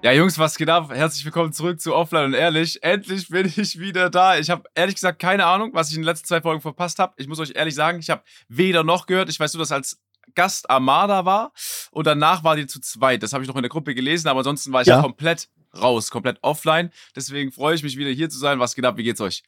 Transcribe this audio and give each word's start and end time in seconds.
Ja, 0.00 0.12
Jungs, 0.12 0.38
was 0.38 0.56
geht 0.56 0.70
ab? 0.70 0.92
Herzlich 0.94 1.24
willkommen 1.24 1.52
zurück 1.52 1.80
zu 1.80 1.92
Offline 1.92 2.26
und 2.26 2.34
Ehrlich. 2.34 2.84
Endlich 2.84 3.28
bin 3.28 3.52
ich 3.56 3.80
wieder 3.80 4.10
da. 4.10 4.38
Ich 4.38 4.48
habe 4.48 4.62
ehrlich 4.76 4.94
gesagt 4.94 5.18
keine 5.18 5.44
Ahnung, 5.44 5.70
was 5.74 5.90
ich 5.90 5.96
in 5.96 6.02
den 6.02 6.06
letzten 6.06 6.28
zwei 6.28 6.40
Folgen 6.40 6.60
verpasst 6.60 7.00
habe. 7.00 7.14
Ich 7.16 7.26
muss 7.26 7.40
euch 7.40 7.52
ehrlich 7.56 7.74
sagen, 7.74 7.98
ich 7.98 8.08
habe 8.08 8.22
weder 8.46 8.84
noch 8.84 9.06
gehört. 9.06 9.28
Ich 9.28 9.40
weiß 9.40 9.54
nur, 9.54 9.60
dass 9.60 9.72
als 9.72 10.00
Gast 10.36 10.70
Armada 10.70 11.24
war 11.24 11.52
und 11.90 12.06
danach 12.06 12.44
war 12.44 12.54
die 12.54 12.68
zu 12.68 12.80
zweit. 12.80 13.24
Das 13.24 13.32
habe 13.32 13.42
ich 13.42 13.48
noch 13.48 13.56
in 13.56 13.62
der 13.62 13.70
Gruppe 13.70 13.92
gelesen, 13.92 14.28
aber 14.28 14.38
ansonsten 14.38 14.72
war 14.72 14.82
ich 14.82 14.86
ja. 14.86 14.96
ja 14.96 15.02
komplett 15.02 15.48
raus, 15.76 16.12
komplett 16.12 16.38
offline. 16.42 16.92
Deswegen 17.16 17.50
freue 17.50 17.74
ich 17.74 17.82
mich 17.82 17.96
wieder 17.96 18.10
hier 18.10 18.30
zu 18.30 18.38
sein. 18.38 18.60
Was 18.60 18.76
geht 18.76 18.84
ab? 18.84 18.98
Wie 18.98 19.02
geht's 19.02 19.20
euch? 19.20 19.42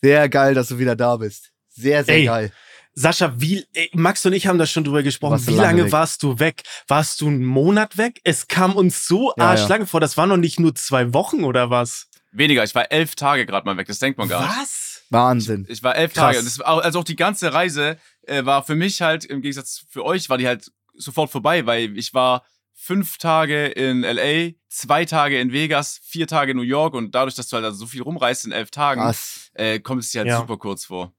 Sehr 0.00 0.28
geil, 0.28 0.54
dass 0.54 0.68
du 0.68 0.78
wieder 0.78 0.96
da 0.96 1.16
bist. 1.16 1.52
Sehr, 1.68 2.02
sehr 2.02 2.16
Ey, 2.16 2.24
geil. 2.24 2.52
Sascha, 2.94 3.34
wie, 3.38 3.64
ey, 3.72 3.90
Max 3.94 4.24
und 4.26 4.34
ich 4.34 4.46
haben 4.46 4.58
da 4.58 4.66
schon 4.66 4.84
drüber 4.84 5.02
gesprochen. 5.02 5.40
Wie 5.46 5.54
lange, 5.54 5.82
lange 5.82 5.92
warst 5.92 6.22
du 6.22 6.38
weg? 6.38 6.62
Warst 6.88 7.20
du 7.20 7.28
einen 7.28 7.44
Monat 7.44 7.96
weg? 7.96 8.20
Es 8.24 8.48
kam 8.48 8.76
uns 8.76 9.06
so 9.06 9.32
ja, 9.36 9.50
arschlange 9.50 9.84
ja. 9.84 9.86
vor. 9.86 10.00
Das 10.00 10.16
waren 10.16 10.28
noch 10.28 10.36
nicht 10.36 10.60
nur 10.60 10.74
zwei 10.74 11.14
Wochen 11.14 11.44
oder 11.44 11.70
was? 11.70 12.08
Weniger. 12.32 12.64
Ich 12.64 12.74
war 12.74 12.90
elf 12.92 13.14
Tage 13.14 13.46
gerade 13.46 13.64
mal 13.64 13.76
weg. 13.76 13.86
Das 13.86 13.98
denkt 13.98 14.18
man 14.18 14.28
gar 14.28 14.42
nicht. 14.42 14.58
Was? 14.58 15.02
Wahnsinn. 15.10 15.64
Ich, 15.64 15.78
ich 15.78 15.82
war 15.82 15.96
elf 15.96 16.12
Krass. 16.12 16.36
Tage. 16.36 16.38
Und 16.40 16.44
das, 16.46 16.60
also 16.60 16.98
auch 17.00 17.04
die 17.04 17.16
ganze 17.16 17.52
Reise 17.52 17.98
äh, 18.26 18.44
war 18.44 18.62
für 18.62 18.74
mich 18.74 19.00
halt, 19.00 19.24
im 19.24 19.40
Gegensatz 19.40 19.84
für 19.88 20.04
euch, 20.04 20.28
war 20.28 20.38
die 20.38 20.46
halt 20.46 20.70
sofort 20.94 21.30
vorbei, 21.30 21.64
weil 21.66 21.96
ich 21.96 22.12
war 22.12 22.44
fünf 22.74 23.16
Tage 23.18 23.66
in 23.66 24.02
LA, 24.02 24.52
zwei 24.68 25.04
Tage 25.04 25.40
in 25.40 25.52
Vegas, 25.52 26.00
vier 26.04 26.26
Tage 26.26 26.52
in 26.52 26.56
New 26.56 26.62
York 26.62 26.94
und 26.94 27.14
dadurch, 27.14 27.36
dass 27.36 27.48
du 27.48 27.56
halt 27.56 27.64
also 27.64 27.78
so 27.78 27.86
viel 27.86 28.02
rumreist 28.02 28.44
in 28.44 28.52
elf 28.52 28.70
Tagen, 28.70 29.14
äh, 29.54 29.78
kommt 29.80 30.02
es 30.02 30.10
dir 30.10 30.20
halt 30.20 30.28
ja. 30.28 30.38
super 30.38 30.56
kurz 30.56 30.84
vor. 30.84 31.12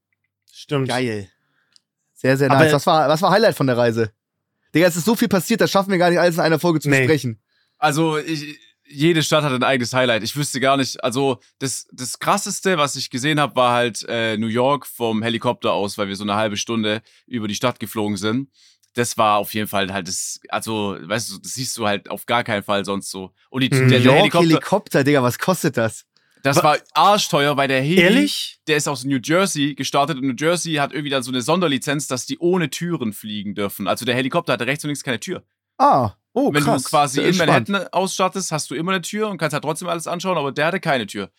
Stimmt. 0.51 0.89
Geil. 0.89 1.31
Sehr, 2.23 2.37
sehr 2.37 2.47
nice. 2.47 2.71
was 2.71 2.87
war, 2.87 3.09
was 3.09 3.21
war 3.21 3.31
Highlight 3.31 3.55
von 3.55 3.67
der 3.67 3.77
Reise? 3.77 4.13
Digga, 4.73 4.87
es 4.87 4.95
ist 4.95 5.05
so 5.05 5.15
viel 5.15 5.27
passiert, 5.27 5.59
das 5.59 5.69
schaffen 5.69 5.91
wir 5.91 5.97
gar 5.97 6.09
nicht 6.09 6.19
alles 6.19 6.35
in 6.35 6.41
einer 6.41 6.57
Folge 6.57 6.79
zu 6.79 6.89
nee. 6.89 6.99
besprechen. 6.99 7.39
Also, 7.77 8.17
ich, 8.17 8.57
jede 8.87 9.21
Stadt 9.23 9.43
hat 9.43 9.51
ein 9.51 9.63
eigenes 9.63 9.93
Highlight. 9.93 10.23
Ich 10.23 10.35
wüsste 10.37 10.61
gar 10.61 10.77
nicht, 10.77 11.03
also 11.03 11.39
das, 11.59 11.87
das 11.91 12.19
krasseste, 12.19 12.77
was 12.77 12.95
ich 12.95 13.09
gesehen 13.09 13.41
habe, 13.41 13.57
war 13.57 13.73
halt 13.73 14.05
äh, 14.07 14.37
New 14.37 14.47
York 14.47 14.87
vom 14.87 15.21
Helikopter 15.21 15.73
aus, 15.73 15.97
weil 15.97 16.07
wir 16.07 16.15
so 16.15 16.23
eine 16.23 16.35
halbe 16.35 16.55
Stunde 16.55 17.01
über 17.27 17.49
die 17.49 17.55
Stadt 17.55 17.79
geflogen 17.79 18.15
sind. 18.15 18.49
Das 18.93 19.17
war 19.17 19.37
auf 19.37 19.53
jeden 19.53 19.67
Fall 19.67 19.91
halt 19.91 20.07
das, 20.07 20.39
also, 20.47 20.95
weißt 21.01 21.31
du, 21.31 21.39
das 21.39 21.55
siehst 21.55 21.77
du 21.77 21.87
halt 21.87 22.09
auf 22.09 22.25
gar 22.25 22.45
keinen 22.45 22.63
Fall 22.63 22.85
sonst 22.85 23.11
so. 23.11 23.31
Und 23.49 23.63
die, 23.63 23.69
hm. 23.69 23.89
der, 23.89 23.99
der 23.99 24.13
Helikopter, 24.13 24.47
Helikopter, 24.47 25.03
Digga, 25.03 25.23
was 25.23 25.39
kostet 25.39 25.75
das? 25.75 26.05
Das 26.43 26.61
war 26.61 26.77
arschteuer, 26.93 27.57
weil 27.57 27.67
der 27.69 27.81
Heli, 27.81 28.01
Ehrlich? 28.01 28.59
der 28.67 28.77
ist 28.77 28.87
aus 28.87 29.05
New 29.05 29.19
Jersey 29.23 29.75
gestartet 29.75 30.17
und 30.17 30.27
New 30.27 30.35
Jersey 30.37 30.73
hat 30.75 30.91
irgendwie 30.91 31.09
dann 31.09 31.23
so 31.23 31.31
eine 31.31 31.41
Sonderlizenz, 31.41 32.07
dass 32.07 32.25
die 32.25 32.37
ohne 32.37 32.69
Türen 32.69 33.13
fliegen 33.13 33.55
dürfen. 33.55 33.87
Also 33.87 34.05
der 34.05 34.13
Helikopter 34.15 34.53
hatte 34.53 34.67
rechts 34.67 34.83
und 34.83 34.89
links 34.89 35.03
keine 35.03 35.21
Tür. 35.21 35.43
Ah, 35.77 36.11
oh, 36.33 36.53
Wenn 36.53 36.63
krass. 36.63 36.83
du 36.83 36.89
quasi 36.89 37.21
in 37.21 37.37
Manhattan 37.37 37.87
ausstattest, 37.91 38.51
hast 38.51 38.69
du 38.69 38.75
immer 38.75 38.91
eine 38.91 39.01
Tür 39.01 39.29
und 39.29 39.37
kannst 39.37 39.53
halt 39.53 39.63
trotzdem 39.63 39.87
alles 39.87 40.05
anschauen, 40.05 40.37
aber 40.37 40.51
der 40.51 40.67
hatte 40.67 40.79
keine 40.81 41.07
Tür. 41.07 41.31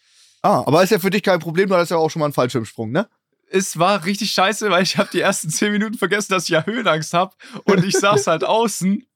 Ah, 0.43 0.65
aber 0.67 0.83
ist 0.83 0.91
ja 0.91 0.99
für 0.99 1.11
dich 1.11 1.23
kein 1.23 1.39
Problem, 1.39 1.69
du 1.69 1.75
hattest 1.75 1.91
ja 1.91 1.99
auch 1.99 2.11
schon 2.11 2.21
mal 2.21 2.27
einen 2.27 2.35
Fallschirmsprung, 2.35 2.91
ne? 2.91 3.09
es 3.55 3.79
war 3.79 4.05
richtig 4.05 4.33
scheiße, 4.33 4.71
weil 4.71 4.83
ich 4.83 4.97
habe 4.99 5.09
die 5.13 5.21
ersten 5.21 5.49
zehn 5.49 5.73
Minuten 5.73 5.95
vergessen, 5.95 6.33
dass 6.33 6.45
ich 6.45 6.51
ja 6.51 6.65
Höhenangst 6.65 7.15
habe 7.15 7.35
und 7.65 7.85
ich 7.85 7.97
saß 7.97 8.27
halt 8.27 8.43
außen 8.45 9.07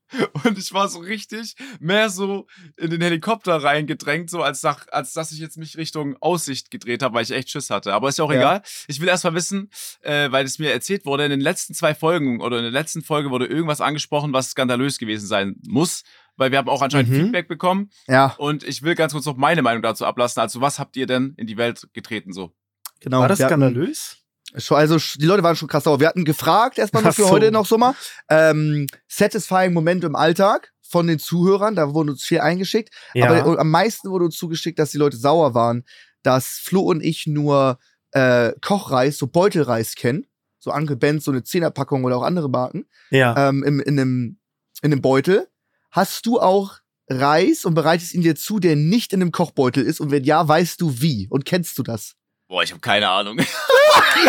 und 0.45 0.59
ich 0.59 0.73
war 0.73 0.89
so 0.89 1.01
richtig 1.01 1.55
mehr 1.81 2.11
so 2.11 2.47
in 2.77 2.91
den 2.91 3.01
Helikopter 3.01 3.63
reingedrängt, 3.63 4.31
so 4.31 4.43
als, 4.43 4.63
nach, 4.63 4.87
als 4.91 5.13
dass 5.13 5.33
ich 5.33 5.39
jetzt 5.39 5.57
mich 5.57 5.77
Richtung 5.77 6.17
Aussicht 6.21 6.71
gedreht 6.71 7.03
habe, 7.03 7.15
weil 7.15 7.23
ich 7.23 7.31
echt 7.31 7.51
Schiss 7.51 7.71
hatte. 7.71 7.93
Aber 7.93 8.09
ist 8.09 8.19
ja 8.19 8.25
auch 8.25 8.33
ja. 8.33 8.39
egal. 8.39 8.63
Ich 8.87 9.01
will 9.01 9.09
erst 9.09 9.25
mal 9.25 9.35
wissen, 9.35 9.71
äh, 10.01 10.31
weil 10.31 10.45
es 10.45 10.59
mir 10.59 10.73
erzählt 10.73 11.05
wurde, 11.07 11.25
in 11.25 11.31
den 11.31 11.41
letzten 11.41 11.75
zwei 11.75 11.95
Folgen 11.95 12.41
oder 12.41 12.59
in 12.59 12.63
der 12.63 12.73
letzten 12.73 13.03
Folge 13.03 13.31
wurde 13.31 13.47
irgendwas 13.47 13.81
angesprochen, 13.81 14.33
was 14.33 14.51
skandalös 14.51 14.99
gewesen 14.99 15.27
sein 15.27 15.57
muss. 15.67 16.05
Weil 16.37 16.53
wir 16.53 16.59
haben 16.59 16.69
auch 16.69 16.83
anscheinend 16.83 17.11
mhm. 17.11 17.23
Feedback 17.23 17.49
bekommen. 17.49 17.91
Ja. 18.07 18.35
Und 18.39 18.63
ich 18.63 18.83
will 18.83 18.95
ganz 18.95 19.13
kurz 19.13 19.27
noch 19.27 19.37
meine 19.37 19.61
Meinung 19.63 19.83
dazu 19.83 20.07
ablassen. 20.07 20.41
Also, 20.41 20.61
was 20.61 20.79
habt 20.79 20.97
ihr 20.97 21.07
denn 21.07 21.35
in 21.37 21.49
die 21.49 21.57
Welt 21.57 21.89
getreten 21.95 22.33
so? 22.33 22.53
Genau. 23.01 23.21
War 23.21 23.29
das 23.29 23.39
skandalös? 23.39 24.18
Also 24.55 24.97
die 25.17 25.27
Leute 25.27 25.43
waren 25.43 25.57
schon 25.57 25.69
krass 25.69 25.85
sauer. 25.85 26.01
Wir 26.01 26.09
hatten 26.09 26.25
gefragt, 26.25 26.79
erstmal 26.79 27.03
noch 27.03 27.15
für 27.15 27.23
so. 27.23 27.31
heute 27.31 27.53
noch 27.53 27.67
so 27.67 27.77
mal, 27.77 27.95
ähm, 28.31 28.87
satisfying 29.07 29.73
Momente 29.73 30.07
im 30.07 30.17
Alltag 30.17 30.73
von 30.89 31.07
den 31.07 31.19
Zuhörern, 31.19 31.77
da 31.77 31.93
wurden 31.93 32.11
uns 32.11 32.25
viel 32.25 32.41
eingeschickt. 32.41 32.95
Ja. 33.13 33.29
Aber 33.29 33.59
am 33.59 33.71
meisten 33.71 34.09
wurde 34.09 34.25
uns 34.25 34.37
zugeschickt, 34.37 34.79
dass 34.79 34.91
die 34.91 34.99
Leute 34.99 35.19
sauer 35.19 35.55
waren, 35.55 35.85
dass 36.23 36.61
Flo 36.63 36.81
und 36.81 37.03
ich 37.03 37.27
nur 37.27 37.79
äh, 38.13 38.53
Kochreis, 38.63 39.19
so 39.19 39.27
Beutelreis 39.27 39.95
kennen. 39.95 40.27
So 40.59 40.73
Uncle 40.73 40.97
Benz, 40.97 41.25
so 41.25 41.31
eine 41.31 41.45
Zehnerpackung 41.45 42.05
oder 42.05 42.17
auch 42.17 42.23
andere 42.23 42.51
Marken. 42.51 42.87
Ja. 43.11 43.49
Ähm, 43.49 43.63
im, 43.63 43.81
in, 43.81 44.01
einem, 44.01 44.39
in 44.83 44.93
einem 44.93 45.03
Beutel. 45.03 45.47
Hast 45.91 46.27
du 46.27 46.41
auch 46.41 46.79
Reis 47.09 47.65
und 47.65 47.75
bereitest 47.75 48.13
ihn 48.15 48.23
dir 48.23 48.35
zu, 48.35 48.59
der 48.59 48.75
nicht 48.75 49.13
in 49.13 49.23
einem 49.23 49.31
Kochbeutel 49.31 49.85
ist? 49.85 50.01
Und 50.01 50.11
wenn 50.11 50.25
ja, 50.25 50.47
weißt 50.47 50.81
du 50.81 51.01
wie? 51.01 51.29
Und 51.31 51.45
kennst 51.45 51.79
du 51.79 51.83
das? 51.83 52.17
Boah, 52.49 52.63
ich 52.63 52.71
habe 52.71 52.81
keine 52.81 53.09
Ahnung. 53.09 53.39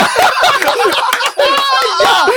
ja! 2.01 2.27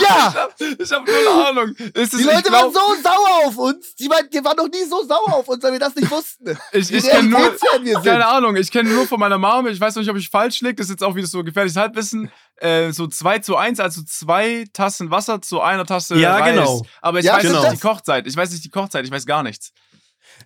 Ja! 0.00 0.48
Ich 0.78 0.92
habe 0.92 1.00
hab 1.00 1.06
null 1.06 1.46
Ahnung. 1.46 1.74
Ist 1.94 2.12
die 2.12 2.22
Leute 2.22 2.50
glaub, 2.50 2.52
waren 2.52 2.72
so 2.72 3.02
sauer 3.02 3.46
auf 3.46 3.56
uns. 3.56 3.94
Die, 3.94 4.10
waren, 4.10 4.28
die 4.30 4.44
waren 4.44 4.56
noch 4.56 4.68
nie 4.68 4.84
so 4.84 5.02
sauer 5.04 5.34
auf 5.34 5.48
uns, 5.48 5.62
weil 5.62 5.72
wir 5.72 5.78
das 5.78 5.94
nicht 5.94 6.10
wussten. 6.10 6.58
Ich, 6.72 6.92
ich 6.92 7.04
kenne 7.04 7.28
nur, 7.28 7.56
keine 8.02 8.26
Ahnung, 8.26 8.56
ich 8.56 8.70
kenne 8.70 8.90
nur 8.90 9.06
von 9.06 9.18
meiner 9.18 9.38
Mama. 9.38 9.70
Ich 9.70 9.80
weiß 9.80 9.94
noch 9.94 10.02
nicht, 10.02 10.10
ob 10.10 10.18
ich 10.18 10.28
falsch 10.28 10.60
liege. 10.60 10.74
Das 10.74 10.86
ist 10.86 10.90
jetzt 10.90 11.04
auch 11.04 11.14
wieder 11.14 11.26
so 11.26 11.42
gefährliches 11.42 11.76
Halbwissen. 11.76 12.30
Äh, 12.56 12.92
so 12.92 13.06
2 13.06 13.38
zu 13.38 13.56
1, 13.56 13.80
also 13.80 14.02
zwei 14.02 14.66
Tassen 14.72 15.10
Wasser 15.10 15.40
zu 15.40 15.60
einer 15.60 15.86
Tasse 15.86 16.16
ja, 16.16 16.36
Reis. 16.36 16.54
Genau. 16.54 16.82
Aber 17.00 17.20
ich 17.20 17.24
ja, 17.24 17.36
weiß 17.36 17.42
genau. 17.42 17.62
nicht 17.62 17.72
die 17.72 17.80
Kochzeit. 17.80 18.26
Ich 18.26 18.36
weiß 18.36 18.50
nicht 18.50 18.64
die 18.64 18.70
Kochzeit. 18.70 19.04
Ich 19.04 19.10
weiß 19.10 19.24
gar 19.24 19.42
nichts. 19.42 19.72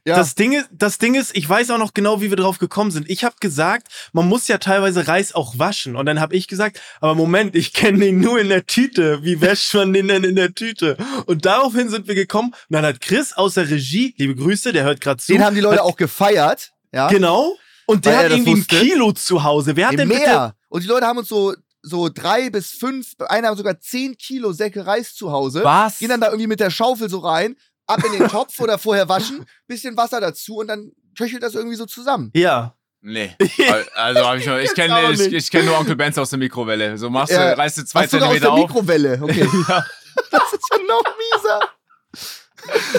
Ja. 0.05 0.17
Das, 0.17 0.35
Ding 0.35 0.53
ist, 0.53 0.69
das 0.73 0.99
Ding 0.99 1.15
ist, 1.15 1.37
ich 1.37 1.49
weiß 1.49 1.71
auch 1.71 1.79
noch 1.79 1.95
genau, 1.95 2.21
wie 2.21 2.31
wir 2.31 2.37
drauf 2.37 2.59
gekommen 2.59 2.91
sind. 2.91 3.09
Ich 3.09 3.25
habe 3.25 3.37
gesagt, 3.41 3.89
man 4.13 4.29
muss 4.29 4.49
ja 4.49 4.59
teilweise 4.59 5.09
Reis 5.09 5.35
auch 5.35 5.59
waschen. 5.59 5.97
Und 5.97 6.07
dann 6.07 6.21
habe 6.21 6.35
ich 6.35 6.49
gesagt, 6.49 6.81
aber 7.01 7.15
Moment, 7.15 7.55
ich 7.57 7.73
kenne 7.73 7.99
den 7.99 8.21
nur 8.21 8.41
in 8.41 8.49
der 8.49 8.67
Tüte. 8.67 9.23
Wie 9.23 9.41
wäscht 9.41 9.75
man 9.75 9.93
den 9.93 10.09
denn 10.09 10.25
in 10.25 10.37
der 10.37 10.55
Tüte? 10.55 10.97
Und 11.27 11.45
daraufhin 11.45 11.89
sind 11.89 12.09
wir 12.09 12.15
gekommen. 12.15 12.51
Und 12.51 12.75
dann 12.75 12.85
hat 12.85 13.01
Chris 13.01 13.33
aus 13.33 13.55
der 13.55 13.69
Regie, 13.69 14.15
liebe 14.19 14.35
Grüße, 14.35 14.73
der 14.73 14.85
hört 14.85 15.01
gerade 15.01 15.21
zu. 15.21 15.33
Den 15.33 15.45
haben 15.45 15.55
die 15.55 15.61
Leute 15.61 15.83
auch 15.83 15.97
gefeiert. 15.97 16.73
Ja. 16.93 17.09
Genau. 17.09 17.57
Und 17.87 18.05
der 18.05 18.19
hat 18.19 18.31
irgendwie 18.31 18.59
wusste. 18.59 18.77
ein 18.77 18.83
Kilo 18.83 19.13
zu 19.13 19.43
Hause. 19.43 19.75
Wer 19.75 19.89
hat 19.89 19.99
denn 19.99 20.09
mehr? 20.09 20.19
Bitte? 20.19 20.53
Und 20.69 20.85
die 20.85 20.89
Leute 20.89 21.07
haben 21.07 21.19
uns 21.19 21.29
so 21.29 21.55
so 21.83 22.09
drei 22.09 22.51
bis 22.51 22.73
fünf, 22.73 23.15
einer 23.29 23.49
haben 23.49 23.57
sogar 23.57 23.81
zehn 23.81 24.17
Kilo 24.17 24.53
Säcke 24.53 24.87
Reis 24.87 25.15
zu 25.15 25.31
Hause. 25.31 25.63
Was? 25.65 25.99
Gehen 25.99 26.09
dann 26.09 26.21
da 26.21 26.29
irgendwie 26.29 26.47
mit 26.47 26.61
der 26.61 26.71
Schaufel 26.71 27.09
so 27.09 27.19
rein, 27.19 27.57
ab 27.89 28.05
in 28.05 28.13
den 28.13 28.29
Topf 28.29 28.61
oder 28.61 28.79
vorher 28.79 29.09
waschen, 29.09 29.45
bisschen 29.67 29.97
Wasser 29.97 30.21
dazu 30.21 30.57
und 30.57 30.69
dann 30.69 30.93
köchelt 31.17 31.43
das 31.43 31.55
irgendwie 31.55 31.77
so 31.77 31.87
zusammen. 31.87 32.31
Ja. 32.35 32.75
Nee. 33.01 33.37
Also 33.95 34.27
hab 34.27 34.37
ich 34.37 34.45
schon, 34.45 34.59
ich 34.61 34.75
kenne 34.75 35.13
ich, 35.13 35.33
ich 35.33 35.51
kenn 35.51 35.65
nur 35.65 35.79
Onkel 35.79 35.97
Benz 35.97 36.19
aus 36.19 36.31
der 36.31 36.39
Mikrowelle. 36.39 36.99
So 36.99 37.11
machst 37.11 37.33
du, 37.33 37.37
ja. 37.37 37.53
reißt 37.55 37.79
du 37.79 37.85
zwei 37.85 38.05
Ach, 38.05 38.09
Zentimeter 38.09 38.53
aus 38.53 38.57
der 38.59 38.67
Mikrowelle, 38.67 39.19
okay. 39.23 39.49
ja. 39.69 39.85
Das 40.31 40.53
ist 40.53 40.71
ja 40.71 40.79
noch 40.87 41.05
mieser. 41.17 41.61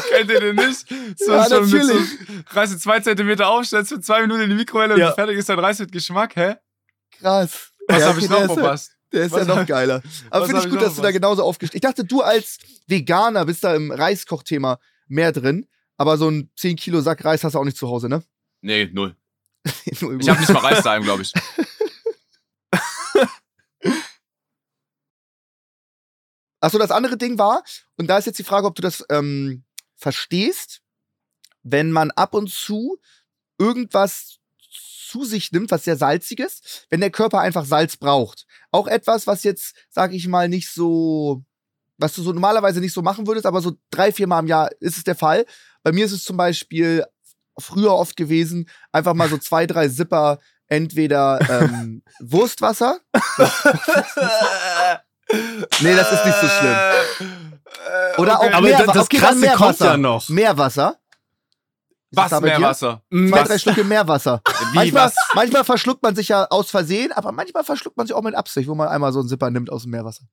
Kennt 0.10 0.32
ihr 0.32 0.40
den 0.40 0.56
nicht? 0.56 0.88
So, 1.18 1.34
ja, 1.34 1.46
so 1.46 1.62
natürlich. 1.62 2.10
So, 2.10 2.56
reißt 2.56 2.74
du 2.74 2.78
zwei 2.78 3.00
Zentimeter 3.02 3.50
auf, 3.50 3.66
stellst 3.66 3.92
für 3.92 4.00
zwei 4.00 4.22
Minuten 4.22 4.42
in 4.42 4.50
die 4.52 4.56
Mikrowelle 4.56 4.98
ja. 4.98 5.10
und 5.10 5.16
fertig 5.16 5.38
ist 5.38 5.50
dein 5.50 5.60
Reis 5.60 5.80
mit 5.80 5.92
Geschmack, 5.92 6.36
hä? 6.36 6.56
Krass. 7.20 7.72
Was 7.88 8.00
ja, 8.00 8.08
hab 8.08 8.18
ich 8.18 8.30
noch 8.30 8.46
verpasst? 8.46 8.99
Der 9.12 9.26
ist 9.26 9.32
was 9.32 9.48
ja 9.48 9.56
noch 9.56 9.66
geiler. 9.66 10.02
Aber 10.30 10.46
finde 10.46 10.64
ich 10.64 10.70
gut, 10.70 10.82
dass 10.82 10.96
du 10.96 11.02
da 11.02 11.12
genauso 11.12 11.44
aufgestellt 11.44 11.84
Ich 11.84 11.88
dachte, 11.88 12.06
du 12.06 12.22
als 12.22 12.60
Veganer 12.88 13.46
bist 13.46 13.64
da 13.64 13.76
im 13.76 13.92
Reiskochthema 13.92 14.80
mehr 15.08 15.32
drin. 15.32 15.68
Aber 15.98 16.18
so 16.18 16.30
ein 16.30 16.50
10 16.56 16.76
Kilo 16.76 17.02
Sack 17.02 17.26
Reis 17.26 17.44
hast 17.44 17.54
du 17.54 17.60
auch 17.60 17.66
nicht 17.66 17.78
zu 17.78 17.90
Hause, 17.90 18.08
ne? 18.08 18.24
Nee, 18.62 18.90
null. 18.94 19.16
null 20.00 20.18
ich 20.22 20.30
habe 20.30 20.40
nicht 20.40 20.54
mal 20.54 20.60
Reis 20.60 20.84
daheim, 20.84 21.04
glaube 21.04 21.24
ich. 21.24 21.34
Achso, 26.62 26.78
das 26.78 26.92
andere 26.92 27.18
Ding 27.18 27.38
war, 27.38 27.64
und 27.98 28.08
da 28.08 28.18
ist 28.18 28.26
jetzt 28.26 28.40
die 28.40 28.44
Frage, 28.44 28.68
ob 28.68 28.76
du 28.76 28.82
das 28.82 29.06
ähm, 29.10 29.64
verstehst, 29.96 30.82
wenn 31.64 31.92
man 31.92 32.12
ab 32.12 32.34
und 32.34 32.50
zu 32.50 33.00
irgendwas 33.58 34.39
zu 35.10 35.26
sich 35.26 35.52
nimmt, 35.52 35.72
was 35.72 35.84
sehr 35.84 35.98
salziges, 35.98 36.62
wenn 36.90 37.00
der 37.00 37.10
Körper 37.10 37.40
einfach 37.40 37.66
Salz 37.66 37.98
braucht. 37.98 38.46
Auch 38.72 38.88
etwas, 38.88 39.28
was 39.28 39.44
jetzt, 39.44 39.76
sag 39.90 40.14
ich 40.14 40.28
mal, 40.28 40.48
nicht 40.48 40.72
so, 40.72 41.44
was 41.98 42.14
du 42.14 42.22
so 42.22 42.32
normalerweise 42.32 42.80
nicht 42.80 42.94
so 42.94 43.02
machen 43.02 43.28
würdest, 43.28 43.46
aber 43.46 43.62
so 43.62 43.74
drei, 43.90 44.12
vier 44.12 44.28
Mal 44.28 44.40
im 44.40 44.48
Jahr 44.48 44.70
ist 44.80 44.98
es 44.98 45.04
der 45.04 45.16
Fall. 45.16 45.46
Bei 45.84 45.92
mir 45.92 46.06
ist 46.06 46.12
es 46.12 46.24
zum 46.24 46.38
Beispiel 46.38 47.04
früher 47.58 47.94
oft 47.94 48.16
gewesen, 48.16 48.70
einfach 48.92 49.14
mal 49.14 49.30
so 49.30 49.38
zwei, 49.38 49.66
drei 49.66 49.90
Zipper 49.90 50.40
entweder 50.68 51.40
ähm, 51.50 52.04
Wurstwasser. 52.20 53.00
nee, 55.82 55.96
das 55.96 56.12
ist 56.12 56.26
nicht 56.26 56.38
so 56.40 56.48
schlimm. 56.48 56.76
Oder 58.18 58.40
okay. 58.40 58.54
auch 58.54 58.62
Meerwasser. 58.62 58.84
Aber 58.84 58.94
das 58.94 59.06
okay, 59.06 59.18
Krasse 59.18 59.36
Meerwasser. 59.40 59.66
kommt 59.66 59.80
ja 59.80 59.98
noch. 59.98 60.30
Meerwasser. 60.30 60.98
Was 62.12 62.42
Meerwasser? 62.42 63.04
Zwei, 63.12 63.44
drei 63.44 63.58
Stücke 63.58 63.84
Meerwasser. 63.84 64.42
Wie, 64.72 64.76
manchmal, 64.76 65.06
was? 65.08 65.16
manchmal 65.36 65.64
verschluckt 65.64 66.02
man 66.02 66.16
sich 66.16 66.30
ja 66.30 66.46
aus 66.50 66.72
Versehen, 66.72 67.12
aber 67.12 67.32
manchmal 67.32 67.64
verschluckt 67.64 67.98
man 67.98 68.08
sich 68.08 68.16
auch 68.16 68.24
mit 68.24 68.36
Absicht, 68.36 68.68
wo 68.68 68.76
man 68.76 68.88
einmal 68.88 69.14
so 69.14 69.20
einen 69.20 69.30
Zipper 69.30 69.50
nimmt 69.52 69.72
aus 69.72 69.84
dem 69.84 69.92
Meerwasser. 69.92 70.24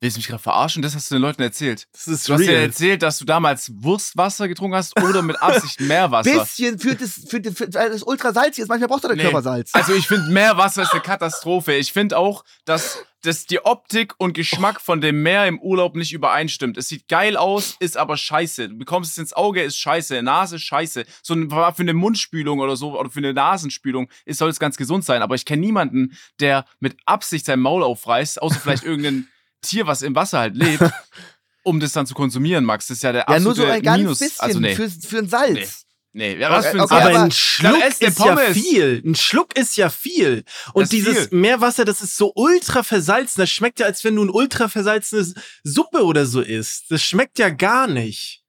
Willst 0.00 0.16
du 0.16 0.20
mich 0.20 0.28
gerade 0.28 0.42
verarschen? 0.42 0.80
Das 0.80 0.94
hast 0.94 1.10
du 1.10 1.16
den 1.16 1.22
Leuten 1.22 1.42
erzählt. 1.42 1.88
Das 1.92 2.06
ist 2.06 2.28
Du 2.28 2.34
hast 2.34 2.42
dir 2.42 2.50
real. 2.52 2.62
erzählt, 2.62 3.02
dass 3.02 3.18
du 3.18 3.24
damals 3.24 3.72
Wurstwasser 3.82 4.46
getrunken 4.46 4.76
hast 4.76 4.96
oder 5.02 5.22
mit 5.22 5.42
Absicht 5.42 5.80
Meerwasser. 5.80 6.38
Bisschen 6.44 6.78
für 6.78 6.94
das, 6.94 7.20
für, 7.28 7.40
das- 7.40 7.54
für, 7.54 7.68
das 7.68 8.04
ultra 8.04 8.32
salzig 8.32 8.62
ist. 8.62 8.68
Manchmal 8.68 8.88
braucht 8.88 9.02
er 9.04 9.08
der 9.08 9.16
Nee. 9.16 9.22
Körper 9.24 9.42
Salz. 9.42 9.70
Also 9.72 9.94
ich 9.94 10.06
finde, 10.06 10.30
Meerwasser 10.30 10.82
ist 10.82 10.92
eine 10.92 11.00
Katastrophe. 11.00 11.74
Ich 11.74 11.92
finde 11.92 12.16
auch, 12.16 12.44
dass, 12.64 12.98
dass 13.22 13.46
die 13.46 13.64
Optik 13.64 14.14
und 14.18 14.34
Geschmack 14.34 14.80
von 14.80 15.00
dem 15.00 15.24
Meer 15.24 15.46
im 15.48 15.58
Urlaub 15.58 15.96
nicht 15.96 16.12
übereinstimmt. 16.12 16.76
Es 16.76 16.86
sieht 16.86 17.08
geil 17.08 17.36
aus, 17.36 17.74
ist 17.80 17.96
aber 17.96 18.16
scheiße. 18.16 18.68
Du 18.68 18.78
bekommst 18.78 19.10
es 19.12 19.18
ins 19.18 19.32
Auge, 19.32 19.62
ist 19.64 19.78
scheiße. 19.78 20.22
Nase 20.22 20.60
scheiße. 20.60 21.06
So 21.24 21.34
für 21.34 21.72
eine 21.78 21.94
Mundspülung 21.94 22.60
oder 22.60 22.76
so 22.76 22.96
oder 22.96 23.10
für 23.10 23.18
eine 23.18 23.32
Nasenspülung 23.34 24.08
ist, 24.26 24.38
soll 24.38 24.50
es 24.50 24.60
ganz 24.60 24.76
gesund 24.76 25.04
sein. 25.04 25.22
Aber 25.22 25.34
ich 25.34 25.44
kenne 25.44 25.60
niemanden, 25.62 26.16
der 26.38 26.66
mit 26.78 26.96
Absicht 27.04 27.46
sein 27.46 27.58
Maul 27.58 27.82
aufreißt, 27.82 28.40
außer 28.40 28.60
vielleicht 28.60 28.84
irgendein 28.84 29.26
Tier, 29.62 29.86
was 29.86 30.02
im 30.02 30.14
Wasser 30.14 30.38
halt 30.38 30.56
lebt, 30.56 30.82
um 31.62 31.80
das 31.80 31.92
dann 31.92 32.06
zu 32.06 32.14
konsumieren, 32.14 32.64
Max. 32.64 32.86
Das 32.86 32.98
ist 32.98 33.02
ja 33.02 33.12
der 33.12 33.26
ja, 33.28 33.40
nur 33.40 33.52
absolute 33.52 33.60
so 33.60 33.66
ein 33.72 33.82
ganz 33.82 33.98
Minus. 33.98 34.18
bisschen 34.18 34.40
also 34.40 34.60
nee. 34.60 34.74
für, 34.74 34.88
für 34.88 35.18
ein 35.18 35.28
Salz. 35.28 35.84
Nee, 36.12 36.36
ja, 36.36 36.50
was 36.50 36.66
für 36.66 36.72
ein 36.72 36.80
Okay, 36.80 36.94
Salz. 36.94 37.06
Aber 37.06 37.24
ein 37.24 37.30
Schluck 37.30 37.74
eine 37.74 37.86
ist 37.86 38.00
ja 38.00 38.36
viel. 38.36 39.02
Ein 39.04 39.14
Schluck 39.14 39.56
ist 39.56 39.76
ja 39.76 39.90
viel. 39.90 40.44
Und 40.72 40.82
Das 40.82 40.84
ist 40.84 40.92
dieses 40.92 41.28
viel. 41.28 41.38
Meerwasser, 41.38 41.84
das 41.84 42.00
ist 42.00 42.16
so 42.16 42.32
ultra 42.34 42.82
versalzen. 42.82 43.40
Das 43.40 43.50
schmeckt 43.50 43.80
ja, 43.80 43.86
als 43.86 44.02
wenn 44.04 44.16
du 44.16 44.24
ein 44.24 44.30
ultra 44.30 44.68
versalzene 44.68 45.32
Suppe 45.62 46.04
oder 46.04 46.26
so 46.26 46.40
isst. 46.40 46.90
Das 46.90 47.02
schmeckt 47.02 47.38
ja 47.38 47.50
gar 47.50 47.86
nicht. 47.86 48.42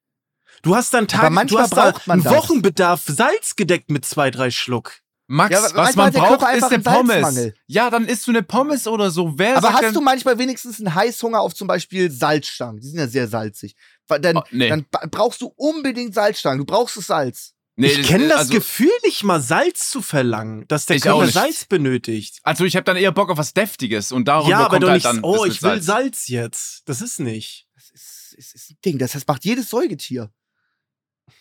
Du 0.61 0.75
hast 0.75 0.94
dann 0.94 1.07
Tag, 1.07 1.27
du 1.27 1.33
manchmal 1.33 1.63
hast 1.63 1.75
man 1.75 1.94
einen 2.07 2.23
das. 2.23 2.33
Wochenbedarf 2.33 3.03
Salz 3.06 3.56
gedeckt 3.56 3.91
mit 3.91 4.06
zwei, 4.06 4.31
drei 4.31 4.51
Schluck. 4.51 5.00
Max, 5.31 5.54
Ja, 5.54 5.62
was 5.76 5.96
man 5.96 6.12
braucht, 6.12 6.56
ist 6.56 6.64
eine 6.64 6.80
Pommes. 6.80 7.54
Ja, 7.68 7.92
dann 7.92 8.06
isst 8.06 8.26
du 8.26 8.31
eine 8.31 8.42
Pommes 8.42 8.88
oder 8.88 9.12
so. 9.12 9.38
Wer 9.38 9.58
Aber 9.58 9.74
hast 9.74 9.84
denn, 9.84 9.94
du 9.94 10.02
manchmal 10.02 10.40
wenigstens 10.40 10.80
einen 10.80 10.96
Heißhunger 10.96 11.40
auf 11.40 11.54
zum 11.54 11.68
Beispiel 11.68 12.10
Salzstangen? 12.10 12.81
Die 12.81 12.88
sind 12.88 12.98
ja 12.98 13.08
sehr 13.08 13.28
salzig. 13.28 13.76
Dann, 14.08 14.38
Oh, 14.38 14.44
nee. 14.50 14.70
dann 14.70 14.88
brauchst 15.12 15.42
du 15.42 15.54
unbedingt 15.56 16.16
Salzstangen. 16.16 16.58
Du 16.58 16.66
brauchst 16.66 16.98
das 16.98 17.06
Salz. 17.06 17.54
Nee, 17.76 17.90
ich 17.90 18.08
kenne 18.08 18.28
das 18.28 18.40
also, 18.40 18.54
Gefühl 18.56 18.90
nicht 19.06 19.24
mal, 19.24 19.40
Salz 19.40 19.92
zu 19.92 20.02
verlangen, 20.02 20.66
dass 20.68 20.88
der 20.88 21.00
Körper. 21.00 21.28
Salz 21.28 21.64
benötigt. 21.66 22.40
Also 22.42 22.66
ich 22.66 22.76
habe 22.76 22.86
dann 22.86 22.98
eher 22.98 23.12
Bock 23.12 23.30
auf 23.30 23.38
was 23.38 23.54
Deftiges 23.54 24.12
und 24.12 24.28
darüber 24.28 24.50
ja, 24.50 24.60
aber 24.62 24.70
kommt 24.80 24.86
halt 24.86 24.94
nicht, 24.96 25.06
dann 25.06 25.20
oh, 25.24 25.46
das 25.46 25.54
ich 25.56 25.62
will 25.62 25.70
Salz. 25.70 25.86
Salz 25.86 26.28
jetzt. 26.28 26.81
Das 26.90 27.02
ist 27.02 27.20
nicht. 27.20 27.68
Das 27.76 27.92
ist, 27.92 28.34
ist, 28.36 28.56
ist 28.56 28.72
ein 28.72 28.78
Ding. 28.84 28.98
Das, 28.98 29.12
das 29.12 29.28
macht 29.28 29.46
jedes 29.46 29.70
Säugetier. 29.70 30.31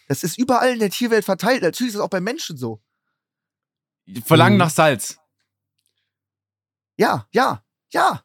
Das 0.08 0.22
ist 0.22 0.38
überall 0.38 0.74
in 0.74 0.78
der 0.78 0.90
Tierwelt 0.90 1.24
verteilt. 1.24 1.62
Natürlich 1.62 1.94
ist 1.94 1.96
es 1.96 2.02
auch 2.02 2.10
bei 2.10 2.20
Menschen 2.20 2.58
so. 2.58 2.82
Verlangen 4.24 4.54
Mhm. 4.54 4.58
nach 4.60 4.70
Salz. 4.70 5.18
Ja, 6.96 7.26
ja, 7.32 7.62
ja. 7.92 8.22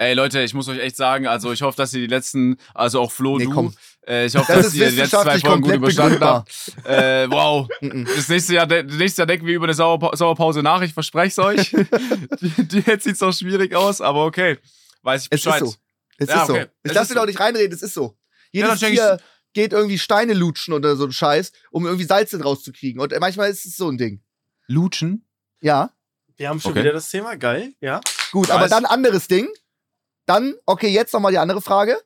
Ey 0.00 0.14
Leute, 0.14 0.40
ich 0.42 0.54
muss 0.54 0.68
euch 0.68 0.78
echt 0.78 0.96
sagen, 0.96 1.26
also 1.26 1.50
ich 1.52 1.62
hoffe, 1.62 1.76
dass 1.76 1.92
ihr 1.92 2.00
die 2.00 2.06
letzten, 2.06 2.56
also 2.72 3.00
auch 3.00 3.10
Flo, 3.10 3.36
Nee, 3.38 3.46
du, 3.46 3.50
komm. 3.50 3.74
äh, 4.06 4.26
ich 4.26 4.36
hoffe, 4.36 4.52
Das 4.52 4.66
dass 4.66 4.74
ihr 4.74 4.90
die 4.90 4.96
letzten 4.96 5.22
zwei 5.22 5.40
Folgen 5.40 5.62
gut 5.62 5.74
überstanden 5.74 6.20
habt. 6.22 6.72
Äh, 6.84 7.28
wow. 7.28 7.68
Mhm. 7.80 8.04
Das 8.04 8.28
nächste 8.28 8.54
Jahr, 8.54 8.66
das 8.68 8.84
nächste 8.94 9.22
Jahr 9.22 9.26
denken 9.26 9.46
wir 9.46 9.56
über 9.56 9.66
eine 9.66 9.74
Sauerpa 9.74 10.16
Sauerpause 10.16 10.62
nach, 10.62 10.82
ich 10.82 10.94
verspreche 10.94 11.28
es 11.28 11.38
euch. 11.40 11.72
jetzt 12.86 13.04
sieht's 13.04 13.22
auch 13.22 13.32
schwierig 13.32 13.74
aus, 13.74 14.00
aber 14.00 14.24
okay. 14.24 14.58
Weiß 15.02 15.22
ich 15.22 15.28
Es 15.32 15.42
Bescheid. 15.42 15.62
ist 15.62 15.68
so. 15.72 15.74
Es 16.18 16.28
Ja, 16.28 16.42
ist 16.44 16.50
okay. 16.50 16.60
so. 16.60 16.66
Ich 16.84 16.90
Es 16.90 16.94
lass 16.94 17.02
ist 17.04 17.10
dir 17.10 17.14
doch 17.20 17.26
nicht 17.26 17.40
reinreden, 17.40 17.72
es 17.74 17.82
ist 17.82 17.94
so. 17.94 18.16
Jedes 18.52 18.80
ich- 18.82 18.88
Tier 18.90 19.18
geht 19.52 19.72
irgendwie 19.72 19.98
Steine 19.98 20.34
lutschen 20.34 20.74
oder 20.74 20.94
so 20.94 21.04
ein 21.06 21.12
Scheiß, 21.12 21.50
um 21.72 21.86
irgendwie 21.86 22.04
Salz 22.04 22.30
drin 22.30 22.42
rauszukriegen. 22.42 23.00
Und 23.00 23.12
manchmal 23.18 23.50
ist 23.50 23.66
es 23.66 23.76
so 23.76 23.88
ein 23.88 23.98
Ding. 23.98 24.22
Lutschen? 24.68 25.26
Ja, 25.60 25.90
Wir 26.36 26.48
haben 26.50 26.60
schon 26.60 26.70
Okay. 26.70 26.80
wieder 26.82 26.92
das 26.92 27.10
Thema, 27.10 27.36
geil, 27.36 27.74
ja. 27.80 28.00
gut. 28.30 28.48
Weiß. 28.48 28.54
Aber 28.54 28.68
dann 28.68 28.84
anderes 28.84 29.26
Ding. 29.26 29.48
Dann, 30.26 30.54
okay, 30.66 30.88
jetzt 30.88 31.12
nochmal 31.12 31.32
die 31.32 31.38
andere 31.38 31.60
Frage. 31.60 31.98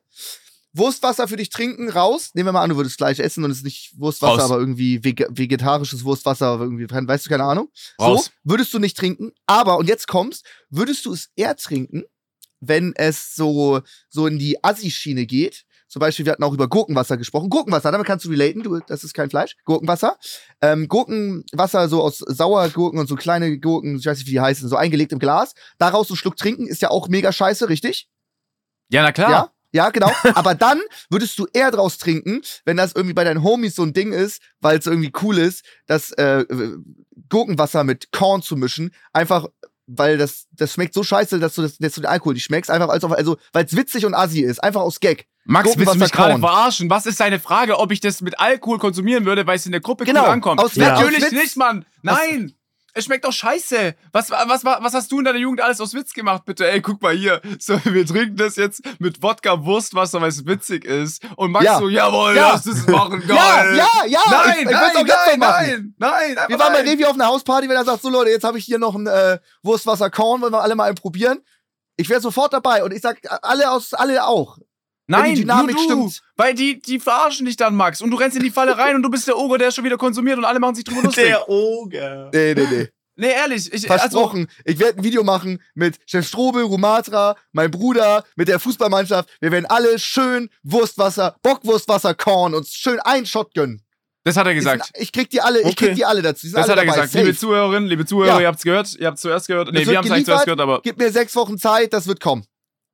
Wurstwasser 0.75 1.27
für 1.27 1.35
dich 1.37 1.49
trinken, 1.49 1.89
raus. 1.89 2.31
Nehmen 2.33 2.47
wir 2.47 2.53
mal 2.53 2.63
an, 2.63 2.71
du 2.71 2.77
würdest 2.77 2.97
gleich 2.97 3.19
essen 3.19 3.43
und 3.43 3.51
es 3.51 3.57
ist 3.57 3.63
nicht 3.63 3.93
Wurstwasser, 3.99 4.41
Raus. 4.41 4.51
aber 4.51 4.59
irgendwie 4.59 5.03
vege 5.03 5.27
vegetarisches 5.29 6.03
Wurstwasser, 6.03 6.47
aber 6.47 6.63
irgendwie, 6.63 6.87
weißt 6.89 7.25
du, 7.25 7.29
keine 7.29 7.43
Ahnung. 7.43 7.69
Raus. 8.01 8.25
So, 8.25 8.31
würdest 8.43 8.73
du 8.73 8.79
nicht 8.79 8.97
trinken. 8.97 9.33
Aber, 9.45 9.77
und 9.77 9.87
jetzt 9.87 10.07
kommst, 10.07 10.45
würdest 10.69 11.05
du 11.05 11.13
es 11.13 11.29
eher 11.35 11.55
trinken, 11.57 12.05
wenn 12.59 12.93
es 12.95 13.35
so, 13.35 13.81
so 14.09 14.25
in 14.25 14.39
die 14.39 14.63
Assi-Schiene 14.63 15.27
geht? 15.27 15.65
Zum 15.93 15.99
Beispiel, 15.99 16.25
wir 16.25 16.31
hatten 16.31 16.43
auch 16.43 16.55
über 16.55 16.67
Gurkenwasser 16.67 17.17
gesprochen. 17.17 17.51
Gurkenwasser, 17.51 17.91
damit 17.91 18.07
kannst 18.07 18.25
du 18.25 18.29
relaten, 18.29 18.63
du, 18.63 18.79
das 18.79 19.03
ist 19.03 19.13
kein 19.13 19.29
Fleisch. 19.29 19.55
Gurkenwasser. 19.63 20.17
Ähm, 20.59 20.87
Gurkenwasser 20.87 21.87
so 21.87 22.01
aus 22.01 22.17
Sauergurken 22.17 22.99
und 22.99 23.05
so 23.05 23.15
kleine 23.15 23.59
Gurken, 23.59 23.97
ich 23.97 24.05
weiß 24.07 24.17
nicht, 24.17 24.25
wie 24.25 24.31
die 24.31 24.41
heißen, 24.41 24.67
so 24.67 24.75
eingelegt 24.75 25.11
im 25.11 25.19
Glas. 25.19 25.53
Daraus 25.77 26.09
einen 26.09 26.17
Schluck 26.17 26.35
trinken 26.35 26.65
ist 26.65 26.81
ja 26.81 26.89
auch 26.89 27.09
mega 27.09 27.31
scheiße, 27.31 27.69
richtig? 27.69 28.09
Ja, 28.89 29.03
na 29.03 29.11
klar. 29.11 29.29
Ja, 29.29 29.51
ja, 29.71 29.89
genau. 29.91 30.11
Aber 30.33 30.55
dann 30.55 30.81
würdest 31.11 31.37
du 31.37 31.45
eher 31.53 31.69
draus 31.69 31.99
trinken, 31.99 32.41
wenn 32.65 32.75
das 32.75 32.93
irgendwie 32.93 33.13
bei 33.13 33.23
deinen 33.23 33.43
Homies 33.43 33.75
so 33.75 33.83
ein 33.83 33.93
Ding 33.93 34.13
ist, 34.13 34.41
weil 34.61 34.79
es 34.79 34.87
irgendwie 34.87 35.11
cool 35.21 35.37
ist, 35.37 35.63
das 35.85 36.11
äh, 36.13 36.43
Gurkenwasser 37.29 37.83
mit 37.83 38.11
Korn 38.11 38.41
zu 38.41 38.55
mischen. 38.55 38.95
Einfach, 39.11 39.45
weil 39.85 40.17
das, 40.17 40.47
das 40.53 40.73
schmeckt 40.73 40.95
so 40.95 41.03
scheiße, 41.03 41.37
dass 41.37 41.53
du, 41.53 41.61
das, 41.61 41.77
dass 41.77 41.93
du 41.93 42.01
den 42.01 42.07
Alkohol 42.07 42.33
nicht 42.33 42.45
schmeckst. 42.45 42.71
Einfach 42.71 42.89
als 42.89 43.03
auf, 43.03 43.11
also, 43.11 43.37
weil 43.51 43.65
es 43.65 43.75
witzig 43.75 44.07
und 44.07 44.15
assi 44.15 44.41
ist. 44.41 44.63
Einfach 44.63 44.81
aus 44.81 44.99
Gag. 44.99 45.27
Max, 45.45 45.77
willst 45.77 45.93
du 45.95 45.99
mich 45.99 46.11
gerade 46.11 46.39
verarschen? 46.39 46.89
Was 46.89 47.05
ist 47.05 47.19
deine 47.19 47.39
Frage, 47.39 47.77
ob 47.79 47.91
ich 47.91 47.99
das 47.99 48.21
mit 48.21 48.39
Alkohol 48.39 48.79
konsumieren 48.79 49.25
würde, 49.25 49.45
weil 49.45 49.57
es 49.57 49.65
in 49.65 49.71
der 49.73 49.81
Gruppe 49.81 50.05
Genau, 50.05 50.23
cool 50.23 50.29
ankommt? 50.29 50.61
aus 50.61 50.75
Witz, 50.75 50.85
Natürlich 50.85 51.23
aus 51.25 51.31
nicht, 51.31 51.57
Mann. 51.57 51.85
Nein. 52.01 52.53
Es 52.95 53.05
schmeckt 53.05 53.25
doch 53.25 53.33
scheiße. 53.33 53.95
Was, 54.11 54.29
was, 54.29 54.63
was, 54.63 54.63
was 54.83 54.93
hast 54.93 55.11
du 55.11 55.17
in 55.17 55.25
deiner 55.25 55.39
Jugend 55.39 55.61
alles 55.61 55.81
aus 55.81 55.95
Witz 55.95 56.13
gemacht, 56.13 56.43
bitte? 56.45 56.69
Ey, 56.69 56.79
guck 56.79 57.01
mal 57.01 57.11
hier. 57.15 57.41
So, 57.59 57.79
wir 57.85 58.05
trinken 58.05 58.35
das 58.37 58.55
jetzt 58.55 58.83
mit 58.99 59.23
Wodka 59.23 59.65
Wurstwasser, 59.65 60.21
weil 60.21 60.29
es 60.29 60.45
witzig 60.45 60.85
ist. 60.85 61.23
Und 61.35 61.51
Max 61.51 61.65
Ja. 61.65 61.79
so, 61.79 61.89
jawohl, 61.89 62.35
Ja. 62.35 62.51
lass 62.51 62.63
das 62.65 62.85
machen, 62.85 63.23
Ja, 63.27 63.35
geil. 63.35 63.77
ja, 63.77 63.87
ja. 64.05 64.19
Nein, 64.29 64.53
ich, 64.57 64.65
ich 64.65 64.65
nein, 64.71 64.83
auch 64.83 64.93
nein, 64.93 65.39
nein, 65.39 65.95
nein, 65.97 66.37
einfach 66.37 66.49
Wir 66.49 66.59
waren 66.59 66.73
bei 66.73 66.83
nein. 66.83 66.89
Revi 66.89 67.05
auf 67.05 67.13
einer 67.15 67.25
Hausparty, 67.25 67.67
wenn 67.67 67.75
er 67.77 67.83
sagt, 67.83 68.03
so 68.03 68.09
Leute, 68.09 68.29
jetzt 68.29 68.43
habe 68.43 68.59
ich 68.59 68.65
hier 68.65 68.77
noch 68.77 68.93
ein 68.93 69.07
äh, 69.07 69.39
Wurstwasser 69.63 70.11
Korn, 70.11 70.41
wollen 70.41 70.53
wir 70.53 70.61
alle 70.61 70.75
mal 70.75 70.83
einen 70.85 70.95
probieren. 70.95 71.39
Ich 71.97 72.09
wäre 72.09 72.21
sofort 72.21 72.53
dabei 72.53 72.83
und 72.83 72.93
ich 72.93 73.01
sag, 73.01 73.17
alle 73.43 73.71
aus, 73.71 73.95
alle 73.95 74.23
auch. 74.27 74.59
Nein, 75.07 75.35
die 75.35 75.41
Dynamik 75.41 75.75
nur 75.75 75.87
du. 75.87 76.09
stimmt. 76.09 76.21
Weil 76.37 76.53
die, 76.53 76.79
die 76.81 76.99
verarschen 76.99 77.45
dich 77.45 77.57
dann, 77.57 77.75
Max. 77.75 78.01
Und 78.01 78.11
du 78.11 78.17
rennst 78.17 78.37
in 78.37 78.43
die 78.43 78.51
Falle 78.51 78.77
rein 78.77 78.95
und 78.95 79.03
du 79.03 79.09
bist 79.09 79.27
der 79.27 79.37
Oger, 79.37 79.57
der 79.57 79.71
schon 79.71 79.83
wieder 79.83 79.97
konsumiert 79.97 80.37
und 80.37 80.45
alle 80.45 80.59
machen 80.59 80.75
sich 80.75 80.83
drüber 80.85 81.01
lustig. 81.03 81.25
Der 81.25 81.49
Oger. 81.49 82.29
Nee, 82.33 82.53
nee, 82.55 82.67
nee. 82.71 82.87
nee, 83.17 83.31
ehrlich. 83.31 83.67
Ich, 83.67 83.89
also, 83.91 84.03
Versprochen. 84.03 84.47
ich 84.63 84.79
werde 84.79 84.99
ein 84.99 85.03
Video 85.03 85.23
machen 85.23 85.61
mit 85.75 85.97
Chef 86.05 86.25
Strobel, 86.27 86.63
Rumatra, 86.63 87.35
mein 87.51 87.69
Bruder, 87.69 88.23
mit 88.37 88.47
der 88.47 88.59
Fußballmannschaft. 88.59 89.29
Wir 89.41 89.51
werden 89.51 89.65
alle 89.65 89.99
schön 89.99 90.49
Wurstwasser, 90.63 91.35
Bockwurstwasser, 91.43 92.13
Korn 92.15 92.53
uns 92.55 92.69
schön 92.73 92.99
einen 93.01 93.25
Shot 93.25 93.53
gönnen. 93.53 93.81
das 94.23 94.37
hat 94.37 94.47
er 94.47 94.53
gesagt. 94.55 94.85
Sind, 94.85 95.03
ich 95.03 95.11
krieg 95.11 95.29
die 95.29 95.41
alle, 95.41 95.59
ich 95.59 95.65
Okay. 95.65 95.87
krieg 95.87 95.95
die 95.95 96.05
alle 96.05 96.21
dazu. 96.21 96.47
Die 96.47 96.53
Das 96.53 96.63
alle 96.63 96.71
hat 96.71 96.77
er 96.79 96.85
dabei. 96.85 96.95
gesagt. 96.95 97.11
Safe. 97.11 97.25
Liebe 97.25 97.37
Zuhörerinnen, 97.37 97.89
liebe 97.89 98.05
Zuhörer, 98.05 98.35
Ja. 98.35 98.39
ihr 98.39 98.47
habt's 98.47 98.63
gehört. 98.63 98.95
Ihr 98.95 99.07
habt's 99.07 99.21
zuerst 99.21 99.47
gehört. 99.47 99.69
Nee, 99.73 99.85
wir 99.85 99.97
haben's 99.97 100.09
eigentlich 100.09 100.25
zuerst 100.25 100.45
gehört, 100.45 100.61
aber 100.61 100.79
Gib 100.81 100.97
mir 100.97 101.11
sechs 101.11 101.35
Wochen 101.35 101.57
Zeit, 101.57 101.91
das 101.91 102.07
wird 102.07 102.21
kommen. 102.21 102.45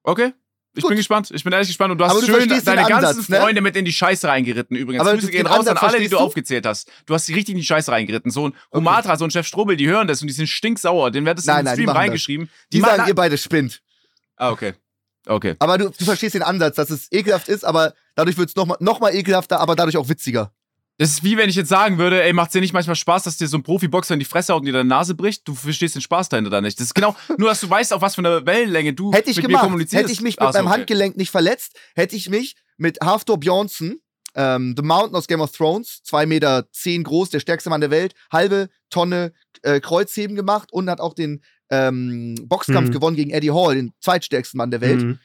okay. 0.04 0.34
Ich 0.76 0.84
Gut. 0.84 0.90
bin 0.90 0.98
gespannt. 0.98 1.32
Ich 1.34 1.44
bin 1.44 1.52
ehrlich 1.52 1.68
gespannt. 1.68 1.92
Und 1.92 1.98
du 1.98 2.06
hast 2.06 2.12
Aber 2.12 2.22
schön 2.24 2.48
deine 2.48 2.84
ganzen 2.88 2.94
Ansatz, 2.94 3.28
ne? 3.28 3.40
Freunde 3.40 3.62
mit 3.62 3.76
in 3.76 3.86
die 3.86 3.92
Scheiße 3.92 4.28
reingeritten 4.28 4.78
übrigens. 4.78 5.02
Aber 5.02 5.14
Grüße 5.14 5.32
gehen 5.32 5.48
raus 5.48 5.66
an 5.68 5.76
Ansatz 5.78 5.84
alle, 5.94 6.00
die 6.00 6.10
du 6.10 6.18
du? 6.18 6.22
aufgezählt 6.22 6.66
hast. 6.66 6.92
Du 7.08 7.14
hast 7.16 7.26
sie 7.26 7.34
richtig 7.34 7.54
in 7.54 7.60
die 7.60 7.66
Scheiße 7.66 7.92
reingeritten. 7.92 8.30
So 8.30 8.48
ein 8.50 8.54
Humatra, 8.72 9.18
so 9.18 9.26
ein 9.26 9.32
Chef 9.32 9.48
Strobel, 9.48 9.78
die 9.78 9.88
hören 9.88 10.08
das 10.08 10.22
und 10.22 10.28
die 10.28 10.34
sind 10.34 10.48
stinksauer. 10.48 11.10
Den 11.12 11.26
wird 11.26 11.40
das 11.40 11.46
Nein, 11.46 11.60
in 11.62 11.66
den 11.66 11.66
nein, 11.66 11.76
die 11.76 11.82
Stream 11.82 11.88
das. 11.88 11.96
reingeschrieben. 11.96 12.50
Die 12.72 12.80
ma- 12.82 12.88
sagen, 12.96 13.08
ihr 13.08 13.16
beide 13.16 13.38
spinnt. 13.38 13.82
Ah, 14.36 14.52
okay. 14.52 14.74
Okay. 15.26 15.56
Aber 15.60 15.78
du, 15.78 15.90
du 15.90 16.06
verstehst 16.06 16.36
den 16.36 16.44
Ansatz, 16.44 16.76
dass 16.76 16.90
es 16.92 17.12
ekelhaft 17.12 17.50
ist, 17.50 17.66
aber 17.66 17.94
dadurch 18.16 18.38
wird 18.38 18.50
es 18.50 18.56
nochmal 18.56 18.78
noch 18.80 19.00
mal 19.00 19.14
ekelhafter, 19.14 19.60
aber 19.60 19.76
dadurch 19.76 19.98
auch 19.98 20.08
witziger. 20.08 20.54
Das 21.00 21.10
ist 21.12 21.24
wie 21.24 21.38
wenn 21.38 21.50
ich 21.50 21.56
jetzt 21.56 21.70
sagen 21.70 21.98
würde, 21.98 22.22
ey, 22.22 22.34
macht's 22.34 22.52
dir 22.54 22.60
nicht 22.62 22.74
manchmal 22.74 22.96
Spaß, 22.98 23.24
dass 23.24 23.38
dir 23.38 23.48
so 23.48 23.58
ein 23.58 23.64
Profiboxer 23.64 24.14
in 24.14 24.20
die 24.20 24.26
Fresse 24.26 24.54
haut 24.54 24.60
und 24.60 24.66
dir 24.66 24.74
deine 24.74 24.88
Nase 24.90 25.16
bricht? 25.16 25.48
Du 25.48 25.56
verstehst 25.56 25.96
den 25.96 26.02
Spaß 26.02 26.28
dahinter 26.30 26.52
da 26.52 26.60
nicht. 26.62 26.78
Das 26.80 26.88
ist 26.88 26.94
genau, 26.94 27.16
nur 27.38 27.48
dass 27.50 27.62
du 27.62 27.70
weißt, 27.70 27.94
auf 27.94 28.02
was 28.02 28.16
für 28.16 28.20
eine 28.20 28.46
Wellenlänge 28.46 28.94
du 28.94 29.14
Hätte 29.14 29.30
ich 29.32 29.38
mit 29.38 29.46
mir 29.46 29.48
gemacht, 29.54 29.64
kommunizierst. 29.64 30.04
hätte 30.04 30.12
ich 30.12 30.22
mich 30.22 30.36
mit 30.38 30.48
Ach 30.48 30.54
meinem 30.54 30.68
okay. 30.68 30.76
Handgelenk 30.76 31.16
nicht 31.18 31.32
verletzt, 31.32 31.80
hätte 31.96 32.16
ich 32.18 32.30
mich 32.30 32.56
mit 32.78 33.00
Haftor 33.02 33.40
Bjornsson, 33.40 34.00
ähm, 34.36 34.76
The 34.78 34.84
Mountain 34.84 35.16
aus 35.16 35.28
Game 35.28 35.42
of 35.42 35.52
Thrones, 35.54 36.02
2 36.04 36.26
Meter 36.26 36.70
zehn 36.74 37.04
groß, 37.04 37.30
der 37.30 37.40
stärkste 37.40 37.70
Mann 37.70 37.82
der 37.82 37.92
Welt, 37.92 38.14
halbe 38.32 38.68
Tonne 38.90 39.32
äh, 39.64 39.80
Kreuzheben 39.80 40.36
gemacht 40.36 40.72
und 40.74 40.90
hat 40.90 41.00
auch 41.00 41.14
den 41.14 41.42
ähm, 41.72 42.36
Boxkampf 42.44 42.90
Mhm. 42.90 42.94
gewonnen 42.94 43.16
gegen 43.16 43.32
Eddie 43.32 43.52
Hall, 43.52 43.76
den 43.76 43.94
zweitstärksten 44.02 44.58
Mann 44.58 44.70
der 44.72 44.82
Welt. 44.82 45.02
Mhm. 45.02 45.20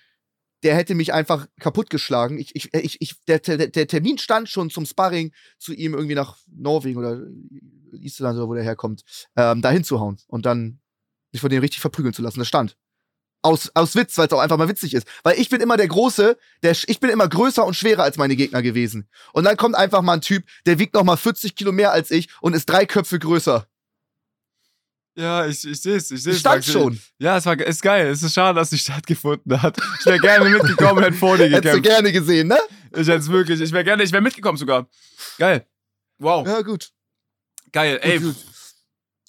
Der 0.65 0.75
hätte 0.75 0.95
mich 0.95 1.13
einfach 1.13 1.47
kaputtgeschlagen. 1.61 2.39
Ich, 2.39 2.57
ich, 2.57 2.75
ich, 2.75 3.01
ich, 3.01 3.25
der, 3.27 3.39
der, 3.39 3.69
der 3.69 3.87
Termin 3.87 4.19
stand 4.19 4.49
schon 4.49 4.71
zum 4.71 4.87
Sparring 4.87 5.33
zu 5.59 5.73
ihm 5.73 5.95
irgendwie 5.95 6.15
nach 6.15 6.39
Norwegen 6.47 6.99
oder 6.99 7.21
Island 7.93 8.39
oder 8.39 8.49
wo 8.49 8.55
der 8.55 8.65
herkommt, 8.65 9.03
ähm, 9.37 9.63
da 9.63 9.71
hinzuhauen 9.71 10.19
und 10.27 10.47
dann 10.47 10.81
sich 11.33 11.41
von 11.41 11.51
dem 11.51 11.61
richtig 11.61 11.81
verprügeln 11.81 12.15
zu 12.15 12.23
lassen. 12.23 12.39
Das 12.39 12.49
stand. 12.49 12.77
Aus, 13.43 13.71
aus 13.75 13.95
Witz, 13.95 14.17
weil 14.17 14.27
es 14.27 14.33
auch 14.33 14.41
einfach 14.41 14.57
mal 14.57 14.69
witzig 14.69 14.95
ist. 14.95 15.07
Weil 15.23 15.39
ich 15.39 15.51
bin 15.51 15.61
immer 15.61 15.77
der 15.77 15.89
Große, 15.89 16.39
der, 16.63 16.73
ich 16.87 16.99
bin 16.99 17.11
immer 17.11 17.29
größer 17.29 17.65
und 17.67 17.75
schwerer 17.75 18.03
als 18.03 18.17
meine 18.17 18.37
Gegner 18.37 18.63
gewesen. 18.63 19.09
Und 19.35 19.45
dann 19.45 19.59
kommt 19.59 19.75
einfach 19.75 20.01
mal 20.01 20.15
ein 20.15 20.23
Typ, 20.23 20.45
der 20.65 20.79
wiegt 20.79 20.95
noch 20.95 21.05
mal 21.05 21.19
40 21.19 21.55
Kilo 21.55 21.71
mehr 21.71 21.93
als 21.93 22.11
ich 22.11 22.29
und 22.41 22.55
ist 22.55 22.67
drei 22.67 22.87
Köpfe 22.87 23.19
größer. 23.19 23.67
Ja, 25.17 25.47
ich, 25.47 25.65
ich 25.65 25.81
sehe 25.81 25.97
es, 25.97 26.11
ich 26.11 26.23
sehe 26.23 26.33
Es 26.33 26.41
stand 26.41 26.65
schon. 26.65 27.01
Ja, 27.19 27.37
es 27.37 27.47
war 27.47 27.59
ist 27.61 27.83
geil. 27.83 28.09
Es 28.09 28.23
ist 28.23 28.35
schade, 28.35 28.57
dass 28.59 28.69
es 28.69 28.73
nicht 28.73 28.83
stattgefunden 28.85 29.63
hat. 29.63 29.77
Ich 30.01 30.07
wäre 30.07 30.19
gerne 30.19 30.49
mitgekommen, 30.51 31.05
hätte 31.05 31.17
vor 31.17 31.37
dir 31.37 31.45
Hättest 31.45 31.75
du 31.75 31.81
gekämpft. 31.81 31.85
gerne 31.85 32.13
gesehen, 32.13 32.49
ne? 32.49 32.59
Ich 32.93 32.99
hätte 33.07 33.19
es 33.19 33.29
wirklich, 33.29 33.61
ich 33.61 33.71
wäre 33.73 33.85
gerne, 33.85 34.03
ich 34.03 34.11
wäre 34.13 34.23
mitgekommen 34.23 34.59
sogar. 34.59 34.89
Geil. 35.39 35.67
Wow, 36.19 36.47
Ja, 36.47 36.61
gut. 36.63 36.91
geil. 37.73 37.99
Ey, 38.03 38.19
Gut, 38.19 38.35
gut. 38.35 38.45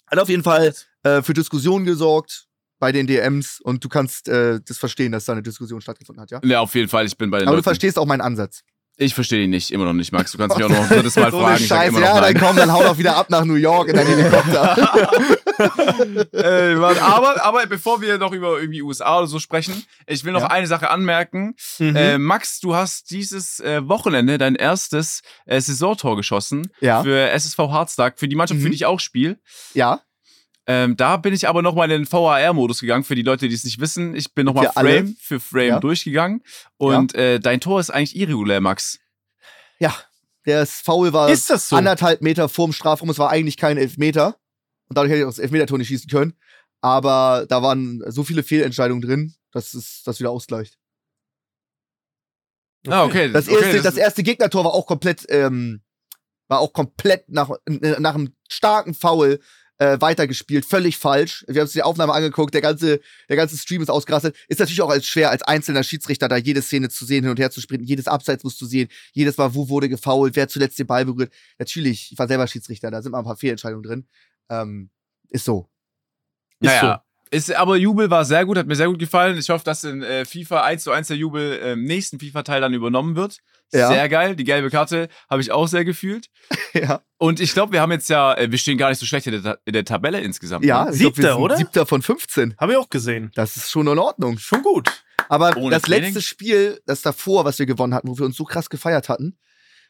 Hat 0.08 0.20
auf 0.20 0.30
jeden 0.30 0.44
Fall 0.44 0.74
äh, 1.04 1.22
für 1.22 1.34
Diskussionen 1.34 1.86
gesorgt 1.86 2.48
bei 2.80 2.92
den 2.92 3.08
DMs 3.08 3.60
und 3.62 3.84
du 3.84 3.90
kannst 3.90 4.28
äh, 4.28 4.60
das 4.66 4.78
verstehen, 4.78 5.12
dass 5.12 5.26
da 5.26 5.34
eine 5.34 5.42
Diskussion 5.44 5.82
stattgefunden 5.82 6.22
hat, 6.22 6.32
ja? 6.32 6.42
ja, 6.44 6.60
auf 6.62 6.74
jeden 6.76 6.90
Fall, 6.90 7.06
ich 7.06 7.18
bin 7.18 7.30
bei 7.32 7.40
den 7.40 7.48
Aber 7.48 7.56
du 7.56 7.58
Leuten. 7.60 7.64
verstehst 7.64 7.98
auch 7.98 8.06
meinen 8.06 8.22
Ansatz. 8.22 8.62
Ich 8.98 9.14
verstehe 9.14 9.44
ihn 9.44 9.50
nicht, 9.50 9.72
immer 9.72 9.84
noch 9.86 9.94
nicht, 9.94 10.12
Max. 10.14 10.32
Du 10.32 10.38
kannst 10.38 10.56
mich 10.56 10.66
auch 10.66 10.70
noch 10.70 10.84
ein 10.84 10.88
drittes 10.90 11.16
Mal 11.18 11.30
so 11.32 11.40
fragen. 11.42 11.60
Scheiße, 11.64 12.00
ja, 12.00 12.22
dann 12.22 12.34
komm, 12.40 12.56
dann 12.56 12.72
hau 12.72 12.82
doch 12.82 12.98
wieder 12.98 13.18
ab 13.18 13.30
nach 13.30 13.44
New 13.44 13.56
York 13.56 13.90
in 13.90 13.96
dein 13.98 14.08
Helikopter. 14.08 15.02
Ey, 16.32 16.76
Mann, 16.76 16.98
aber, 17.00 17.44
aber 17.44 17.66
bevor 17.68 18.02
wir 18.02 18.18
noch 18.18 18.32
über 18.32 18.60
irgendwie 18.60 18.82
USA 18.82 19.18
oder 19.20 19.28
so 19.28 19.40
sprechen, 19.40 19.84
ich 20.08 20.24
will 20.24 20.32
noch 20.34 20.42
Ja. 20.42 20.48
eine 20.48 20.68
Sache 20.68 20.90
anmerken. 20.90 21.56
Mhm. 21.80 21.96
Äh, 21.96 22.18
Max, 22.18 22.60
du 22.60 22.76
hast 22.76 23.12
dieses 23.12 23.60
äh, 23.60 23.88
Wochenende 23.88 24.38
dein 24.38 24.56
erstes 24.56 25.22
äh, 25.46 25.60
Saisontor 25.60 26.16
geschossen 26.16 26.70
ja, 26.80 27.04
für 27.04 27.30
SSV 27.32 27.58
Harztag, 27.58 28.18
für 28.20 28.28
die 28.28 28.36
Mannschaft, 28.36 28.60
für 28.62 28.68
Mhm. 28.68 28.72
die 28.72 28.76
ich 28.76 28.86
auch 28.86 29.00
spiele. 29.00 29.38
ja. 29.74 30.02
Ähm, 30.68 30.98
da 30.98 31.18
bin 31.18 31.34
ich 31.34 31.48
aber 31.48 31.62
nochmal 31.62 31.92
in 31.92 32.02
den 32.04 32.12
VAR-Modus 32.12 32.80
gegangen, 32.80 33.04
für 33.04 33.16
die 33.16 33.22
Leute, 33.22 33.48
die 33.48 33.54
es 33.54 33.64
nicht 33.64 33.80
wissen. 33.80 34.16
Ich 34.16 34.34
bin 34.34 34.46
nochmal 34.46 34.66
Wir 34.66 34.78
alle. 34.78 34.90
Frame 34.98 35.16
für 35.20 35.40
Frame 35.40 35.68
Ja. 35.68 35.80
durchgegangen. 35.80 36.42
Und 36.78 37.14
äh, 37.14 37.40
dein 37.40 37.62
Tor 37.62 37.80
ist 37.80 37.92
eigentlich 37.92 38.16
irregulär, 38.16 38.62
Max. 38.62 39.00
Ja, 39.80 39.96
der 40.46 40.66
Foul 40.66 41.14
war 41.14 41.30
Ist 41.30 41.50
das 41.50 41.70
so? 41.70 41.76
anderthalb 41.76 42.22
Meter 42.22 42.50
vorm 42.50 42.74
Strafraum. 42.74 43.10
Es 43.10 43.20
war 43.20 43.30
eigentlich 43.30 43.58
kein 43.58 43.78
Elfmeter. 43.78 44.38
Und 44.88 44.98
dadurch 44.98 45.12
hätte 45.12 45.20
ich 45.20 45.26
auch 45.26 45.30
das 45.30 45.40
Elfmeter-Tor 45.40 45.78
nicht 45.78 45.88
schießen 45.88 46.10
können. 46.10 46.34
Aber 46.82 47.46
da 47.50 47.62
waren 47.64 48.04
so 48.12 48.24
viele 48.24 48.44
Fehlentscheidungen 48.44 49.02
drin, 49.02 49.34
dass 49.52 49.74
es 49.74 50.04
das 50.04 50.20
wieder 50.20 50.32
ausgleicht. 50.32 50.78
Ah, 52.88 53.04
okay. 53.04 53.32
Das 53.32 53.48
okay, 53.50 53.64
erste, 53.64 53.82
das 53.82 53.98
erste 53.98 54.24
Gegnertor 54.24 54.64
war 54.64 54.74
auch 54.74 54.86
komplett, 54.86 55.26
ähm, 55.30 55.82
war 56.48 56.60
auch 56.60 56.74
komplett 56.74 57.28
nach, 57.30 57.50
äh, 57.66 58.00
nach 58.00 58.14
einem 58.16 58.36
starken 58.48 58.94
Foul 58.94 59.40
äh, 59.78 60.00
weitergespielt, 60.00 60.66
völlig 60.66 60.98
falsch. 60.98 61.44
Wir 61.48 61.56
haben 61.56 61.66
uns 61.66 61.74
die 61.74 61.84
Aufnahme 61.84 62.14
angeguckt, 62.14 62.54
der 62.54 62.62
ganze, 62.62 63.00
der 63.30 63.36
ganze 63.36 63.58
Stream 63.58 63.82
ist 63.82 63.90
ausgerastet. 63.90 64.36
Ist 64.48 64.60
natürlich 64.60 64.82
auch 64.82 64.90
als 64.90 65.06
schwer, 65.06 65.32
als 65.32 65.44
einzelner 65.44 65.84
Schiedsrichter 65.84 66.28
da 66.28 66.38
jede 66.38 66.62
Szene 66.62 66.90
zu 66.90 67.06
sehen, 67.06 67.24
hin 67.24 67.32
und 67.32 67.40
her 67.40 67.52
zu 67.52 67.62
sprinten, 67.62 67.86
jedes 67.86 68.08
Abseits 68.08 68.44
musst 68.44 68.62
du 68.62 68.66
sehen, 68.66 68.88
jedes 69.14 69.38
Mal, 69.38 69.54
wo 69.54 69.70
wurde 69.70 69.90
gefoult, 69.90 70.36
wer 70.36 70.48
zuletzt 70.48 70.80
den 70.80 70.88
Ball 70.88 71.06
berührt. 71.06 71.34
Natürlich, 71.60 72.12
ich 72.12 72.20
war 72.20 72.28
selber 72.28 72.48
Schiedsrichter, 72.48 72.92
da 72.92 73.02
sind 73.02 73.12
mal 73.12 73.20
ein 73.20 73.26
paar 73.26 73.38
Fehlentscheidungen 73.38 73.84
drin. 73.84 74.08
Ähm, 74.50 74.90
ist 75.30 75.46
so. 75.46 75.70
Ist 76.60 76.68
naja. 76.68 77.04
Ist, 77.32 77.54
aber 77.54 77.76
Jubel 77.76 78.10
war 78.10 78.24
sehr 78.24 78.46
gut, 78.46 78.58
hat 78.58 78.68
mir 78.68 78.76
sehr 78.76 78.88
gut 78.88 79.00
gefallen. 79.00 79.38
Ich 79.38 79.50
hoffe, 79.50 79.66
dass 79.66 79.84
in 79.84 80.04
äh, 80.04 80.26
FIFA 80.26 80.64
1 80.64 80.84
zu 80.84 80.92
1 80.92 81.08
der 81.08 81.18
Jubel 81.18 81.58
im 81.58 81.84
nächsten 81.84 82.20
FIFA-Teil 82.20 82.62
dann 82.62 82.74
übernommen 82.74 83.16
wird. 83.16 83.40
Ja. 83.76 83.88
Sehr 83.90 84.10
geil. 84.10 84.36
Die 84.36 84.44
gelbe 84.44 84.70
Karte 84.70 85.10
habe 85.30 85.42
ich 85.42 85.52
auch 85.52 85.68
sehr 85.68 85.84
gefühlt. 85.86 86.28
ja, 86.74 87.02
Und 87.18 87.40
ich 87.40 87.54
glaube, 87.54 87.74
wir 87.74 87.82
haben 87.82 87.92
jetzt 87.92 88.10
ja, 88.10 88.34
äh, 88.36 88.50
wir 88.52 88.58
stehen 88.58 88.78
gar 88.78 88.90
nicht 88.90 89.00
so 89.00 89.06
schlecht 89.06 89.28
in 89.28 89.42
der, 89.44 89.60
in 89.66 89.74
der 89.74 89.86
Tabelle 89.86 90.20
insgesamt. 90.22 90.64
ja 90.66 90.86
Ne? 90.86 90.92
glaub, 90.98 91.16
Siebter, 91.16 91.34
sind 91.34 91.42
oder? 91.42 91.58
Siebter 91.58 91.86
von 91.86 92.02
15. 92.02 92.56
Habe 92.60 92.74
ich 92.74 92.78
auch 92.78 92.90
gesehen. 92.90 93.32
Das 93.36 93.58
ist 93.58 93.70
schon 93.72 93.88
in 93.88 94.00
Ordnung. 94.00 94.38
Schon 94.38 94.62
gut. 94.62 94.90
Aber 95.30 95.58
Ohne 95.58 95.72
das 95.76 95.84
Training? 95.84 96.06
letzte 96.14 96.22
Spiel, 96.22 96.80
das 96.86 97.02
davor, 97.02 97.46
was 97.46 97.58
wir 97.60 97.66
gewonnen 97.66 97.94
hatten, 97.94 98.08
wo 98.08 98.18
wir 98.18 98.26
uns 98.26 98.38
so 98.38 98.44
krass 98.44 98.70
gefeiert 98.70 99.10
hatten, 99.10 99.38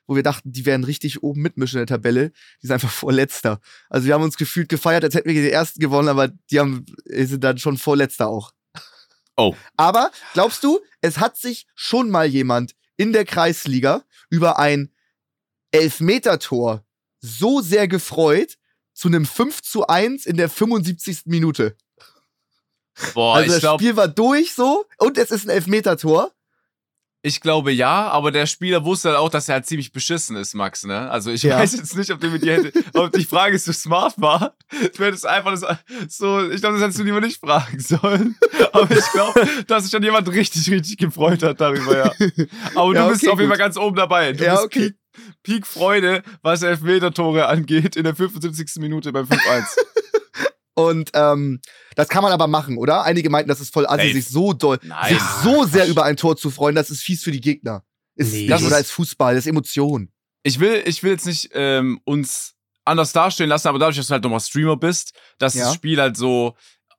wo 0.07 0.15
wir 0.15 0.23
dachten, 0.23 0.51
die 0.51 0.65
werden 0.65 0.83
richtig 0.85 1.23
oben 1.23 1.41
mitmischen 1.41 1.79
in 1.79 1.85
der 1.85 1.97
Tabelle, 1.97 2.29
die 2.61 2.67
sind 2.67 2.73
einfach 2.73 2.89
vorletzter. 2.91 3.59
Also 3.89 4.07
wir 4.07 4.13
haben 4.13 4.23
uns 4.23 4.37
gefühlt 4.37 4.69
gefeiert, 4.69 5.03
als 5.03 5.13
hätten 5.15 5.27
wir 5.27 5.33
die 5.41 5.51
ersten 5.51 5.79
gewonnen, 5.79 6.07
aber 6.09 6.29
die 6.51 6.59
haben, 6.59 6.85
die 7.05 7.25
sind 7.25 7.43
dann 7.43 7.57
schon 7.57 7.77
vorletzter 7.77 8.27
auch. 8.27 8.51
Oh. 9.37 9.53
Aber 9.75 10.11
glaubst 10.33 10.63
du, 10.63 10.79
es 11.01 11.19
hat 11.19 11.35
sich 11.37 11.67
schon 11.75 12.09
mal 12.09 12.25
jemand 12.25 12.73
in 12.97 13.13
der 13.13 13.25
Kreisliga 13.25 14.03
über 14.29 14.59
ein 14.59 14.91
Elfmetertor 15.71 16.83
so 17.19 17.61
sehr 17.61 17.87
gefreut, 17.87 18.57
zu 18.93 19.09
einem 19.09 19.25
5 19.25 19.61
zu 19.61 19.87
1 19.87 20.25
in 20.25 20.37
der 20.37 20.49
75. 20.49 21.23
Minute. 21.25 21.75
Boah, 23.13 23.35
also 23.35 23.51
das 23.51 23.59
glaube, 23.59 23.83
Spiel 23.83 23.97
war 23.97 24.07
durch 24.07 24.53
so 24.53 24.85
und 24.97 25.17
es 25.17 25.31
ist 25.31 25.45
ein 25.45 25.49
Elfmetertor. 25.49 26.31
Ich 27.25 27.41
glaube 27.41 27.71
ja, 27.71 28.07
aber 28.09 28.31
der 28.31 28.45
Spieler 28.45 28.85
wusste 28.85 29.09
halt 29.09 29.17
auch, 29.17 29.29
dass 29.29 29.49
er 29.49 29.55
halt 29.55 29.65
ziemlich 29.65 29.91
beschissen 29.91 30.35
ist, 30.35 30.53
Max, 30.53 30.85
ne? 30.85 31.09
Also 31.09 31.31
ich 31.31 31.41
Ja. 31.43 31.57
weiß 31.57 31.73
jetzt 31.75 31.97
nicht, 31.97 32.11
ob 32.11 32.19
der 32.21 32.29
mit 32.29 32.43
dir 32.43 32.53
hätte, 32.53 32.71
ob 32.93 33.11
die 33.13 33.25
Frage 33.25 33.57
so 33.57 33.73
smart 33.73 34.13
war. 34.17 34.55
Du 34.95 35.03
hättest 35.03 35.25
einfach 35.25 35.51
das, 35.51 35.61
so, 36.15 36.49
ich 36.51 36.61
glaube, 36.61 36.75
das 36.75 36.83
hättest 36.83 36.99
du 36.99 37.03
lieber 37.03 37.21
nicht 37.21 37.39
fragen 37.39 37.79
sollen. 37.79 38.35
Aber 38.73 38.91
ich 38.91 39.11
glaube, 39.11 39.47
dass 39.67 39.83
sich 39.83 39.91
schon 39.91 40.03
jemand 40.03 40.27
richtig, 40.31 40.69
richtig 40.69 40.97
gefreut 40.97 41.41
hat 41.43 41.59
darüber, 41.59 41.97
ja. 41.97 42.11
Aber 42.75 42.93
Ja, 42.93 43.03
du 43.05 43.09
bist 43.11 43.23
okay, 43.23 43.31
auf 43.31 43.39
jeden 43.39 43.49
Fall 43.49 43.57
ganz 43.57 43.77
oben 43.77 43.95
dabei. 43.95 44.33
Du 44.33 44.43
Ja, 44.45 44.61
okay. 44.61 44.91
Peak, 44.91 44.95
Peak 45.43 45.67
Freude, 45.67 46.21
was 46.43 46.61
Elfmeter-Tore 46.61 47.47
angeht, 47.47 47.95
in 47.95 48.03
der 48.03 48.15
75. 48.15 48.75
Minute 48.81 49.11
beim 49.11 49.25
5-1. 49.25 49.63
Und 50.75 51.11
ähm, 51.13 51.61
das 51.95 52.09
kann 52.09 52.21
man 52.21 52.31
aber 52.33 52.47
machen, 52.47 52.77
oder? 52.77 53.03
Einige 53.03 53.29
meinten, 53.29 53.47
das 53.49 53.61
ist 53.61 53.73
voll 53.73 53.87
assi, 53.87 54.07
Safe. 54.07 54.13
sich 54.13 54.27
so 54.27 54.53
doll, 54.53 54.77
Nein. 54.83 55.13
sich 55.13 55.21
so 55.43 55.63
sehr 55.65 55.87
über 55.87 56.03
ein 56.03 56.17
Tor 56.17 56.35
zu 56.37 56.51
freuen, 56.51 56.75
das 56.75 56.89
ist 56.91 57.01
fies 57.01 57.23
für 57.23 57.31
die 57.31 57.41
Gegner. 57.41 57.83
Ist 58.15 58.33
Nee. 58.33 58.47
Das 58.47 58.61
oder 58.63 58.79
ist- 58.79 58.91
Fußball, 58.91 59.35
das 59.35 59.45
ist 59.45 59.49
Emotion. 59.49 60.11
ich 60.43 60.59
will, 60.59 60.83
ich 60.85 61.01
will 61.01 61.11
jetzt 61.11 61.25
nicht 61.25 61.49
ähm, 61.53 61.99
uns 62.03 62.53
anders 62.83 63.13
dastehen 63.13 63.49
lassen, 63.49 63.67
aber 63.69 63.79
dadurch, 63.79 63.97
dass 63.97 64.07
du 64.07 64.13
halt 64.13 64.23
nochmal 64.23 64.39
Streamer 64.41 64.77
bist, 64.77 65.13
dass 65.39 65.53
Ja. 65.55 65.65
das 65.65 65.73
Spiel 65.75 65.99
halt 65.99 66.15
so, 66.17 66.55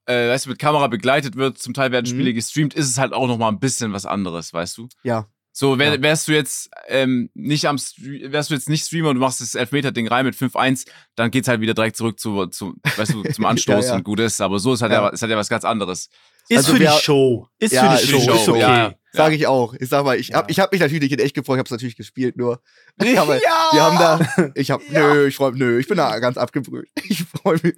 äh, 0.07 0.31
weißt 0.31 0.47
du, 0.47 0.51
mit 0.51 0.59
Kamera 0.59 0.87
begleitet 0.89 1.37
wird, 1.37 1.59
zum 1.59 1.75
Teil 1.75 1.93
werden 1.93 2.07
Mhm. 2.07 2.17
Spiele 2.19 2.33
gestreamt, 2.35 2.75
ist 2.75 2.89
es 2.89 2.99
halt 2.99 3.13
auch 3.13 3.27
nochmal 3.29 3.53
ein 3.53 3.61
bisschen 3.61 3.93
was 3.93 4.05
anderes, 4.07 4.53
weißt 4.53 4.79
du? 4.79 4.89
Ja. 5.05 5.29
So, 5.59 5.79
wär, 5.79 5.95
Ja. 5.95 6.03
wärst 6.03 6.29
du 6.29 6.33
jetzt 6.33 6.69
ähm, 6.87 7.31
nicht 7.33 7.65
am 7.65 7.77
wärst 7.79 8.51
du 8.51 8.55
jetzt 8.55 8.69
nicht 8.69 8.85
Streamer 8.85 9.09
und 9.09 9.15
du 9.15 9.23
machst 9.23 9.41
das 9.41 9.55
Elfmeter-Ding 9.55 10.07
rein 10.07 10.27
mit 10.27 10.35
5-1, 10.35 10.87
dann 11.15 11.31
geht's 11.31 11.49
halt 11.49 11.63
wieder 11.63 11.73
direkt 11.73 11.97
zurück 11.97 12.21
zu, 12.21 12.45
zu 12.49 12.75
weißt 12.97 13.15
du, 13.15 13.23
zum 13.23 13.45
Anstoß 13.47 13.85
Ja, 13.87 13.91
ja. 13.93 13.95
und 13.97 14.05
gut 14.05 14.21
ist. 14.21 14.43
Aber 14.43 14.59
so 14.59 14.75
ist 14.75 14.83
halt 14.83 14.93
Ja. 14.93 15.05
ja, 15.05 15.09
ist 15.09 15.23
halt 15.23 15.31
ja 15.31 15.39
was 15.39 15.49
ganz 15.49 15.65
anderes. 15.65 16.11
Ist 16.51 16.59
Also 16.59 16.75
für 16.75 16.79
die 16.79 16.89
Show. 16.89 17.49
Ist 17.59 17.73
Ja, 17.73 17.85
für 17.85 17.97
die 17.97 18.03
ist 18.03 18.11
Show. 18.11 18.21
für 18.21 18.33
die 18.33 18.39
Ist 18.39 18.49
okay. 18.51 18.61
ja. 18.61 18.95
Sag 19.15 19.33
ich 19.33 19.47
auch. 19.47 19.73
Ich 19.73 19.89
sag 19.89 20.05
mal, 20.05 20.21
ich 20.21 20.35
hab, 20.35 20.43
Ja. 20.45 20.51
ich 20.51 20.61
hab 20.61 20.73
mich 20.73 20.81
natürlich 20.83 21.01
nicht 21.01 21.13
in 21.13 21.21
echt 21.21 21.35
gefreut, 21.35 21.57
ich 21.57 21.61
hab's 21.61 21.71
natürlich 21.71 21.97
gespielt, 21.97 22.37
nur. 22.37 22.61
Aber 23.17 23.37
ja! 23.37 23.69
wir 23.73 23.83
haben 23.83 23.97
da, 23.99 24.51
ich 24.55 24.71
hab, 24.71 24.83
nö, 24.91 25.27
ich 25.29 25.37
freu, 25.37 25.53
nö, 25.55 25.79
ich 25.79 25.89
bin 25.89 25.97
da 25.97 26.19
ganz 26.19 26.37
abgebrüht. 26.37 26.91
Ich 27.09 27.25
freu 27.25 27.57
mich. 27.63 27.75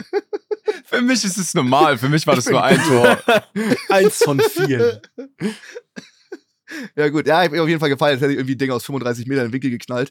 Für 0.85 1.01
mich 1.01 1.23
ist 1.25 1.37
es 1.39 1.55
normal, 1.55 1.97
für 1.99 2.09
mich 2.09 2.27
war 2.27 2.35
das 2.35 2.47
nur 2.49 2.63
ein 2.63 2.81
Tor. 2.83 3.19
Eins 3.91 4.23
von 4.25 4.41
vier. 4.41 5.01
Ja 6.97 7.09
gut, 7.09 7.27
ja, 7.27 7.45
ich 7.45 7.51
bin 7.51 7.61
auf 7.61 7.69
jeden 7.69 7.81
Fall 7.81 7.89
gefallen, 7.89 8.15
jetzt 8.15 8.23
hätte 8.23 8.33
ich 8.33 8.39
irgendwie 8.39 8.55
ein 8.55 8.59
Ding 8.59 8.71
aus 8.71 8.85
35 8.85 9.27
Metern 9.27 9.45
in 9.45 9.49
den 9.49 9.55
Winkel 9.55 9.71
geknallt. 9.71 10.11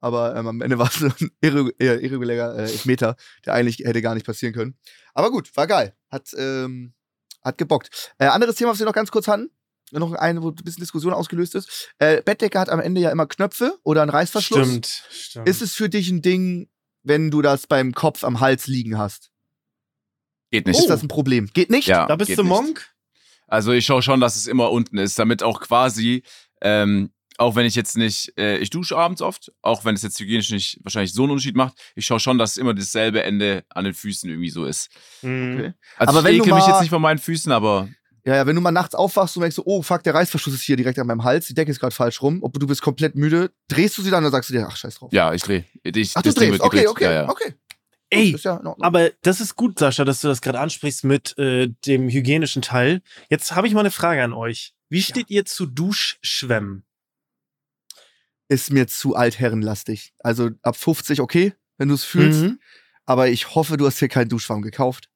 Aber 0.00 0.36
ähm, 0.36 0.46
am 0.46 0.60
Ende 0.60 0.78
war 0.78 0.88
es 0.88 0.94
so 0.94 1.06
ein 1.06 1.30
irre, 1.40 1.70
irregulärer 1.78 2.56
äh, 2.56 2.62
Elfmeter, 2.62 3.16
der 3.44 3.54
eigentlich 3.54 3.78
hätte 3.78 4.02
gar 4.02 4.14
nicht 4.14 4.26
passieren 4.26 4.54
können. 4.54 4.76
Aber 5.14 5.30
gut, 5.30 5.54
war 5.56 5.66
geil. 5.66 5.94
Hat, 6.10 6.28
ähm, 6.36 6.92
hat 7.42 7.58
gebockt. 7.58 8.14
Äh, 8.18 8.26
anderes 8.26 8.56
Thema, 8.56 8.72
was 8.72 8.78
wir 8.78 8.86
noch 8.86 8.92
ganz 8.92 9.10
kurz 9.10 9.28
hatten. 9.28 9.50
Noch 9.92 10.12
eine, 10.12 10.42
wo 10.42 10.48
ein 10.48 10.54
bisschen 10.56 10.80
Diskussion 10.80 11.12
ausgelöst 11.12 11.54
ist. 11.54 11.92
Äh, 11.98 12.20
Bettdecke 12.20 12.58
hat 12.58 12.68
am 12.70 12.80
Ende 12.80 13.00
ja 13.00 13.10
immer 13.10 13.26
Knöpfe 13.26 13.78
oder 13.84 14.02
einen 14.02 14.10
Reißverschluss. 14.10 14.66
Stimmt, 14.66 15.04
stimmt. 15.10 15.48
Ist 15.48 15.62
es 15.62 15.74
für 15.74 15.88
dich 15.88 16.10
ein 16.10 16.22
Ding, 16.22 16.68
wenn 17.04 17.30
du 17.30 17.40
das 17.40 17.68
beim 17.68 17.92
Kopf 17.92 18.24
am 18.24 18.40
Hals 18.40 18.66
liegen 18.66 18.98
hast? 18.98 19.30
Geht 20.50 20.66
nicht. 20.66 20.78
Ist 20.78 20.90
das 20.90 21.02
ein 21.02 21.08
Problem? 21.08 21.48
Geht 21.52 21.70
nicht? 21.70 21.86
Ja, 21.86 22.06
da 22.06 22.16
bist 22.16 22.36
du 22.36 22.42
nicht. 22.42 22.95
Also 23.46 23.72
ich 23.72 23.86
schaue 23.86 24.02
schon, 24.02 24.20
dass 24.20 24.36
es 24.36 24.46
immer 24.46 24.70
unten 24.70 24.98
ist, 24.98 25.18
damit 25.18 25.42
auch 25.42 25.60
quasi, 25.60 26.22
ähm, 26.60 27.10
auch 27.38 27.54
wenn 27.54 27.66
ich 27.66 27.74
jetzt 27.74 27.96
nicht, 27.96 28.32
äh, 28.38 28.56
ich 28.58 28.70
dusche 28.70 28.96
abends 28.96 29.20
oft, 29.22 29.52
auch 29.62 29.84
wenn 29.84 29.94
es 29.94 30.02
jetzt 30.02 30.18
hygienisch 30.18 30.50
nicht 30.50 30.80
wahrscheinlich 30.82 31.12
so 31.12 31.22
einen 31.22 31.32
Unterschied 31.32 31.54
macht, 31.54 31.74
ich 31.94 32.06
schaue 32.06 32.18
schon, 32.18 32.38
dass 32.38 32.52
es 32.52 32.56
immer 32.56 32.74
dasselbe 32.74 33.22
Ende 33.22 33.64
an 33.68 33.84
den 33.84 33.94
Füßen 33.94 34.28
irgendwie 34.28 34.50
so 34.50 34.64
ist. 34.64 34.88
Mhm. 35.22 35.54
Okay. 35.54 35.72
Also 35.96 36.10
Aber 36.10 36.20
ich 36.20 36.24
wenn 36.24 36.40
ekel 36.42 36.54
mich 36.54 36.66
jetzt 36.66 36.80
nicht 36.80 36.90
von 36.90 37.02
meinen 37.02 37.18
Füßen, 37.18 37.52
aber 37.52 37.88
Ja, 38.24 38.36
ja, 38.36 38.46
wenn 38.46 38.56
du 38.56 38.62
mal 38.62 38.72
nachts 38.72 38.94
aufwachst 38.94 39.36
und 39.36 39.42
denkst 39.42 39.56
so, 39.56 39.62
oh 39.66 39.82
fuck, 39.82 40.02
der 40.02 40.14
Reißverschluss 40.14 40.54
ist 40.54 40.62
hier 40.62 40.76
direkt 40.76 40.98
an 40.98 41.06
meinem 41.06 41.24
Hals, 41.24 41.46
die 41.46 41.54
Decke 41.54 41.70
ist 41.70 41.78
gerade 41.78 41.94
falsch 41.94 42.22
rum, 42.22 42.42
ob 42.42 42.58
du 42.58 42.66
bist 42.66 42.80
komplett 42.82 43.14
müde, 43.14 43.50
drehst 43.68 43.96
du 43.98 44.02
sie 44.02 44.10
dann 44.10 44.24
oder 44.24 44.32
sagst 44.32 44.48
du 44.50 44.54
dir, 44.54 44.66
ach 44.66 44.76
scheiß 44.76 44.96
drauf. 44.96 45.12
ja, 45.12 45.32
ich 45.34 45.42
drehe. 45.42 45.64
Ich, 45.84 46.16
ach, 46.16 46.22
du 46.22 46.32
drehst, 46.32 46.60
okay, 46.60 46.78
gedreht. 46.78 46.88
okay, 46.88 47.04
Ja, 47.04 47.12
ja. 47.12 47.28
okay. 47.28 47.54
Ey, 48.10 48.30
Ist 48.34 48.44
ja. 48.44 48.60
Aber 48.80 49.10
das 49.22 49.40
ist 49.40 49.56
gut, 49.56 49.78
Sascha, 49.78 50.04
dass 50.04 50.20
du 50.20 50.28
das 50.28 50.40
gerade 50.40 50.60
ansprichst 50.60 51.02
mit 51.04 51.36
äh, 51.38 51.68
dem 51.86 52.08
hygienischen 52.08 52.62
Teil. 52.62 53.02
Jetzt 53.30 53.54
habe 53.56 53.66
ich 53.66 53.74
mal 53.74 53.80
eine 53.80 53.90
Frage 53.90 54.22
an 54.22 54.32
euch. 54.32 54.74
Wie 54.88 55.02
steht 55.02 55.28
ihr 55.30 55.44
zu 55.44 55.66
Duschschwämmen? 55.66 56.84
ist 58.48 58.70
mir 58.70 58.86
zu 58.86 59.16
altherrenlastig. 59.16 60.14
Also 60.20 60.50
ab 60.62 60.76
50 60.76 61.20
okay, 61.20 61.52
wenn 61.78 61.88
du 61.88 61.94
es 61.96 62.04
fühlst, 62.04 62.42
Mhm. 62.42 62.60
aber 63.04 63.28
ich 63.28 63.56
hoffe, 63.56 63.76
du 63.76 63.86
hast 63.86 63.98
hier 63.98 64.06
keinen 64.06 64.28
Duschschwamm 64.28 64.62
gekauft. 64.62 65.10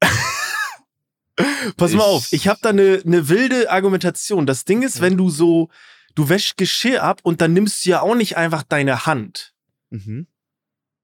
Pass 1.76 1.90
mal 1.92 1.98
Ich- 1.98 2.00
auf, 2.04 2.32
ich 2.32 2.46
habe 2.48 2.60
da 2.62 2.68
eine 2.68 3.00
ne 3.04 3.28
wilde 3.28 3.70
Argumentation. 3.70 4.46
Das 4.46 4.64
Ding 4.64 4.82
ist, 4.82 5.00
wenn 5.00 5.16
du 5.16 5.28
so, 5.30 5.70
du 6.14 6.28
wäschst 6.28 6.56
Geschirr 6.56 7.02
ab 7.02 7.20
und 7.24 7.40
dann 7.40 7.52
nimmst 7.52 7.84
du 7.84 7.90
ja 7.90 8.00
auch 8.02 8.14
nicht 8.14 8.36
einfach 8.36 8.62
deine 8.62 9.06
Hand. 9.06 9.52
Mhm. 9.90 10.28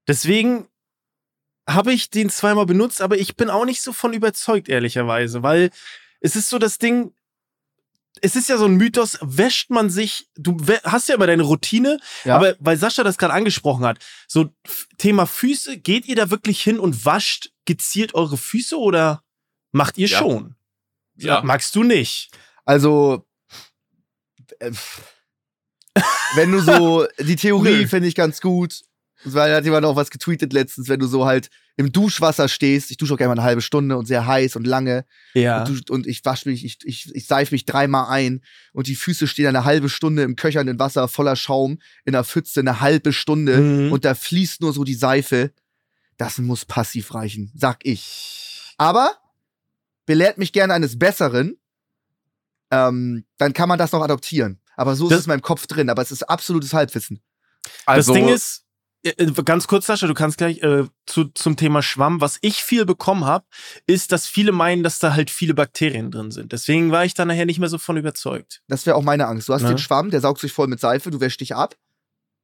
Deswegen 0.06 0.68
habe 1.68 1.92
ich 1.92 2.10
den 2.10 2.30
zweimal 2.30 2.66
benutzt, 2.66 3.00
aber 3.02 3.18
ich 3.18 3.36
bin 3.36 3.50
auch 3.50 3.64
nicht 3.64 3.82
so 3.82 3.92
von 3.92 4.12
überzeugt, 4.12 4.68
ehrlicherweise, 4.68 5.42
weil 5.42 5.70
es 6.20 6.36
ist 6.36 6.48
so 6.48 6.58
das 6.58 6.78
Ding, 6.78 7.12
es 8.22 8.34
ist 8.36 8.48
ja 8.48 8.56
so 8.56 8.64
ein 8.66 8.76
Mythos, 8.76 9.18
wäscht 9.20 9.68
man 9.70 9.90
sich, 9.90 10.28
du 10.36 10.56
hast 10.84 11.08
ja 11.08 11.16
immer 11.16 11.26
deine 11.26 11.42
Routine, 11.42 11.98
Ja. 12.24 12.36
aber 12.36 12.54
weil 12.60 12.76
Sascha 12.76 13.02
das 13.04 13.18
gerade 13.18 13.34
angesprochen 13.34 13.84
hat, 13.84 13.98
so 14.26 14.48
Thema 14.96 15.26
Füße, 15.26 15.76
geht 15.78 16.06
ihr 16.06 16.16
da 16.16 16.30
wirklich 16.30 16.62
hin 16.62 16.78
und 16.78 17.04
wascht 17.04 17.50
gezielt 17.66 18.14
eure 18.14 18.36
Füße 18.38 18.78
oder 18.78 19.22
macht 19.72 19.98
ihr 19.98 20.08
Ja. 20.08 20.18
schon? 20.18 20.54
Ja. 21.16 21.42
Magst 21.42 21.74
du 21.74 21.82
nicht? 21.82 22.30
Also, 22.64 23.26
äh, 24.60 24.70
wenn 26.36 26.52
du 26.52 26.60
so, 26.60 27.06
die 27.18 27.36
Theorie 27.36 27.86
finde 27.86 28.08
ich 28.08 28.14
ganz 28.14 28.40
gut. 28.40 28.82
Weil 29.34 29.50
da 29.50 29.56
hat 29.56 29.64
jemand 29.64 29.84
auch 29.84 29.96
was 29.96 30.10
getweetet 30.10 30.52
letztens, 30.52 30.88
wenn 30.88 31.00
du 31.00 31.06
so 31.06 31.26
halt 31.26 31.50
im 31.76 31.90
Duschwasser 31.92 32.48
stehst. 32.48 32.90
Ich 32.90 32.96
dusche 32.96 33.14
auch 33.14 33.18
gerne 33.18 33.34
mal 33.34 33.40
eine 33.40 33.46
halbe 33.48 33.60
Stunde 33.60 33.96
und 33.96 34.06
sehr 34.06 34.26
heiß 34.26 34.56
und 34.56 34.66
lange. 34.66 35.04
Ja. 35.34 35.64
Und, 35.64 35.88
du, 35.88 35.92
und 35.92 36.06
ich 36.06 36.24
wasche 36.24 36.48
mich, 36.48 36.64
ich, 36.64 36.78
ich, 36.84 37.14
ich 37.14 37.26
seife 37.26 37.54
mich 37.54 37.64
dreimal 37.66 38.06
ein 38.08 38.42
und 38.72 38.86
die 38.86 38.94
Füße 38.94 39.26
stehen 39.26 39.46
eine 39.48 39.64
halbe 39.64 39.88
Stunde 39.88 40.22
im 40.22 40.36
köchernden 40.36 40.78
Wasser 40.78 41.08
voller 41.08 41.36
Schaum 41.36 41.78
in 42.04 42.12
der 42.12 42.24
Pfütze 42.24 42.60
eine 42.60 42.80
halbe 42.80 43.12
Stunde 43.12 43.58
Mhm. 43.58 43.92
und 43.92 44.04
da 44.04 44.14
fließt 44.14 44.60
nur 44.62 44.72
so 44.72 44.84
die 44.84 44.94
Seife. 44.94 45.52
Das 46.18 46.38
muss 46.38 46.64
passiv 46.64 47.12
reichen, 47.14 47.52
sag 47.54 47.84
ich. 47.84 48.72
Aber 48.78 49.10
belehrt 50.06 50.38
mich 50.38 50.52
gerne 50.52 50.72
eines 50.72 50.98
Besseren, 50.98 51.58
ähm, 52.70 53.24
dann 53.38 53.52
kann 53.52 53.68
man 53.68 53.78
das 53.78 53.92
noch 53.92 54.02
adoptieren. 54.02 54.60
Aber 54.76 54.94
so 54.96 55.06
ist 55.06 55.10
Das- 55.12 55.20
es 55.20 55.26
in 55.26 55.30
meinem 55.30 55.42
Kopf 55.42 55.66
drin, 55.66 55.88
aber 55.90 56.02
es 56.02 56.10
ist 56.12 56.22
absolutes 56.22 56.72
Halbwissen. 56.74 57.20
Also, 57.86 58.12
das 58.12 58.20
Ding 58.20 58.28
ist, 58.32 58.64
ganz 59.44 59.66
kurz, 59.68 59.86
Sascha, 59.86 60.06
du 60.06 60.14
kannst 60.14 60.38
gleich 60.38 60.62
äh, 60.62 60.84
zu, 61.06 61.24
zum 61.26 61.56
Thema 61.56 61.82
Schwamm. 61.82 62.20
Was 62.20 62.38
ich 62.40 62.62
viel 62.62 62.84
bekommen 62.84 63.24
habe, 63.24 63.44
ist, 63.86 64.12
dass 64.12 64.26
viele 64.26 64.52
meinen, 64.52 64.82
dass 64.82 64.98
da 64.98 65.14
halt 65.14 65.30
viele 65.30 65.54
Bakterien 65.54 66.10
drin 66.10 66.30
sind. 66.30 66.52
Deswegen 66.52 66.90
war 66.90 67.04
ich 67.04 67.14
da 67.14 67.24
nachher 67.24 67.46
nicht 67.46 67.58
mehr 67.60 67.68
so 67.68 67.78
von 67.78 67.96
überzeugt. 67.96 68.62
Das 68.68 68.84
wäre 68.86 68.96
auch 68.96 69.02
meine 69.02 69.26
Angst. 69.26 69.48
Du 69.48 69.52
hast 69.54 69.62
Ne? 69.62 69.68
den 69.68 69.78
Schwamm, 69.78 70.10
der 70.10 70.20
saugt 70.20 70.40
sich 70.40 70.52
voll 70.52 70.66
mit 70.66 70.80
Seife, 70.80 71.10
du 71.10 71.20
wäschst 71.20 71.40
dich 71.40 71.54
ab. 71.54 71.76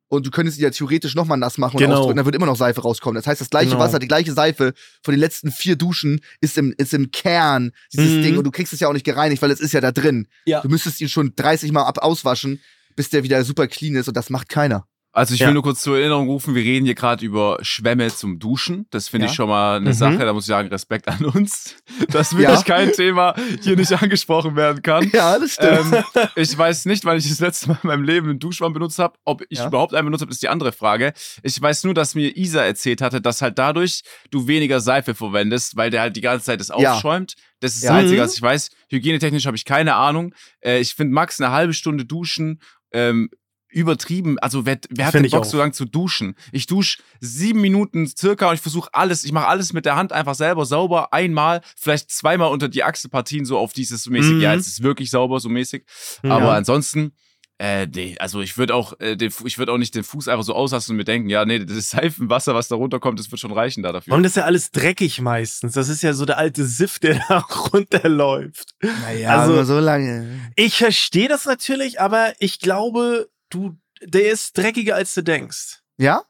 Und 0.09 0.27
du 0.27 0.31
könntest 0.31 0.59
ihn 0.59 0.65
ja 0.65 0.71
theoretisch 0.71 1.15
nochmal 1.15 1.39
nass 1.39 1.57
machen 1.57 1.77
und 1.77 1.83
Genau. 1.83 1.97
ausdrücken, 2.01 2.19
dann 2.19 2.27
wird 2.27 2.35
immer 2.37 2.45
noch 2.45 2.57
Seife 2.57 2.83
rauskommen. 2.83 3.15
Das 3.15 3.27
heißt, 3.27 3.41
das 3.41 3.49
gleiche 3.49 3.71
Genau. 3.71 3.81
Wasser, 3.81 3.99
die 3.99 4.09
gleiche 4.09 4.33
Seife 4.35 4.75
von 5.03 5.13
den 5.15 5.21
letzten 5.21 5.51
vier 5.51 5.75
Duschen 5.75 6.21
ist 6.43 6.59
im, 6.59 6.75
ist 6.77 6.93
im 6.93 7.11
Kern 7.13 7.73
dieses 7.95 8.19
Mhm. 8.19 8.23
Ding 8.23 8.37
und 8.39 8.45
du 8.45 8.51
kriegst 8.51 8.75
es 8.75 8.81
ja 8.81 8.89
auch 8.89 8.93
nicht 8.93 9.07
gereinigt, 9.07 9.41
weil 9.41 9.51
es 9.51 9.61
ist 9.61 9.73
ja 9.73 9.81
da 9.81 9.91
drin. 9.91 10.29
Ja. 10.45 10.61
Du 10.61 10.69
müsstest 10.69 11.01
ihn 11.01 11.09
schon 11.09 11.33
30 11.35 11.73
Mal 11.73 11.85
ab 11.85 11.97
auswaschen, 11.97 12.61
bis 12.95 13.09
der 13.09 13.23
wieder 13.23 13.43
super 13.43 13.67
clean 13.69 13.95
ist 13.97 14.07
und 14.07 14.15
das 14.15 14.29
macht 14.29 14.51
keiner. 14.51 14.87
Also 15.15 15.35
ich 15.35 15.41
Ja. 15.41 15.49
will 15.49 15.53
nur 15.55 15.63
kurz 15.63 15.83
zur 15.83 15.99
Erinnerung 15.99 16.27
rufen, 16.29 16.55
wir 16.55 16.63
reden 16.63 16.87
hier 16.87 16.95
gerade 16.95 17.23
über 17.25 17.59
Schwämme 17.61 18.09
zum 18.09 18.39
Duschen. 18.39 18.87
Das 18.91 19.09
finde 19.09 19.27
ich 19.27 19.33
Ja. 19.33 19.37
schon 19.37 19.49
mal 19.51 19.77
eine 19.77 19.91
Mhm. 19.91 19.95
Sache, 19.95 20.17
da 20.19 20.33
muss 20.33 20.45
ich 20.45 20.49
sagen, 20.49 20.69
Respekt 20.69 21.07
an 21.07 21.25
uns, 21.27 21.77
dass 22.09 22.33
wirklich 22.35 22.57
Ja. 22.61 22.63
kein 22.63 22.93
Thema 22.93 23.35
hier 23.63 23.77
nicht 23.77 23.93
angesprochen 23.93 24.57
werden 24.57 24.81
kann. 24.83 25.11
Ja, 25.13 25.39
das 25.39 25.53
stimmt. 25.53 25.93
Ähm, 26.15 26.29
ich 26.35 26.57
weiß 26.57 26.87
nicht, 26.87 27.05
wann 27.05 27.19
ich 27.19 27.29
das 27.29 27.41
letzte 27.41 27.69
Mal 27.69 27.79
in 27.83 27.89
meinem 27.89 28.05
Leben 28.05 28.31
einen 28.31 28.39
Duschschwamm 28.39 28.73
benutzt 28.73 28.99
habe. 28.99 29.19
Ob 29.27 29.43
ich 29.51 29.61
überhaupt 29.63 29.93
einen 29.95 30.07
benutzt 30.07 30.23
habe, 30.23 30.33
ist 30.33 30.43
die 30.43 30.49
andere 30.49 30.73
Frage. 30.73 31.13
Ich 31.43 31.61
weiß 31.61 31.85
nur, 31.85 31.93
dass 31.93 32.15
mir 32.15 32.35
Isa 32.35 32.63
erzählt 32.65 33.03
hatte, 33.03 33.21
dass 33.21 33.43
halt 33.43 33.59
dadurch 33.59 34.01
du 34.31 34.47
weniger 34.47 34.81
Seife 34.81 35.15
verwendest, 35.15 35.77
weil 35.77 35.91
der 35.91 36.01
halt 36.01 36.17
die 36.17 36.23
ganze 36.23 36.47
Zeit 36.47 36.59
das 36.61 36.71
aufschäumt. 36.71 37.35
Das 37.61 37.75
ist 37.75 37.85
das 37.85 37.91
Einzige, 37.91 38.19
Mhm. 38.21 38.25
was 38.25 38.35
ich 38.35 38.41
weiß. 38.43 38.71
Hygienetechnisch 38.89 39.45
habe 39.45 39.57
ich 39.59 39.67
keine 39.67 39.95
Ahnung. 39.95 40.35
Äh, 40.65 40.81
ich 40.81 40.95
finde 40.95 41.13
Max 41.13 41.39
eine 41.39 41.53
halbe 41.53 41.75
Stunde 41.75 42.07
duschen 42.07 42.61
ähm, 42.95 43.31
übertrieben. 43.73 44.39
Also 44.39 44.67
wer, 44.67 44.79
wer 44.91 45.07
hat 45.07 45.15
den 45.15 45.29
Bock 45.31 45.41
auch. 45.41 45.45
so 45.45 45.59
lang 45.59 45.73
zu 45.73 45.85
duschen? 45.85 46.35
Ich 46.53 46.67
dusche 46.67 47.03
sieben 47.21 47.61
Minuten 47.61 48.07
circa 48.07 48.49
und 48.49 48.55
ich 48.55 48.61
versuche 48.61 48.91
alles, 48.93 49.25
ich 49.25 49.33
mache 49.33 49.47
alles 49.49 49.73
mit 49.73 49.85
der 49.87 49.97
Hand 49.97 50.13
einfach 50.13 50.35
selber 50.35 50.65
sauber. 50.67 51.13
Einmal, 51.13 51.61
vielleicht 51.77 52.11
zweimal 52.11 52.51
unter 52.51 52.69
die 52.69 52.85
Achselpartien 52.85 53.45
so 53.45 53.59
auf 53.59 53.73
dieses 53.73 54.03
so 54.05 54.11
mäßig. 54.11 54.33
Mhm. 54.35 54.41
Ja, 54.41 54.55
es 54.55 54.67
ist 54.67 54.83
wirklich 54.83 55.11
sauber 55.11 55.41
so 55.41 55.49
mäßig. 55.49 55.85
Ja. 56.23 56.37
Aber 56.37 56.53
ansonsten, 56.55 57.13
äh, 57.59 57.87
nee, 57.87 58.17
also 58.19 58.41
ich 58.41 58.59
würde 58.59 58.75
auch, 58.75 58.99
äh, 58.99 59.17
den, 59.17 59.33
ich 59.45 59.57
würde 59.57 59.71
auch 59.73 59.79
nicht 59.79 59.95
den 59.95 60.03
Fuß 60.03 60.27
einfach 60.27 60.43
so 60.45 60.53
auslassen 60.55 60.93
und 60.93 60.97
mir 60.97 61.05
denken, 61.05 61.29
ja, 61.29 61.45
nee, 61.45 61.65
das 61.65 61.91
Seifenwasser, 61.91 62.55
was 62.55 62.67
da 62.67 62.75
runterkommt, 62.75 63.21
das 63.21 63.31
wird 63.31 63.41
schon 63.41 63.53
reichen 63.53 63.85
da 63.85 63.93
dafür. 63.93 64.15
Und 64.15 64.25
das 64.25 64.33
ist 64.33 64.37
ja 64.37 64.45
alles 64.45 64.73
dreckig 64.73 65.21
meistens. 65.21 65.75
Das 65.75 65.89
ist 65.89 66.03
ja 66.03 66.13
so 66.13 66.25
der 66.25 66.39
alte 66.39 66.67
Siff, 66.67 66.99
der 66.99 67.23
da 67.29 67.39
runterläuft. 67.39 68.75
naja, 68.83 69.39
also- 69.41 69.53
aber 69.53 69.65
so 69.65 69.79
lange. 69.79 70.41
Ich 70.57 70.79
verstehe 70.79 71.29
das 71.29 71.45
natürlich, 71.47 72.01
aber 72.01 72.33
ich 72.41 72.59
glaube, 72.59 73.29
du, 73.55 73.77
der 74.03 74.31
ist 74.33 74.57
dreckiger, 74.57 74.95
als 74.97 75.15
du 75.15 75.23
denkst. 75.23 75.81
Ja? 75.99 76.23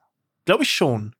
Glaube 0.44 0.64
ich 0.64 0.70
schon. 0.70 1.14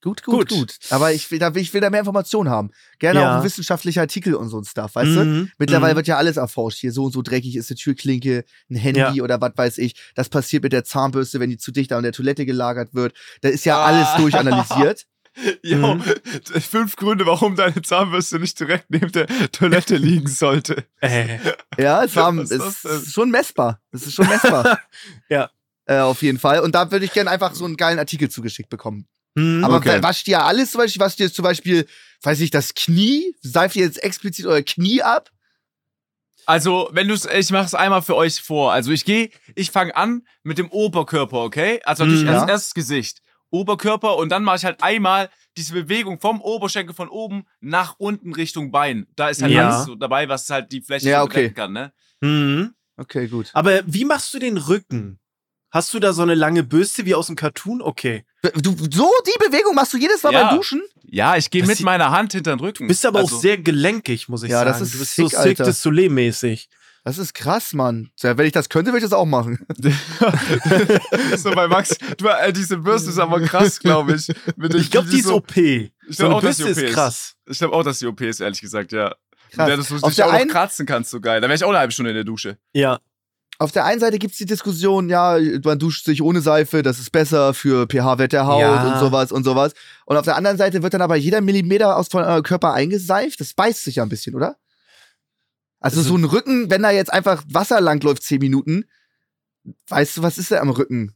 Gut, 0.00 0.22
gut, 0.22 0.48
Gut. 0.48 0.58
gut. 0.58 0.78
Aber 0.90 1.12
ich 1.12 1.28
will, 1.32 1.40
da, 1.40 1.52
ich 1.56 1.74
will 1.74 1.80
da 1.80 1.90
mehr 1.90 1.98
Informationen 2.00 2.48
haben. 2.48 2.70
Gerne 3.00 3.20
Ja. 3.20 3.38
auch 3.40 3.44
wissenschaftliche 3.44 4.00
Artikel 4.00 4.36
und 4.36 4.48
so 4.48 4.58
ein 4.60 4.64
Stuff, 4.64 4.94
weißt 4.94 5.10
du? 5.10 5.24
Mhm. 5.24 5.50
Mittlerweile 5.58 5.94
Mhm. 5.94 5.96
wird 5.96 6.06
ja 6.06 6.16
alles 6.16 6.36
erforscht. 6.36 6.78
Hier 6.78 6.92
so 6.92 7.04
und 7.06 7.12
so 7.12 7.20
dreckig 7.20 7.56
ist 7.56 7.68
eine 7.68 7.76
Türklinke, 7.78 8.44
ein 8.70 8.76
Handy 8.76 9.00
Ja. 9.00 9.24
oder 9.24 9.40
was 9.40 9.52
weiß 9.56 9.78
ich. 9.78 9.96
Das 10.14 10.28
passiert 10.28 10.62
mit 10.62 10.72
der 10.72 10.84
Zahnbürste, 10.84 11.40
wenn 11.40 11.50
die 11.50 11.58
zu 11.58 11.72
dicht 11.72 11.92
an 11.92 12.04
der 12.04 12.12
Toilette 12.12 12.46
gelagert 12.46 12.94
wird. 12.94 13.12
Da 13.40 13.48
ist 13.48 13.64
ja 13.64 13.76
Ah. 13.78 13.86
alles 13.86 14.08
durchanalysiert. 14.22 15.04
Jo, 15.62 15.94
Mhm. 15.94 16.02
fünf 16.60 16.96
Gründe, 16.96 17.26
warum 17.26 17.54
deine 17.56 17.80
Zahnbürste 17.82 18.38
nicht 18.38 18.58
direkt 18.58 18.86
neben 18.90 19.12
der 19.12 19.26
Toilette 19.52 19.96
liegen 19.96 20.26
sollte. 20.28 20.84
Äh, 21.00 21.38
Ja, 21.78 22.02
es 22.04 22.16
war 22.16 22.34
ist 22.38 22.50
ist 22.84 23.12
schon 23.12 23.30
messbar. 23.30 23.80
Es 23.92 24.06
ist 24.06 24.14
schon 24.14 24.28
messbar. 24.28 24.80
Ja. 25.28 25.50
Äh, 25.86 25.98
auf 26.00 26.20
jeden 26.22 26.38
Fall. 26.38 26.60
Und 26.60 26.74
da 26.74 26.90
würde 26.90 27.04
ich 27.04 27.12
gerne 27.12 27.30
einfach 27.30 27.54
so 27.54 27.64
einen 27.64 27.76
geilen 27.76 27.98
Artikel 27.98 28.28
zugeschickt 28.28 28.68
bekommen. 28.68 29.06
mhm. 29.34 29.64
Aber 29.64 29.76
Okay. 29.76 30.02
wa- 30.02 30.08
wascht 30.08 30.28
ihr 30.28 30.42
alles 30.44 30.72
zum 30.72 30.80
Beispiel? 30.80 31.00
Wascht 31.00 31.18
ihr 31.20 31.26
jetzt 31.26 31.36
zum 31.36 31.44
Beispiel, 31.44 31.86
weiß 32.22 32.40
ich, 32.40 32.50
das 32.50 32.74
Knie? 32.74 33.34
Seift 33.40 33.76
ihr 33.76 33.84
jetzt 33.84 34.02
explizit 34.02 34.44
euer 34.46 34.62
Knie 34.62 35.02
ab? 35.02 35.30
Also, 36.46 36.88
wenn 36.92 37.08
du 37.08 37.14
es, 37.14 37.26
ich 37.26 37.50
mache 37.50 37.66
es 37.66 37.74
einmal 37.74 38.00
für 38.02 38.16
euch 38.16 38.40
vor. 38.40 38.72
Also 38.72 38.90
ich 38.90 39.04
gehe, 39.04 39.30
ich 39.54 39.70
fange 39.70 39.94
an 39.96 40.26
mit 40.42 40.56
dem 40.58 40.70
Oberkörper, 40.70 41.38
okay? 41.42 41.80
Also 41.84 42.04
natürlich 42.04 42.24
Mhm. 42.24 42.28
erst, 42.30 42.46
Ja. 42.48 42.52
erst 42.54 42.66
das 42.68 42.74
Gesicht. 42.74 43.20
Oberkörper 43.50 44.16
und 44.16 44.28
dann 44.30 44.44
mache 44.44 44.56
ich 44.56 44.64
halt 44.64 44.82
einmal 44.82 45.30
diese 45.56 45.72
Bewegung 45.72 46.20
vom 46.20 46.40
Oberschenkel 46.40 46.94
von 46.94 47.08
oben 47.08 47.44
nach 47.60 47.94
unten 47.98 48.32
Richtung 48.34 48.70
Bein. 48.70 49.06
Da 49.16 49.28
ist 49.28 49.42
halt 49.42 49.52
Ja. 49.52 49.68
alles 49.70 49.86
so 49.86 49.94
dabei, 49.94 50.28
was 50.28 50.48
halt 50.50 50.70
die 50.72 50.80
Fläche 50.82 51.08
Ja, 51.10 51.20
so 51.20 51.24
okay. 51.26 51.50
kann, 51.50 51.72
ne? 51.72 51.92
Mhm. 52.20 52.74
Okay, 52.96 53.28
gut. 53.28 53.50
Aber 53.54 53.80
wie 53.86 54.04
machst 54.04 54.32
du 54.34 54.38
den 54.38 54.56
Rücken? 54.56 55.18
Hast 55.70 55.92
du 55.92 55.98
da 55.98 56.14
so 56.14 56.22
eine 56.22 56.34
lange 56.34 56.62
Bürste 56.62 57.04
wie 57.04 57.14
aus 57.14 57.26
dem 57.26 57.36
Cartoon? 57.36 57.82
Okay. 57.82 58.24
Du, 58.54 58.74
so 58.90 59.10
die 59.26 59.38
Bewegung 59.38 59.74
machst 59.74 59.92
du 59.92 59.98
jedes 59.98 60.22
Mal 60.22 60.32
Ja. 60.32 60.48
beim 60.48 60.56
Duschen? 60.56 60.82
Ja, 61.04 61.36
ich 61.36 61.50
gehe 61.50 61.64
mit 61.66 61.80
meiner 61.80 62.10
Hand 62.10 62.32
hinter 62.32 62.56
den 62.56 62.60
Rücken. 62.60 62.86
Bist 62.88 63.04
aber 63.04 63.18
also, 63.20 63.36
auch 63.36 63.40
sehr 63.40 63.58
gelenkig, 63.58 64.28
muss 64.30 64.42
ich 64.42 64.50
Ja, 64.50 64.60
sagen. 64.60 64.70
das 64.70 64.80
ist 64.80 64.94
du 64.94 64.98
bist 64.98 65.14
sick, 65.14 65.30
so 65.30 65.36
Alter. 65.36 65.64
du 65.64 65.72
Soleil-mäßig. 65.72 66.68
Das 67.08 67.16
ist 67.18 67.32
krass, 67.34 67.72
Mann. 67.72 68.10
Ja, 68.20 68.36
wenn 68.36 68.44
ich 68.46 68.52
das 68.52 68.68
könnte, 68.68 68.90
würde 68.92 68.98
ich 68.98 69.10
das 69.10 69.18
auch 69.18 69.24
machen. 69.24 69.58
so 71.36 71.50
bei 71.52 71.66
Max, 71.68 71.96
du, 72.18 72.28
äh, 72.28 72.52
diese 72.52 72.76
Bürste 72.78 73.10
ist 73.10 73.18
aber 73.18 73.40
krass, 73.40 73.80
glaube 73.80 74.14
ich. 74.14 74.28
Ich 74.28 74.90
glaube, 74.90 75.08
die 75.08 75.18
ist 75.18 75.26
so, 75.26 75.36
OP. 75.36 75.56
Ich 75.56 75.90
So 76.10 76.24
glaube 76.24 76.26
eine 76.26 76.34
auch, 76.36 76.40
dass 76.42 76.56
die 76.58 76.64
Bürste 76.64 76.82
OP 76.82 76.88
ist 76.88 76.94
krass. 76.94 77.34
Ich 77.46 77.58
glaube 77.58 77.74
auch, 77.74 77.82
dass 77.82 77.98
die 77.98 78.06
OP 78.06 78.20
ist, 78.20 78.40
ehrlich 78.40 78.60
gesagt, 78.60 78.92
ja. 78.92 79.14
Krass. 79.52 79.68
Ja, 79.70 79.76
dass 79.76 79.88
du 79.88 79.94
Auf 79.96 80.02
dich 80.08 80.16
der 80.16 80.26
auch 80.26 80.32
noch 80.32 80.38
einen- 80.40 80.50
kratzen 80.50 80.84
kannst, 80.86 81.10
so 81.10 81.20
geil. 81.20 81.40
Da 81.40 81.48
wäre 81.48 81.56
ich 81.56 81.64
auch 81.64 81.70
eine 81.70 81.78
halbe 81.78 81.92
Stunde 81.92 82.10
in 82.10 82.14
der 82.16 82.24
Dusche. 82.24 82.58
Ja. 82.74 82.98
Auf 83.60 83.72
der 83.72 83.86
einen 83.86 83.98
Seite 84.00 84.18
gibt 84.18 84.32
es 84.32 84.38
die 84.38 84.44
Diskussion, 84.46 85.08
ja, 85.08 85.36
man 85.64 85.78
duscht 85.78 86.04
sich 86.04 86.22
ohne 86.22 86.40
Seife, 86.42 86.82
das 86.82 87.00
ist 87.00 87.10
besser 87.10 87.54
für 87.54 87.86
pH-Wert 87.88 88.32
der 88.32 88.46
Haut 88.46 88.60
Ja. 88.60 88.92
und 88.94 89.00
sowas 89.00 89.32
und 89.32 89.42
sowas. 89.44 89.72
Und 90.04 90.16
auf 90.16 90.24
der 90.24 90.36
anderen 90.36 90.58
Seite 90.58 90.82
wird 90.82 90.94
dann 90.94 91.02
aber 91.02 91.16
jeder 91.16 91.40
Millimeter 91.40 91.96
aus 91.96 92.06
von 92.08 92.22
eurem 92.22 92.42
Körper 92.44 92.72
eingeseift. 92.74 93.40
Das 93.40 93.54
beißt 93.54 93.82
sich 93.82 93.96
ja 93.96 94.04
ein 94.04 94.08
bisschen, 94.10 94.34
oder? 94.36 94.56
Also 95.80 95.98
Also- 96.00 96.10
so 96.10 96.16
ein 96.16 96.24
Rücken, 96.24 96.70
wenn 96.70 96.82
da 96.82 96.90
jetzt 96.90 97.12
einfach 97.12 97.42
Wasser 97.48 97.80
langläuft 97.80 98.22
zehn 98.22 98.40
Minuten, 98.40 98.84
weißt 99.88 100.16
du, 100.18 100.22
was 100.22 100.38
ist 100.38 100.50
da 100.50 100.60
am 100.60 100.70
Rücken? 100.70 101.14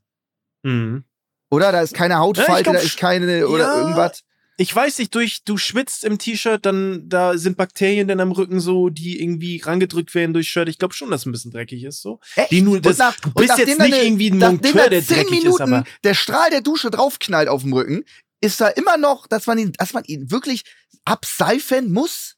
Mhm. 0.62 1.04
Oder? 1.50 1.72
Da 1.72 1.80
ist 1.82 1.94
keine 1.94 2.18
Hautfalte, 2.18 2.62
glaub 2.62 2.76
da 2.76 2.80
ist 2.82 2.96
keine, 2.96 3.46
oder 3.48 3.64
Ja. 3.64 3.80
irgendwas. 3.80 4.22
Ich 4.58 4.74
weiß 4.74 4.98
nicht, 4.98 5.14
durch, 5.14 5.44
du 5.44 5.56
schwitzt 5.56 6.04
im 6.04 6.18
T-Shirt, 6.18 6.64
dann 6.64 7.08
da 7.08 7.36
sind 7.36 7.56
Bakterien 7.56 8.06
dann 8.06 8.20
am 8.20 8.32
Rücken 8.32 8.60
so, 8.60 8.90
die 8.90 9.20
irgendwie 9.20 9.58
rangedrückt 9.60 10.14
werden 10.14 10.34
durch 10.34 10.48
Shirt. 10.50 10.68
Ich 10.68 10.78
glaube 10.78 10.94
schon, 10.94 11.10
dass 11.10 11.22
es 11.22 11.26
ein 11.26 11.32
bisschen 11.32 11.50
dreckig 11.50 11.82
ist 11.84 12.00
so. 12.02 12.20
Echt? 12.36 12.50
Die 12.52 12.60
nur, 12.60 12.80
das, 12.80 12.98
nach- 12.98 13.16
du 13.18 13.30
bist 13.32 13.56
jetzt 13.58 13.66
nicht 13.66 13.80
eine- 13.80 14.04
irgendwie 14.04 14.30
ein 14.30 14.38
Monteur, 14.38 14.88
der 14.88 15.02
zehn 15.02 15.16
dreckig 15.16 15.30
Minuten 15.30 15.48
ist, 15.54 15.60
aber 15.60 15.84
der 16.04 16.14
Strahl 16.14 16.50
der 16.50 16.60
Dusche 16.60 16.90
draufknallt 16.90 17.48
auf 17.48 17.62
dem 17.62 17.72
Rücken, 17.72 18.04
ist 18.40 18.60
da 18.60 18.68
immer 18.68 18.98
noch, 18.98 19.26
dass 19.26 19.46
man 19.46 19.58
ihn, 19.58 19.72
dass 19.72 19.94
man 19.94 20.04
ihn 20.04 20.30
wirklich 20.30 20.64
abseifen 21.04 21.90
muss? 21.92 22.36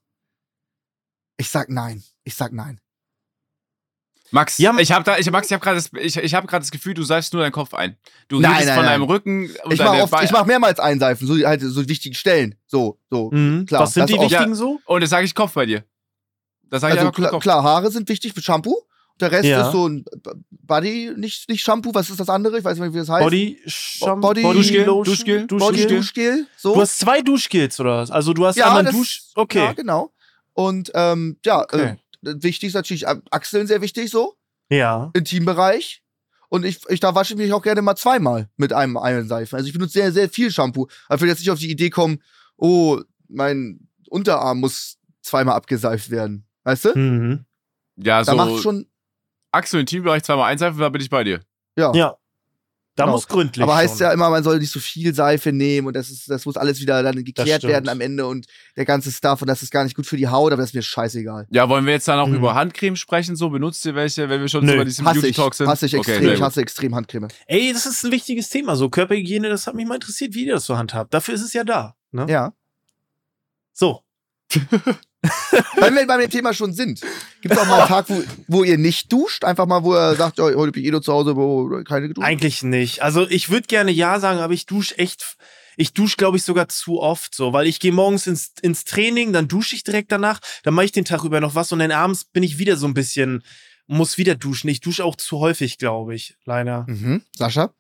Ich 1.37 1.49
sag 1.49 1.69
nein. 1.69 2.03
Ich 2.25 2.35
sag 2.35 2.53
nein. 2.53 2.81
Max, 4.31 4.59
Ja, 4.59 4.77
ich 4.79 4.91
habe 4.91 5.05
da, 5.05 5.17
ich, 5.19 5.31
Max, 5.31 5.47
ich 5.47 5.53
habe 5.53 5.63
gerade 5.63 5.77
das, 5.77 5.91
ich, 6.01 6.17
ich 6.17 6.35
hab 6.35 6.47
grad 6.49 6.63
das 6.63 6.71
Gefühl, 6.73 6.95
du 6.95 7.03
seifst 7.05 7.33
nur 7.35 7.43
deinen 7.43 7.53
Kopf 7.53 7.73
ein. 7.73 7.97
Du 8.27 8.41
Nein, 8.41 8.51
redest 8.53 8.67
nein, 8.69 8.75
von 8.77 8.85
nein. 8.85 8.93
deinem 8.95 9.03
Rücken 9.05 9.51
und 9.65 9.73
Ich 9.73 9.79
mache 9.79 10.03
oft, 10.03 10.11
Beine. 10.11 10.25
ich 10.25 10.33
mach 10.33 10.45
mehrmals 10.47 10.81
einseifen, 10.81 11.27
so 11.27 11.35
halt 11.47 11.61
so 11.61 11.89
wichtigen 11.89 12.15
Stellen. 12.17 12.57
So, 12.67 12.99
so. 13.11 13.31
Mhm. 13.31 13.67
Klar, 13.67 13.83
Was 13.83 13.95
sind 13.95 14.09
die 14.09 14.19
wichtigen 14.19 14.55
so? 14.57 14.81
Und 14.87 15.03
jetzt 15.03 15.11
sage 15.11 15.25
ich 15.25 15.35
Kopf 15.35 15.53
bei 15.53 15.67
dir. 15.67 15.85
Das 16.65 16.81
sage 16.81 16.95
ich 16.95 16.99
Also 16.99 17.09
einfach 17.09 17.17
klar, 17.17 17.31
Kopf. 17.31 17.43
klar, 17.43 17.63
Haare 17.63 17.91
sind 17.93 18.09
wichtig 18.09 18.33
für 18.33 18.43
Shampoo. 18.43 18.75
Der 19.21 19.31
Rest 19.31 19.45
Ja. 19.45 19.67
ist 19.67 19.73
so 19.73 19.87
ein 19.89 20.05
Body, 20.51 21.13
nicht, 21.17 21.49
nicht 21.49 21.63
Shampoo, 21.63 21.95
was 21.95 22.11
ist 22.11 22.19
das 22.19 22.29
andere? 22.29 22.59
Ich 22.59 22.65
weiß 22.65 22.77
nicht, 22.79 22.93
wie 22.93 22.99
das 22.99 23.09
heißt. 23.09 23.23
Body, 23.23 23.61
Shampoo, 23.67 24.21
Body- 24.29 24.43
Duschgel, 24.43 24.85
Lotion, 24.87 25.05
Duschgel, 25.15 25.47
Body 25.47 25.83
Duschgel. 25.83 25.97
Duschgel. 25.99 26.47
So. 26.57 26.75
Du 26.75 26.81
hast 26.81 26.99
zwei 26.99 27.21
Duschgels, 27.21 27.79
oder 27.79 27.99
was? 27.99 28.11
Also 28.11 28.33
du 28.33 28.45
hast 28.45 28.57
ja, 28.57 28.67
einmal 28.67 28.81
ein 28.81 28.87
das, 28.87 28.95
Dusch... 28.97 29.23
Okay. 29.37 29.59
ja, 29.59 29.73
genau. 29.75 30.11
Und 30.55 30.91
ähm, 30.95 31.39
ja, 31.45 31.63
Okay. 31.63 31.97
äh, 32.25 32.35
wichtig 32.43 32.69
ist 32.69 32.75
natürlich, 32.75 33.07
äh, 33.07 33.17
Achseln 33.31 33.67
sehr 33.67 33.81
wichtig 33.83 34.11
so, 34.11 34.37
Ja. 34.71 35.11
Intimbereich. 35.15 36.03
Und 36.49 36.65
ich, 36.65 36.79
ich 36.89 37.01
da 37.01 37.15
wasche 37.15 37.35
ich 37.35 37.39
mich 37.39 37.53
auch 37.53 37.63
gerne 37.63 37.83
mal 37.83 37.97
zweimal 37.97 38.49
mit 38.57 38.73
einem 38.73 38.97
einen 38.97 39.27
Seifen. 39.29 39.57
Also 39.57 39.67
ich 39.67 39.73
benutze 39.73 39.95
sehr, 39.95 40.13
sehr 40.13 40.29
viel 40.29 40.51
Shampoo. 40.51 40.87
Aber 41.09 41.17
ich 41.17 41.21
will 41.23 41.29
jetzt 41.29 41.41
nicht 41.41 41.51
auf 41.51 41.59
die 41.59 41.71
Idee 41.71 41.91
kommen, 41.91 42.23
oh, 42.57 43.01
mein 43.29 43.89
Unterarm 44.09 44.61
muss 44.61 44.97
zweimal 45.23 45.57
abgeseift 45.57 46.11
werden. 46.11 46.47
Weißt 46.63 46.85
du? 46.87 46.99
Mhm. 46.99 47.45
Ja, 47.97 48.23
Da 48.23 48.35
macht 48.35 48.51
so 48.51 48.59
schon, 48.59 48.87
Achsel 49.51 49.81
im 49.81 49.87
Teambereich 49.87 50.23
zweimal 50.23 50.51
einseifen, 50.51 50.79
da 50.79 50.89
bin 50.89 51.01
ich 51.01 51.11
bei 51.11 51.25
dir. 51.25 51.41
ja. 51.77 51.93
Ja. 51.95 52.17
Da 52.97 53.05
Genau. 53.05 53.17
muss 53.17 53.27
gründlich 53.27 53.61
Aber 53.63 53.75
heißt 53.75 53.99
schon. 53.99 54.07
ja 54.07 54.13
immer, 54.13 54.31
man 54.31 54.45
soll 54.45 54.61
nicht 54.61 54.71
so 54.71 54.79
viel 54.79 55.13
Seife 55.15 55.51
nehmen 55.51 55.89
und 55.89 55.95
das, 55.97 56.11
ist, 56.11 56.31
das 56.31 56.47
muss 56.47 56.57
alles 56.57 56.81
wieder 56.81 57.03
dann 57.03 57.25
geklärt 57.25 57.63
stimmt. 57.63 57.73
werden 57.73 57.89
am 57.89 58.01
Ende 58.01 58.25
und 58.27 58.47
der 58.77 58.85
ganze 58.85 59.11
Stuff 59.11 59.43
und 59.43 59.49
das 59.49 59.63
ist 59.65 59.73
gar 59.73 59.83
nicht 59.83 59.97
gut 59.97 60.07
für 60.07 60.17
die 60.17 60.29
Haut, 60.29 60.53
aber 60.53 60.63
das 60.63 60.71
ist 60.71 60.75
mir 60.75 60.83
scheißegal. 60.83 61.49
Ja, 61.51 61.69
wollen 61.69 61.87
wir 61.87 61.93
jetzt 61.95 62.07
dann 62.07 62.21
auch 62.21 62.29
Mhm. 62.29 62.37
über 62.37 62.55
Handcreme 62.55 62.95
sprechen? 62.95 63.35
So, 63.35 63.51
benutzt 63.51 63.85
ihr 63.85 63.97
welche, 63.97 64.29
wenn 64.29 64.41
wir 64.41 64.49
schon 64.49 64.65
bei 64.65 64.85
diesem 64.85 65.05
Beauty 65.05 65.33
Talk 65.33 65.55
sind? 65.57 65.67
hasse 65.67 65.87
ich 65.87 65.97
Okay, 65.97 66.13
extrem, 66.13 66.35
ich 66.35 66.41
hasse 66.41 66.61
extrem 66.61 66.95
Handcreme. 66.95 67.27
Ey, 67.47 67.73
das 67.73 67.85
ist 67.87 68.05
ein 68.05 68.13
wichtiges 68.13 68.49
Thema. 68.49 68.77
So 68.77 68.89
Körperhygiene, 68.89 69.49
das 69.49 69.67
hat 69.67 69.75
mich 69.75 69.87
mal 69.87 69.95
interessiert, 69.97 70.35
wie 70.35 70.47
ihr 70.47 70.53
das 70.55 70.65
so 70.67 70.77
handhabt. 70.79 71.13
Dafür 71.13 71.35
ist 71.35 71.43
es 71.43 71.53
ja 71.53 71.65
da. 71.65 71.97
Ne? 72.13 72.27
Ja. 72.29 72.53
So. 73.73 74.03
Wenn 75.77 75.95
wir 75.95 76.07
bei 76.07 76.19
dem 76.19 76.31
Thema 76.31 76.53
schon 76.53 76.73
sind, 76.73 77.01
gibt 77.41 77.55
es 77.55 77.61
auch 77.61 77.67
mal 77.67 77.81
einen 77.81 77.89
Tag, 77.89 78.09
wo, 78.09 78.23
wo 78.47 78.65
ihr 78.65 78.79
nicht 78.79 79.13
duscht? 79.13 79.45
Einfach 79.45 79.67
mal, 79.67 79.83
wo 79.83 79.95
er 79.95 80.17
sagt, 80.17 80.39
ja, 80.39 80.45
heute 80.45 80.73
bin 80.73 80.83
ich 80.83 80.89
eh 80.89 80.91
nur 80.91 81.03
zu 81.03 81.13
Hause, 81.13 81.37
wo 81.37 81.83
keine 81.85 82.09
geduscht. 82.09 82.27
Eigentlich 82.27 82.63
nicht. 82.63 83.03
Also 83.03 83.29
ich 83.29 83.51
würde 83.51 83.67
gerne 83.67 83.91
ja 83.91 84.21
sagen, 84.21 84.41
aber 84.41 84.53
ich 84.53 84.67
dusche 84.67 84.99
echt. 84.99 85.37
Ich 85.77 85.93
dusche, 85.93 86.17
glaube 86.17 86.37
ich, 86.37 86.45
sogar 86.45 86.69
zu 86.69 87.01
oft 87.01 87.35
so, 87.35 87.53
weil 87.53 87.67
ich 87.67 87.81
gehe 87.81 87.91
morgens 87.91 88.29
ins, 88.29 88.53
ins 88.63 88.85
Training, 88.85 89.33
dann 89.33 89.49
dusche 89.49 89.75
ich 89.75 89.83
direkt 89.83 90.13
danach, 90.13 90.39
dann 90.63 90.73
mache 90.73 90.85
ich 90.85 90.93
den 90.93 91.05
Tag 91.05 91.25
über 91.25 91.41
noch 91.41 91.57
was 91.57 91.73
und 91.73 91.81
dann 91.81 91.91
abends 91.91 92.25
bin 92.25 92.45
ich 92.45 92.59
wieder 92.59 92.77
so 92.77 92.87
ein 92.87 92.95
bisschen, 92.95 93.43
muss 93.89 94.17
wieder 94.17 94.37
duschen. 94.37 94.69
Ich 94.69 94.81
dusche 94.81 95.05
auch 95.05 95.17
zu 95.17 95.41
häufig, 95.41 95.79
glaube 95.79 96.15
ich, 96.15 96.37
leider. 96.45 96.87
Mhm. 96.89 97.23
Sascha? 97.37 97.75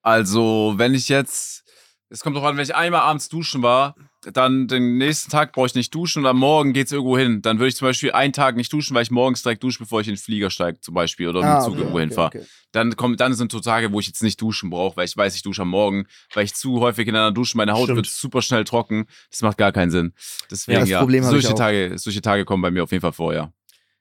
Also, 0.00 0.74
wenn 0.78 0.94
ich 0.94 1.10
jetzt, 1.10 1.64
es 2.08 2.20
kommt 2.20 2.36
drauf 2.36 2.44
an, 2.44 2.56
wenn 2.56 2.64
ich 2.64 2.74
einmal 2.74 3.02
abends 3.02 3.28
duschen 3.28 3.62
war, 3.62 3.94
dann 4.22 4.66
den 4.66 4.98
nächsten 4.98 5.30
Tag 5.30 5.52
brauche 5.52 5.66
ich 5.66 5.74
nicht 5.74 5.94
duschen 5.94 6.24
und 6.24 6.26
am 6.26 6.38
Morgen 6.38 6.72
geht's 6.72 6.92
irgendwo 6.92 7.16
hin. 7.16 7.40
Dann 7.42 7.58
würde 7.58 7.68
ich 7.68 7.76
zum 7.76 7.86
Beispiel 7.86 8.12
einen 8.12 8.32
Tag 8.32 8.56
nicht 8.56 8.72
duschen, 8.72 8.94
weil 8.94 9.02
ich 9.02 9.10
morgens 9.10 9.42
direkt 9.42 9.62
dusche, 9.62 9.78
bevor 9.78 10.00
ich 10.00 10.08
in 10.08 10.14
den 10.14 10.20
Flieger 10.20 10.50
steige, 10.50 10.80
zum 10.80 10.94
Beispiel, 10.94 11.28
oder 11.28 11.40
mit 11.40 11.50
dem 11.50 11.64
Zug 11.64 11.78
irgendwo 11.78 12.00
hinfahre. 12.00 12.30
Ah, 12.34 12.38
okay. 12.38 12.46
Dann 12.72 12.96
kommt, 12.96 13.20
dann 13.20 13.34
sind 13.34 13.52
so 13.52 13.60
Tage, 13.60 13.92
wo 13.92 14.00
ich 14.00 14.06
jetzt 14.06 14.22
nicht 14.22 14.40
duschen 14.40 14.70
brauche, 14.70 14.96
weil 14.96 15.04
ich 15.04 15.16
weiß, 15.16 15.34
ich 15.36 15.42
dusche 15.42 15.62
am 15.62 15.70
Morgen, 15.70 16.06
weil 16.34 16.44
ich 16.44 16.54
zu 16.54 16.80
häufig 16.80 17.06
in 17.06 17.14
einer 17.14 17.32
Dusche, 17.32 17.56
meine 17.56 17.72
Haut 17.72 17.84
Stimmt. 17.84 17.96
wird 17.96 18.06
super 18.06 18.42
schnell 18.42 18.64
trocken. 18.64 19.06
Das 19.30 19.42
macht 19.42 19.56
gar 19.56 19.72
keinen 19.72 19.90
Sinn. 19.90 20.12
Deswegen, 20.50 20.80
das 20.80 20.88
ja, 20.88 21.06
ich 21.06 21.24
solche 21.24 21.54
auch. 21.54 21.58
Tage, 21.58 21.92
solche 21.96 22.20
Tage 22.20 22.44
kommen 22.44 22.62
bei 22.62 22.70
mir 22.70 22.82
auf 22.82 22.92
jeden 22.92 23.02
Fall 23.02 23.12
vor, 23.12 23.32
ja. 23.34 23.52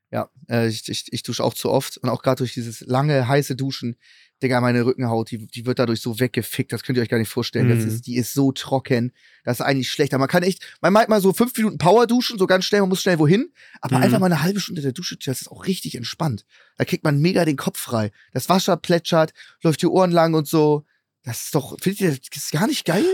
Ja, 0.09 0.29
äh, 0.49 0.67
ich, 0.67 0.87
ich, 0.87 1.11
ich 1.11 1.23
dusche 1.23 1.43
auch 1.43 1.53
zu 1.53 1.69
oft 1.69 1.97
und 1.97 2.09
auch 2.09 2.21
gerade 2.21 2.37
durch 2.37 2.53
dieses 2.53 2.81
lange, 2.81 3.27
heiße 3.27 3.55
Duschen, 3.55 3.97
Digga, 4.43 4.61
meine 4.61 4.85
Rückenhaut, 4.85 5.31
die, 5.31 5.47
die 5.47 5.65
wird 5.65 5.79
dadurch 5.79 5.99
so 6.01 6.19
weggefickt, 6.19 6.71
das 6.71 6.83
könnt 6.83 6.97
ihr 6.97 7.01
euch 7.01 7.09
gar 7.09 7.17
nicht 7.17 7.29
vorstellen. 7.29 7.69
Das 7.69 7.79
Mhm. 7.79 7.87
ist, 7.87 8.05
die 8.07 8.17
ist 8.17 8.33
so 8.33 8.51
trocken, 8.51 9.11
das 9.43 9.59
ist 9.59 9.65
eigentlich 9.65 9.89
schlechter. 9.91 10.19
Man 10.19 10.27
kann 10.27 10.43
echt, 10.43 10.61
man 10.81 10.93
meint 10.93 11.09
mal 11.09 11.21
so 11.21 11.33
fünf 11.33 11.57
Minuten 11.57 11.77
Power 11.79 12.05
duschen, 12.05 12.37
so 12.37 12.45
ganz 12.45 12.65
schnell, 12.65 12.81
man 12.81 12.89
muss 12.89 13.01
schnell 13.01 13.17
wohin, 13.17 13.51
aber 13.81 13.97
Mhm. 13.97 14.03
einfach 14.03 14.19
mal 14.19 14.27
eine 14.27 14.43
halbe 14.43 14.59
Stunde 14.59 14.81
der 14.83 14.91
Dusche, 14.91 15.17
das 15.17 15.41
ist 15.41 15.47
auch 15.51 15.65
richtig 15.65 15.95
entspannt. 15.95 16.45
Da 16.77 16.85
kriegt 16.85 17.03
man 17.03 17.19
mega 17.19 17.45
den 17.45 17.57
Kopf 17.57 17.79
frei. 17.79 18.11
Das 18.31 18.47
Wasser 18.47 18.77
plätschert, 18.77 19.33
läuft 19.63 19.81
die 19.81 19.87
Ohren 19.87 20.11
lang 20.11 20.35
und 20.35 20.47
so. 20.47 20.85
Das 21.23 21.45
ist 21.45 21.55
doch, 21.55 21.75
findet 21.81 22.01
ihr, 22.01 22.09
das 22.11 22.43
ist 22.43 22.51
gar 22.51 22.67
nicht 22.67 22.85
geil? 22.85 23.05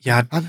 Ja, 0.00 0.24
Aber- 0.30 0.44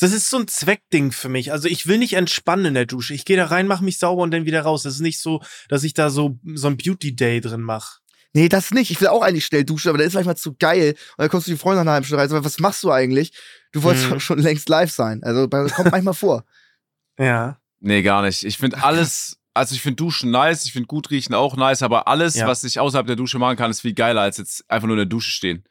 das 0.00 0.12
ist 0.12 0.30
so 0.30 0.38
ein 0.38 0.48
Zweckding 0.48 1.12
für 1.12 1.28
mich. 1.28 1.52
Also 1.52 1.68
ich 1.68 1.86
will 1.86 1.98
nicht 1.98 2.14
entspannen 2.14 2.64
in 2.66 2.74
der 2.74 2.86
Dusche. 2.86 3.14
Ich 3.14 3.24
gehe 3.24 3.36
da 3.36 3.46
rein, 3.46 3.66
mache 3.68 3.84
mich 3.84 3.98
sauber 3.98 4.22
und 4.22 4.30
dann 4.32 4.46
wieder 4.46 4.62
raus. 4.62 4.82
Das 4.82 4.94
ist 4.94 5.00
nicht 5.00 5.20
so, 5.20 5.42
dass 5.68 5.84
ich 5.84 5.94
da 5.94 6.10
so, 6.10 6.38
so 6.54 6.66
ein 6.68 6.76
Beauty-Day 6.76 7.40
drin 7.40 7.60
mache. 7.60 8.00
Nee, 8.34 8.48
das 8.48 8.70
nicht. 8.72 8.90
Ich 8.90 9.00
will 9.00 9.08
auch 9.08 9.22
eigentlich 9.22 9.46
schnell 9.46 9.64
duschen, 9.64 9.88
aber 9.88 9.98
das 9.98 10.08
ist 10.08 10.14
manchmal 10.14 10.36
zu 10.36 10.54
geil. 10.54 10.90
Und 11.16 11.22
dann 11.22 11.28
kommst 11.30 11.46
du 11.46 11.50
die 11.50 11.56
Freunde 11.56 11.76
nach 11.78 11.82
einer 11.82 11.92
halben 11.92 12.04
Stunde 12.06 12.22
rein. 12.22 12.28
so, 12.28 12.44
Was 12.44 12.58
machst 12.58 12.82
du 12.84 12.90
eigentlich? 12.92 13.32
Du 13.72 13.82
wolltest 13.82 14.10
Mhm. 14.10 14.20
schon 14.20 14.38
längst 14.38 14.68
live 14.68 14.90
sein. 14.92 15.22
Also 15.24 15.46
das 15.46 15.72
kommt 15.74 15.90
manchmal 15.92 16.14
vor. 16.14 16.44
Ja. 17.18 17.60
Nee, 17.80 18.02
gar 18.02 18.22
nicht. 18.22 18.44
Ich 18.44 18.58
finde 18.58 18.80
alles, 18.84 19.38
also 19.52 19.74
ich 19.74 19.82
finde 19.82 19.96
Duschen 19.96 20.30
nice, 20.30 20.64
ich 20.66 20.72
finde 20.72 20.86
gut 20.86 21.10
riechen 21.10 21.34
auch 21.34 21.56
nice, 21.56 21.82
aber 21.82 22.06
alles, 22.06 22.36
Ja. 22.36 22.46
was 22.46 22.62
ich 22.62 22.78
außerhalb 22.78 23.08
der 23.08 23.16
Dusche 23.16 23.40
machen 23.40 23.56
kann, 23.56 23.72
ist 23.72 23.80
viel 23.80 23.92
geiler, 23.94 24.20
als 24.20 24.36
jetzt 24.36 24.64
einfach 24.70 24.86
nur 24.86 24.94
in 24.94 24.98
der 25.00 25.06
Dusche 25.06 25.32
stehen. 25.32 25.64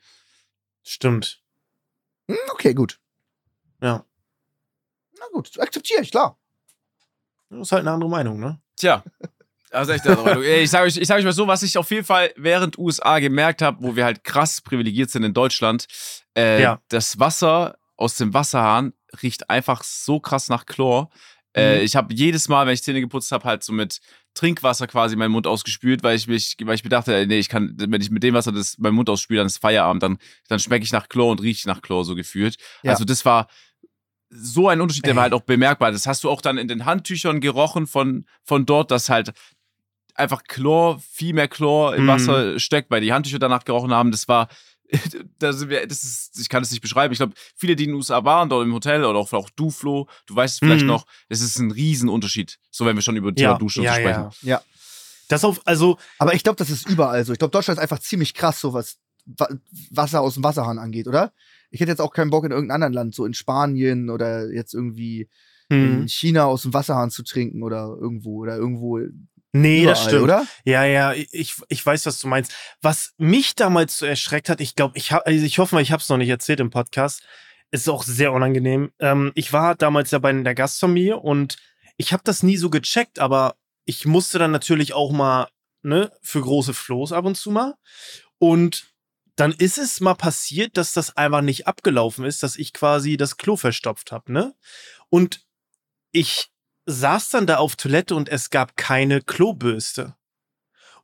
Stimmt. 0.83 1.41
Hm, 2.27 2.35
okay, 2.51 2.73
gut. 2.73 2.99
Ja. 3.81 4.03
Na 5.19 5.25
gut, 5.31 5.57
akzeptiere 5.57 6.01
ich, 6.01 6.11
klar. 6.11 6.37
Das 7.49 7.61
ist 7.61 7.71
halt 7.71 7.81
eine 7.83 7.91
andere 7.91 8.09
Meinung, 8.09 8.39
ne? 8.41 8.59
Tja. 8.75 9.03
Also 9.77 9.91
echt, 9.93 10.07
also, 10.07 10.41
Ey, 10.41 10.63
ich 10.63 10.69
sage 10.69 10.85
euch, 10.87 10.97
ich 10.97 11.07
sag 11.07 11.17
euch 11.17 11.23
mal 11.23 11.31
so, 11.33 11.47
was 11.47 11.63
ich 11.63 11.77
auf 11.77 11.89
jeden 11.91 12.05
Fall 12.05 12.31
während 12.35 12.77
USA 12.77 13.19
gemerkt 13.19 13.61
habe, 13.61 13.77
wo 13.81 13.95
wir 13.95 14.05
halt 14.05 14.23
krass 14.23 14.61
privilegiert 14.61 15.09
sind 15.09 15.23
in 15.23 15.33
Deutschland, 15.33 15.85
äh, 16.37 16.61
Ja. 16.61 16.81
das 16.89 17.19
Wasser 17.19 17.77
aus 17.95 18.15
dem 18.15 18.33
Wasserhahn 18.33 18.93
riecht 19.23 19.49
einfach 19.49 19.83
so 19.83 20.19
krass 20.19 20.49
nach 20.49 20.65
Chlor. 20.65 21.09
Äh, 21.55 21.77
Mhm. 21.79 21.85
ich 21.85 21.95
habe 21.95 22.13
jedes 22.13 22.49
Mal, 22.49 22.67
wenn 22.67 22.73
ich 22.73 22.83
Zähne 22.83 23.01
geputzt 23.01 23.31
habe, 23.31 23.43
halt 23.45 23.63
so 23.63 23.73
mit 23.73 23.99
Trinkwasser 24.35 24.85
quasi 24.85 25.15
meinen 25.15 25.31
Mund 25.31 25.47
ausgespült, 25.47 26.03
weil 26.03 26.15
ich 26.15 26.27
mich, 26.27 26.55
weil 26.61 26.75
ich 26.75 26.83
mir 26.83 26.91
dachte, 26.91 27.25
nee, 27.25 27.39
ich 27.39 27.49
kann, 27.49 27.73
wenn 27.77 27.99
ich 28.01 28.11
mit 28.11 28.21
dem 28.21 28.35
Wasser 28.35 28.51
das 28.51 28.77
meinen 28.77 28.93
Mund 28.93 29.09
ausspüle, 29.09 29.39
dann 29.39 29.47
ist 29.47 29.57
Feierabend, 29.57 30.03
dann, 30.03 30.17
dann 30.47 30.59
schmecke 30.59 30.83
ich 30.83 30.91
nach 30.91 31.09
Chlor 31.09 31.31
und 31.31 31.41
rieche 31.41 31.67
nach 31.67 31.81
Chlor 31.81 32.05
so 32.05 32.13
gefühlt. 32.13 32.57
Ja. 32.83 32.91
Also 32.91 33.03
das 33.05 33.25
war 33.25 33.47
so 34.29 34.67
ein 34.67 34.81
Unterschied, 34.81 35.05
der 35.05 35.15
war 35.15 35.23
halt 35.23 35.33
auch 35.33 35.41
bemerkbar. 35.41 35.91
Das 35.91 36.05
hast 36.05 36.23
du 36.23 36.29
auch 36.29 36.41
dann 36.41 36.57
in 36.57 36.67
den 36.67 36.85
Handtüchern 36.85 37.39
gerochen 37.39 37.87
von, 37.87 38.25
von 38.43 38.65
dort, 38.65 38.91
dass 38.91 39.09
halt 39.09 39.31
einfach 40.17 40.43
Chlor, 40.43 40.99
viel 40.99 41.33
mehr 41.33 41.47
Chlor 41.47 41.95
im 41.95 42.03
Mhm. 42.03 42.07
Wasser 42.07 42.59
steckt, 42.59 42.89
weil 42.91 43.01
die 43.01 43.13
Handtücher 43.13 43.39
danach 43.39 43.63
gerochen 43.65 43.91
haben. 43.91 44.11
Das 44.11 44.27
war, 44.27 44.47
da 45.39 45.53
sind 45.53 45.69
wir, 45.69 45.85
das 45.85 46.03
ist, 46.03 46.39
ich 46.39 46.49
kann 46.49 46.63
es 46.63 46.71
nicht 46.71 46.81
beschreiben. 46.81 47.11
Ich 47.11 47.19
glaube, 47.19 47.33
viele, 47.55 47.75
die 47.75 47.83
in 47.85 47.89
den 47.91 47.95
USA 47.97 48.23
waren, 48.23 48.49
dort 48.49 48.65
im 48.65 48.73
Hotel 48.73 49.03
oder 49.03 49.19
auch, 49.19 49.31
auch 49.33 49.49
du, 49.51 49.69
Flo, 49.69 50.07
du 50.25 50.35
weißt 50.35 50.55
es 50.55 50.59
vielleicht 50.59 50.81
Mhm. 50.83 50.87
noch, 50.87 51.05
es 51.29 51.41
ist 51.41 51.59
ein 51.59 51.71
Riesenunterschied. 51.71 52.57
So, 52.71 52.85
wenn 52.85 52.95
wir 52.95 53.01
schon 53.01 53.15
über 53.17 53.33
Thema 53.33 53.57
Duschen 53.57 53.81
und 53.81 53.87
so 53.89 53.93
sprechen. 53.93 54.29
Ja. 54.41 54.61
Das 55.29 55.43
auf, 55.43 55.59
also, 55.65 55.97
Aber 56.19 56.33
ich 56.35 56.43
glaube, 56.43 56.55
das 56.57 56.69
ist 56.69 56.87
überall 56.89 57.25
so. 57.25 57.33
Ich 57.33 57.39
glaube, 57.39 57.51
Deutschland 57.51 57.77
ist 57.77 57.81
einfach 57.81 57.99
ziemlich 57.99 58.33
krass, 58.33 58.61
so 58.61 58.73
was 58.73 58.97
Wa- 59.25 59.49
Wasser 59.91 60.21
aus 60.21 60.35
dem 60.35 60.43
Wasserhahn 60.45 60.79
angeht, 60.79 61.05
oder? 61.05 61.33
Ich 61.69 61.81
hätte 61.81 61.91
jetzt 61.91 61.99
auch 61.99 62.13
keinen 62.13 62.29
Bock 62.29 62.45
in 62.45 62.51
irgendeinem 62.51 62.75
anderen 62.75 62.93
Land, 62.93 63.13
so 63.15 63.25
in 63.25 63.33
Spanien 63.33 64.09
oder 64.09 64.49
jetzt 64.53 64.73
irgendwie 64.73 65.27
hm. 65.69 66.03
in 66.03 66.07
China 66.07 66.45
aus 66.45 66.61
dem 66.61 66.73
Wasserhahn 66.73 67.11
zu 67.11 67.23
trinken 67.23 67.61
oder 67.61 67.93
irgendwo 67.99 68.37
oder 68.37 68.55
irgendwo 68.55 69.01
nee, 69.61 69.81
überall, 69.81 69.95
das 69.95 70.03
stimmt. 70.03 70.23
oder? 70.23 70.47
Ja, 70.65 70.83
ja, 70.85 71.13
ich, 71.13 71.55
ich 71.67 71.85
weiß, 71.85 72.05
was 72.05 72.19
du 72.19 72.27
meinst. 72.27 72.53
Was 72.81 73.13
mich 73.17 73.55
damals 73.55 73.97
so 73.97 74.05
erschreckt 74.05 74.49
hat, 74.49 74.61
ich 74.61 74.75
glaube, 74.75 74.97
ich, 74.97 75.11
hab, 75.11 75.25
also 75.27 75.45
ich 75.45 75.59
hoffe 75.59 75.75
mal, 75.75 75.81
ich 75.81 75.91
habe 75.91 76.01
es 76.01 76.09
noch 76.09 76.17
nicht 76.17 76.29
erzählt 76.29 76.59
im 76.59 76.69
Podcast, 76.69 77.23
ist 77.71 77.89
auch 77.89 78.03
sehr 78.03 78.33
unangenehm. 78.33 78.91
Ähm, 78.99 79.31
ich 79.35 79.53
war 79.53 79.75
damals 79.75 80.11
ja 80.11 80.19
bei 80.19 80.31
der 80.31 80.55
Gastfamilie 80.55 81.17
und 81.17 81.57
ich 81.97 82.13
habe 82.13 82.23
das 82.23 82.43
nie 82.43 82.57
so 82.57 82.69
gecheckt, 82.69 83.19
aber 83.19 83.55
ich 83.85 84.05
musste 84.05 84.39
dann 84.39 84.51
natürlich 84.51 84.93
auch 84.93 85.11
mal 85.11 85.47
ne, 85.81 86.11
für 86.21 86.41
große 86.41 86.73
Floß 86.73 87.11
ab 87.13 87.25
und 87.25 87.35
zu 87.35 87.51
mal. 87.51 87.75
Und 88.39 88.93
dann 89.35 89.53
ist 89.53 89.77
es 89.77 89.99
mal 89.99 90.15
passiert, 90.15 90.77
dass 90.77 90.93
das 90.93 91.15
einfach 91.15 91.41
nicht 91.41 91.67
abgelaufen 91.67 92.25
ist, 92.25 92.43
dass 92.43 92.55
ich 92.55 92.73
quasi 92.73 93.17
das 93.17 93.37
Klo 93.37 93.55
verstopft 93.55 94.11
habe, 94.11 94.31
ne? 94.31 94.55
Und 95.09 95.45
ich 96.11 96.49
saß 96.87 97.29
dann 97.29 97.45
da 97.45 97.57
auf 97.57 97.75
Toilette 97.75 98.15
und 98.15 98.29
es 98.29 98.49
gab 98.49 98.75
keine 98.75 99.21
Klobürste. 99.21 100.15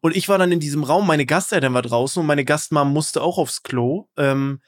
Und 0.02 0.16
ich 0.16 0.28
war 0.28 0.38
dann 0.38 0.52
in 0.52 0.60
diesem 0.60 0.84
Raum, 0.84 1.06
meine 1.06 1.26
Gasteltern 1.26 1.74
war 1.74 1.82
draußen 1.82 2.20
und 2.20 2.26
meine 2.26 2.44
Gastmam 2.44 2.92
musste 2.92 3.22
auch 3.22 3.38
aufs 3.38 3.64
Klo. 3.64 4.08
Ähm, 4.18 4.60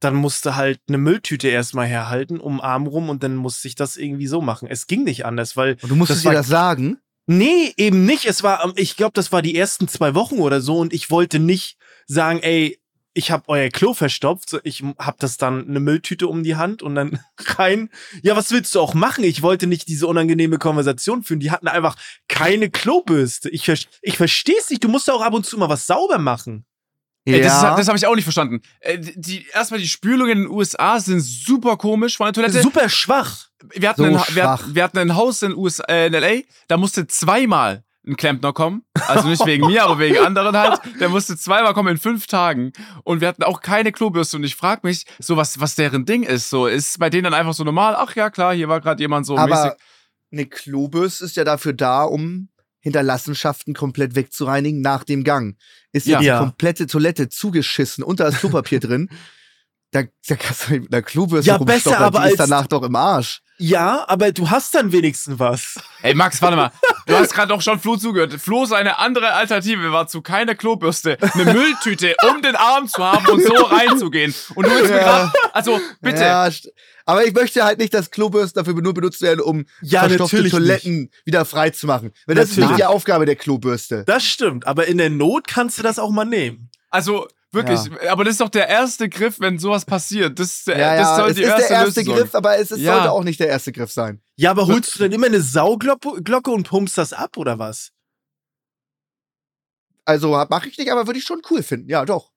dann 0.00 0.14
musste 0.14 0.56
halt 0.56 0.80
eine 0.88 0.98
Mülltüte 0.98 1.48
erstmal 1.48 1.86
herhalten, 1.86 2.38
um 2.38 2.60
Arm 2.60 2.86
rum 2.86 3.08
und 3.08 3.22
dann 3.22 3.34
musste 3.34 3.66
ich 3.68 3.74
das 3.74 3.96
irgendwie 3.96 4.26
so 4.26 4.40
machen. 4.40 4.68
Es 4.68 4.86
ging 4.86 5.04
nicht 5.04 5.24
anders, 5.24 5.56
weil 5.56 5.76
Und 5.82 5.90
du 5.90 5.96
musstest 5.96 6.24
dir 6.24 6.32
das 6.32 6.48
sagen. 6.48 6.98
Nee, 7.26 7.74
eben 7.76 8.04
nicht. 8.04 8.24
Es 8.24 8.42
war, 8.42 8.64
ähm, 8.64 8.72
ich 8.76 8.96
glaube, 8.96 9.12
das 9.14 9.32
war 9.32 9.42
die 9.42 9.56
ersten 9.56 9.88
zwei 9.88 10.14
Wochen 10.14 10.38
oder 10.38 10.60
so 10.60 10.78
und 10.78 10.92
ich 10.92 11.10
wollte 11.10 11.38
nicht 11.38 11.76
sagen, 12.06 12.40
ey, 12.40 12.78
ich 13.16 13.30
habe 13.30 13.44
euer 13.48 13.68
Klo 13.70 13.94
verstopft. 13.94 14.50
So, 14.50 14.60
Ich 14.62 14.82
habe 14.98 15.16
das 15.18 15.36
dann 15.38 15.68
eine 15.68 15.80
Mülltüte 15.80 16.28
um 16.28 16.42
die 16.44 16.56
Hand 16.56 16.82
und 16.82 16.94
dann 16.94 17.18
rein. 17.38 17.90
Ja, 18.22 18.36
was 18.36 18.50
willst 18.50 18.74
du 18.74 18.80
auch 18.80 18.94
machen? 18.94 19.24
Ich 19.24 19.42
wollte 19.42 19.66
nicht 19.66 19.88
diese 19.88 20.06
unangenehme 20.06 20.58
Konversation 20.58 21.22
führen. 21.22 21.40
Die 21.40 21.50
hatten 21.50 21.68
einfach 21.68 21.96
keine 22.28 22.70
Klobürste. 22.70 23.48
Ich, 23.50 23.66
ich 24.02 24.16
verstehe 24.16 24.56
es 24.60 24.70
nicht. 24.70 24.84
Du 24.84 24.88
musst 24.88 25.08
ja 25.08 25.14
auch 25.14 25.22
ab 25.22 25.34
und 25.34 25.46
zu 25.46 25.56
mal 25.58 25.68
was 25.68 25.86
sauber 25.86 26.18
machen. 26.18 26.64
Ey, 27.28 27.40
das, 27.40 27.60
das 27.60 27.88
habe 27.88 27.98
ich 27.98 28.06
auch 28.06 28.14
nicht 28.14 28.22
verstanden. 28.24 28.62
Äh, 28.78 28.98
die, 29.00 29.46
erstmal 29.52 29.80
die 29.80 29.88
Spülungen 29.88 30.30
in 30.32 30.38
den 30.44 30.48
USA 30.50 31.00
sind 31.00 31.18
super 31.20 31.76
komisch 31.76 32.16
von 32.16 32.26
der 32.26 32.34
Toilette. 32.34 32.62
Super 32.62 32.88
schwach. 32.88 33.48
wir 33.74 33.88
hatten, 33.88 34.02
So 34.02 34.06
ein, 34.06 34.12
wir, 34.14 34.20
schwach. 34.20 34.60
hatten- 34.62 34.74
wir 34.76 34.82
hatten 34.84 34.98
ein 34.98 35.16
Haus 35.16 35.42
in, 35.42 35.52
USA, 35.56 35.82
äh, 35.88 36.06
in 36.06 36.12
LA, 36.12 36.42
da 36.68 36.76
musste 36.76 37.08
zweimal 37.08 37.82
ein 38.06 38.16
Klempner 38.16 38.52
kommen. 38.52 38.82
Also 39.08 39.28
nicht 39.28 39.44
wegen 39.46 39.66
mir, 39.66 39.84
aber 39.84 39.98
wegen 39.98 40.18
anderen 40.18 40.56
halt. 40.56 40.80
Der 41.00 41.08
musste 41.08 41.36
zweimal 41.36 41.74
kommen 41.74 41.88
in 41.88 41.98
fünf 41.98 42.26
Tagen. 42.26 42.72
Und 43.04 43.20
wir 43.20 43.28
hatten 43.28 43.42
auch 43.42 43.60
keine 43.60 43.90
Klobürste. 43.92 44.36
Und 44.36 44.44
ich 44.44 44.54
frage 44.56 44.80
mich, 44.84 45.04
so 45.18 45.36
was, 45.36 45.58
was 45.60 45.74
deren 45.74 46.04
Ding 46.06 46.22
ist. 46.22 46.48
So, 46.50 46.66
ist 46.66 46.98
bei 46.98 47.10
denen 47.10 47.24
dann 47.24 47.34
einfach 47.34 47.54
so 47.54 47.64
normal, 47.64 47.96
ach 47.96 48.14
ja, 48.14 48.30
klar, 48.30 48.54
hier 48.54 48.68
war 48.68 48.80
gerade 48.80 49.02
jemand 49.02 49.26
so 49.26 49.34
mäßig. 49.34 49.52
Aber 49.52 49.76
eine 50.32 50.46
Klobürste 50.46 51.24
ist 51.24 51.36
ja 51.36 51.44
dafür 51.44 51.72
da, 51.72 52.04
um 52.04 52.48
Hinterlassenschaften 52.80 53.74
komplett 53.74 54.14
wegzureinigen 54.14 54.80
nach 54.80 55.02
dem 55.04 55.24
Gang. 55.24 55.56
Ist 55.92 56.06
ja, 56.06 56.14
Ja. 56.14 56.20
die 56.20 56.26
Ja. 56.26 56.38
komplette 56.38 56.86
Toilette 56.86 57.28
zugeschissen 57.28 58.04
und 58.04 58.20
da 58.20 58.28
ist 58.28 58.38
Klopapier 58.38 58.78
drin. 58.80 59.10
Da, 59.90 60.02
da 60.28 60.36
kannst 60.36 60.68
du 60.68 60.74
mit 60.74 60.92
einer 60.92 61.02
Klobürste 61.02 61.50
Ja, 61.50 61.58
besser 61.58 61.98
aber 61.98 62.20
die 62.20 62.26
ist 62.34 62.40
als- 62.40 62.48
danach 62.50 62.66
doch 62.68 62.82
im 62.82 62.94
Arsch. 62.94 63.40
Ja, 63.58 64.04
aber 64.08 64.32
du 64.32 64.50
hast 64.50 64.74
dann 64.74 64.92
wenigstens 64.92 65.38
was. 65.38 65.76
Ey, 66.02 66.14
Max, 66.14 66.42
warte 66.42 66.56
mal. 66.56 66.70
Du 67.06 67.14
hast 67.16 67.32
gerade 67.32 67.54
auch 67.54 67.62
schon 67.62 67.80
Flo 67.80 67.96
zugehört. 67.96 68.34
Flo 68.34 68.66
seine 68.66 68.98
andere 68.98 69.32
Alternative 69.32 69.92
war 69.92 70.06
zu 70.08 70.20
keine 70.20 70.54
Klobürste, 70.56 71.16
eine 71.20 71.52
Mülltüte, 71.52 72.14
um 72.30 72.42
den 72.42 72.54
Arm 72.54 72.86
zu 72.88 73.02
haben 73.02 73.26
und 73.28 73.42
so 73.42 73.54
reinzugehen. 73.64 74.34
Und 74.54 74.66
du 74.66 74.70
willst 74.70 74.90
mir 74.90 74.98
Ja. 74.98 75.02
gerade, 75.04 75.32
also 75.52 75.80
bitte. 76.02 76.20
Ja, 76.22 76.48
aber 77.06 77.24
ich 77.24 77.32
möchte 77.32 77.64
halt 77.64 77.78
nicht, 77.78 77.94
dass 77.94 78.10
Klobürsten 78.10 78.62
dafür 78.62 78.80
nur 78.82 78.92
benutzt 78.92 79.22
werden, 79.22 79.40
um 79.40 79.64
Ja, 79.80 80.00
verstopfte 80.00 80.36
natürlich 80.36 80.52
Toiletten 80.52 81.10
wieder 81.24 81.44
frei 81.44 81.70
zu 81.70 81.86
machen. 81.86 82.12
Weil 82.26 82.34
das 82.34 82.46
ist 82.50 82.56
nicht 82.56 82.64
Natürlich. 82.64 82.76
die 82.78 82.84
Aufgabe 82.84 83.24
der 83.26 83.36
Klobürste. 83.36 84.04
Das 84.06 84.24
stimmt, 84.24 84.66
aber 84.66 84.86
in 84.86 84.98
der 84.98 85.08
Not 85.10 85.46
kannst 85.48 85.78
du 85.78 85.82
das 85.82 85.98
auch 85.98 86.10
mal 86.10 86.24
nehmen. 86.24 86.68
Also 86.90 87.26
wirklich, 87.56 87.80
aber 88.08 88.22
das 88.24 88.32
ist 88.34 88.40
doch 88.40 88.48
der 88.48 88.68
erste 88.68 89.08
Griff, 89.08 89.40
wenn 89.40 89.58
sowas 89.58 89.84
passiert. 89.84 90.38
Das, 90.38 90.46
ist 90.48 90.66
der- 90.68 90.78
Ja, 90.78 90.96
das 90.96 91.08
ja, 91.08 91.16
soll 91.16 91.30
es 91.30 91.36
die 91.36 91.42
ist 91.42 91.48
erste 91.48 91.68
der 91.68 91.76
erste 91.78 92.00
Lösung 92.02 92.14
Griff, 92.14 92.34
aber 92.36 92.58
es 92.58 92.70
ist, 92.70 92.80
Ja. 92.80 92.94
sollte 92.94 93.10
auch 93.12 93.24
nicht 93.24 93.40
der 93.40 93.48
erste 93.48 93.72
Griff 93.72 93.90
sein. 93.90 94.20
Ja, 94.36 94.52
aber 94.52 94.66
holst 94.68 94.94
du 94.94 95.00
denn 95.00 95.10
immer 95.12 95.26
eine 95.26 95.40
Sauglocke 95.40 96.22
Glocke 96.22 96.50
und 96.52 96.68
pumpst 96.68 96.96
das 96.96 97.12
ab 97.12 97.36
oder 97.36 97.58
was? 97.58 97.90
Also 100.04 100.30
mache 100.48 100.68
ich 100.68 100.78
nicht, 100.78 100.90
aber 100.92 101.06
würde 101.06 101.18
ich 101.18 101.24
schon 101.24 101.42
cool 101.50 101.62
finden. 101.62 101.88
Ja, 101.90 102.04
doch. 102.04 102.30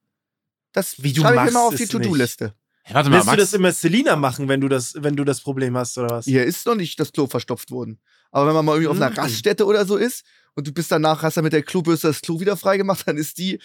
Das 0.73 1.01
Wie, 1.03 1.13
du 1.13 1.21
schreibe 1.21 1.47
ich 1.47 1.53
mal 1.53 1.62
auf 1.67 1.75
die 1.75 1.84
es 1.84 1.89
To-Do-Liste. 1.89 2.53
Hey, 2.84 2.95
warte 2.95 3.10
mal, 3.10 3.19
du 3.19 3.25
Max. 3.25 3.38
das 3.38 3.53
immer 3.53 3.71
Selina 3.71 4.15
machen, 4.15 4.47
wenn 4.47 4.62
du 4.62 4.67
das, 4.67 4.93
wenn 4.97 5.15
du 5.15 5.23
das 5.23 5.41
Problem 5.41 5.77
hast 5.77 5.97
oder 5.97 6.10
was? 6.10 6.25
Hier 6.25 6.43
ist 6.45 6.65
noch 6.65 6.75
nicht 6.75 6.99
das 6.99 7.12
Klo 7.12 7.27
verstopft 7.27 7.69
worden. 7.69 7.99
Aber 8.32 8.47
wenn 8.47 8.55
man 8.55 8.65
mal 8.65 8.73
irgendwie 8.73 8.88
auf 8.89 8.95
einer 8.97 9.12
Mhm. 9.12 9.17
Raststätte 9.17 9.65
oder 9.65 9.86
so 9.86 9.97
ist 9.97 10.23
und 10.55 10.65
du 10.67 10.71
bist 10.71 10.91
danach, 10.91 11.21
hast 11.21 11.38
dann 11.38 11.43
mit 11.43 11.53
der 11.53 11.62
Klobürste 11.63 12.08
das 12.08 12.21
Klo 12.21 12.39
wieder 12.39 12.58
freigemacht, 12.58 13.08
dann 13.08 13.17
ist 13.17 13.38
die, 13.38 13.60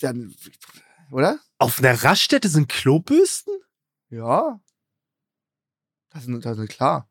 dann, 0.00 0.34
oder? 1.10 1.38
Auf 1.58 1.78
einer 1.78 1.94
Raststätte 2.02 2.48
sind 2.48 2.68
Klobürsten? 2.68 3.54
Ja. 4.10 4.60
Das 6.10 6.26
ist, 6.26 6.44
das 6.44 6.58
ist 6.58 6.68
klar. 6.70 7.08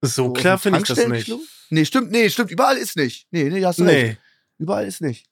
So 0.00 0.26
auf 0.28 0.34
klar 0.38 0.58
finde 0.58 0.78
ich 0.80 0.84
das 0.86 0.96
nicht. 0.98 1.08
Tankstellenklo? 1.08 1.46
Nee, 1.70 1.84
stimmt, 1.84 2.10
nee, 2.10 2.30
stimmt, 2.30 2.50
überall 2.50 2.76
ist 2.76 2.96
nicht. 2.96 3.26
Nee, 3.30 3.44
nee, 3.50 3.64
hast 3.64 3.78
du 3.80 3.84
recht. 3.84 4.18
Nee. 4.18 4.18
Überall 4.58 4.86
ist 4.86 5.00
nicht. 5.00 5.26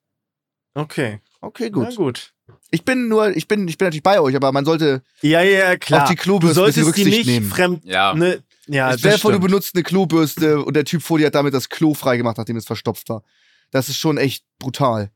Okay. 0.75 1.21
Okay, 1.41 1.71
Gut. 1.71 1.85
gut. 1.85 1.95
Na 1.99 2.05
gut. 2.05 2.33
Ich 2.71 2.85
bin 2.85 3.09
nur, 3.09 3.35
ich 3.37 3.49
bin, 3.49 3.67
ich 3.69 3.79
bin 3.79 3.87
natürlich 3.87 4.03
bei 4.03 4.21
euch, 4.21 4.35
aber 4.37 4.53
man 4.53 4.65
sollte 4.65 5.03
Ja, 5.21 5.43
ja, 5.43 5.77
klar. 5.77 6.03
auf 6.05 6.09
die 6.11 6.17
du 6.17 6.23
Klobürste 6.23 6.61
bisschen 6.65 6.85
solltest 6.85 6.97
die 6.99 7.03
Rücksicht 7.03 7.19
nicht 7.19 7.27
nehmen. 7.27 7.49
fremd. 7.51 7.85
Ja. 7.85 8.15
Ne, 8.15 8.43
ja, 8.67 8.91
Stell 8.99 9.11
dir 9.11 9.15
das 9.15 9.21
vor, 9.21 9.33
du 9.33 9.41
benutzt 9.41 9.75
eine 9.75 9.83
Klobürste 9.85 10.63
und 10.63 10.75
der 10.75 10.85
Typ 10.85 11.03
vor 11.03 11.19
dir 11.19 11.27
hat 11.27 11.35
damit 11.35 11.55
das 11.55 11.69
Klo 11.69 11.95
freigemacht, 11.95 12.37
nachdem 12.39 12.57
es 12.57 12.67
verstopft 12.67 13.09
war. 13.09 13.23
Das 13.71 13.89
ist 13.89 13.97
schon 13.99 14.19
echt 14.19 14.45
brutal. 14.59 15.11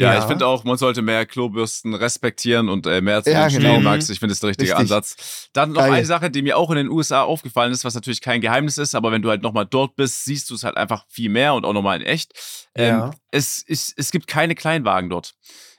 Ja, 0.00 0.14
Ja. 0.14 0.18
ich 0.20 0.24
finde 0.24 0.46
auch, 0.46 0.64
man 0.64 0.76
sollte 0.78 1.02
mehr 1.02 1.26
Klobürsten 1.26 1.94
respektieren 1.94 2.68
und 2.68 2.86
äh, 2.86 3.00
mehr 3.00 3.22
zu 3.22 3.30
Ja, 3.30 3.48
genau. 3.48 3.80
Max. 3.80 4.08
Ich 4.08 4.18
finde, 4.18 4.30
das 4.32 4.36
ist 4.38 4.42
der 4.42 4.48
richtige 4.50 4.70
Richtig. 4.70 4.80
Ansatz. 4.80 5.48
Dann 5.52 5.72
noch 5.72 5.82
Geil. 5.82 5.92
eine 5.92 6.06
Sache, 6.06 6.30
die 6.30 6.42
mir 6.42 6.56
auch 6.56 6.70
in 6.70 6.76
den 6.76 6.88
USA 6.88 7.22
aufgefallen 7.22 7.72
ist, 7.72 7.84
was 7.84 7.94
natürlich 7.94 8.20
kein 8.20 8.40
Geheimnis 8.40 8.78
ist, 8.78 8.94
aber 8.94 9.12
wenn 9.12 9.22
du 9.22 9.28
halt 9.30 9.42
nochmal 9.42 9.66
dort 9.66 9.96
bist, 9.96 10.24
siehst 10.24 10.48
du 10.50 10.54
es 10.54 10.64
halt 10.64 10.76
einfach 10.76 11.04
viel 11.08 11.28
mehr 11.28 11.54
und 11.54 11.64
auch 11.64 11.72
nochmal 11.72 12.00
in 12.00 12.06
echt. 12.06 12.32
Ähm, 12.74 12.88
Ja. 12.96 13.10
es, 13.30 13.62
es, 13.68 13.92
es 13.96 14.10
gibt 14.10 14.26
keine 14.26 14.54
Kleinwagen 14.54 15.10
dort. 15.10 15.34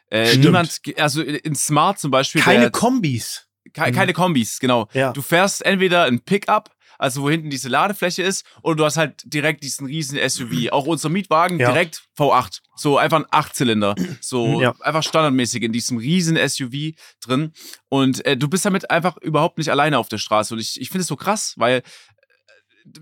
Äh, 0.09 0.35
niemand, 0.37 0.81
also 0.97 1.21
in 1.21 1.55
Smart 1.55 1.97
zum 1.99 2.11
Beispiel. 2.11 2.41
Keine 2.41 2.61
der, 2.61 2.71
Kombis. 2.71 3.47
ke 3.73 3.91
keine 3.93 4.11
Kombis, 4.13 4.59
genau. 4.59 4.87
Ja. 4.93 5.13
Du 5.13 5.21
fährst 5.21 5.65
entweder 5.65 6.03
ein 6.03 6.19
Pickup, 6.19 6.69
also 7.01 7.23
wo 7.23 7.29
hinten 7.31 7.49
diese 7.49 7.67
Ladefläche 7.67 8.21
ist, 8.21 8.45
oder 8.61 8.75
du 8.75 8.85
hast 8.85 8.95
halt 8.95 9.21
direkt 9.25 9.63
diesen 9.63 9.87
riesen 9.87 10.17
SUV. 10.29 10.71
Auch 10.71 10.85
unser 10.85 11.09
Mietwagen 11.09 11.59
Ja. 11.59 11.71
direkt 11.71 12.03
V8. 12.17 12.59
So 12.75 12.97
einfach 12.99 13.17
ein 13.19 13.25
Achtzylinder. 13.31 13.95
So 14.21 14.61
Ja. 14.61 14.75
einfach 14.81 15.01
standardmäßig 15.01 15.63
in 15.63 15.73
diesem 15.73 15.97
riesen 15.97 16.37
SUV 16.37 16.93
drin. 17.19 17.53
Und 17.89 18.23
äh, 18.25 18.37
du 18.37 18.47
bist 18.47 18.65
damit 18.65 18.91
einfach 18.91 19.17
überhaupt 19.17 19.57
nicht 19.57 19.69
alleine 19.69 19.97
auf 19.97 20.09
der 20.09 20.19
Straße. 20.19 20.53
Und 20.53 20.59
ich, 20.59 20.79
ich 20.79 20.89
finde 20.89 21.01
es 21.01 21.07
so 21.07 21.15
krass, 21.15 21.55
weil 21.57 21.77
äh, 21.79 21.83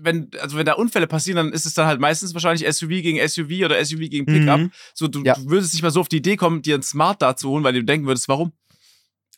wenn, 0.00 0.30
also 0.40 0.56
wenn 0.56 0.64
da 0.66 0.72
Unfälle 0.74 1.06
passieren, 1.06 1.36
dann 1.36 1.52
ist 1.52 1.66
es 1.66 1.74
dann 1.74 1.86
halt 1.86 2.00
meistens 2.00 2.32
wahrscheinlich 2.32 2.66
SUV 2.74 2.88
gegen 3.02 3.18
SUV 3.28 3.64
oder 3.66 3.84
SUV 3.84 4.08
gegen 4.08 4.24
Pickup. 4.24 4.60
Mhm. 4.60 4.72
So, 4.94 5.08
du, 5.08 5.22
Ja. 5.24 5.34
du 5.34 5.50
würdest 5.50 5.74
nicht 5.74 5.82
mal 5.82 5.90
so 5.90 6.00
auf 6.00 6.08
die 6.08 6.16
Idee 6.18 6.36
kommen, 6.36 6.62
dir 6.62 6.74
ein 6.76 6.82
Smart 6.82 7.20
da 7.20 7.36
zu 7.36 7.50
holen, 7.50 7.64
weil 7.64 7.74
du 7.74 7.84
denken 7.84 8.06
würdest, 8.06 8.28
warum? 8.28 8.52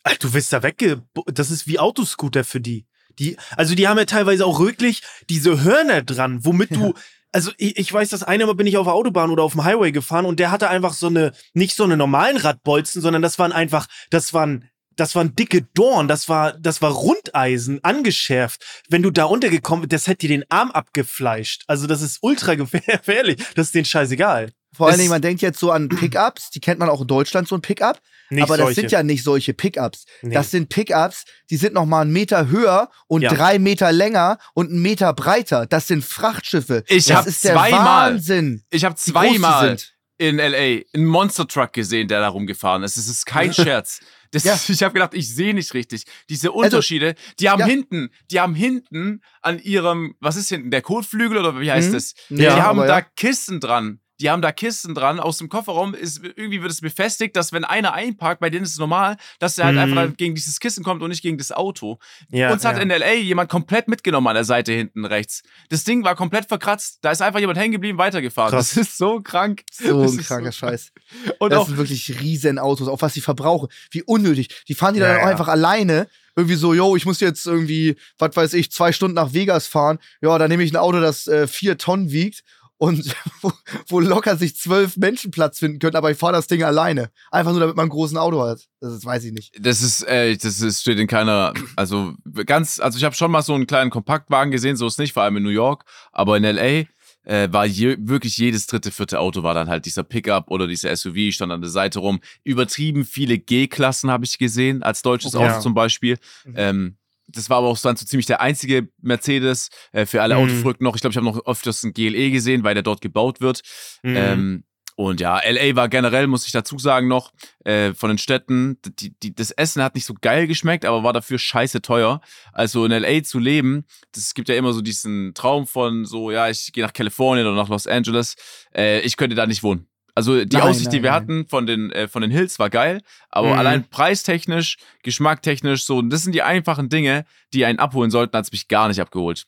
Alter, 0.03 0.27
du 0.29 0.33
wirst 0.33 0.51
da 0.53 0.63
wegge... 0.63 1.03
Das 1.27 1.51
ist 1.51 1.67
wie 1.67 1.79
Autoscooter 1.79 2.43
für 2.45 2.59
die. 2.61 2.85
Die. 3.19 3.37
Also 3.55 3.75
die 3.75 3.87
haben 3.87 3.97
ja 3.97 4.05
teilweise 4.05 4.45
auch 4.45 4.59
wirklich 4.59 5.01
diese 5.29 5.63
Hörner 5.63 6.01
dran, 6.01 6.45
womit 6.45 6.75
du... 6.75 6.93
Also 7.35 7.51
ich, 7.57 7.77
ich 7.77 7.91
weiß, 7.91 8.09
das 8.09 8.21
eine 8.21 8.45
Mal 8.45 8.53
bin 8.53 8.67
ich 8.67 8.77
auf 8.77 8.85
der 8.85 8.93
Autobahn 8.93 9.31
oder 9.31 9.41
auf 9.41 9.53
dem 9.53 9.63
Highway 9.63 9.91
gefahren 9.91 10.25
und 10.25 10.39
der 10.39 10.51
hatte 10.51 10.69
einfach 10.69 10.93
so 10.93 11.07
eine, 11.07 11.31
nicht 11.55 11.75
so 11.75 11.83
eine 11.83 11.97
normalen 11.97 12.37
Radbolzen, 12.37 13.01
sondern 13.01 13.23
das 13.23 13.39
waren 13.39 13.51
einfach, 13.51 13.87
das 14.11 14.35
waren, 14.35 14.69
das 14.95 15.15
waren 15.15 15.35
dicke 15.35 15.63
Dorn, 15.73 16.07
das 16.07 16.29
war, 16.29 16.53
das 16.53 16.83
war 16.83 16.91
Rundeisen, 16.91 17.83
angeschärft. 17.83 18.83
Wenn 18.87 19.01
du 19.01 19.09
da 19.09 19.25
untergekommen 19.25 19.89
das 19.89 20.05
hätte 20.05 20.27
dir 20.27 20.37
den 20.37 20.45
Arm 20.49 20.69
abgefleischt. 20.69 21.63
Also 21.65 21.87
das 21.87 22.03
ist 22.03 22.19
ultra 22.21 22.53
gefährlich. 22.55 23.43
Das 23.55 23.67
ist 23.67 23.75
denen 23.75 23.85
scheißegal. 23.85 24.51
Vor 24.75 24.87
allen 24.87 24.95
Es- 24.95 24.99
Dingen, 24.99 25.09
man 25.11 25.21
denkt 25.21 25.41
jetzt 25.41 25.59
so 25.59 25.71
an 25.71 25.89
Pickups, 25.89 26.49
die 26.51 26.59
kennt 26.59 26.79
man 26.79 26.89
auch 26.89 27.01
in 27.01 27.07
Deutschland, 27.07 27.47
so 27.47 27.55
ein 27.55 27.61
Pickup. 27.61 27.99
Nicht 28.29 28.41
aber 28.43 28.57
das 28.57 28.65
solche. 28.67 28.81
sind 28.81 28.91
ja 28.91 29.03
nicht 29.03 29.23
solche 29.23 29.53
Pickups. 29.53 30.05
Nee. 30.23 30.33
Das 30.33 30.49
sind 30.49 30.69
Pickups, 30.69 31.25
die 31.51 31.57
sind 31.57 31.73
noch 31.73 31.85
mal 31.85 32.01
einen 32.01 32.13
Meter 32.13 32.47
höher 32.47 32.89
und 33.07 33.21
Ja. 33.21 33.31
drei 33.33 33.59
Meter 33.59 33.91
länger 33.91 34.39
und 34.55 34.69
einen 34.71 34.81
Meter 34.81 35.13
breiter. 35.13 35.65
Das 35.67 35.87
sind 35.87 36.03
Frachtschiffe. 36.03 36.83
Ich 36.87 37.05
das 37.05 37.17
hab 37.17 37.27
ist 37.27 37.43
der 37.43 37.53
zweimal- 37.53 38.11
Wahnsinn. 38.13 38.63
Ich 38.71 38.85
habe 38.85 38.95
zweimal 38.95 39.77
in 40.17 40.39
LA 40.39 40.81
einen 40.93 41.05
Monster 41.05 41.47
Truck 41.47 41.73
gesehen, 41.73 42.07
der 42.07 42.21
da 42.21 42.29
rumgefahren 42.29 42.81
ist. 42.83 42.97
Das 42.97 43.07
ist 43.07 43.25
kein 43.25 43.53
Scherz. 43.53 43.99
Das, 44.31 44.45
Ja. 44.45 44.53
Also, 44.53 44.73
Ich 44.73 44.81
habe 44.81 44.93
gedacht, 44.93 45.13
ich 45.13 45.33
sehe 45.35 45.53
nicht 45.53 45.73
richtig. 45.75 46.05
Diese 46.29 46.51
Unterschiede, 46.53 47.13
die 47.39 47.49
haben 47.49 47.59
ja. 47.59 47.65
hinten, 47.67 48.09
die 48.31 48.39
haben 48.39 48.55
hinten 48.55 49.21
an 49.43 49.59
ihrem, 49.59 50.15
was 50.19 50.37
ist 50.37 50.49
hinten, 50.49 50.71
der 50.71 50.81
Kotflügel 50.81 51.37
oder 51.37 51.59
wie 51.59 51.71
heißt 51.71 51.89
Mhm. 51.89 51.93
das? 51.93 52.13
Die 52.29 52.47
haben 52.49 52.79
da 52.79 52.99
ja. 52.99 53.01
Kisten 53.15 53.59
dran. 53.59 53.99
Die 54.23 54.29
haben 54.29 54.41
da 54.41 54.53
Kisten 54.53 54.95
dran. 54.95 55.19
Aus 55.19 55.37
dem 55.37 55.49
Kofferraum 55.49 55.93
ist 55.93 56.23
irgendwie 56.23 56.61
wird 56.61 56.71
es 56.71 56.79
befestigt, 56.79 57.35
dass 57.35 57.51
wenn 57.51 57.65
einer 57.65 57.93
einparkt, 57.93 58.39
bei 58.39 58.49
denen 58.49 58.63
ist 58.63 58.71
es 58.71 58.77
normal, 58.79 59.17
dass 59.39 59.55
der 59.55 59.65
halt 59.65 59.75
Mhm. 59.75 59.81
einfach 59.81 59.95
dann 59.97 60.15
gegen 60.15 60.33
dieses 60.33 60.59
Kissen 60.61 60.83
kommt 60.83 61.03
und 61.03 61.09
nicht 61.09 61.21
gegen 61.21 61.37
das 61.37 61.51
Auto. 61.51 61.99
ja, 62.29 62.51
Uns 62.51 62.63
hat 62.63 62.77
ja. 62.77 62.81
in 62.83 62.89
LA 62.89 63.15
jemand 63.15 63.49
komplett 63.49 63.89
mitgenommen 63.89 64.27
an 64.27 64.35
der 64.35 64.45
Seite 64.45 64.71
hinten 64.71 65.03
rechts. 65.05 65.43
Das 65.69 65.83
Ding 65.83 66.03
war 66.05 66.15
komplett 66.15 66.45
verkratzt. 66.47 66.99
Da 67.01 67.11
ist 67.11 67.21
einfach 67.21 67.41
jemand 67.41 67.59
hängen 67.59 67.73
geblieben, 67.73 67.97
weitergefahren. 67.97 68.51
Krass. 68.51 68.69
Das 68.73 68.77
ist 68.87 68.97
so 68.97 69.19
krank. 69.21 69.63
So 69.71 70.01
Das 70.03 70.13
ein 70.13 70.23
kranker 70.23 70.51
Scheiß. 70.53 70.91
Und 71.39 71.51
das 71.51 71.59
auch 71.59 71.67
sind 71.67 71.77
wirklich 71.77 72.19
riesen 72.21 72.59
Autos, 72.59 72.87
auch 72.87 73.01
was 73.01 73.13
sie 73.13 73.21
verbrauchen. 73.21 73.67
Wie 73.91 74.03
unnötig. 74.03 74.63
Die 74.69 74.73
fahren 74.73 74.93
die 74.93 75.01
dann 75.01 75.09
Ja, 75.11 75.17
auch 75.17 75.25
ja. 75.25 75.31
einfach 75.31 75.49
alleine. 75.49 76.07
Irgendwie 76.35 76.55
so, 76.55 76.73
yo, 76.73 76.95
ich 76.95 77.05
muss 77.05 77.19
jetzt 77.19 77.45
irgendwie, 77.45 77.95
was 78.17 78.35
weiß 78.35 78.53
ich, 78.53 78.71
zwei 78.71 78.91
Stunden 78.93 79.13
nach 79.15 79.33
Vegas 79.33 79.67
fahren. 79.67 79.99
Ja, 80.21 80.37
dann 80.37 80.49
nehme 80.49 80.63
ich 80.63 80.71
ein 80.71 80.77
Auto, 80.77 80.99
das 81.01 81.27
äh, 81.27 81.45
vier 81.45 81.77
Tonnen 81.77 82.09
wiegt 82.11 82.43
und 82.83 83.15
wo, 83.41 83.53
wo 83.87 83.99
locker 84.01 84.35
sich 84.35 84.57
zwölf 84.57 84.97
Menschen 84.97 85.31
Platz 85.31 85.59
finden 85.59 85.79
können, 85.79 85.95
aber 85.95 86.11
ich 86.11 86.17
fahre 86.17 86.33
das 86.33 86.47
Ding 86.47 86.63
alleine. 86.63 87.11
Einfach 87.31 87.51
nur, 87.51 87.61
damit 87.61 87.77
man 87.77 87.85
ein 87.85 87.89
großes 87.89 88.17
Auto 88.17 88.43
hat. 88.43 88.67
Das 88.81 88.93
ist, 88.93 89.05
weiß 89.05 89.23
ich 89.23 89.31
nicht. 89.31 89.53
Das 89.57 89.81
ist, 89.81 90.03
äh, 90.03 90.35
das 90.35 90.59
ist, 90.59 90.81
steht 90.81 90.99
in 90.99 91.07
keiner, 91.07 91.53
also 91.77 92.13
ganz, 92.45 92.81
also 92.81 92.97
ich 92.97 93.05
habe 93.05 93.15
schon 93.15 93.31
mal 93.31 93.41
so 93.41 93.53
einen 93.53 93.67
kleinen 93.67 93.89
Kompaktwagen 93.89 94.51
gesehen, 94.51 94.75
so 94.75 94.85
ist 94.85 94.99
nicht, 94.99 95.13
vor 95.13 95.23
allem 95.23 95.37
in 95.37 95.43
New 95.43 95.49
York, 95.49 95.85
aber 96.11 96.35
in 96.35 96.43
LA 96.43 96.83
äh, 97.23 97.47
war 97.51 97.65
je, 97.65 97.95
wirklich 98.01 98.37
jedes 98.37 98.67
dritte, 98.67 98.91
vierte 98.91 99.21
Auto 99.21 99.43
war 99.43 99.53
dann 99.53 99.69
halt 99.69 99.85
dieser 99.85 100.03
Pickup 100.03 100.51
oder 100.51 100.67
dieser 100.67 100.93
SUV, 100.93 101.31
stand 101.31 101.53
an 101.53 101.61
der 101.61 101.69
Seite 101.69 101.99
rum. 101.99 102.19
Übertrieben 102.43 103.05
viele 103.05 103.37
G-Klassen 103.37 104.11
habe 104.11 104.25
ich 104.25 104.37
gesehen, 104.37 104.83
als 104.83 105.03
deutsches 105.03 105.35
Okay. 105.35 105.49
Auto 105.49 105.61
zum 105.61 105.73
Beispiel. 105.73 106.17
Mhm. 106.43 106.53
Ähm, 106.57 106.97
das 107.27 107.49
war 107.49 107.57
aber 107.57 107.67
auch 107.67 107.79
dann 107.79 107.95
so 107.95 108.05
ziemlich 108.05 108.25
der 108.25 108.41
einzige 108.41 108.89
Mercedes 109.01 109.69
äh, 109.91 110.05
für 110.05 110.21
alle 110.21 110.35
Mhm. 110.35 110.43
Autoverrückten 110.43 110.83
noch. 110.83 110.95
Ich 110.95 111.01
glaube, 111.01 111.11
ich 111.11 111.17
habe 111.17 111.25
noch 111.25 111.45
öfters 111.45 111.83
einen 111.83 111.93
GLE 111.93 112.31
gesehen, 112.31 112.63
weil 112.63 112.73
der 112.73 112.83
dort 112.83 113.01
gebaut 113.01 113.41
wird. 113.41 113.61
Mhm. 114.03 114.15
Ähm, 114.15 114.63
und 114.95 115.19
ja, 115.21 115.41
LA 115.43 115.75
war 115.75 115.89
generell, 115.89 116.27
muss 116.27 116.45
ich 116.45 116.51
dazu 116.51 116.77
sagen 116.77 117.07
noch, 117.07 117.31
äh, 117.65 117.95
von 117.95 118.09
den 118.09 118.19
Städten, 118.19 118.77
die, 118.99 119.17
die, 119.17 119.33
das 119.33 119.49
Essen 119.49 119.81
hat 119.81 119.95
nicht 119.95 120.05
so 120.05 120.13
geil 120.21 120.45
geschmeckt, 120.45 120.85
aber 120.85 121.03
war 121.03 121.13
dafür 121.13 121.39
scheiße 121.39 121.81
teuer. 121.81 122.21
Also 122.51 122.85
in 122.85 122.91
LA 122.91 123.23
zu 123.23 123.39
leben, 123.39 123.85
das 124.11 124.35
gibt 124.35 124.49
ja 124.49 124.55
immer 124.55 124.71
so 124.71 124.81
diesen 124.81 125.33
Traum 125.33 125.65
von 125.65 126.05
so, 126.05 126.29
ja, 126.29 126.47
ich 126.47 126.71
gehe 126.73 126.83
nach 126.83 126.93
Kalifornien 126.93 127.47
oder 127.47 127.55
nach 127.55 127.69
Los 127.69 127.87
Angeles. 127.87 128.35
Äh, 128.75 128.99
ich 128.99 129.17
könnte 129.17 129.35
da 129.35 129.47
nicht 129.47 129.63
wohnen. 129.63 129.87
Also 130.15 130.45
die 130.45 130.57
Nein, 130.57 130.63
Aussicht, 130.69 130.91
die 130.91 130.97
nein, 130.97 131.03
wir 131.03 131.11
nein. 131.11 131.21
hatten 131.21 131.47
von 131.47 131.65
den, 131.65 131.91
äh, 131.91 132.07
von 132.07 132.21
den 132.21 132.29
Hills 132.31 132.59
war 132.59 132.69
geil, 132.69 133.01
aber 133.29 133.53
Mhm. 133.53 133.57
allein 133.59 133.89
preistechnisch, 133.89 134.77
geschmacktechnisch, 135.01 135.85
so, 135.85 136.01
das 136.01 136.23
sind 136.23 136.33
die 136.33 136.43
einfachen 136.43 136.89
Dinge, 136.89 137.25
die 137.53 137.65
einen 137.65 137.79
abholen 137.79 138.11
sollten, 138.11 138.37
hat 138.37 138.45
es 138.45 138.51
mich 138.51 138.67
gar 138.67 138.87
nicht 138.87 139.01
abgeholt. 139.01 139.45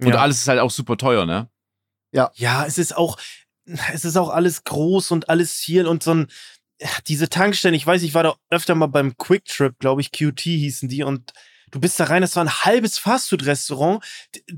Und 0.00 0.14
Ja. 0.14 0.20
alles 0.20 0.38
ist 0.38 0.48
halt 0.48 0.60
auch 0.60 0.70
super 0.70 0.96
teuer, 0.96 1.26
ne? 1.26 1.48
Ja, 2.12 2.64
es 2.66 2.78
ist 2.78 2.96
auch, 2.96 3.18
es 3.92 4.04
ist 4.04 4.16
auch 4.16 4.30
alles 4.30 4.64
groß 4.64 5.10
und 5.10 5.28
alles 5.28 5.58
hier 5.60 5.88
und 5.88 6.02
so 6.02 6.14
ein, 6.14 6.26
ja, 6.80 6.88
diese 7.06 7.28
Tankstellen, 7.28 7.74
ich 7.74 7.86
weiß, 7.86 8.02
ich 8.02 8.14
war 8.14 8.22
da 8.22 8.36
öfter 8.50 8.74
mal 8.74 8.86
beim 8.86 9.16
Quick 9.16 9.44
Trip, 9.44 9.78
glaube 9.78 10.00
ich, 10.00 10.12
QT 10.12 10.40
hießen 10.40 10.88
die 10.88 11.02
und 11.02 11.32
du 11.70 11.80
bist 11.80 11.98
da 11.98 12.04
rein, 12.04 12.22
das 12.22 12.36
war 12.36 12.44
ein 12.44 12.64
halbes 12.64 12.98
Fastfood-Restaurant. 12.98 14.04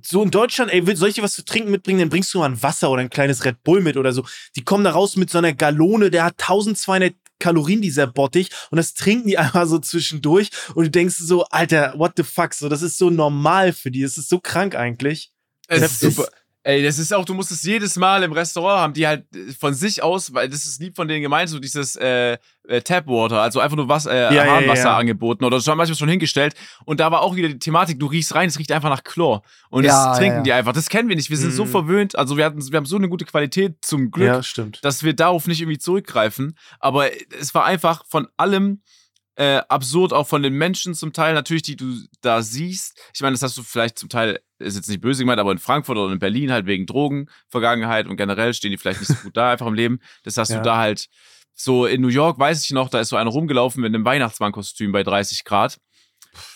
So 0.03 0.23
in 0.23 0.31
Deutschland, 0.31 0.73
ey, 0.73 0.97
soll 0.97 1.09
ich 1.09 1.15
dir 1.17 1.23
was 1.23 1.35
zu 1.35 1.45
trinken 1.45 1.71
mitbringen, 1.71 2.01
dann 2.01 2.09
bringst 2.09 2.33
du 2.35 2.39
mal 2.39 2.47
ein 2.47 2.63
Wasser 2.63 2.91
oder 2.91 3.01
ein 3.01 3.11
kleines 3.11 3.45
Red 3.45 3.63
Bull 3.63 3.81
mit 3.81 3.97
oder 3.97 4.13
so. 4.13 4.25
Die 4.57 4.65
kommen 4.65 4.85
da 4.85 4.91
raus 4.91 5.17
mit 5.17 5.31
so 5.31 5.39
einer 5.39 5.53
Galone, 5.53 6.11
der 6.11 6.25
hat 6.25 6.35
1200 6.41 7.15
Kalorien, 7.39 7.83
dieser 7.83 8.07
Bottich, 8.07 8.51
und 8.71 8.77
das 8.77 8.95
trinken 8.95 9.29
die 9.29 9.39
einfach 9.39 9.67
so 9.67 9.79
zwischendurch 9.79 10.51
und 10.75 10.85
du 10.85 10.91
denkst 10.91 11.17
so, 11.19 11.45
Alter, 11.47 11.95
what 11.97 12.13
the 12.17 12.23
fuck, 12.23 12.55
so, 12.55 12.69
das 12.69 12.83
ist 12.83 12.99
so 12.99 13.11
normal 13.11 13.73
für 13.73 13.91
die, 13.91 14.03
das 14.03 14.19
ist 14.19 14.29
so 14.29 14.41
krank 14.41 14.75
eigentlich. 14.75 15.33
Es 15.69 15.83
ist 15.83 16.01
super. 16.01 16.29
Ey, 16.69 16.83
das 16.83 16.99
ist 16.99 17.15
auch, 17.15 17.25
du 17.25 17.33
musst 17.33 17.53
es 17.53 17.63
jedes 17.63 17.95
Mal 17.95 18.25
im 18.25 18.33
Restaurant 18.33 18.81
haben, 18.81 18.93
die 18.93 19.07
halt 19.07 19.25
äh, 19.37 19.53
von 19.53 19.73
sich 19.73 20.03
aus, 20.03 20.35
weil 20.35 20.49
das 20.49 20.67
ist 20.67 20.81
lieb 20.81 20.97
von 20.97 21.07
denen 21.07 21.23
gemeint, 21.23 21.49
so 21.49 21.61
dieses 21.61 21.95
äh, 21.95 22.39
äh, 22.67 22.81
Tapwater, 22.83 23.41
also 23.41 23.61
einfach 23.61 23.77
nur 23.77 23.89
Wasser, 23.89 24.11
äh, 24.11 24.35
Ja, 24.35 24.45
ja, 24.45 24.57
Hahnwasser 24.57 24.83
ja. 24.89 24.97
angeboten 24.97 25.45
oder 25.45 25.61
schon 25.61 25.77
manchmal 25.77 25.97
schon 25.97 26.09
hingestellt. 26.09 26.55
Und 26.85 26.99
da 26.99 27.13
war 27.13 27.21
auch 27.23 27.37
wieder 27.37 27.49
die 27.49 27.61
Thematik, 27.61 28.01
du 28.01 28.07
riechst 28.07 28.35
rein, 28.35 28.49
es 28.49 28.59
riecht 28.59 28.73
einfach 28.73 28.91
nach 28.91 29.05
Chlor. 29.05 29.43
Und 29.71 29.85
Ja, 29.85 30.09
das 30.09 30.19
trinken 30.19 30.33
ja, 30.33 30.39
ja. 30.39 30.43
die 30.43 30.53
einfach. 30.55 30.73
Das 30.73 30.89
kennen 30.89 31.09
wir 31.09 31.15
nicht. 31.15 31.31
Wir 31.31 31.37
sind 31.37 31.53
so 31.53 31.67
Mhm. 31.67 31.71
verwöhnt. 31.71 32.19
Also 32.19 32.37
wir 32.37 32.45
hatten, 32.45 32.61
wir 32.69 32.77
haben 32.77 32.85
so 32.87 32.97
eine 32.97 33.09
gute 33.09 33.27
Qualität 33.27 33.77
zum 33.83 34.11
Glück, 34.11 34.27
Ja, 34.27 34.43
stimmt. 34.43 34.81
dass 34.85 35.05
wir 35.05 35.15
darauf 35.15 35.47
nicht 35.47 35.61
irgendwie 35.61 35.79
zurückgreifen. 35.79 36.59
Aber 36.81 37.11
es 37.39 37.55
war 37.55 37.65
einfach 37.65 38.05
von 38.09 38.27
allem 38.37 38.83
äh, 39.39 39.59
absurd, 39.69 40.13
auch 40.15 40.27
von 40.27 40.43
den 40.43 40.55
Menschen 40.55 40.95
zum 40.95 41.13
Teil, 41.13 41.35
natürlich, 41.35 41.63
die 41.63 41.77
du 41.77 41.95
da 42.23 42.41
siehst. 42.43 42.99
Ich 43.15 43.21
meine, 43.21 43.35
das 43.35 43.43
hast 43.43 43.57
du 43.59 43.63
vielleicht 43.63 43.99
zum 43.99 44.09
Teil, 44.09 44.41
ist 44.59 44.77
jetzt 44.77 44.89
nicht 44.89 45.01
böse 45.01 45.23
gemeint, 45.23 45.41
aber 45.41 45.53
in 45.53 45.59
Frankfurt 45.59 45.97
oder 45.99 46.13
in 46.13 46.19
Berlin 46.19 46.51
halt 46.53 46.67
wegen 46.67 46.87
Drogenvergangenheit 46.87 48.07
und 48.07 48.17
generell 48.17 48.55
stehen 48.55 48.71
die 48.71 48.79
vielleicht 48.79 49.01
nicht 49.01 49.09
so 49.09 49.15
gut 49.23 49.37
da 49.37 49.53
einfach 49.53 49.67
im 49.67 49.75
Leben. 49.75 50.01
Das 50.25 50.37
hast 50.37 50.51
Ja. 50.51 50.59
du 50.59 50.63
da 50.63 50.77
halt 50.79 51.07
so 51.55 51.87
in 51.87 52.01
New 52.03 52.09
York, 52.09 52.39
weiß 52.39 52.65
ich 52.65 52.71
noch, 52.73 52.89
da 52.91 53.01
ist 53.01 53.09
so 53.11 53.17
einer 53.17 53.31
rumgelaufen 53.31 53.81
mit 53.83 53.95
einem 53.95 54.05
Weihnachtsmannkostüm 54.05 54.93
bei 54.93 55.03
30 55.03 55.45
Grad. 55.45 55.79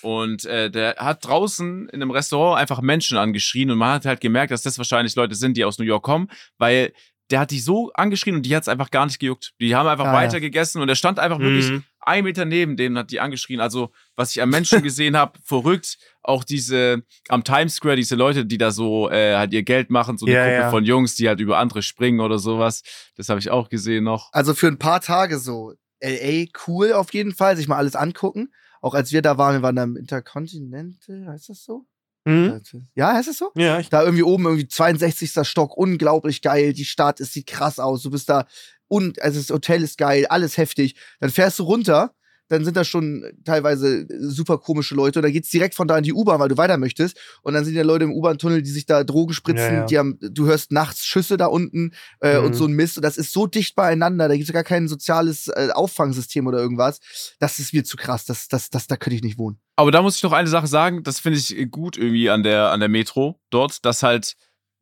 Und 0.02 0.44
äh, 0.44 0.70
der 0.70 0.96
hat 0.98 1.24
draußen 1.26 1.88
in 1.88 2.02
einem 2.02 2.10
Restaurant 2.10 2.60
einfach 2.60 2.80
Menschen 2.82 3.16
angeschrien 3.16 3.70
und 3.70 3.78
man 3.78 3.94
hat 3.94 4.04
halt 4.04 4.20
gemerkt, 4.20 4.52
dass 4.52 4.62
das 4.62 4.76
wahrscheinlich 4.78 5.14
Leute 5.16 5.34
sind, 5.34 5.56
die 5.56 5.64
aus 5.64 5.78
New 5.78 5.84
York 5.86 6.02
kommen, 6.04 6.28
weil 6.58 6.92
der 7.30 7.40
hat 7.40 7.50
die 7.50 7.60
so 7.60 7.90
angeschrien 7.94 8.34
und 8.36 8.42
die 8.42 8.54
hat 8.54 8.62
es 8.62 8.68
einfach 8.68 8.90
gar 8.90 9.06
nicht 9.06 9.18
gejuckt. 9.20 9.52
Die 9.60 9.74
haben 9.74 9.86
einfach 9.88 10.06
Ah, 10.06 10.12
weiter 10.12 10.34
ja. 10.34 10.40
gegessen 10.40 10.82
und 10.82 10.88
er 10.88 10.96
stand 10.96 11.18
einfach 11.18 11.38
wirklich 11.38 11.70
Mhm. 11.70 11.84
Ein 12.00 12.24
Meter 12.24 12.44
neben 12.44 12.76
denen, 12.76 12.96
hat 12.98 13.10
die 13.10 13.20
angeschrien. 13.20 13.60
Also, 13.60 13.90
was 14.16 14.30
ich 14.32 14.42
am 14.42 14.50
Menschen 14.50 14.82
gesehen 14.82 15.16
habe, 15.16 15.38
verrückt. 15.44 15.98
Auch 16.22 16.44
diese 16.44 17.02
am 17.28 17.44
Times 17.44 17.74
Square, 17.76 17.96
diese 17.96 18.14
Leute, 18.14 18.44
die 18.44 18.58
da 18.58 18.70
so 18.70 19.10
äh, 19.10 19.36
halt 19.36 19.52
ihr 19.52 19.62
Geld 19.62 19.90
machen, 19.90 20.18
so 20.18 20.26
eine 20.26 20.34
Ja, 20.34 20.44
Gruppe 20.44 20.60
ja. 20.60 20.70
von 20.70 20.84
Jungs, 20.84 21.14
die 21.14 21.28
halt 21.28 21.40
über 21.40 21.58
andere 21.58 21.82
springen 21.82 22.20
oder 22.20 22.38
sowas. 22.38 22.82
Das 23.16 23.28
habe 23.28 23.40
ich 23.40 23.50
auch 23.50 23.68
gesehen 23.68 24.04
noch. 24.04 24.28
Also 24.32 24.54
für 24.54 24.68
ein 24.68 24.78
paar 24.78 25.00
Tage 25.00 25.38
so. 25.38 25.74
LA 26.02 26.46
cool 26.66 26.92
auf 26.94 27.12
jeden 27.12 27.34
Fall, 27.34 27.56
sich 27.58 27.68
mal 27.68 27.76
alles 27.76 27.94
angucken. 27.94 28.52
Auch 28.80 28.94
als 28.94 29.12
wir 29.12 29.20
da 29.20 29.36
waren, 29.36 29.56
wir 29.56 29.62
waren 29.62 29.76
da 29.76 29.82
im 29.82 29.96
Intercontinental, 29.96 31.26
heißt 31.28 31.50
das 31.50 31.64
so? 31.64 31.84
Mhm. 32.24 32.60
Ja, 32.94 33.14
heißt 33.14 33.28
das 33.28 33.38
so? 33.38 33.50
Ja, 33.54 33.78
ich, 33.80 33.88
Da 33.88 34.02
irgendwie 34.02 34.22
oben, 34.22 34.44
irgendwie 34.44 34.68
62. 34.68 35.32
Stock, 35.46 35.76
unglaublich 35.76 36.42
geil. 36.42 36.72
Die 36.72 36.84
Stadt, 36.84 37.20
es 37.20 37.32
sieht 37.32 37.46
krass 37.46 37.78
aus. 37.78 38.02
Du 38.02 38.10
bist 38.10 38.28
da 38.28 38.46
und 38.90 39.22
also 39.22 39.38
das 39.40 39.48
Hotel 39.50 39.82
ist 39.82 39.96
geil, 39.96 40.26
alles 40.28 40.56
heftig. 40.58 40.96
Dann 41.20 41.30
fährst 41.30 41.58
du 41.58 41.62
runter, 41.62 42.12
dann 42.48 42.64
sind 42.64 42.76
da 42.76 42.82
schon 42.82 43.24
teilweise 43.44 44.08
super 44.18 44.58
komische 44.58 44.96
Leute 44.96 45.20
und 45.20 45.22
dann 45.22 45.32
geht's 45.32 45.50
direkt 45.50 45.76
von 45.76 45.86
da 45.86 45.96
in 45.96 46.02
die 46.02 46.12
U-Bahn, 46.12 46.40
weil 46.40 46.48
du 46.48 46.56
weiter 46.56 46.78
möchtest. 46.78 47.16
Und 47.42 47.54
dann 47.54 47.64
sind 47.64 47.74
ja 47.76 47.84
Leute 47.84 48.06
im 48.06 48.12
U-Bahn-Tunnel, 48.12 48.60
die 48.62 48.70
sich 48.72 48.86
da 48.86 49.04
Drogen 49.04 49.32
spritzen, 49.34 49.62
Ja, 49.66 49.72
ja. 49.72 49.84
die 49.86 49.98
haben, 49.98 50.18
du 50.20 50.46
hörst 50.46 50.72
nachts 50.72 51.04
Schüsse 51.06 51.36
da 51.36 51.46
unten 51.46 51.92
äh, 52.20 52.40
Mhm. 52.40 52.46
und 52.46 52.54
so 52.54 52.64
ein 52.66 52.72
Mist. 52.72 52.96
Und 52.96 53.04
das 53.04 53.18
ist 53.18 53.32
so 53.32 53.46
dicht 53.46 53.76
beieinander, 53.76 54.26
da 54.26 54.34
gibt's 54.34 54.48
ja 54.48 54.52
gar 54.52 54.64
kein 54.64 54.88
soziales 54.88 55.46
äh, 55.46 55.68
Auffangsystem 55.72 56.44
oder 56.48 56.58
irgendwas. 56.58 56.98
Das 57.38 57.60
ist 57.60 57.72
mir 57.72 57.84
zu 57.84 57.96
krass. 57.96 58.24
Das, 58.24 58.48
das, 58.48 58.68
das, 58.68 58.88
da 58.88 58.96
könnte 58.96 59.14
ich 59.14 59.22
nicht 59.22 59.38
wohnen. 59.38 59.60
Aber 59.76 59.92
da 59.92 60.02
muss 60.02 60.16
ich 60.16 60.22
noch 60.24 60.32
eine 60.32 60.48
Sache 60.48 60.66
sagen, 60.66 61.04
das 61.04 61.20
finde 61.20 61.38
ich 61.38 61.70
gut 61.70 61.96
irgendwie 61.96 62.30
an 62.30 62.42
der, 62.42 62.72
an 62.72 62.80
der 62.80 62.88
Metro 62.88 63.40
dort, 63.50 63.84
dass 63.84 64.02
halt, 64.02 64.34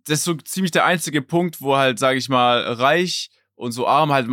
das 0.06 0.20
ist 0.20 0.24
so 0.24 0.34
ziemlich 0.36 0.70
der 0.70 0.86
einzige 0.86 1.20
Punkt, 1.20 1.60
wo 1.60 1.76
halt, 1.76 1.98
sage 1.98 2.16
ich 2.16 2.30
mal, 2.30 2.62
reich 2.62 3.28
und 3.58 3.72
so 3.72 3.86
arm 3.86 4.12
halt, 4.12 4.28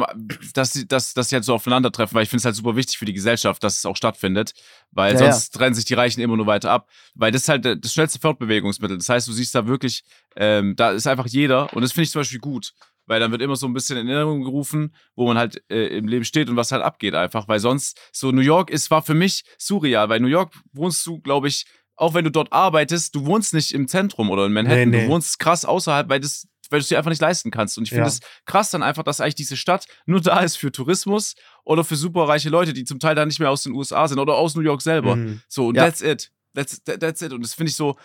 dass 0.53 0.73
sie, 0.73 0.87
dass, 0.87 1.13
dass 1.13 1.29
sie 1.29 1.35
halt 1.35 1.43
so 1.45 1.53
aufeinandertreffen, 1.55 2.15
weil 2.15 2.23
ich 2.23 2.29
finde 2.29 2.39
es 2.39 2.45
halt 2.45 2.55
super 2.55 2.75
wichtig 2.75 2.97
für 2.97 3.05
die 3.05 3.13
Gesellschaft, 3.13 3.63
dass 3.63 3.77
es 3.77 3.85
auch 3.85 3.95
stattfindet, 3.97 4.53
weil 4.91 5.13
Ja, 5.13 5.19
sonst 5.19 5.49
trennen 5.51 5.73
sich 5.75 5.85
die 5.85 5.95
Reichen 5.95 6.21
immer 6.21 6.37
nur 6.37 6.47
weiter 6.47 6.71
ab, 6.71 6.89
weil 7.15 7.31
das 7.31 7.41
ist 7.43 7.49
halt 7.49 7.65
der- 7.65 7.75
das 7.75 7.91
schnellste 7.93 8.19
Fortbewegungsmittel. 8.19 8.97
Das 8.97 9.09
heißt, 9.09 9.27
du 9.27 9.33
siehst 9.33 9.53
da 9.55 9.65
wirklich, 9.67 10.03
ähm, 10.35 10.75
da 10.75 10.91
ist 10.91 11.07
einfach 11.07 11.27
jeder 11.27 11.73
und 11.73 11.81
das 11.81 11.91
finde 11.91 12.03
ich 12.03 12.11
zum 12.11 12.21
Beispiel 12.21 12.39
gut, 12.39 12.73
weil 13.07 13.19
dann 13.19 13.31
wird 13.31 13.41
immer 13.41 13.55
so 13.55 13.65
ein 13.67 13.73
bisschen 13.73 13.97
in 13.97 14.07
Erinnerung 14.07 14.43
gerufen, 14.43 14.95
wo 15.15 15.27
man 15.27 15.37
halt 15.37 15.63
äh, 15.69 15.87
im 15.97 16.07
Leben 16.07 16.25
steht 16.25 16.49
und 16.49 16.55
was 16.55 16.71
halt 16.71 16.83
abgeht 16.83 17.15
einfach, 17.15 17.47
weil 17.47 17.59
sonst 17.59 17.99
so 18.11 18.31
New 18.31 18.41
York 18.41 18.69
ist 18.69 18.91
war 18.91 19.01
für 19.01 19.13
mich 19.15 19.43
surreal, 19.57 20.07
weil 20.09 20.19
New 20.19 20.27
York 20.27 20.53
wohnst 20.73 21.05
du, 21.05 21.19
glaube 21.19 21.47
ich, 21.47 21.65
auch 21.97 22.13
wenn 22.13 22.25
du 22.25 22.31
dort 22.31 22.51
arbeitest, 22.51 23.15
du 23.15 23.25
wohnst 23.25 23.53
nicht 23.53 23.73
im 23.73 23.87
Zentrum 23.87 24.29
oder 24.29 24.45
in 24.45 24.53
Manhattan, 24.53 24.89
Nee, 24.89 24.97
nee. 24.97 25.05
du 25.05 25.11
wohnst 25.11 25.39
krass 25.39 25.63
außerhalb, 25.65 26.09
weil 26.09 26.19
das 26.19 26.47
weil 26.71 26.79
du 26.79 26.83
es 26.83 26.87
dir 26.89 26.97
einfach 26.97 27.09
nicht 27.11 27.21
leisten 27.21 27.51
kannst. 27.51 27.77
Und 27.77 27.83
ich 27.83 27.89
finde 27.89 28.03
Ja. 28.03 28.07
es 28.07 28.19
krass 28.45 28.69
dann 28.71 28.83
einfach, 28.83 29.03
dass 29.03 29.21
eigentlich 29.21 29.35
diese 29.35 29.57
Stadt 29.57 29.85
nur 30.05 30.21
da 30.21 30.39
ist 30.41 30.57
für 30.57 30.71
Tourismus 30.71 31.35
oder 31.63 31.83
für 31.83 31.95
superreiche 31.95 32.49
Leute, 32.49 32.73
die 32.73 32.83
zum 32.85 32.99
Teil 32.99 33.15
dann 33.15 33.27
nicht 33.27 33.39
mehr 33.39 33.49
aus 33.51 33.63
den 33.63 33.73
USA 33.73 34.07
sind 34.07 34.19
oder 34.19 34.35
aus 34.35 34.55
New 34.55 34.61
York 34.61 34.81
selber. 34.81 35.15
Mhm. 35.15 35.41
So, 35.47 35.67
und 35.67 35.75
Ja. 35.75 35.85
that's 35.85 36.01
it. 36.01 36.31
That's, 36.53 36.83
that, 36.85 36.99
that's 37.01 37.21
it. 37.21 37.33
Und 37.33 37.41
das 37.43 37.53
finde 37.53 37.69
ich 37.69 37.75
so, 37.75 37.97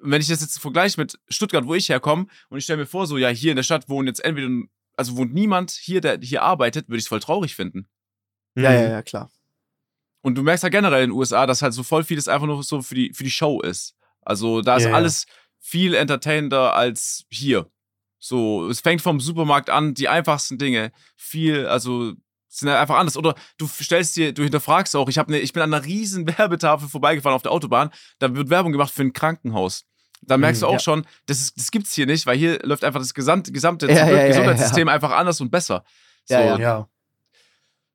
wenn 0.00 0.20
ich 0.20 0.28
das 0.28 0.40
jetzt 0.40 0.58
vergleiche 0.60 1.00
mit 1.00 1.18
Stuttgart, 1.28 1.66
wo 1.66 1.74
ich 1.74 1.88
herkomme, 1.88 2.26
und 2.50 2.58
ich 2.58 2.64
stelle 2.64 2.78
mir 2.78 2.86
vor, 2.86 3.06
so, 3.06 3.16
ja, 3.18 3.28
hier 3.28 3.50
in 3.52 3.56
der 3.56 3.62
Stadt 3.64 3.88
wohnen 3.88 4.06
jetzt 4.08 4.24
entweder, 4.24 4.48
also 4.96 5.16
wohnt 5.16 5.34
niemand 5.34 5.70
hier, 5.70 6.00
der 6.00 6.18
hier 6.20 6.42
arbeitet, 6.42 6.88
würde 6.88 6.98
ich 6.98 7.04
es 7.04 7.08
voll 7.08 7.20
traurig 7.20 7.54
finden. 7.56 7.88
Ja, 8.54 8.70
Mhm. 8.70 8.76
ja, 8.76 8.88
ja, 8.90 9.02
klar. 9.02 9.30
Und 10.22 10.34
du 10.36 10.42
merkst 10.42 10.62
ja 10.64 10.68
generell 10.70 11.04
in 11.04 11.10
den 11.10 11.16
USA, 11.16 11.46
dass 11.46 11.62
halt 11.62 11.72
so 11.72 11.82
voll 11.82 12.02
vieles 12.04 12.26
einfach 12.28 12.46
nur 12.46 12.62
so 12.62 12.82
für 12.82 12.94
die, 12.94 13.12
für 13.14 13.22
die 13.24 13.30
Show 13.30 13.60
ist. 13.60 13.94
Also 14.22 14.60
da 14.60 14.76
ist 14.76 14.84
Ja, 14.84 14.90
ja. 14.90 14.96
alles 14.96 15.26
viel 15.60 15.94
entertainender 15.94 16.74
als 16.74 17.24
hier. 17.30 17.70
So, 18.26 18.68
es 18.68 18.80
fängt 18.80 19.02
vom 19.02 19.20
Supermarkt 19.20 19.70
an, 19.70 19.94
die 19.94 20.08
einfachsten 20.08 20.58
Dinge, 20.58 20.90
viel, 21.16 21.66
also 21.66 22.12
sind 22.48 22.68
halt 22.68 22.80
einfach 22.80 22.96
anders. 22.96 23.16
Oder 23.16 23.34
du 23.56 23.68
stellst 23.68 24.16
dir, 24.16 24.32
du 24.32 24.42
hinterfragst 24.42 24.96
auch, 24.96 25.08
ich, 25.08 25.18
hab 25.18 25.28
ne, 25.28 25.38
ich 25.38 25.52
bin 25.52 25.62
an 25.62 25.72
einer 25.72 25.84
riesen 25.84 26.26
Werbetafel 26.38 26.88
vorbeigefahren 26.88 27.36
auf 27.36 27.42
der 27.42 27.52
Autobahn, 27.52 27.90
da 28.18 28.34
wird 28.34 28.50
Werbung 28.50 28.72
gemacht 28.72 28.92
für 28.92 29.02
ein 29.02 29.12
Krankenhaus. 29.12 29.84
Da 30.22 30.38
merkst 30.38 30.62
du 30.62 30.66
auch 30.66 30.72
ja. 30.72 30.78
schon, 30.80 31.06
das, 31.26 31.40
ist, 31.40 31.56
das 31.56 31.70
gibt's 31.70 31.94
hier 31.94 32.06
nicht, 32.06 32.26
weil 32.26 32.36
hier 32.36 32.58
läuft 32.64 32.82
einfach 32.84 33.00
das 33.00 33.14
gesamte, 33.14 33.52
gesamte 33.52 33.86
Ja, 33.86 33.92
ja, 33.92 34.06
ja, 34.06 34.16
ja, 34.22 34.26
Gesundheitssystem 34.28 34.88
einfach 34.88 35.12
anders 35.12 35.40
und 35.40 35.50
besser. 35.50 35.84
So, 36.24 36.34
Ja, 36.34 36.40
ja. 36.40 36.58
Ja. 36.58 36.88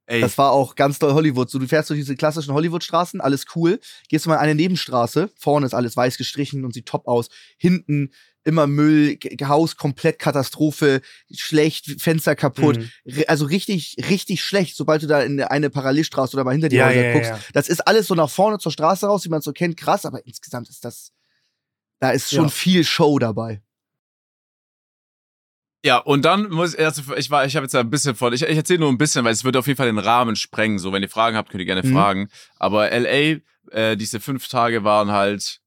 ey, 0.05 0.21
Das 0.21 0.37
war 0.37 0.51
auch 0.51 0.75
ganz 0.75 0.99
doll 0.99 1.13
Hollywood. 1.13 1.49
So, 1.49 1.59
du 1.59 1.67
fährst 1.67 1.89
durch 1.89 1.99
diese 1.99 2.15
klassischen 2.15 2.53
Hollywood-Straßen, 2.53 3.19
alles 3.19 3.45
cool. 3.55 3.79
Gehst 4.07 4.25
du 4.25 4.29
mal 4.29 4.35
in 4.35 4.41
eine 4.41 4.55
Nebenstraße, 4.55 5.29
vorne 5.35 5.65
ist 5.65 5.73
alles 5.73 5.97
weiß 5.97 6.17
gestrichen 6.17 6.63
und 6.63 6.73
sieht 6.73 6.85
top 6.85 7.07
aus. 7.07 7.29
Hinten 7.57 8.11
immer 8.43 8.67
Müll, 8.67 9.17
Haus 9.43 9.75
komplett 9.77 10.19
Katastrophe, 10.19 11.01
schlecht, 11.32 12.01
Fenster 12.01 12.36
kaputt. 12.36 12.77
Mhm. 13.06 13.23
Also 13.27 13.45
richtig, 13.45 13.95
richtig 14.10 14.43
schlecht, 14.43 14.75
sobald 14.75 15.04
du 15.04 15.08
da 15.08 15.21
in 15.21 15.41
eine 15.41 15.69
Parallelstraße 15.69 16.36
oder 16.36 16.43
mal 16.43 16.51
hinter 16.51 16.69
die 16.69 16.77
Ja, 16.77 16.88
Häuser 16.88 17.06
ja, 17.08 17.13
guckst. 17.13 17.30
ja. 17.32 17.39
Das 17.54 17.67
ist 17.69 17.82
alles 17.88 18.08
so 18.08 18.15
nach 18.15 18.30
vorne 18.30 18.58
zur 18.60 18.71
Straße 18.71 19.06
raus, 19.06 19.25
wie 19.25 19.30
man 19.30 19.39
es 19.39 19.45
so 19.45 19.51
kennt, 19.54 19.77
krass, 19.77 20.06
aber 20.06 20.25
insgesamt 20.25 20.69
ist 20.69 20.84
das, 20.86 21.12
da 21.99 22.12
ist 22.12 22.30
schon 22.32 22.45
Ja. 22.45 22.49
viel 22.49 22.84
Show 22.84 23.19
dabei. 23.19 23.62
Ja, 25.84 25.97
und 25.97 26.25
dann 26.25 26.49
muss 26.51 26.75
ich, 26.75 26.80
also 26.86 27.15
ich 27.15 27.32
war, 27.32 27.45
ich 27.45 27.56
habe 27.56 27.65
jetzt 27.65 27.75
ein 27.75 27.89
bisschen 27.89 28.15
von, 28.15 28.34
ich, 28.34 28.43
ich 28.43 28.56
erzähle 28.58 28.80
nur 28.82 28.89
ein 28.89 28.99
bisschen, 28.99 29.25
weil 29.25 29.34
es 29.34 29.43
würde 29.43 29.58
auf 29.58 29.65
jeden 29.65 29.77
Fall 29.77 29.88
den 29.88 29.97
Rahmen 29.97 30.36
sprengen. 30.36 30.77
So, 30.77 30.91
wenn 30.93 31.01
ihr 31.01 31.10
Fragen 31.10 31.36
habt, 31.36 31.49
könnt 31.49 31.62
ihr 31.62 31.65
gerne 31.65 31.82
Mhm. 31.88 31.93
fragen. 31.93 32.30
Aber 32.58 32.91
LA, 32.91 33.39
äh, 33.71 33.97
diese 33.97 34.19
fünf 34.19 34.47
Tage 34.47 34.84
waren 34.84 35.12
halt. 35.12 35.61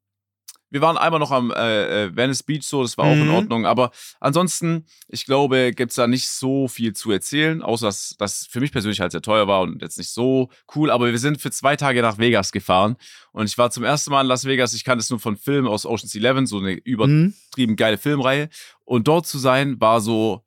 Wir 0.75 0.81
waren 0.81 0.99
einmal 0.99 1.21
noch 1.21 1.31
am 1.31 1.53
äh, 1.53 2.07
äh, 2.07 2.17
Venice 2.17 2.43
Beach, 2.43 2.65
so, 2.65 2.83
das 2.83 2.99
war 2.99 3.05
auch 3.05 3.13
in 3.13 3.29
Mhm. 3.29 3.35
Ordnung. 3.35 3.65
Aber 3.65 3.93
ansonsten, 4.19 4.87
ich 5.07 5.25
glaube, 5.25 5.71
gibt's 5.73 5.95
da 5.95 6.09
nicht 6.09 6.29
so 6.29 6.67
viel 6.67 6.95
zu 6.95 7.13
erzählen, 7.13 7.63
außer 7.63 7.87
dass 7.87 8.17
das 8.19 8.49
für 8.51 8.59
mich 8.59 8.73
persönlich 8.73 8.99
halt 8.99 9.13
sehr 9.13 9.23
teuer 9.23 9.47
war 9.47 9.61
und 9.61 9.83
jetzt 9.83 9.99
nicht 9.99 10.11
so 10.11 10.49
cool. 10.75 10.91
Aber 10.91 11.13
wir 11.13 11.19
sind 11.21 11.41
für 11.41 11.53
zwei 11.53 11.77
Tage 11.77 12.03
nach 12.03 12.19
Vegas 12.19 12.51
gefahren 12.51 12.97
und 13.31 13.47
ich 13.49 13.57
war 13.57 13.71
zum 13.71 13.85
ersten 13.85 14.11
Mal 14.11 14.23
in 14.23 14.27
Las 14.27 14.47
Vegas. 14.47 14.75
Ich 14.75 14.83
kannte 14.83 15.01
es 15.03 15.11
nur 15.11 15.21
von 15.21 15.37
Filmen 15.37 15.69
aus 15.69 15.87
Ocean's 15.87 16.17
Eleven, 16.17 16.44
so 16.48 16.59
eine 16.59 16.73
Mhm. 16.73 16.81
übertrieben 16.83 17.77
geile 17.77 17.96
Filmreihe. 17.96 18.48
Und 18.85 19.07
dort 19.07 19.29
zu 19.29 19.38
sein, 19.38 19.81
war 19.81 20.01
so, 20.01 20.42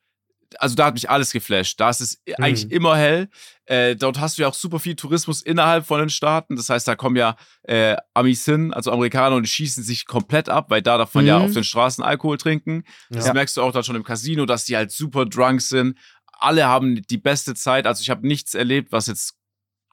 also 0.59 0.75
da 0.75 0.85
hat 0.85 0.93
mich 0.93 1.09
alles 1.09 1.31
geflasht. 1.31 1.79
Da 1.79 1.89
ist 1.89 1.99
es 2.01 2.21
eigentlich 2.37 2.71
immer 2.71 2.95
hell. 2.97 3.29
Äh, 3.65 3.95
dort 3.95 4.19
hast 4.19 4.37
du 4.37 4.43
ja 4.43 4.47
auch 4.47 4.53
super 4.53 4.79
viel 4.79 4.95
Tourismus 4.95 5.41
innerhalb 5.41 5.85
von 5.85 5.99
den 5.99 6.09
Staaten. 6.09 6.55
Das 6.55 6.69
heißt, 6.69 6.87
da 6.87 6.95
kommen 6.95 7.15
ja 7.15 7.35
äh, 7.63 7.95
Amis 8.13 8.45
hin, 8.45 8.73
also 8.73 8.91
Amerikaner, 8.91 9.35
und 9.35 9.43
die 9.43 9.49
schießen 9.49 9.83
sich 9.83 10.05
komplett 10.05 10.49
ab, 10.49 10.69
weil 10.69 10.81
da 10.81 10.97
darf 10.97 11.13
man 11.13 11.25
ja 11.25 11.37
Mhm. 11.39 11.45
auf 11.45 11.53
den 11.53 11.63
Straßen 11.63 12.03
Alkohol 12.03 12.37
trinken. 12.37 12.83
Das 13.09 13.25
Ja. 13.25 13.33
merkst 13.33 13.57
du 13.57 13.61
auch 13.61 13.71
dann 13.71 13.83
schon 13.83 13.95
im 13.95 14.03
Casino, 14.03 14.45
dass 14.45 14.63
die 14.65 14.75
halt 14.77 14.91
super 14.91 15.25
drunk 15.25 15.61
sind. 15.61 15.97
Alle 16.39 16.67
haben 16.67 17.01
die 17.01 17.17
beste 17.17 17.55
Zeit. 17.55 17.87
Also 17.87 18.01
ich 18.01 18.09
habe 18.11 18.27
nichts 18.27 18.53
erlebt, 18.53 18.91
was 18.91 19.07
jetzt 19.07 19.36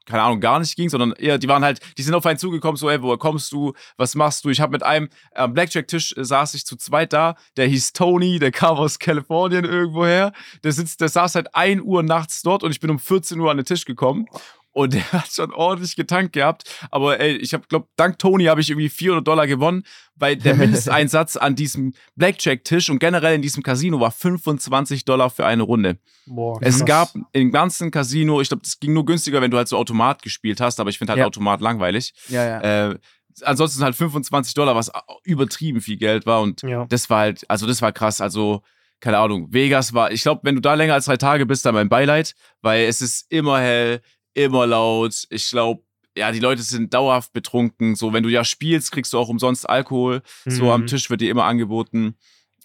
keine 0.05 0.23
Ahnung, 0.23 0.39
gar 0.39 0.59
nicht 0.59 0.75
ging, 0.75 0.89
sondern 0.89 1.13
eher, 1.13 1.37
die 1.37 1.47
waren 1.47 1.63
halt, 1.63 1.79
die 1.97 2.03
sind 2.03 2.13
auf 2.13 2.25
einen 2.25 2.39
zugekommen, 2.39 2.77
so, 2.77 2.89
ey, 2.89 3.01
woher 3.01 3.17
kommst 3.17 3.51
du, 3.51 3.73
was 3.97 4.15
machst 4.15 4.45
du? 4.45 4.49
Ich 4.49 4.61
habe 4.61 4.71
mit 4.71 4.83
einem 4.83 5.09
am 5.33 5.53
Blackjack-Tisch 5.53 6.15
äh, 6.17 6.23
saß 6.23 6.53
ich 6.53 6.65
zu 6.65 6.75
zweit 6.75 7.13
da, 7.13 7.35
der 7.57 7.67
hieß 7.67 7.93
Tony, 7.93 8.39
der 8.39 8.51
kam 8.51 8.77
aus 8.77 8.99
Kalifornien 8.99 9.65
irgendwoher, 9.65 10.33
der 10.63 10.71
sitzt, 10.71 11.01
der 11.01 11.09
saß 11.09 11.35
halt 11.35 11.55
1 11.55 11.81
Uhr 11.81 12.03
nachts 12.03 12.41
dort 12.41 12.63
und 12.63 12.71
ich 12.71 12.79
bin 12.79 12.89
um 12.89 12.99
14 12.99 13.39
Uhr 13.39 13.51
an 13.51 13.57
den 13.57 13.65
Tisch 13.65 13.85
gekommen 13.85 14.27
und 14.75 14.93
der 14.93 15.09
hat 15.13 15.31
schon 15.31 15.53
ordentlich 15.53 15.95
getankt 15.95 16.33
gehabt. 16.33 16.63
Aber 16.91 17.19
ey, 17.19 17.37
ich 17.37 17.53
habe, 17.53 17.65
glaube, 17.67 17.87
dank 17.95 18.19
Tony 18.19 18.43
habe 18.45 18.59
ich 18.59 18.69
irgendwie 18.69 18.89
400 18.89 19.25
Dollar 19.25 19.47
gewonnen, 19.47 19.83
weil 20.15 20.35
der 20.35 20.53
Mindesteinsatz 20.55 21.37
an 21.37 21.55
diesem 21.55 21.93
Blackjack-Tisch 22.15 22.89
und 22.89 22.99
generell 22.99 23.35
in 23.35 23.41
diesem 23.41 23.63
Casino 23.63 23.99
war 24.01 24.11
25 24.11 25.05
Dollar 25.05 25.29
für 25.29 25.45
eine 25.45 25.63
Runde. 25.63 25.97
Boah, 26.25 26.59
Es 26.61 26.83
gab 26.83 27.09
im 27.31 27.51
ganzen 27.51 27.89
Casino, 27.89 28.41
ich 28.41 28.49
glaube, 28.49 28.63
das 28.63 28.79
ging 28.79 28.91
nur 28.93 29.05
günstiger, 29.05 29.41
wenn 29.41 29.49
du 29.51 29.57
halt 29.57 29.69
so 29.69 29.77
Automat 29.77 30.21
gespielt 30.21 30.59
hast, 30.59 30.79
aber 30.81 30.89
ich 30.89 30.97
finde 30.97 31.11
halt 31.13 31.19
Ja. 31.19 31.25
Automat 31.27 31.61
langweilig. 31.61 32.13
Ja, 32.27 32.45
ja. 32.45 32.89
Äh, 32.91 32.99
ansonsten 33.43 33.81
halt 33.83 33.95
25 33.95 34.53
Dollar, 34.55 34.75
was 34.75 34.91
übertrieben 35.23 35.79
viel 35.79 35.97
Geld 35.97 36.25
war 36.25 36.41
und 36.41 36.61
Ja. 36.63 36.85
das 36.89 37.09
war 37.09 37.19
halt, 37.19 37.49
also 37.49 37.65
das 37.65 37.81
war 37.81 37.93
krass. 37.93 38.19
Also, 38.19 38.61
keine 38.99 39.19
Ahnung, 39.19 39.47
Vegas 39.53 39.93
war, 39.93 40.11
ich 40.11 40.21
glaube, 40.21 40.41
wenn 40.43 40.55
du 40.55 40.61
da 40.61 40.73
länger 40.73 40.95
als 40.95 41.05
drei 41.05 41.17
Tage 41.17 41.45
bist, 41.45 41.65
dann 41.65 41.75
mein 41.75 41.87
Beileid, 41.89 42.33
weil 42.61 42.85
es 42.87 43.01
ist 43.01 43.31
immer 43.31 43.59
hell, 43.61 44.01
immer 44.35 44.67
laut. 44.67 45.25
Ich 45.31 45.49
glaube, 45.49 45.81
ja, 46.15 46.31
die 46.31 46.39
Leute 46.39 46.61
sind 46.61 46.93
dauerhaft 46.93 47.33
betrunken. 47.33 47.95
So, 47.95 48.13
wenn 48.13 48.23
du 48.23 48.29
ja 48.29 48.43
spielst, 48.45 48.91
kriegst 48.91 49.11
du 49.13 49.17
auch 49.17 49.27
umsonst 49.29 49.67
Alkohol. 49.67 50.21
So 50.47 50.65
Mhm. 50.65 50.69
am 50.69 50.85
Tisch 50.87 51.09
wird 51.09 51.21
dir 51.21 51.29
immer 51.31 51.45
angeboten. 51.45 52.15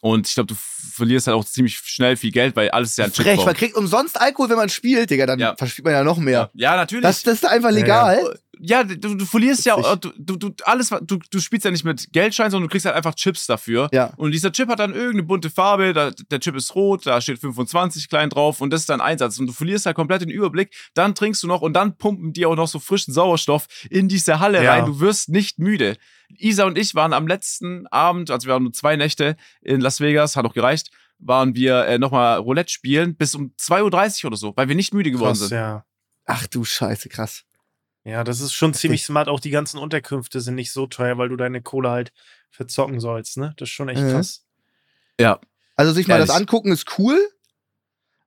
Und 0.03 0.29
ich 0.29 0.35
glaube, 0.35 0.47
du 0.47 0.55
verlierst 0.57 1.27
halt 1.27 1.37
auch 1.37 1.45
ziemlich 1.45 1.77
schnell 1.77 2.17
viel 2.17 2.31
Geld, 2.33 2.57
weil 2.57 2.71
alles 2.71 2.91
ist 2.91 2.99
ja 2.99 3.05
ein 3.05 3.13
Frech, 3.13 3.45
man 3.45 3.55
kriegt 3.55 3.77
umsonst 3.77 4.19
Alkohol, 4.21 4.49
wenn 4.49 4.57
man 4.57 4.69
spielt, 4.71 5.11
Digga, 5.11 5.27
dann 5.27 5.39
Ja. 5.39 5.55
verspielt 5.57 5.85
man 5.85 5.93
ja 5.95 6.05
noch 6.05 6.17
mehr. 6.17 6.51
Ja, 6.55 6.77
natürlich. 6.77 7.03
Das, 7.03 7.23
das 7.23 7.35
ist 7.35 7.45
einfach 7.45 7.69
Ja, 7.71 7.75
legal. 7.77 8.23
Ja, 8.23 8.31
du, 8.61 9.15
du 9.15 9.25
verlierst 9.25 9.65
ja, 9.65 9.77
Witzig. 9.79 10.01
du, 10.19 10.37
du, 10.37 10.51
du, 10.51 10.55
alles, 10.65 10.91
du, 11.03 11.19
du 11.31 11.41
spielst 11.41 11.65
ja 11.65 11.71
nicht 11.71 11.85
mit 11.85 12.13
Geldschein, 12.13 12.51
sondern 12.51 12.69
du 12.69 12.73
kriegst 12.73 12.85
halt 12.87 12.95
einfach 12.97 13.15
Chips 13.15 13.47
dafür. 13.47 13.89
Ja. 13.93 14.13
Und 14.17 14.33
dieser 14.33 14.53
Chip 14.53 14.69
hat 14.69 14.79
dann 14.79 14.93
irgendeine 14.93 15.23
bunte 15.25 15.51
Farbe, 15.51 15.93
da, 15.93 16.11
der 16.11 16.41
Chip 16.41 16.55
ist 16.57 16.75
rot, 16.75 17.07
da 17.07 17.21
steht 17.21 17.39
25 17.39 18.09
klein 18.09 18.29
drauf 18.31 18.61
und 18.61 18.71
das 18.71 18.83
ist 18.83 18.91
dein 18.91 19.01
Einsatz. 19.01 19.39
Und 19.39 19.47
du 19.47 19.53
verlierst 19.53 19.87
halt 19.87 19.97
komplett 19.97 20.23
den 20.23 20.31
Überblick, 20.31 20.75
dann 20.95 21.15
trinkst 21.15 21.43
du 21.43 21.47
noch 21.47 21.63
und 21.63 21.73
dann 21.73 21.97
pumpen 21.97 22.33
die 22.33 22.45
auch 22.47 22.57
noch 22.57 22.69
so 22.69 22.79
frischen 22.79 23.15
Sauerstoff 23.15 23.67
in 23.89 24.09
diese 24.09 24.41
Halle 24.41 24.63
Ja. 24.63 24.73
rein. 24.75 24.87
Du 24.87 25.01
wirst 25.01 25.29
nicht 25.31 25.59
müde. 25.59 25.97
Isa 26.37 26.65
und 26.65 26.79
ich 26.79 26.95
waren 26.95 27.13
am 27.13 27.27
letzten 27.27 27.87
Abend, 27.89 28.31
also 28.31 28.47
wir 28.47 28.55
waren 28.55 28.63
nur 28.63 28.73
zwei 28.73 28.97
Nächte 28.97 29.37
in 29.63 29.81
Las 29.81 30.01
Vegas, 30.01 30.37
hat 30.37 30.45
auch 30.45 30.55
gereicht, 30.55 30.91
waren 31.19 31.55
wir 31.55 31.87
äh, 31.87 31.99
nochmal 31.99 32.39
Roulette 32.39 32.71
spielen 32.71 33.17
bis 33.17 33.35
um 33.35 33.53
2.30 33.61 34.25
Uhr 34.25 34.29
oder 34.29 34.37
so, 34.37 34.53
weil 34.57 34.69
wir 34.69 34.77
nicht 34.77 34.95
müde 34.95 35.11
geworden 35.11 35.31
Krass, 35.39 35.49
sind. 35.49 35.59
ja. 35.59 35.85
Ach 36.27 36.47
du 36.47 36.65
Scheiße, 36.65 37.09
krass. 37.09 37.43
Ja, 38.11 38.25
das 38.25 38.41
ist 38.41 38.53
schon 38.53 38.75
ziemlich 38.75 39.05
smart. 39.05 39.29
Auch 39.29 39.39
die 39.41 39.51
ganzen 39.51 39.79
Unterkünfte 39.79 40.41
sind 40.41 40.57
nicht 40.57 40.73
so 40.73 40.87
teuer, 40.89 41.17
weil 41.17 41.29
du 41.29 41.37
deine 41.37 41.63
Kohle 41.63 41.91
halt 41.91 42.13
verzocken 42.51 42.99
sollst, 42.99 43.37
ne? 43.37 43.55
Das 43.57 43.69
ist 43.69 43.73
schon 43.75 43.89
echt 43.89 44.03
Mhm. 44.03 44.11
krass. 44.11 44.45
Also 45.77 45.93
sich 45.93 46.09
mal 46.09 46.19
das 46.19 46.29
Ehrlich. 46.31 46.41
angucken 46.43 46.73
ist 46.73 46.99
cool, 46.99 47.19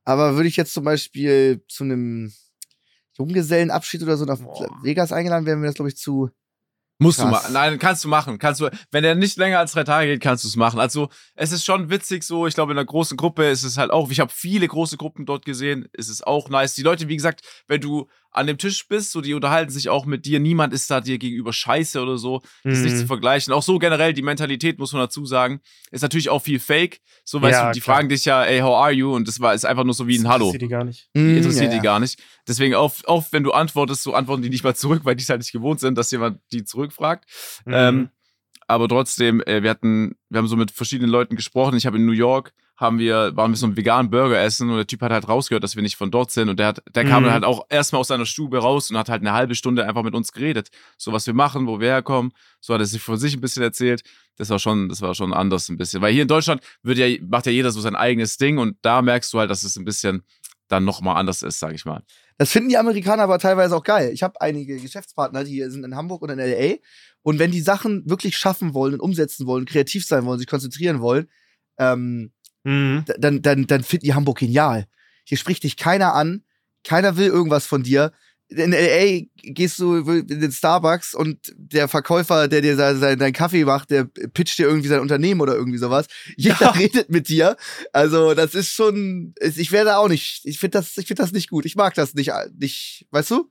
aber 0.05 0.36
würde 0.36 0.47
ich 0.47 0.55
jetzt 0.55 0.73
zum 0.73 0.84
Beispiel 0.86 1.63
zu 1.67 1.84
einem 1.84 2.34
Junggesellenabschied 3.17 4.01
oder 4.03 4.17
so 4.17 4.25
nach 4.25 4.39
Boah. 4.39 4.69
Vegas 4.81 5.11
eingeladen, 5.11 5.45
wären 5.45 5.61
wir 5.61 5.67
das, 5.67 5.75
glaube 5.75 5.89
ich, 5.89 5.97
zu. 5.97 6.29
Musst 6.99 7.19
du 7.19 7.23
Krass. 7.23 7.31
machen. 7.43 7.53
Nein, 7.53 7.79
kannst 7.79 8.03
du 8.03 8.07
machen. 8.07 8.39
Kannst 8.39 8.61
du, 8.61 8.69
wenn 8.91 9.03
der 9.03 9.15
nicht 9.15 9.38
länger 9.38 9.59
als 9.59 9.73
drei 9.73 9.84
Tage 9.84 10.07
geht, 10.13 10.21
kannst 10.21 10.43
du 10.43 10.47
es 10.47 10.55
machen. 10.55 10.79
Also, 10.79 11.09
es 11.36 11.51
ist 11.51 11.65
schon 11.65 11.89
witzig 11.89 12.23
so. 12.23 12.47
Ich 12.47 12.53
glaube, 12.53 12.71
in 12.71 12.77
einer 12.77 12.86
großen 12.86 13.17
Gruppe 13.17 13.49
ist 13.49 13.63
es 13.63 13.77
halt 13.77 13.91
auch, 13.91 14.09
ich 14.09 14.19
habe 14.19 14.31
viele 14.34 14.67
große 14.67 14.97
Gruppen 14.97 15.25
dort 15.25 15.43
gesehen, 15.45 15.88
ist 15.93 16.09
es 16.09 16.21
auch 16.21 16.49
nice. 16.49 16.75
Die 16.75 16.84
Leute, 16.84 17.07
wie 17.09 17.15
gesagt, 17.17 17.41
wenn 17.67 17.81
du 17.81 18.07
an 18.34 18.47
dem 18.47 18.57
Tisch 18.57 18.88
bist, 18.88 19.11
so, 19.11 19.21
die 19.21 19.34
unterhalten 19.34 19.71
sich 19.71 19.89
auch 19.89 20.05
mit 20.05 20.25
dir. 20.25 20.39
Niemand 20.39 20.73
ist 20.73 20.89
da 20.91 21.01
dir 21.01 21.17
gegenüber 21.17 21.53
scheiße 21.53 22.01
oder 22.01 22.17
so. 22.17 22.41
Das 22.63 22.79
ist 22.79 22.84
nicht 22.84 22.93
Mhm. 22.95 22.99
zu 22.99 23.07
vergleichen. 23.07 23.53
Auch 23.53 23.63
so 23.63 23.77
generell, 23.79 24.13
die 24.13 24.21
Mentalität, 24.23 24.79
muss 24.79 24.91
man 24.93 25.01
dazu 25.03 25.25
sagen, 25.25 25.61
ist 25.91 26.01
natürlich 26.01 26.29
auch 26.29 26.39
viel 26.41 26.59
Fake. 26.59 26.99
So, 27.23 27.41
weißt 27.41 27.53
Ja, 27.53 27.67
du, 27.67 27.73
die 27.73 27.79
klar. 27.81 27.95
fragen 27.97 28.09
dich 28.09 28.25
ja, 28.25 28.43
ey, 28.43 28.59
how 28.59 28.75
are 28.84 28.91
you? 28.91 29.13
Und 29.13 29.27
das 29.27 29.39
war, 29.39 29.53
ist 29.53 29.65
einfach 29.65 29.84
nur 29.84 29.93
so 29.93 30.07
wie 30.07 30.17
ein 30.17 30.27
Hallo. 30.27 30.45
Interessiert 30.47 30.61
die 30.63 30.67
gar 30.67 30.84
nicht. 30.84 31.09
Die 31.15 31.19
Mm, 31.19 31.38
interessiert 31.38 31.65
ja, 31.65 31.69
die 31.71 31.75
ja. 31.77 31.81
gar 31.84 31.99
nicht. 31.99 32.21
Deswegen 32.47 32.75
oft, 32.75 33.07
oft, 33.07 33.31
wenn 33.34 33.43
du 33.43 33.51
antwortest, 33.51 34.03
so 34.03 34.13
antworten 34.13 34.41
die 34.41 34.49
nicht 34.49 34.63
mal 34.63 34.75
zurück, 34.75 35.01
weil 35.05 35.15
die 35.15 35.23
es 35.23 35.29
halt 35.29 35.39
nicht 35.41 35.51
gewohnt 35.51 35.79
sind, 35.79 35.97
dass 35.97 36.11
jemand 36.11 36.39
die 36.51 36.63
zurückfragt. 36.65 37.25
Mhm. 37.65 37.73
Ähm, 37.73 38.09
aber 38.67 38.88
trotzdem, 38.88 39.41
äh, 39.41 39.61
wir 39.61 39.69
hatten, 39.69 40.15
wir 40.29 40.39
haben 40.39 40.47
so 40.47 40.55
mit 40.55 40.71
verschiedenen 40.71 41.11
Leuten 41.11 41.36
gesprochen. 41.36 41.75
Ich 41.77 41.86
habe 41.86 41.97
in 41.97 42.05
New 42.05 42.13
York, 42.13 42.53
haben 42.76 42.97
wir, 42.97 43.36
waren 43.36 43.51
wir 43.51 43.55
so 43.57 43.67
einen 43.67 43.78
veganen 43.78 44.09
Burger 44.09 44.39
essen 44.41 44.69
und 44.69 44.78
der 44.78 44.88
Typ 44.88 45.01
hat 45.01 45.11
halt 45.11 45.28
rausgehört, 45.28 45.63
dass 45.63 45.76
wir 45.76 45.84
nicht 45.84 45.95
von 45.95 46.09
dort 46.09 46.32
sind. 46.32 46.49
Und 46.49 46.57
der 46.59 46.67
hat, 46.67 46.84
der 46.95 47.03
kam 47.05 47.21
Mhm. 47.21 47.26
dann 47.28 47.34
halt 47.34 47.43
auch 47.43 47.65
erstmal 47.69 47.99
aus 47.99 48.07
seiner 48.07 48.26
Stube 48.26 48.57
raus 48.57 48.89
und 48.89 48.97
hat 48.97 49.09
halt 49.09 49.21
eine 49.21 49.34
halbe 49.34 49.53
Stunde 49.53 49.86
einfach 49.86 50.01
mit 50.03 50.15
uns 50.15 50.32
geredet. 50.32 50.69
So 50.97 51.13
was 51.13 51.28
wir 51.28 51.36
machen, 51.36 51.67
wo 51.67 51.80
wir 51.80 51.89
herkommen. 51.89 52.32
So 52.59 52.74
hat 52.74 52.82
er 52.82 52.86
sich 52.88 53.01
von 53.01 53.17
sich 53.17 53.36
ein 53.36 53.41
bisschen 53.41 53.61
erzählt. 53.61 54.01
Das 54.38 54.49
war 54.49 54.57
schon, 54.57 54.89
das 54.89 55.01
war 55.01 55.13
schon 55.13 55.34
anders 55.34 55.69
ein 55.69 55.78
bisschen. 55.78 56.01
Weil 56.01 56.13
hier 56.13 56.24
in 56.24 56.28
Deutschland 56.28 56.61
wird 56.82 56.97
ja, 56.97 57.07
macht 57.21 57.45
ja 57.45 57.51
jeder 57.51 57.69
so 57.69 57.80
sein 57.80 57.95
eigenes 57.95 58.38
Ding 58.38 58.57
und 58.57 58.78
da 58.82 59.03
merkst 59.03 59.32
du 59.34 59.39
halt, 59.39 59.51
dass 59.51 59.63
es 59.63 59.76
ein 59.78 59.86
bisschen 59.86 60.24
dann 60.67 60.84
nochmal 60.84 61.17
anders 61.17 61.43
ist, 61.43 61.59
sag 61.59 61.74
ich 61.76 61.86
mal. 61.86 62.01
Das 62.39 62.51
finden 62.51 62.69
die 62.69 62.78
Amerikaner 62.78 63.24
aber 63.24 63.38
teilweise 63.38 63.76
auch 63.76 63.84
geil. 63.84 64.09
Ich 64.11 64.24
habe 64.24 64.41
einige 64.41 64.78
Geschäftspartner, 64.80 65.43
die 65.43 65.61
sind 65.69 65.84
in 65.84 65.95
Hamburg 65.95 66.24
und 66.24 66.32
in 66.32 66.39
LA. 66.39 66.78
Und 67.21 67.38
wenn 67.38 67.51
die 67.51 67.61
Sachen 67.61 68.09
wirklich 68.09 68.36
schaffen 68.36 68.74
wollen 68.74 68.95
und 68.95 68.99
umsetzen 68.99 69.45
wollen, 69.45 69.65
kreativ 69.65 70.07
sein 70.07 70.26
wollen, 70.26 70.39
sich 70.39 70.47
konzentrieren 70.47 70.99
wollen, 70.99 71.30
ähm, 71.78 72.32
Mhm. 72.64 73.05
dann, 73.18 73.41
dann, 73.41 73.68
dann 73.68 73.84
finden 73.84 74.05
die 74.05 74.14
Hamburg 74.14 74.39
genial. 74.39 74.86
Hier 75.26 75.38
spricht 75.38 75.64
dich 75.64 75.78
keiner 75.78 76.14
an, 76.14 76.43
keiner 76.84 77.18
will 77.18 77.28
irgendwas 77.28 77.66
von 77.66 77.84
dir. 77.84 78.11
In 78.49 78.72
LA 78.72 79.22
gehst 79.38 79.80
du 79.80 79.95
in 79.97 80.28
den 80.41 80.51
Starbucks 80.51 81.16
und 81.16 81.53
der 81.57 81.88
Verkäufer, 81.88 82.47
der 82.47 82.61
dir 82.61 82.76
sein, 82.76 82.99
sein, 82.99 83.18
deinen 83.18 83.34
Kaffee 83.34 83.66
macht, 83.66 83.89
der 83.89 84.03
pitcht 84.05 84.59
dir 84.59 84.68
irgendwie 84.68 84.89
sein 84.89 84.99
Unternehmen 84.99 85.41
oder 85.41 85.55
irgendwie 85.55 85.80
sowas. 85.80 86.05
Jeder 86.38 86.57
Ja. 86.59 86.70
redet 86.72 87.09
mit 87.09 87.30
dir. 87.30 87.57
Also, 87.93 88.36
das 88.36 88.53
ist 88.53 88.70
schon, 88.74 89.34
ich 89.41 89.72
werde 89.72 89.97
auch 89.97 90.07
nicht, 90.07 90.41
ich 90.43 90.59
finde 90.59 90.78
das, 90.78 90.97
ich 90.97 91.07
finde 91.07 91.24
das 91.24 91.32
nicht 91.32 91.49
gut. 91.49 91.66
Ich 91.66 91.76
mag 91.76 91.95
das 91.95 92.14
nicht, 92.14 92.32
nicht, 92.59 93.07
weißt 93.11 93.32
du? 93.32 93.49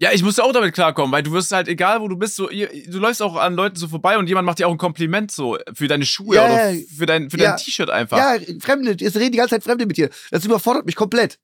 Ja, 0.00 0.12
ich 0.12 0.22
musste 0.22 0.44
auch 0.44 0.52
damit 0.52 0.74
klarkommen, 0.74 1.10
weil 1.10 1.24
du 1.24 1.32
wirst 1.32 1.50
halt, 1.50 1.66
egal 1.66 2.00
wo 2.00 2.06
du 2.06 2.16
bist, 2.16 2.36
so, 2.36 2.48
du 2.48 2.98
läufst 2.98 3.20
auch 3.20 3.34
an 3.34 3.54
Leuten 3.54 3.74
so 3.74 3.88
vorbei 3.88 4.16
und 4.16 4.28
jemand 4.28 4.46
macht 4.46 4.60
dir 4.60 4.68
auch 4.68 4.72
ein 4.72 4.78
Kompliment 4.78 5.32
so 5.32 5.58
für 5.74 5.88
deine 5.88 6.06
Schuhe 6.06 6.36
Ja, 6.36 6.44
oder 6.44 6.70
ja. 6.70 6.80
für 6.96 7.06
dein, 7.06 7.30
für 7.30 7.36
Ja. 7.38 7.50
dein 7.50 7.56
T-Shirt 7.56 7.90
einfach. 7.90 8.16
Ja, 8.16 8.36
Fremde, 8.60 8.92
es 9.04 9.16
reden 9.16 9.32
die 9.32 9.38
ganze 9.38 9.56
Zeit 9.56 9.64
Fremde 9.64 9.86
mit 9.86 9.96
dir. 9.96 10.08
Das 10.30 10.44
überfordert 10.44 10.86
mich 10.86 10.94
komplett. 10.94 11.40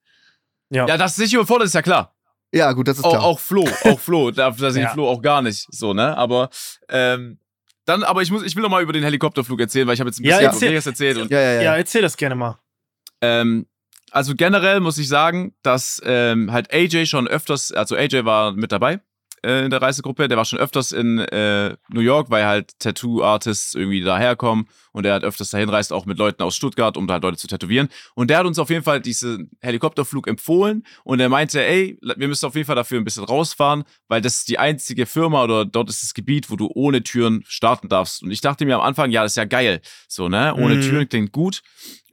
Ja. 0.71 0.87
Ja, 0.87 0.97
dass 0.97 1.13
es 1.19 1.25
dich 1.25 1.35
überfordert, 1.35 1.67
ist 1.67 1.75
ja 1.75 1.83
klar. 1.83 2.15
Ja, 2.53 2.71
gut, 2.73 2.87
das 2.87 2.99
ist 2.99 3.05
Auch, 3.05 3.11
klar. 3.11 3.25
auch 3.25 3.41
Flo, 3.41 3.69
auch 3.83 3.99
Flo, 3.99 4.31
da, 4.31 4.51
da 4.53 4.71
sehe 4.71 4.83
ich 4.83 4.87
Ja. 4.89 4.93
Flo 4.93 5.09
auch 5.09 5.21
gar 5.21 5.43
nicht 5.43 5.67
so, 5.73 5.93
ne? 5.93 6.17
Aber 6.17 6.49
ähm, 6.89 7.41
dann, 7.87 8.05
aber 8.05 8.23
ich 8.23 8.31
muss, 8.31 8.45
ich 8.45 8.55
will 8.55 8.63
noch 8.63 8.71
mal 8.71 8.83
über 8.85 8.93
den 8.93 9.03
Helikopterflug 9.03 9.61
erzählen, 9.61 9.87
weil 9.89 9.95
ich 9.95 10.01
habe 10.01 10.09
jetzt 10.11 10.21
ein 10.21 10.25
Ja, 10.25 10.37
bisschen 10.39 10.53
erzähl. 10.53 10.71
Vegas 10.71 10.87
erzählt 10.87 11.19
und 11.19 11.31
ja, 11.33 11.41
ja, 11.41 11.53
ja. 11.55 11.63
Ja, 11.63 11.77
erzähl 11.77 12.03
das 12.03 12.17
gerne 12.17 12.37
mal. 12.37 12.59
Ähm, 13.21 13.67
also 14.15 14.35
generell 14.37 14.79
muss 14.81 14.97
ich 14.99 15.09
sagen, 15.09 15.55
dass 15.63 16.01
ähm, 16.05 16.53
halt 16.53 16.73
AJ 16.73 17.07
schon 17.07 17.27
öfters, 17.27 17.73
also 17.73 17.97
AJ 17.97 18.25
war 18.25 18.53
mit 18.53 18.71
dabei 18.71 19.01
äh, 19.45 19.65
in 19.65 19.71
der 19.71 19.83
Reisegruppe, 19.83 20.29
der 20.29 20.39
war 20.39 20.45
schon 20.45 20.59
öfters 20.61 20.93
in 20.93 21.19
äh, 21.19 21.77
New 21.91 22.01
York, 22.01 22.31
weil 22.31 22.47
halt 22.47 22.79
Tattoo-Artists 22.79 23.75
irgendwie 23.75 24.01
daherkommen 24.03 24.69
und 24.93 25.05
er 25.05 25.15
hat 25.15 25.25
öfters 25.25 25.51
dahin 25.51 25.69
reist, 25.69 25.93
auch 25.93 26.07
mit 26.07 26.17
Leuten 26.19 26.43
aus 26.45 26.55
Stuttgart, 26.55 26.97
um 26.97 27.09
da 27.09 27.15
halt 27.15 27.25
Leute 27.25 27.37
zu 27.39 27.49
tätowieren. 27.49 27.89
Und 28.15 28.31
der 28.31 28.39
hat 28.39 28.47
uns 28.47 28.59
auf 28.61 28.71
jeden 28.71 28.85
Fall 28.85 29.01
diesen 29.01 29.51
Helikopterflug 29.61 30.29
empfohlen 30.29 30.85
und 31.03 31.19
er 31.19 31.29
meinte, 31.29 31.65
ey, 31.65 31.99
wir 32.01 32.29
müssen 32.29 32.47
auf 32.47 32.55
jeden 32.55 32.67
Fall 32.67 32.77
dafür 32.77 32.99
ein 33.01 33.05
bisschen 33.05 33.25
rausfahren, 33.25 33.83
weil 34.07 34.21
das 34.21 34.37
ist 34.37 34.49
die 34.49 34.61
einzige 34.61 35.07
Firma 35.07 35.43
oder 35.43 35.65
dort 35.65 35.91
ist 35.91 36.05
das 36.05 36.15
Gebiet, 36.15 36.51
wo 36.51 36.57
du 36.57 36.71
ohne 36.73 37.03
Türen 37.03 37.43
starten 37.49 37.89
darfst. 37.89 38.23
Und 38.23 38.31
ich 38.31 38.41
dachte 38.41 38.65
mir 38.65 38.77
am 38.77 38.83
Anfang, 38.83 39.11
ja, 39.11 39.25
das 39.25 39.33
ist 39.33 39.37
ja 39.37 39.45
geil, 39.45 39.81
so, 40.09 40.29
ne? 40.29 40.55
Ohne 40.55 40.77
Mhm. 40.77 40.81
Türen 40.83 41.09
klingt 41.09 41.33
gut. 41.33 41.63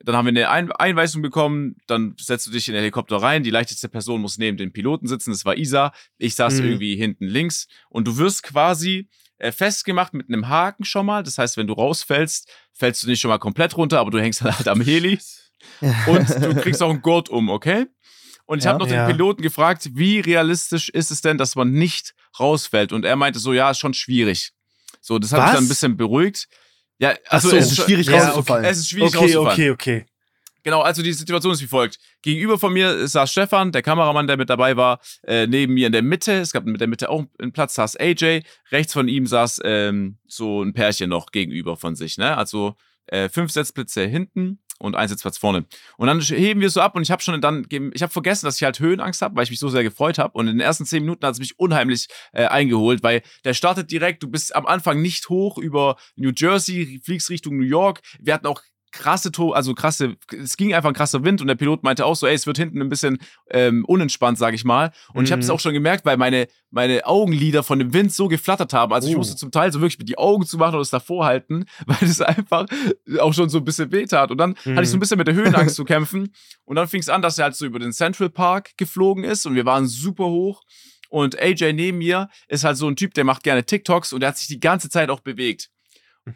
Dann 0.06 0.16
haben 0.16 0.26
wir 0.26 0.30
eine 0.30 0.50
Ein 0.50 0.72
Einweisung 0.72 1.22
bekommen, 1.22 1.76
dann 1.88 2.16
setzt 2.20 2.48
du 2.48 2.52
dich 2.52 2.68
in 2.68 2.74
den 2.74 2.82
Helikopter 2.82 3.18
rein. 3.18 3.44
Die 3.44 3.50
leichteste 3.52 3.90
Person 3.90 4.22
muss 4.22 4.38
neben 4.38 4.58
den 4.58 4.72
Piloten 4.74 5.08
sitzen, 5.08 5.32
das 5.32 5.46
war 5.46 5.58
Isa. 5.58 5.94
Ich 6.18 6.36
saß 6.36 6.60
Mhm. 6.60 6.66
irgendwie 6.66 6.96
hinten 6.96 7.26
links 7.26 7.68
und 7.90 8.08
du 8.08 8.18
wirst 8.18 8.44
quasi 8.44 9.10
äh, 9.38 9.52
festgemacht 9.52 10.14
mit 10.14 10.28
einem 10.30 10.48
Haken 10.50 10.84
schon 10.86 11.06
mal. 11.06 11.24
Das 11.24 11.38
heißt, 11.40 11.58
wenn 11.58 11.66
du 11.68 11.74
rausfällst, 11.74 12.48
fällst 12.74 13.04
du 13.04 13.08
nicht 13.08 13.20
schon 13.22 13.30
mal 13.30 13.40
komplett 13.40 13.76
runter, 13.76 14.00
aber 14.00 14.12
du 14.12 14.20
hängst 14.20 14.42
halt 14.44 14.68
am 14.68 14.82
Heli 14.86 15.20
und 16.06 16.30
du 16.44 16.56
kriegst 16.56 16.82
auch 16.84 16.90
einen 16.90 17.02
Gurt 17.02 17.30
um, 17.30 17.50
okay? 17.50 17.88
Und 18.46 18.60
ich 18.60 18.66
Ja. 18.66 18.72
habe 18.72 18.80
noch 18.84 18.90
Ja. 18.90 19.06
den 19.06 19.14
Piloten 19.16 19.42
gefragt, 19.42 19.90
wie 19.94 20.20
realistisch 20.20 20.90
ist 20.90 21.10
es 21.12 21.22
denn, 21.22 21.38
dass 21.38 21.56
man 21.56 21.72
nicht 21.72 22.14
rausfällt? 22.40 22.92
Und 22.92 23.06
er 23.06 23.16
meinte 23.16 23.40
so, 23.40 23.54
ja, 23.54 23.72
ist 23.72 23.80
schon 23.80 23.94
schwierig. 23.94 24.52
So, 25.00 25.18
das 25.20 25.32
hat 25.32 25.40
mich 25.40 25.48
Was? 25.48 25.54
dann 25.56 25.66
ein 25.66 25.70
bisschen 25.70 25.98
beruhigt. 25.98 26.48
Ja, 27.02 27.16
also 27.30 27.50
so, 27.50 27.56
es 27.56 27.72
ist 27.72 27.84
schwierig 27.84 28.08
ja, 28.08 28.28
rauszufallen. 28.28 28.64
Es 28.64 28.78
ist 28.78 28.90
schwierig 28.90 29.16
Okay, 29.16 29.34
rauszufallen. 29.34 29.52
okay, 29.54 29.70
okay. 29.72 30.06
Genau, 30.64 30.82
also 30.82 31.02
die 31.02 31.14
Situation 31.14 31.54
ist 31.54 31.62
wie 31.62 31.68
folgt. 31.68 31.98
Gegenüber 32.22 32.60
von 32.60 32.72
mir 32.72 33.08
saß 33.08 33.32
Stefan, 33.32 33.72
der 33.72 33.82
Kameramann, 33.82 34.28
der 34.28 34.38
mit 34.38 34.52
dabei 34.52 34.78
war, 34.78 35.00
äh, 35.24 35.48
neben 35.48 35.74
mir 35.74 35.88
in 35.88 35.94
der 35.94 36.04
Mitte. 36.04 36.34
Es 36.34 36.54
gab 36.54 36.66
mit 36.66 36.80
der 36.80 36.88
Mitte 36.88 37.10
auch 37.10 37.26
einen 37.40 37.52
Platz, 37.52 37.74
saß 37.74 38.00
AJ. 38.00 38.44
Rechts 38.72 38.94
von 38.94 39.08
ihm 39.08 39.26
saß 39.26 39.62
ähm, 39.64 40.20
so 40.28 40.62
ein 40.62 40.74
Pärchen 40.74 41.10
noch 41.10 41.32
gegenüber 41.32 41.76
von 41.76 41.96
sich. 41.96 42.20
Ne? 42.20 42.38
Also 42.38 42.76
äh, 43.08 43.30
fünf 43.30 43.52
Sitzplätze 43.52 44.06
hinten 44.06 44.60
und 44.82 44.96
ein 44.96 45.08
Sitzplatz 45.08 45.38
vorne. 45.38 45.66
Und 45.98 46.08
dann 46.08 46.20
heben 46.22 46.62
wir 46.62 46.70
so 46.70 46.82
ab 46.82 46.96
und 46.96 47.04
ich 47.04 47.12
habe 47.12 47.22
schon 47.22 47.40
dann, 47.40 47.66
ich 47.70 48.02
habe 48.02 48.12
vergessen, 48.12 48.46
dass 48.46 48.58
ich 48.58 48.64
halt 48.64 48.80
Höhenangst 48.80 49.22
habe, 49.22 49.36
weil 49.36 49.44
ich 49.44 49.50
mich 49.50 49.60
so 49.60 49.70
sehr 49.70 49.84
gefreut 49.84 50.18
habe. 50.18 50.38
Und 50.38 50.48
in 50.48 50.58
den 50.58 50.62
ersten 50.62 50.86
zehn 50.86 51.04
Minuten 51.04 51.26
hat 51.26 51.34
es 51.34 51.40
mich 51.40 51.60
unheimlich 51.60 52.08
äh, 52.34 52.46
eingeholt, 52.46 53.04
weil 53.04 53.22
der 53.46 53.54
startet 53.54 53.92
direkt, 53.92 54.24
du 54.24 54.28
bist 54.28 54.56
am 54.56 54.66
Anfang 54.66 55.02
nicht 55.02 55.30
hoch 55.30 55.58
über 55.58 55.98
New 56.16 56.32
Jersey, 56.36 57.02
fliegst 57.04 57.30
Richtung 57.30 57.58
New 57.58 57.66
York. 57.66 58.02
Wir 58.20 58.34
hatten 58.34 58.48
auch 58.48 58.62
krasse, 58.92 59.32
to 59.32 59.52
also 59.52 59.74
krasse, 59.74 60.16
es 60.32 60.58
ging 60.58 60.74
einfach 60.74 60.90
ein 60.90 60.96
krasser 60.96 61.24
Wind 61.24 61.42
und 61.42 61.48
der 61.48 61.56
Pilot 61.56 61.84
meinte 61.84 62.06
auch 62.06 62.16
so, 62.16 62.28
ey, 62.28 62.34
es 62.34 62.46
wird 62.46 62.58
hinten 62.58 62.82
ein 62.82 62.90
bisschen 62.90 63.20
ähm, 63.50 63.86
unentspannt, 63.86 64.38
sag 64.38 64.54
ich 64.54 64.64
mal. 64.64 64.92
Und 65.10 65.20
mhm. 65.20 65.26
ich 65.26 65.32
habe 65.32 65.42
es 65.42 65.50
auch 65.50 65.60
schon 65.60 65.74
gemerkt, 65.74 66.06
weil 66.06 66.18
meine, 66.18 66.48
meine 66.70 67.06
Augenlider 67.06 67.64
von 67.64 67.80
dem 67.80 67.94
Wind 67.94 68.14
so 68.14 68.28
geflattert 68.28 68.74
haben. 68.74 68.94
Also 68.94 69.08
oh. 69.08 69.12
ich 69.12 69.18
musste 69.18 69.36
zum 69.36 69.52
Teil 69.52 69.72
so 69.72 69.80
wirklich 69.80 70.00
mit 70.00 70.10
die 70.10 70.18
Augen 70.18 70.46
zu 70.46 70.58
machen 70.58 70.76
und 70.76 70.82
es 70.82 70.90
davor 70.90 71.26
halten, 71.26 71.66
weil 71.86 71.98
es 72.02 72.22
einfach 72.22 72.66
auch 73.20 73.34
schon 73.34 73.50
so 73.50 73.60
ein 73.60 73.64
bisschen 73.64 73.92
weh 73.92 74.06
tat. 74.06 74.32
Und 74.32 74.38
dann 74.38 74.56
mhm. 74.66 74.76
hatte 74.76 74.84
ich 74.84 74.90
so 74.90 74.98
ein 74.98 75.00
bisschen 75.00 75.18
mit 75.18 75.28
der 75.28 75.36
Höhenangst 75.36 75.76
zu 75.76 75.86
kämpfen. 75.86 76.34
Und 76.66 76.76
dann 76.76 76.88
fing 76.88 77.02
es 77.02 77.10
an, 77.10 77.22
dass 77.22 77.38
er 77.38 77.46
halt 77.46 77.56
so 77.56 77.66
über 77.66 77.80
den 77.80 77.94
Central 77.94 78.30
Park 78.30 78.72
geflogen 78.78 79.24
ist 79.24 79.46
und 79.46 79.56
wir 79.56 79.66
waren 79.66 79.88
super 79.88 80.26
hoch. 80.26 80.62
Und 81.10 81.38
AJ 81.42 81.74
neben 81.74 81.98
mir 81.98 82.30
ist 82.48 82.64
halt 82.64 82.78
so 82.78 82.88
ein 82.88 82.96
Typ, 82.96 83.14
der 83.14 83.26
macht 83.26 83.44
gerne 83.44 83.66
TikToks 83.66 84.14
und 84.14 84.22
der 84.22 84.30
hat 84.30 84.38
sich 84.38 84.48
die 84.48 84.62
ganze 84.62 84.90
Zeit 84.90 85.10
auch 85.10 85.20
bewegt. 85.20 85.71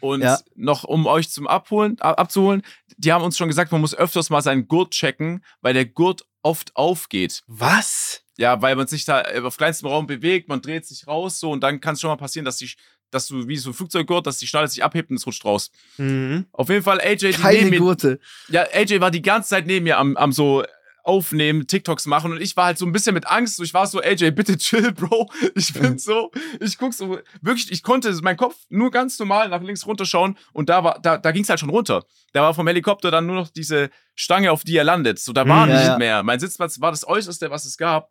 Und 0.00 0.22
ja. 0.22 0.38
noch, 0.54 0.84
um 0.84 1.06
euch 1.06 1.30
zum 1.30 1.46
Abholen, 1.46 2.00
abzuholen, 2.00 2.62
die 2.96 3.12
haben 3.12 3.24
uns 3.24 3.36
schon 3.36 3.48
gesagt, 3.48 3.72
man 3.72 3.80
muss 3.80 3.94
öfters 3.94 4.30
mal 4.30 4.42
seinen 4.42 4.66
Gurt 4.68 4.92
checken, 4.92 5.44
weil 5.60 5.74
der 5.74 5.86
Gurt 5.86 6.26
oft 6.42 6.74
aufgeht. 6.76 7.42
Was? 7.46 8.22
Ja, 8.36 8.60
weil 8.62 8.76
man 8.76 8.86
sich 8.86 9.04
da 9.04 9.22
auf 9.42 9.56
kleinstem 9.56 9.88
Raum 9.88 10.06
bewegt, 10.06 10.48
man 10.48 10.60
dreht 10.60 10.86
sich 10.86 11.06
raus 11.06 11.40
so 11.40 11.50
und 11.50 11.62
dann 11.62 11.80
kann 11.80 11.94
es 11.94 12.00
schon 12.00 12.10
mal 12.10 12.16
passieren, 12.16 12.44
dass 12.44 12.58
die 12.58 12.70
dass 13.10 13.28
du 13.28 13.46
wie 13.46 13.56
so 13.56 13.70
ein 13.70 13.74
Flugzeuggurt, 13.74 14.26
dass 14.26 14.38
die 14.38 14.46
Schnalle 14.46 14.68
sich 14.68 14.82
abhebt 14.82 15.10
und 15.10 15.16
es 15.16 15.26
rutscht 15.26 15.44
raus. 15.44 15.70
Mhm. 15.96 16.46
Auf 16.52 16.68
jeden 16.68 16.82
Fall 16.82 17.00
AJ, 17.00 17.32
Keine 17.32 17.58
neben 17.58 17.70
mir, 17.70 17.78
Gurte. 17.78 18.18
Ja, 18.48 18.66
AJ 18.72 19.00
war 19.00 19.10
die 19.10 19.22
ganze 19.22 19.50
Zeit 19.50 19.66
neben 19.66 19.84
mir 19.84 19.98
am, 19.98 20.16
am 20.16 20.32
so 20.32 20.64
aufnehmen, 21.06 21.66
TikToks 21.66 22.06
machen 22.06 22.32
und 22.32 22.40
ich 22.42 22.56
war 22.56 22.66
halt 22.66 22.78
so 22.78 22.84
ein 22.84 22.92
bisschen 22.92 23.14
mit 23.14 23.26
Angst. 23.26 23.56
So, 23.56 23.62
ich 23.62 23.72
war 23.72 23.86
so, 23.86 24.00
AJ, 24.00 24.32
bitte 24.32 24.58
chill, 24.58 24.92
Bro. 24.92 25.30
Ich 25.54 25.72
bin 25.72 25.98
so, 25.98 26.30
ich 26.60 26.76
guck 26.78 26.92
so, 26.92 27.18
wirklich, 27.40 27.70
ich 27.70 27.82
konnte 27.82 28.12
meinen 28.22 28.36
Kopf 28.36 28.56
nur 28.68 28.90
ganz 28.90 29.18
normal 29.18 29.48
nach 29.48 29.62
links 29.62 29.86
runterschauen 29.86 30.36
und 30.52 30.68
da 30.68 30.82
war, 30.84 30.98
da, 31.00 31.16
da 31.16 31.30
ging 31.30 31.44
es 31.44 31.48
halt 31.48 31.60
schon 31.60 31.70
runter. 31.70 32.04
Da 32.32 32.42
war 32.42 32.54
vom 32.54 32.66
Helikopter 32.66 33.10
dann 33.10 33.26
nur 33.26 33.36
noch 33.36 33.48
diese 33.48 33.90
Stange, 34.14 34.50
auf 34.50 34.64
die 34.64 34.76
er 34.76 34.84
landet. 34.84 35.18
So, 35.18 35.32
da 35.32 35.48
war 35.48 35.68
ja, 35.68 35.74
nicht 35.74 35.86
ja. 35.86 35.98
mehr. 35.98 36.22
Mein 36.22 36.40
Sitzplatz 36.40 36.80
war 36.80 36.90
das 36.90 37.06
Äußerste, 37.06 37.50
was 37.50 37.64
es 37.64 37.76
gab. 37.76 38.10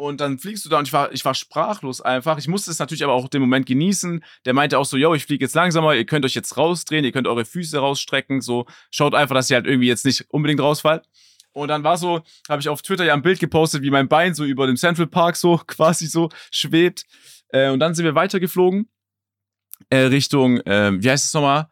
Und 0.00 0.22
dann 0.22 0.38
fliegst 0.38 0.64
du 0.64 0.70
da 0.70 0.78
und 0.78 0.88
ich 0.88 0.94
war, 0.94 1.12
ich 1.12 1.26
war 1.26 1.34
sprachlos 1.34 2.00
einfach. 2.00 2.38
Ich 2.38 2.48
musste 2.48 2.70
es 2.70 2.78
natürlich 2.78 3.04
aber 3.04 3.12
auch 3.12 3.28
den 3.28 3.42
Moment 3.42 3.66
genießen. 3.66 4.24
Der 4.46 4.54
meinte 4.54 4.78
auch 4.78 4.86
so, 4.86 4.96
yo, 4.96 5.12
ich 5.14 5.26
fliege 5.26 5.44
jetzt 5.44 5.54
langsamer, 5.54 5.94
ihr 5.94 6.06
könnt 6.06 6.24
euch 6.24 6.34
jetzt 6.34 6.56
rausdrehen, 6.56 7.04
ihr 7.04 7.12
könnt 7.12 7.26
eure 7.26 7.44
Füße 7.44 7.78
rausstrecken. 7.78 8.40
So, 8.40 8.64
schaut 8.90 9.14
einfach, 9.14 9.34
dass 9.34 9.50
ihr 9.50 9.56
halt 9.56 9.66
irgendwie 9.66 9.88
jetzt 9.88 10.06
nicht 10.06 10.24
unbedingt 10.30 10.60
rausfallt. 10.60 11.04
Und 11.52 11.68
dann 11.68 11.82
war 11.82 11.96
so, 11.96 12.22
habe 12.48 12.60
ich 12.60 12.68
auf 12.68 12.82
Twitter 12.82 13.04
ja 13.04 13.14
ein 13.14 13.22
Bild 13.22 13.40
gepostet, 13.40 13.82
wie 13.82 13.90
mein 13.90 14.08
Bein 14.08 14.34
so 14.34 14.44
über 14.44 14.66
dem 14.66 14.76
Central 14.76 15.06
Park 15.06 15.36
so 15.36 15.56
quasi 15.66 16.06
so 16.06 16.28
schwebt. 16.50 17.04
Äh, 17.48 17.70
und 17.70 17.80
dann 17.80 17.94
sind 17.94 18.04
wir 18.04 18.14
weitergeflogen 18.14 18.88
äh, 19.88 19.98
Richtung, 19.98 20.58
äh, 20.60 20.92
wie 21.02 21.10
heißt 21.10 21.24
es 21.24 21.34
nochmal? 21.34 21.68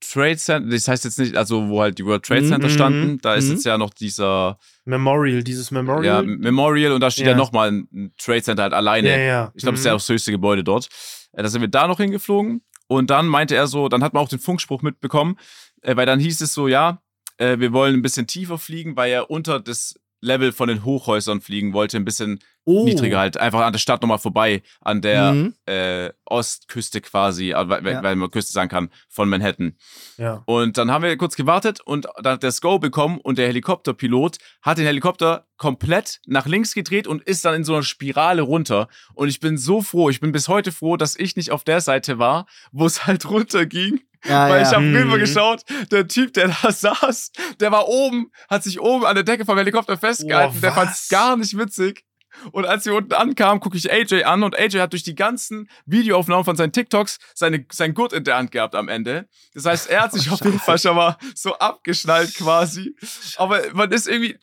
Trade 0.00 0.36
Center, 0.36 0.68
das 0.68 0.88
heißt 0.88 1.04
jetzt 1.04 1.18
nicht, 1.18 1.36
also 1.36 1.68
wo 1.68 1.80
halt 1.80 1.96
die 1.96 2.04
World 2.04 2.24
Trade 2.24 2.46
Center 2.46 2.68
mhm, 2.68 2.72
standen, 2.72 3.18
da 3.20 3.34
ist 3.34 3.46
mhm. 3.46 3.52
jetzt 3.52 3.64
ja 3.64 3.78
noch 3.78 3.94
dieser 3.94 4.58
Memorial, 4.84 5.44
dieses 5.44 5.70
Memorial. 5.70 6.04
Ja, 6.04 6.22
Memorial 6.22 6.92
und 6.92 7.00
da 7.00 7.10
steht 7.10 7.26
ja, 7.26 7.32
ja 7.32 7.36
nochmal 7.36 7.70
ein 7.70 8.12
Trade 8.18 8.42
Center 8.42 8.64
halt 8.64 8.72
alleine. 8.72 9.10
Ja, 9.10 9.16
ja. 9.16 9.52
Ich 9.54 9.62
glaube, 9.62 9.72
mhm. 9.72 9.76
das 9.76 9.80
ist 9.80 9.86
ja 9.86 9.92
auch 9.92 9.98
das 9.98 10.08
höchste 10.08 10.32
Gebäude 10.32 10.64
dort. 10.64 10.88
Äh, 11.32 11.44
da 11.44 11.48
sind 11.48 11.60
wir 11.60 11.68
da 11.68 11.86
noch 11.86 11.98
hingeflogen 11.98 12.62
und 12.88 13.10
dann 13.10 13.28
meinte 13.28 13.54
er 13.54 13.68
so, 13.68 13.88
dann 13.88 14.02
hat 14.02 14.12
man 14.12 14.24
auch 14.24 14.28
den 14.28 14.40
Funkspruch 14.40 14.82
mitbekommen, 14.82 15.38
äh, 15.82 15.94
weil 15.94 16.06
dann 16.06 16.18
hieß 16.18 16.40
es 16.40 16.52
so, 16.52 16.66
ja, 16.66 17.00
äh, 17.42 17.58
wir 17.58 17.72
wollen 17.72 17.94
ein 17.94 18.02
bisschen 18.02 18.26
tiefer 18.26 18.58
fliegen, 18.58 18.96
weil 18.96 19.10
er 19.10 19.30
unter 19.30 19.60
das 19.60 19.94
Level 20.24 20.52
von 20.52 20.68
den 20.68 20.84
Hochhäusern 20.84 21.40
fliegen 21.40 21.72
wollte, 21.72 21.96
ein 21.96 22.04
bisschen 22.04 22.38
oh. 22.64 22.84
niedriger 22.84 23.18
halt, 23.18 23.38
einfach 23.38 23.62
an 23.62 23.72
der 23.72 23.80
Stadt 23.80 24.02
nochmal 24.02 24.20
vorbei, 24.20 24.62
an 24.80 25.02
der 25.02 25.32
mhm. 25.32 25.54
äh, 25.66 26.10
Ostküste 26.24 27.00
quasi, 27.00 27.50
äh, 27.50 27.68
weil, 27.68 27.84
ja. 27.84 28.02
weil, 28.04 28.14
man 28.14 28.30
Küste 28.30 28.52
sagen 28.52 28.70
kann, 28.70 28.88
von 29.08 29.28
Manhattan. 29.28 29.76
Ja. 30.18 30.44
Und 30.46 30.78
dann 30.78 30.92
haben 30.92 31.02
wir 31.02 31.16
kurz 31.16 31.34
gewartet 31.34 31.80
und 31.80 32.06
dann 32.22 32.34
hat 32.34 32.44
der 32.44 32.52
Go 32.60 32.78
bekommen 32.78 33.18
und 33.18 33.36
der 33.36 33.48
Helikopterpilot 33.48 34.38
hat 34.62 34.78
den 34.78 34.86
Helikopter 34.86 35.48
komplett 35.56 36.20
nach 36.26 36.46
links 36.46 36.72
gedreht 36.72 37.08
und 37.08 37.22
ist 37.22 37.44
dann 37.44 37.56
in 37.56 37.64
so 37.64 37.74
einer 37.74 37.82
Spirale 37.82 38.42
runter. 38.42 38.86
Und 39.14 39.28
ich 39.28 39.40
bin 39.40 39.58
so 39.58 39.82
froh, 39.82 40.08
ich 40.08 40.20
bin 40.20 40.30
bis 40.30 40.46
heute 40.46 40.70
froh, 40.70 40.96
dass 40.96 41.16
ich 41.16 41.34
nicht 41.34 41.50
auf 41.50 41.64
der 41.64 41.80
Seite 41.80 42.20
war, 42.20 42.46
wo 42.70 42.86
es 42.86 43.06
halt 43.06 43.28
runter 43.28 43.66
ging 43.66 44.00
ja, 44.24 44.48
Weil 44.48 44.62
ja. 44.62 44.68
ich 44.68 44.74
habe 44.74 44.84
hm. 44.84 44.96
rüber 44.96 45.18
geschaut, 45.18 45.62
der 45.90 46.06
Typ, 46.06 46.32
der 46.34 46.48
da 46.48 46.72
saß, 46.72 47.32
der 47.60 47.72
war 47.72 47.88
oben, 47.88 48.30
hat 48.48 48.62
sich 48.62 48.80
oben 48.80 49.04
an 49.04 49.14
der 49.14 49.24
Decke 49.24 49.44
vom 49.44 49.58
Helikopter 49.58 49.98
festgehalten. 49.98 50.54
Boah, 50.54 50.60
der 50.60 50.72
fand's 50.72 51.08
gar 51.08 51.36
nicht 51.36 51.56
witzig. 51.56 52.04
Und 52.50 52.66
als 52.66 52.84
wir 52.86 52.94
unten 52.94 53.12
ankamen, 53.12 53.60
gucke 53.60 53.76
ich 53.76 53.92
AJ 53.92 54.24
an 54.24 54.42
und 54.42 54.58
AJ 54.58 54.80
hat 54.80 54.92
durch 54.92 55.02
die 55.02 55.14
ganzen 55.14 55.68
Videoaufnahmen 55.86 56.44
von 56.44 56.56
seinen 56.56 56.72
TikToks 56.72 57.18
seine, 57.34 57.64
sein 57.70 57.94
Gurt 57.94 58.12
in 58.12 58.24
der 58.24 58.36
Hand 58.36 58.50
gehabt 58.50 58.74
am 58.74 58.88
Ende. 58.88 59.28
Das 59.54 59.64
heißt, 59.64 59.90
er 59.90 60.02
hat 60.02 60.12
sich 60.12 60.30
auf 60.30 60.44
jeden 60.44 60.58
Fall 60.58 60.78
schon 60.78 60.96
mal 60.96 61.16
so 61.34 61.54
abgeschnallt 61.58 62.34
quasi. 62.34 62.96
Aber 63.36 63.60
man 63.72 63.90
ist 63.92 64.08
irgendwie, 64.08 64.38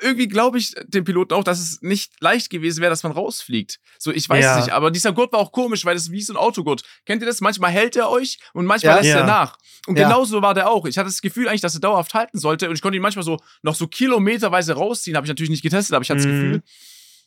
irgendwie 0.00 0.28
glaube 0.28 0.58
ich 0.58 0.74
dem 0.86 1.04
Piloten 1.04 1.34
auch, 1.34 1.44
dass 1.44 1.60
es 1.60 1.82
nicht 1.82 2.12
leicht 2.20 2.50
gewesen 2.50 2.80
wäre, 2.80 2.90
dass 2.90 3.02
man 3.02 3.12
rausfliegt. 3.12 3.78
So, 3.98 4.12
ich 4.12 4.28
weiß 4.28 4.44
ja. 4.44 4.56
nicht. 4.56 4.70
Aber 4.70 4.90
dieser 4.90 5.12
Gurt 5.12 5.32
war 5.32 5.40
auch 5.40 5.52
komisch, 5.52 5.84
weil 5.84 5.94
das 5.94 6.04
ist 6.04 6.12
wie 6.12 6.22
so 6.22 6.32
ein 6.32 6.36
Autogurt. 6.36 6.82
Kennt 7.06 7.22
ihr 7.22 7.26
das? 7.26 7.40
Manchmal 7.40 7.70
hält 7.70 7.96
er 7.96 8.10
euch 8.10 8.38
und 8.52 8.66
manchmal 8.66 8.94
ja. 8.94 9.00
lässt 9.00 9.10
ja. 9.10 9.18
er 9.18 9.26
nach. 9.26 9.56
Und 9.86 9.96
genauso 9.96 10.40
war 10.40 10.54
der 10.54 10.70
auch. 10.70 10.86
Ich 10.86 10.96
hatte 10.96 11.08
das 11.08 11.20
Gefühl 11.20 11.48
eigentlich, 11.48 11.60
dass 11.60 11.74
er 11.74 11.80
dauerhaft 11.80 12.14
halten 12.14 12.38
sollte 12.38 12.68
und 12.68 12.74
ich 12.74 12.82
konnte 12.82 12.96
ihn 12.96 13.02
manchmal 13.02 13.24
so 13.24 13.38
noch 13.62 13.74
so 13.74 13.86
kilometerweise 13.86 14.74
rausziehen. 14.74 15.16
Habe 15.16 15.26
ich 15.26 15.28
natürlich 15.28 15.50
nicht 15.50 15.62
getestet, 15.62 15.94
aber 15.94 16.02
ich 16.02 16.10
hatte 16.10 16.22
das 16.22 16.26
mhm. 16.26 16.40
Gefühl. 16.40 16.62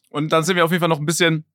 Und 0.09 0.31
dann 0.31 0.43
sind 0.43 0.55
wir 0.55 0.65
auf 0.65 0.71
jeden 0.71 0.79
Fall 0.79 0.89
noch 0.89 0.99
ein 0.99 1.05
bisschen 1.05 1.45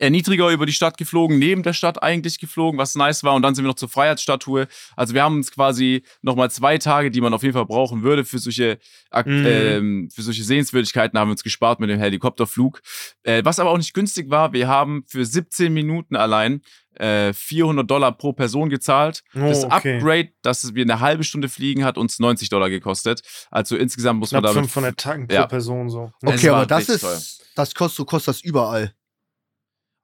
niedriger 0.00 0.50
über 0.50 0.66
die 0.66 0.72
Stadt 0.72 0.96
geflogen, 0.98 1.38
neben 1.38 1.62
der 1.62 1.72
Stadt 1.72 2.02
eigentlich 2.02 2.38
geflogen, 2.38 2.78
was 2.78 2.94
nice 2.94 3.24
war. 3.24 3.34
Und 3.34 3.42
dann 3.42 3.54
sind 3.54 3.64
wir 3.64 3.68
noch 3.68 3.76
zur 3.76 3.88
Freiheitsstatue. 3.88 4.66
Also 4.96 5.14
wir 5.14 5.22
haben 5.22 5.36
uns 5.36 5.50
quasi 5.50 6.02
nochmal 6.22 6.50
zwei 6.50 6.78
Tage, 6.78 7.10
die 7.10 7.20
man 7.20 7.32
auf 7.32 7.42
jeden 7.42 7.54
Fall 7.54 7.66
brauchen 7.66 8.02
würde 8.02 8.24
für 8.24 8.38
solche, 8.38 8.78
mhm. 9.12 9.46
ähm, 9.46 10.08
für 10.12 10.22
solche 10.22 10.42
Sehenswürdigkeiten, 10.42 11.18
haben 11.18 11.28
wir 11.28 11.32
uns 11.32 11.42
gespart 11.42 11.80
mit 11.80 11.90
dem 11.90 11.98
Helikopterflug. 11.98 12.80
Äh, 13.22 13.42
was 13.44 13.58
aber 13.58 13.70
auch 13.70 13.78
nicht 13.78 13.94
günstig 13.94 14.30
war, 14.30 14.52
wir 14.52 14.68
haben 14.68 15.04
für 15.06 15.24
17 15.24 15.72
Minuten 15.72 16.16
allein 16.16 16.62
äh, 16.94 17.32
400 17.32 17.88
Dollar 17.88 18.12
pro 18.12 18.32
Person 18.32 18.70
gezahlt. 18.70 19.22
Oh, 19.34 19.40
das 19.40 19.64
okay. 19.64 19.96
Upgrade, 19.96 20.28
dass 20.42 20.74
wir 20.74 20.82
eine 20.82 21.00
halbe 21.00 21.24
Stunde 21.24 21.48
fliegen, 21.48 21.84
hat 21.84 21.98
uns 21.98 22.18
90 22.18 22.48
Dollar 22.48 22.70
gekostet. 22.70 23.22
Also 23.50 23.76
insgesamt 23.76 24.20
muss 24.20 24.30
Knapp 24.30 24.44
man 24.44 24.54
damit... 24.54 24.70
500 24.70 24.96
Tacken 24.96 25.28
pro 25.28 25.34
ja. 25.34 25.46
Person 25.46 25.88
so. 25.88 26.10
Okay, 26.24 26.48
aber 26.48 26.66
das 26.66 26.88
ist... 26.88 27.00
Teuer. 27.02 27.20
Das 27.56 27.72
kostet, 27.72 27.96
so 27.96 28.04
kostet 28.04 28.34
das 28.34 28.40
überall. 28.40 28.94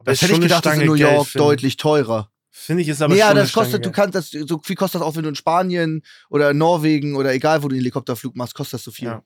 Aber 0.00 0.10
das 0.10 0.22
hätte 0.22 0.32
ich 0.32 0.40
gedacht, 0.40 0.66
das 0.66 0.74
ist 0.74 0.80
in 0.80 0.86
New 0.86 0.94
York 0.94 1.32
Geld, 1.32 1.40
deutlich 1.40 1.76
teurer. 1.76 2.30
Finde 2.50 2.82
ich 2.82 2.88
ist 2.88 3.00
aber 3.00 3.14
nee, 3.14 3.20
schon 3.20 3.28
Ja, 3.28 3.34
das 3.34 3.52
kostet, 3.52 3.86
du 3.86 3.92
kannst 3.92 4.14
das, 4.14 4.30
so 4.30 4.60
viel 4.62 4.76
kostet 4.76 5.00
das 5.00 5.06
auch, 5.06 5.14
wenn 5.14 5.22
du 5.22 5.28
in 5.28 5.34
Spanien 5.34 6.02
oder 6.28 6.50
in 6.50 6.58
Norwegen 6.58 7.14
oder 7.16 7.32
egal, 7.32 7.62
wo 7.62 7.68
du 7.68 7.74
einen 7.74 7.80
Helikopterflug 7.80 8.34
machst, 8.34 8.54
kostet 8.54 8.74
das 8.74 8.84
so 8.84 8.90
viel. 8.90 9.06
Ja. 9.06 9.22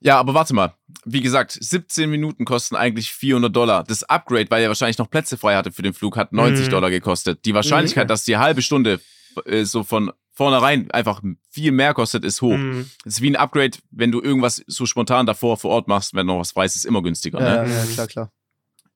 Ja, 0.00 0.18
aber 0.18 0.32
warte 0.32 0.54
mal. 0.54 0.74
Wie 1.04 1.20
gesagt, 1.20 1.58
17 1.60 2.08
Minuten 2.08 2.44
kosten 2.44 2.76
eigentlich 2.76 3.12
400 3.12 3.54
Dollar. 3.54 3.82
Das 3.82 4.04
Upgrade, 4.04 4.46
weil 4.48 4.62
er 4.62 4.68
wahrscheinlich 4.68 4.98
noch 4.98 5.10
Plätze 5.10 5.36
frei 5.36 5.56
hatte 5.56 5.72
für 5.72 5.82
den 5.82 5.92
Flug, 5.92 6.16
hat 6.16 6.32
90 6.32 6.66
mhm. 6.66 6.70
Dollar 6.70 6.90
gekostet. 6.90 7.44
Die 7.44 7.52
Wahrscheinlichkeit, 7.54 8.04
mhm. 8.04 8.08
dass 8.08 8.24
die 8.24 8.36
halbe 8.36 8.62
Stunde 8.62 9.00
äh, 9.44 9.64
so 9.64 9.82
von 9.82 10.12
vornherein 10.32 10.88
einfach 10.92 11.20
viel 11.50 11.72
mehr 11.72 11.94
kostet, 11.94 12.24
ist 12.24 12.42
hoch. 12.42 12.56
Mhm. 12.56 12.88
Das 13.02 13.14
ist 13.14 13.22
wie 13.22 13.30
ein 13.30 13.36
Upgrade, 13.36 13.76
wenn 13.90 14.12
du 14.12 14.22
irgendwas 14.22 14.62
so 14.68 14.86
spontan 14.86 15.26
davor 15.26 15.56
vor 15.56 15.72
Ort 15.72 15.88
machst, 15.88 16.14
wenn 16.14 16.26
noch 16.26 16.38
was 16.38 16.52
frei 16.52 16.64
ist, 16.66 16.76
ist 16.76 16.86
immer 16.86 17.02
günstiger. 17.02 17.40
Ja, 17.40 17.64
ne? 17.64 17.74
ja 17.74 17.84
klar, 17.86 18.06
klar. 18.06 18.32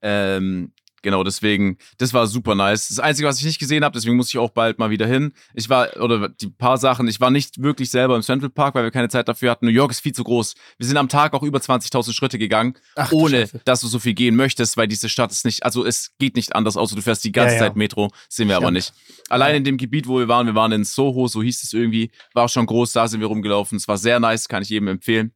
Ähm, 0.03 0.73
Genau, 1.03 1.25
deswegen, 1.25 1.79
das 1.99 2.15
war 2.15 2.29
super 2.29 2.55
nice. 2.55 2.89
Das 2.89 3.01
Einzige, 3.01 3.27
was 3.27 3.39
ich 3.39 3.45
nicht 3.45 3.59
gesehen 3.59 3.85
habe, 3.85 3.93
deswegen 3.93 4.17
muss 4.17 4.29
ich 4.29 4.39
auch 4.39 4.51
bald 4.51 4.79
mal 4.79 4.91
wieder 4.91 5.07
hin. 5.07 5.33
Ich 5.53 5.69
war, 5.69 5.97
oder 6.01 6.29
die 6.29 6.49
paar 6.49 6.79
Sachen, 6.79 7.09
ich 7.09 7.21
war 7.21 7.31
nicht 7.31 7.61
wirklich 7.61 7.91
selber 7.91 8.15
im 8.15 8.23
Central 8.23 8.51
Park, 8.51 8.77
weil 8.77 8.85
wir 8.85 8.93
keine 8.93 9.09
Zeit 9.09 9.27
dafür 9.27 9.51
hatten. 9.51 9.67
New 9.67 9.73
York 9.73 9.91
ist 9.91 10.01
viel 10.01 10.13
zu 10.13 10.23
groß. 10.23 10.55
Wir 10.79 10.87
sind 10.87 10.97
am 10.97 11.09
Tag 11.09 11.35
auch 11.35 11.43
über 11.43 11.59
20.000 11.59 12.13
Schritte 12.13 12.39
gegangen, 12.39 12.75
Ach, 12.95 13.11
ohne 13.11 13.49
dass 13.65 13.81
du 13.81 13.89
so 13.89 13.99
viel 13.99 14.15
gehen 14.15 14.37
möchtest, 14.37 14.77
weil 14.77 14.87
diese 14.87 15.09
Stadt 15.09 15.33
ist 15.33 15.45
nicht, 15.45 15.65
also 15.65 15.85
es 15.85 16.13
geht 16.19 16.37
nicht 16.37 16.55
anders, 16.55 16.77
außer 16.77 16.95
du 16.95 17.03
fährst 17.03 17.25
die 17.25 17.33
ganze 17.33 17.57
ja, 17.57 17.61
ja. 17.61 17.67
Zeit 17.67 17.77
Metro, 17.77 18.11
sehen 18.29 18.47
wir 18.47 18.53
ja. 18.53 18.59
aber 18.59 18.71
nicht. 18.71 18.93
Allein 19.29 19.57
in 19.57 19.65
dem 19.65 19.77
Gebiet, 19.79 20.07
wo 20.07 20.19
wir 20.19 20.29
waren, 20.29 20.47
wir 20.47 20.55
waren 20.55 20.71
in 20.71 20.85
Soho, 20.85 21.27
so 21.27 21.43
hieß 21.43 21.65
es 21.65 21.73
irgendwie, 21.73 22.13
war 22.33 22.49
schon 22.49 22.67
groß, 22.67 22.93
da 22.93 23.09
sind 23.09 23.21
wir 23.21 23.27
rumgelaufen. 23.27 23.77
Es 23.77 23.89
war 23.89 23.99
sehr 23.99 24.21
nice, 24.21 24.49
kann 24.49 24.63
ich 24.63 24.69
jedem 24.69 24.89
empfehlen. 24.89 25.33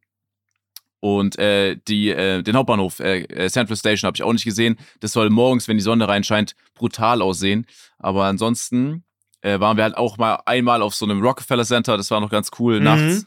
Und 1.00 1.38
äh, 1.38 1.76
die, 1.88 2.10
äh, 2.10 2.42
den 2.42 2.56
Hauptbahnhof 2.56 3.00
äh, 3.00 3.20
äh 3.22 3.50
Central 3.50 3.76
Station 3.76 4.06
habe 4.06 4.16
ich 4.16 4.22
auch 4.22 4.32
nicht 4.32 4.44
gesehen. 4.44 4.76
Das 5.00 5.12
soll 5.12 5.30
morgens, 5.30 5.68
wenn 5.68 5.76
die 5.76 5.82
Sonne 5.82 6.08
reinscheint, 6.08 6.54
brutal 6.74 7.22
aussehen. 7.22 7.66
Aber 7.98 8.24
ansonsten 8.24 9.04
äh, 9.42 9.60
waren 9.60 9.76
wir 9.76 9.84
halt 9.84 9.96
auch 9.96 10.18
mal 10.18 10.40
einmal 10.46 10.82
auf 10.82 10.94
so 10.94 11.04
einem 11.04 11.22
Rockefeller 11.22 11.64
Center. 11.64 11.96
Das 11.96 12.10
war 12.10 12.20
noch 12.20 12.30
ganz 12.30 12.50
cool 12.58 12.78
mhm. 12.78 12.84
nachts. 12.84 13.26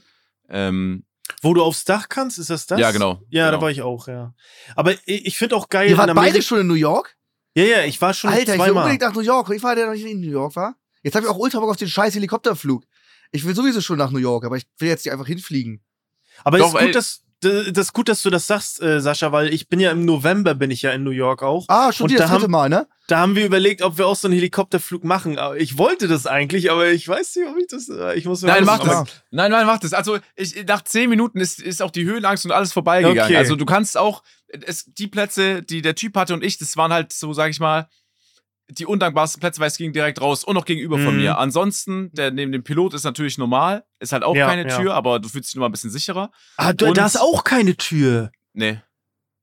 Ähm, 0.49 1.05
wo 1.41 1.53
du 1.53 1.63
aufs 1.63 1.86
Dach 1.86 2.09
kannst, 2.09 2.39
ist 2.39 2.49
das 2.49 2.65
das? 2.65 2.80
Ja, 2.80 2.91
genau. 2.91 3.22
Ja, 3.30 3.45
genau. 3.45 3.57
da 3.57 3.61
war 3.61 3.72
ich 3.72 3.82
auch, 3.82 4.07
ja. 4.07 4.34
Aber 4.76 4.93
ich, 5.05 5.28
ich 5.28 5.38
finde 5.38 5.55
auch 5.55 5.70
geil. 5.70 5.89
Ihr 5.89 5.97
wart 5.97 6.13
beide 6.15 6.41
schon 6.41 6.59
in 6.59 6.67
New 6.67 6.74
York? 6.74 7.15
Ja, 7.55 7.63
ja, 7.63 7.84
ich 7.84 8.01
war 8.01 8.13
schon 8.13 8.32
Alter, 8.32 8.55
zweimal. 8.55 8.67
ich 8.67 8.74
will 8.74 8.78
unbedingt 8.78 9.01
nach 9.01 9.13
New 9.13 9.22
York. 9.22 9.49
Ich 9.51 9.63
war 9.63 9.76
der 9.76 9.86
noch 9.86 9.93
nicht 9.93 10.05
in 10.05 10.20
New 10.22 10.30
York, 10.30 10.55
war? 10.55 10.76
Jetzt 11.03 11.15
habe 11.15 11.26
ich 11.26 11.32
auch 11.32 11.38
ultra 11.38 11.59
Bock 11.59 11.70
auf 11.70 11.78
den 11.78 11.88
scheiß 11.88 12.15
Helikopterflug. 12.15 12.84
Ich 13.32 13.45
will 13.45 13.55
sowieso 13.55 13.80
schon 13.82 13.97
nach 13.97 14.11
New 14.11 14.20
York, 14.20 14.43
aber 14.43 14.57
ich 14.57 14.65
will 14.80 14.89
jetzt 14.89 15.05
nicht 15.05 15.13
einfach 15.13 15.28
hinfliegen. 15.28 15.84
Aber 16.43 16.57
Doch, 16.57 16.67
ist 16.67 16.74
gut, 16.74 16.82
ey. 16.82 16.91
dass 16.91 17.24
das 17.41 17.87
ist 17.87 17.93
gut, 17.93 18.09
dass 18.09 18.21
du 18.21 18.29
das 18.29 18.47
sagst, 18.47 18.81
äh, 18.81 18.99
Sascha, 19.01 19.31
weil 19.31 19.53
ich 19.53 19.69
bin 19.69 19.79
ja 19.79 19.91
im 19.91 20.03
November 20.05 20.55
bin 20.55 20.71
ich 20.71 20.81
ja 20.81 20.91
in 20.91 21.03
New 21.03 21.11
York 21.11 21.41
auch. 21.41 21.65
Ah, 21.69 21.91
schon 21.93 22.07
das 22.09 22.17
dritte 22.17 22.31
haben- 22.43 22.51
Mal, 22.51 22.69
ne? 22.69 22.87
Da 23.07 23.17
haben 23.19 23.35
wir 23.35 23.43
überlegt, 23.45 23.81
ob 23.81 23.97
wir 23.97 24.05
auch 24.05 24.15
so 24.15 24.27
einen 24.27 24.35
Helikopterflug 24.35 25.03
machen. 25.03 25.39
Aber 25.39 25.57
Ich 25.57 25.77
wollte 25.79 26.07
das 26.07 26.27
eigentlich, 26.27 26.69
aber 26.69 26.89
ich 26.89 27.07
weiß 27.07 27.37
nicht, 27.37 27.47
ob 27.47 27.57
ich 27.57 27.65
das. 27.67 27.89
äh, 27.89 28.13
Ich 28.15 28.25
muss 28.25 28.41
mir 28.43 28.49
Nein, 28.49 28.65
mach 28.65 28.79
das. 28.79 29.05
Nein, 29.31 29.49
nein, 29.51 29.65
mach 29.65 29.79
das. 29.79 29.93
Also, 29.93 30.19
ich, 30.35 30.63
nach 30.67 30.83
zehn 30.83 31.09
Minuten 31.09 31.39
ist, 31.39 31.59
ist 31.59 31.81
auch 31.81 31.89
die 31.91 32.05
Höhenangst 32.05 32.45
und 32.45 32.51
alles 32.51 32.71
vorbeigegangen. 32.71 33.23
Okay. 33.23 33.35
Also, 33.37 33.55
du 33.55 33.65
kannst 33.65 33.97
auch, 33.97 34.21
es, 34.47 34.85
die 34.85 35.07
Plätze, 35.07 35.63
die 35.63 35.81
der 35.81 35.95
Typ 35.95 36.15
hatte 36.15 36.33
und 36.35 36.43
ich, 36.43 36.57
das 36.59 36.77
waren 36.77 36.93
halt 36.93 37.11
so, 37.13 37.33
sag 37.33 37.49
ich 37.49 37.59
mal, 37.59 37.87
die 38.70 38.86
undankbarsten 38.86 39.39
Plätze, 39.39 39.59
weil 39.59 39.67
es 39.67 39.78
ging 39.78 39.93
direkt 39.93 40.22
raus 40.22 40.43
und 40.43 40.53
noch 40.53 40.65
gegenüber 40.65 40.97
von 40.99 41.15
Mhm. 41.15 41.22
mir. 41.22 41.38
Ansonsten, 41.39 42.11
der 42.13 42.32
neben 42.32 42.51
dem 42.51 42.63
Pilot 42.63 42.93
ist 42.93 43.03
natürlich 43.03 43.38
normal, 43.38 43.84
ist 43.99 44.11
halt 44.11 44.24
auch 44.24 44.36
Ja, 44.36 44.47
keine 44.47 44.67
ja. 44.70 44.78
Tür, 44.78 44.93
aber 44.93 45.20
du 45.20 45.28
fühlst 45.30 45.49
dich 45.49 45.55
nur 45.55 45.61
mal 45.61 45.70
ein 45.70 45.72
bisschen 45.72 45.89
sicherer. 45.89 46.32
Ah, 46.57 46.74
du, 46.74 46.88
Und- 46.88 46.97
da 46.97 47.05
ist 47.05 47.20
auch 47.20 47.43
keine 47.43 47.76
Tür. 47.76 48.32
Nee. 48.53 48.80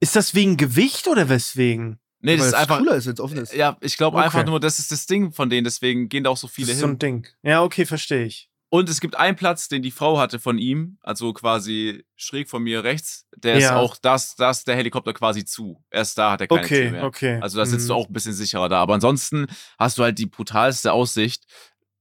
Ist 0.00 0.14
das 0.16 0.34
wegen 0.34 0.56
Gewicht 0.56 1.08
oder 1.08 1.28
weswegen? 1.28 1.98
Nee, 2.20 2.36
das 2.36 2.40
Weil 2.42 2.46
ist 2.48 2.54
es 2.54 2.60
einfach. 2.60 2.78
cooler 2.78 2.94
ist, 2.96 3.06
wenn 3.06 3.18
offen 3.20 3.36
ist. 3.38 3.54
Ja, 3.54 3.76
ich 3.80 3.96
glaube 3.96 4.16
Okay. 4.16 4.26
einfach 4.26 4.44
nur, 4.46 4.58
das 4.60 4.78
ist 4.78 4.90
das 4.92 5.06
Ding 5.06 5.32
von 5.32 5.50
denen, 5.50 5.64
deswegen 5.64 6.08
gehen 6.08 6.24
da 6.24 6.30
auch 6.30 6.36
so 6.36 6.48
viele 6.48 6.68
das 6.68 6.76
ist 6.76 6.80
hin. 6.82 6.88
so 6.90 6.94
ein 6.94 6.98
Ding. 6.98 7.26
Ja, 7.42 7.62
okay, 7.62 7.84
verstehe 7.86 8.24
ich. 8.24 8.50
Und 8.68 8.88
es 8.88 9.00
gibt 9.00 9.16
einen 9.16 9.36
Platz, 9.36 9.68
den 9.68 9.82
die 9.82 9.92
Frau 9.92 10.18
hatte 10.18 10.40
von 10.40 10.58
ihm, 10.58 10.98
also 11.00 11.32
quasi 11.32 12.04
schräg 12.16 12.48
von 12.50 12.62
mir 12.64 12.82
rechts. 12.82 13.26
Der 13.36 13.54
ist 13.54 13.62
Ja. 13.64 13.76
auch 13.76 13.96
das, 13.96 14.34
das 14.34 14.64
der 14.64 14.74
Helikopter 14.76 15.12
quasi 15.12 15.44
zu. 15.44 15.84
Erst 15.90 16.18
da 16.18 16.32
hat 16.32 16.40
er 16.40 16.48
keine 16.48 16.62
Tür 16.66 16.76
Okay, 16.78 16.90
mehr. 16.90 17.04
okay. 17.04 17.38
Also 17.40 17.58
da 17.58 17.64
sitzt 17.66 17.88
du 17.88 17.92
Mhm. 17.94 17.98
auch 18.00 18.06
ein 18.08 18.12
bisschen 18.12 18.32
sicherer 18.32 18.68
da. 18.68 18.80
Aber 18.82 18.94
ansonsten 18.94 19.46
hast 19.78 19.98
du 19.98 20.02
halt 20.02 20.18
die 20.18 20.26
brutalste 20.26 20.92
Aussicht 20.92 21.44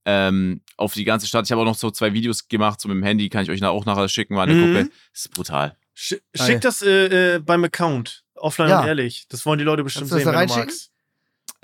ähm, 0.06 0.62
auf 0.78 0.94
die 0.94 1.04
ganze 1.04 1.28
Stadt. 1.28 1.46
Ich 1.46 1.52
habe 1.52 1.62
auch 1.62 1.66
noch 1.66 1.76
so 1.76 1.90
zwei 1.92 2.14
Videos 2.14 2.48
gemacht, 2.48 2.80
so 2.82 2.88
mit 2.88 2.96
dem 2.98 3.04
Handy, 3.04 3.30
kann 3.30 3.44
ich 3.44 3.50
euch 3.52 3.64
auch 3.64 3.86
nachher 3.86 4.08
schicken, 4.10 4.34
mal 4.36 4.44
eine 4.44 4.54
Mhm. 4.54 4.74
Gucke. 4.74 4.90
Das 5.14 5.22
ist 5.26 5.32
brutal. 5.34 5.78
Sch 5.94 6.16
schick 6.36 6.62
das 6.62 6.82
äh, 6.82 7.36
äh, 7.36 7.40
beim 7.40 7.64
Account. 7.64 8.24
Offline 8.36 8.70
Ja. 8.70 8.82
und 8.82 8.88
ehrlich. 8.88 9.26
Das 9.30 9.46
wollen 9.46 9.60
die 9.60 9.64
Leute 9.66 9.84
bestimmt 9.84 10.10
Kannst 10.10 10.12
du 10.12 10.16
das 10.16 10.24
sehen, 10.24 10.28
wenn 10.28 10.34
du 10.34 10.40
reinschicken? 10.54 10.66
magst. 10.68 10.92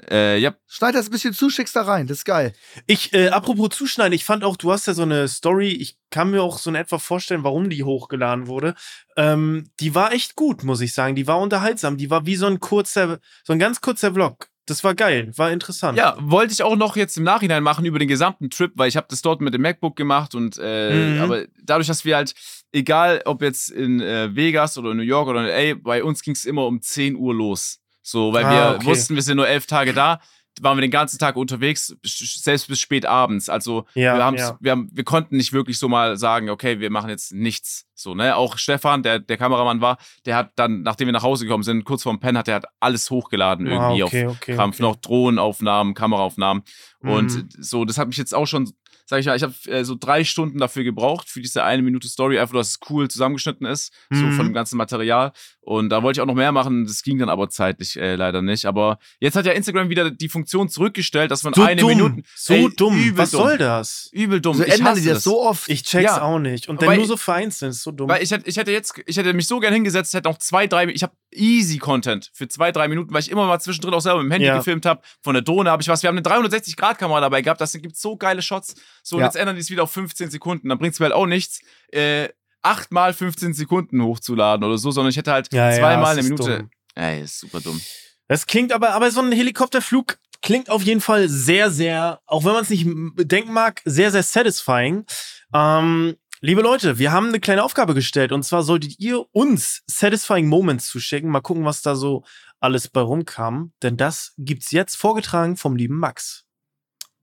Äh, 0.10 0.38
ja, 0.39 0.56
Schneid 0.68 0.95
das 0.95 1.08
ein 1.08 1.12
bisschen 1.12 1.34
zu, 1.34 1.49
schickst 1.49 1.76
da 1.76 1.84
rein. 1.84 2.08
Das 2.08 2.20
ist 2.20 2.26
geil. 2.26 2.54
Ich, 2.88 3.14
äh, 3.14 3.30
apropos 3.30 3.70
Zuschneiden, 3.70 4.14
ich 4.14 4.26
fand 4.26 4.43
auch, 4.43 4.58
du 4.58 4.72
hast 4.72 4.88
ja 4.88 4.93
so 4.93 5.04
eine 5.04 5.28
Story, 5.28 5.70
ich 5.70 5.97
kann 6.10 6.32
mir 6.32 6.41
auch 6.41 6.58
so 6.58 6.70
in 6.70 6.76
etwa 6.76 6.97
vorstellen, 6.97 7.43
warum 7.43 7.70
die 7.70 7.84
hochgeladen 7.84 8.47
wurde. 8.47 8.76
Ähm, 9.18 9.70
die 9.80 9.93
war 9.93 10.12
echt 10.14 10.36
gut, 10.36 10.64
muss 10.64 10.82
ich 10.82 10.93
sagen. 10.93 11.16
Die 11.16 11.28
war 11.28 11.39
unterhaltsam. 11.39 11.97
Die 11.97 12.10
war 12.10 12.26
wie 12.26 12.36
so 12.36 12.47
ein 12.47 12.60
kurzer, 12.60 13.20
so 13.43 13.54
ein 13.54 13.60
ganz 13.60 13.82
kurzer 13.82 14.14
Vlog. 14.14 14.47
Das 14.68 14.84
war 14.84 14.93
geil, 14.93 15.32
war 15.36 15.52
interessant. 15.52 15.97
Ja, 15.97 16.16
wollte 16.20 16.54
ich 16.54 16.62
auch 16.64 16.76
noch 16.76 16.95
jetzt 16.95 17.18
im 17.18 17.24
Nachhinein 17.24 17.64
machen 17.64 17.84
über 17.84 17.97
den 17.99 18.08
gesamten 18.08 18.49
Trip, 18.52 18.72
weil 18.76 18.88
ich 18.88 18.95
habe 18.95 19.08
das 19.10 19.22
dort 19.24 19.41
mit 19.41 19.54
dem 19.54 19.62
MacBook 19.64 19.95
gemacht 19.95 20.36
und 20.36 20.58
äh, 20.62 21.16
Mhm. 21.16 21.20
aber 21.20 21.45
dadurch, 21.64 21.88
dass 21.88 22.06
wir 22.06 22.16
halt, 22.16 22.34
egal 22.72 23.22
ob 23.26 23.41
jetzt 23.41 23.70
in 23.70 23.99
äh, 23.99 24.34
Vegas 24.36 24.78
oder 24.78 24.91
in 24.91 24.97
New 24.97 25.04
York 25.04 25.28
oder 25.28 25.41
in 25.41 25.47
LA, 25.76 25.82
bei 25.82 26.04
uns 26.04 26.22
ging 26.22 26.36
es 26.36 26.45
immer 26.45 26.68
um 26.68 26.80
10 26.82 27.16
Uhr 27.16 27.34
los. 27.34 27.80
So, 28.02 28.34
weil 28.34 28.45
Ah, 28.45 28.52
wir 28.72 28.76
okay. 28.78 28.86
wussten, 28.88 29.16
wir 29.16 29.22
sind 29.22 29.38
nur 29.38 29.47
elf 29.47 29.66
Tage 29.68 29.93
da, 29.93 30.20
waren 30.60 30.76
wir 30.78 30.82
den 30.82 30.91
ganzen 30.91 31.18
Tag 31.18 31.38
unterwegs, 31.38 31.95
selbst 32.04 32.68
bis 32.68 32.80
spät 32.80 33.06
abends. 33.06 33.47
Also 33.47 33.86
Ja, 33.93 34.16
wir, 34.34 34.39
ja. 34.39 34.58
wir, 34.60 34.72
haben, 34.72 34.89
wir 34.91 35.04
konnten 35.06 35.38
nicht 35.38 35.54
wirklich 35.54 35.80
so 35.80 35.88
mal 35.88 36.18
sagen, 36.18 36.49
okay, 36.49 36.80
wir 36.80 36.89
machen 36.89 37.10
jetzt 37.10 37.32
nichts. 37.32 37.86
So, 37.95 38.16
ne? 38.16 38.36
Auch 38.36 38.58
Stefan, 38.58 39.02
der, 39.02 39.20
der 39.20 39.38
Kameramann 39.38 39.80
war, 39.80 39.97
der 40.26 40.36
hat 40.36 40.52
dann, 40.58 40.82
nachdem 40.82 41.08
wir 41.08 41.14
nach 41.14 41.24
Hause 41.24 41.45
gekommen 41.45 41.64
sind, 41.64 41.86
kurz 41.86 42.04
vorm 42.04 42.20
Pen, 42.20 42.38
hat 42.38 42.47
er 42.49 42.56
halt 42.56 42.66
alles 42.82 43.10
hochgeladen 43.10 43.66
Ah, 43.68 43.72
irgendwie 43.72 44.04
okay, 44.04 44.26
auf 44.26 44.36
okay, 44.38 44.56
Krampf 44.56 44.76
okay. 44.76 44.84
noch 44.84 44.95
Drohnenaufnahmen, 44.97 45.93
Kameraaufnahmen. 45.93 46.64
Und 46.99 47.34
Mhm. 47.34 47.49
so, 47.58 47.86
das 47.86 47.97
hat 47.97 48.08
mich 48.08 48.18
jetzt 48.18 48.34
auch 48.36 48.45
schon, 48.47 48.72
sag 49.12 49.20
ich 49.20 49.26
mal, 49.26 49.36
ich 49.36 49.43
habe 49.43 49.53
äh, 49.68 49.84
so 49.84 49.95
drei 49.99 50.24
Stunden 50.24 50.57
dafür 50.57 50.86
gebraucht, 50.86 51.28
für 51.30 51.41
diese 51.41 51.64
eine 51.66 51.82
Minute 51.84 52.07
Story, 52.07 52.39
einfach, 52.39 52.55
dass 52.55 52.70
es 52.70 52.80
cool 52.89 53.09
zusammengeschnitten 53.09 53.68
ist, 53.68 53.93
so 54.09 54.24
Mhm. 54.24 54.34
von 54.38 54.45
dem 54.47 54.53
ganzen 54.53 54.78
Material. 54.78 55.34
Und 55.59 55.89
da 55.89 56.01
wollte 56.01 56.18
ich 56.18 56.22
auch 56.22 56.26
noch 56.26 56.34
mehr 56.34 56.53
machen, 56.53 56.86
das 56.86 57.03
ging 57.03 57.20
dann 57.20 57.28
aber 57.30 57.49
zeitlich 57.49 57.97
äh, 57.97 58.16
leider 58.16 58.41
nicht. 58.41 58.66
Aber 58.66 58.97
jetzt 59.20 59.36
hat 59.36 59.45
ja 59.45 59.51
Instagram 59.51 59.89
wieder 59.89 60.09
die 60.09 60.30
Funktion 60.30 60.70
zurückgestellt, 60.70 61.30
dass 61.30 61.43
man 61.43 61.53
So 61.53 61.62
eine 61.62 61.82
dumm, 61.82 61.89
Minute. 61.89 62.24
so 62.36 62.53
Ey, 62.53 62.70
dumm. 62.76 62.97
übel 62.97 63.18
Was 63.18 63.32
dumm. 63.32 63.41
soll 63.41 63.57
das? 63.57 64.09
Übel 64.14 64.39
dumm. 64.39 64.55
So 64.55 64.64
Ich 64.64 64.74
ändern 64.74 64.95
die 64.95 65.05
das 65.05 65.24
so 65.24 65.41
oft. 65.43 65.68
Ich 65.70 65.84
check's 65.84 66.05
Ja. 66.16 66.22
auch 66.22 66.39
nicht. 66.39 66.70
Und 66.70 66.82
dann 66.82 66.88
Weil- 66.89 66.97
nur 66.97 67.05
so 67.05 67.18
vereinzelt, 67.18 67.72
ist 67.74 67.84
so 67.84 67.91
dumm. 67.91 68.07
Weil 68.09 68.24
ich 68.24 68.32
hätte, 68.32 68.47
ich 68.49 68.55
hätte 68.57 68.72
jetzt, 68.72 68.93
ich 69.05 69.18
hätte 69.18 69.34
mich 69.34 69.45
so 69.47 69.59
gern 69.59 69.74
hingesetzt, 69.74 70.14
hätte 70.14 70.30
noch 70.30 70.38
zwei, 70.39 70.66
drei, 70.68 70.86
ich 70.88 71.03
habe 71.03 71.14
easy 71.34 71.77
Content 71.77 72.29
für 72.34 72.47
zwei, 72.47 72.71
drei 72.71 72.88
Minuten, 72.88 73.13
weil 73.13 73.21
ich 73.21 73.32
immer 73.32 73.45
mal 73.47 73.59
zwischendrin 73.59 73.93
auch 73.93 74.01
selber 74.01 74.19
mit 74.21 74.29
dem 74.29 74.32
Handy 74.34 74.47
Ja. 74.47 74.57
gefilmt 74.57 74.86
habe. 74.86 75.01
Von 75.23 75.34
der 75.34 75.41
Drohne 75.43 75.69
habe 75.71 75.82
ich 75.82 75.88
was. 75.88 76.03
Wir 76.03 76.07
haben 76.09 76.17
eine 76.17 76.23
360-Grad-Kamera 76.27 77.21
dabei 77.21 77.41
gehabt. 77.41 77.61
Das 77.61 77.73
gibt 77.73 77.95
so 77.97 78.15
geile 78.17 78.41
Shots. 78.41 78.75
So, 79.03 79.19
Ja. 79.19 79.25
jetzt 79.25 79.36
ändern 79.36 79.55
die 79.55 79.61
es 79.61 79.69
wieder 79.69 79.84
auf 79.84 79.91
15 79.91 80.29
Sekunden. 80.29 80.69
Dann 80.69 80.77
bringt 80.77 80.93
es 80.93 80.99
mir 80.99 81.05
halt 81.05 81.15
auch 81.15 81.25
nichts, 81.25 81.59
äh, 81.91 82.29
achtmal 82.61 83.13
15 83.13 83.53
Sekunden 83.53 84.01
hochzuladen 84.03 84.63
oder 84.65 84.77
so, 84.77 84.91
sondern 84.91 85.09
ich 85.09 85.17
hätte 85.17 85.32
halt 85.32 85.51
Ja, 85.53 85.71
zweimal 85.71 86.13
eine 86.13 86.23
Minute. 86.23 86.57
dumm. 86.59 86.69
Ey, 86.95 87.21
ist 87.23 87.39
super 87.39 87.59
dumm. 87.61 87.79
Das 88.27 88.45
klingt 88.45 88.71
aber, 88.71 88.91
aber 88.91 89.09
so 89.11 89.21
ein 89.21 89.32
Helikopterflug 89.32 90.17
klingt 90.43 90.69
auf 90.69 90.84
jeden 90.84 91.01
Fall 91.01 91.27
sehr, 91.29 91.69
sehr, 91.71 92.19
auch 92.25 92.45
wenn 92.45 92.53
man 92.53 92.63
es 92.63 92.69
nicht 92.69 92.86
denken 93.17 93.53
mag, 93.53 93.82
sehr, 93.86 94.11
sehr 94.11 94.23
satisfying. 94.23 95.05
Ähm, 95.53 96.15
liebe 96.41 96.61
Leute, 96.61 96.97
wir 96.97 97.11
haben 97.11 97.27
eine 97.27 97.39
kleine 97.39 97.63
Aufgabe 97.63 97.93
gestellt 97.93 98.31
und 98.31 98.43
zwar 98.43 98.63
solltet 98.63 98.99
ihr 98.99 99.25
uns 99.31 99.83
satisfying 99.85 100.47
Moments 100.47 100.87
zuschicken. 100.87 101.29
Mal 101.29 101.41
gucken, 101.41 101.65
was 101.65 101.81
da 101.81 101.95
so 101.95 102.23
alles 102.59 102.87
bei 102.87 103.01
rumkam, 103.01 103.73
denn 103.81 103.95
das 103.95 104.33
gibt's 104.37 104.71
jetzt 104.71 104.95
vorgetragen 104.95 105.55
vom 105.55 105.75
lieben 105.75 105.97
Max. 105.97 106.45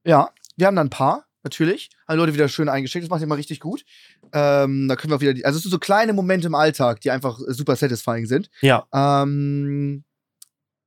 Ja, 0.04 0.30
wir 0.56 0.66
haben 0.66 0.76
dann 0.76 0.86
ein 0.86 0.90
paar, 0.90 1.26
natürlich. 1.42 1.90
Alle 2.06 2.18
Leute 2.18 2.34
wieder 2.34 2.48
schön 2.48 2.68
eingeschickt. 2.68 3.04
Das 3.04 3.10
macht 3.10 3.20
ihr 3.20 3.26
mal 3.26 3.34
richtig 3.34 3.60
gut. 3.60 3.84
Ähm, 4.32 4.88
da 4.88 4.96
können 4.96 5.10
wir 5.10 5.16
auch 5.16 5.20
wieder, 5.20 5.34
die, 5.34 5.44
also 5.44 5.56
es 5.56 5.62
sind 5.62 5.70
so 5.70 5.78
kleine 5.78 6.12
Momente 6.12 6.46
im 6.46 6.54
Alltag, 6.54 7.00
die 7.00 7.10
einfach 7.10 7.38
super 7.48 7.76
satisfying 7.76 8.26
sind. 8.26 8.50
Ja, 8.60 8.86
Ähm, 8.92 10.04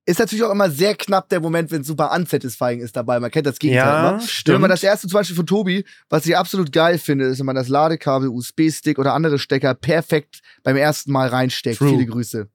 ist 0.06 0.20
natürlich 0.20 0.44
auch 0.44 0.52
immer 0.52 0.70
sehr 0.70 0.96
knapp 0.96 1.30
der 1.30 1.40
Moment, 1.40 1.72
wenn 1.72 1.82
es 1.82 1.88
super 1.88 2.12
unsatisfying 2.12 2.82
ist 2.82 2.96
dabei. 2.96 3.20
Man 3.20 3.30
kennt 3.30 3.46
das 3.46 3.60
Gegenteil 3.60 3.86
ja, 3.86 4.10
immer. 4.10 4.20
Wenn 4.20 4.28
stimmt. 4.28 4.62
man 4.62 4.70
das 4.70 4.84
erste 4.84 5.08
zum 5.08 5.20
Beispiel 5.20 5.36
von 5.36 5.46
Tobi, 5.46 5.86
was 6.10 6.26
ich 6.26 6.36
absolut 6.36 6.72
geil 6.72 6.98
finde, 6.98 7.26
ist, 7.26 7.40
wenn 7.40 7.46
man 7.46 7.56
das 7.56 7.68
Ladekabel, 7.68 8.30
USB-Stick 8.30 8.98
oder 8.98 9.14
andere 9.14 9.38
Stecker 9.38 9.76
perfekt 9.76 10.42
beim 10.64 10.76
ersten 10.76 11.12
Mal 11.12 11.28
reinsteckt. 11.28 11.78
True. 11.78 11.90
Viele 11.90 12.06
Grüße. 12.08 12.50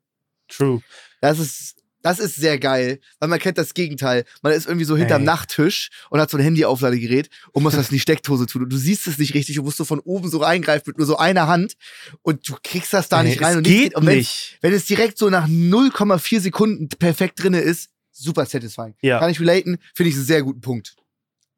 True. 0.49 0.83
Das 1.21 1.39
ist, 1.39 1.77
das 2.07 2.19
ist 2.19 2.37
sehr 2.37 2.59
geil, 2.59 3.01
weil 3.19 3.29
man 3.29 3.39
kennt 3.39 3.59
das 3.59 3.75
Gegenteil. 3.75 4.25
Man 4.43 4.53
ist 4.53 4.67
irgendwie 4.67 4.85
so 4.85 4.97
hinterm 4.97 5.23
Ey. 5.23 5.27
Nachttisch 5.27 5.91
und 6.11 6.21
hat 6.21 6.31
so 6.31 6.37
ein 6.37 6.43
Handy-Aufladegerät 6.43 7.29
und 7.53 7.63
muss 7.63 7.75
das 7.75 7.89
in 7.91 7.95
die 7.95 8.01
Steckdose 8.01 8.47
tun. 8.47 8.63
Und 8.63 8.71
du 8.71 8.77
siehst 8.77 9.07
es 9.07 9.19
nicht 9.19 9.35
richtig 9.35 9.59
und 9.59 9.65
musst 9.65 9.77
so 9.79 9.85
von 9.85 10.01
oben 10.01 10.31
so 10.31 10.39
reingreifen 10.39 10.85
mit 10.87 10.99
nur 10.99 11.07
so 11.07 11.17
einer 11.19 11.47
Hand 11.47 11.75
und 12.23 12.49
du 12.49 12.55
kriegst 12.63 12.93
das 12.93 13.09
da 13.09 13.21
Ey, 13.23 13.29
nicht 13.29 13.43
rein. 13.43 13.51
es 13.51 13.57
und 13.59 13.63
geht 13.65 13.81
nichts 13.81 13.97
Und 13.97 14.07
wenn, 14.07 14.19
nicht. 14.19 14.59
wenn 14.63 14.73
es 14.73 14.85
direkt 14.87 15.19
so 15.19 15.29
nach 15.31 15.49
0,4 15.49 16.41
Sekunden 16.41 16.89
perfekt 16.89 17.43
drinne 17.43 17.61
ist, 17.61 17.91
super 18.13 18.47
satisfying. 18.47 18.95
Ja. 19.03 19.19
Kann 19.19 19.31
ich 19.31 19.41
relaten, 19.41 19.79
finde 19.95 20.11
ich 20.11 20.15
einen 20.17 20.25
sehr 20.25 20.43
guten 20.43 20.61
Punkt. 20.61 20.97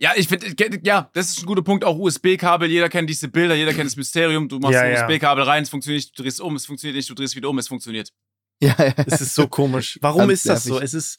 Ja, 0.00 0.12
ich 0.16 0.28
finde, 0.28 0.46
ja, 0.84 1.10
das 1.12 1.30
ist 1.30 1.40
ein 1.40 1.46
guter 1.46 1.62
Punkt. 1.62 1.84
Auch 1.84 1.98
USB-Kabel, 1.98 2.70
jeder 2.70 2.88
kennt 2.88 3.10
diese 3.10 3.26
Bilder, 3.28 3.54
jeder 3.56 3.72
kennt 3.74 3.86
das 3.86 3.96
Mysterium. 3.96 4.48
Du 4.48 4.60
machst 4.60 4.74
Ja, 4.74 4.82
ein 4.82 4.92
ja. 4.94 5.04
USB-Kabel 5.06 5.42
rein, 5.42 5.64
es 5.64 5.70
funktioniert 5.70 6.04
nicht, 6.04 6.16
du 6.18 6.22
drehst 6.22 6.40
um, 6.40 6.54
es 6.54 6.66
funktioniert 6.66 6.96
nicht, 6.96 7.10
du 7.10 7.14
drehst 7.14 7.34
wieder 7.34 7.48
um, 7.50 7.58
es 7.58 7.66
funktioniert. 7.66 8.12
Ja, 8.62 8.74
ja. 8.78 8.92
Es 9.06 9.20
ist 9.20 9.34
so 9.34 9.46
komisch. 9.46 9.98
Warum 10.02 10.20
Ganz 10.28 10.32
ist 10.32 10.48
das 10.48 10.64
so? 10.64 10.80
Es 10.80 10.92
ist, 10.94 11.18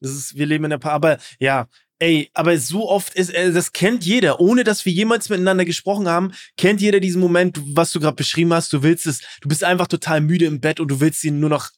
es 0.00 0.10
ist, 0.10 0.34
wir 0.36 0.46
leben 0.46 0.64
in 0.64 0.70
der 0.70 0.78
Pa- 0.78 0.90
aber 0.90 1.18
ja, 1.38 1.68
ey, 2.00 2.30
aber 2.34 2.56
so 2.58 2.88
oft 2.88 3.14
ist, 3.14 3.30
äh, 3.30 3.52
das 3.52 3.72
kennt 3.72 4.04
jeder, 4.04 4.40
ohne 4.40 4.64
dass 4.64 4.84
wir 4.86 4.92
jemals 4.92 5.28
miteinander 5.28 5.64
gesprochen 5.64 6.08
haben, 6.08 6.32
kennt 6.56 6.80
jeder 6.80 6.98
diesen 6.98 7.20
Moment, 7.20 7.60
was 7.76 7.92
du 7.92 8.00
gerade 8.00 8.16
beschrieben 8.16 8.52
hast. 8.52 8.72
Du 8.72 8.82
willst 8.82 9.06
es, 9.06 9.20
du 9.40 9.48
bist 9.48 9.62
einfach 9.62 9.86
total 9.86 10.20
müde 10.20 10.46
im 10.46 10.60
Bett 10.60 10.80
und 10.80 10.88
du 10.88 10.98
willst 11.00 11.22
ihn 11.22 11.38
nur 11.38 11.50
noch 11.50 11.70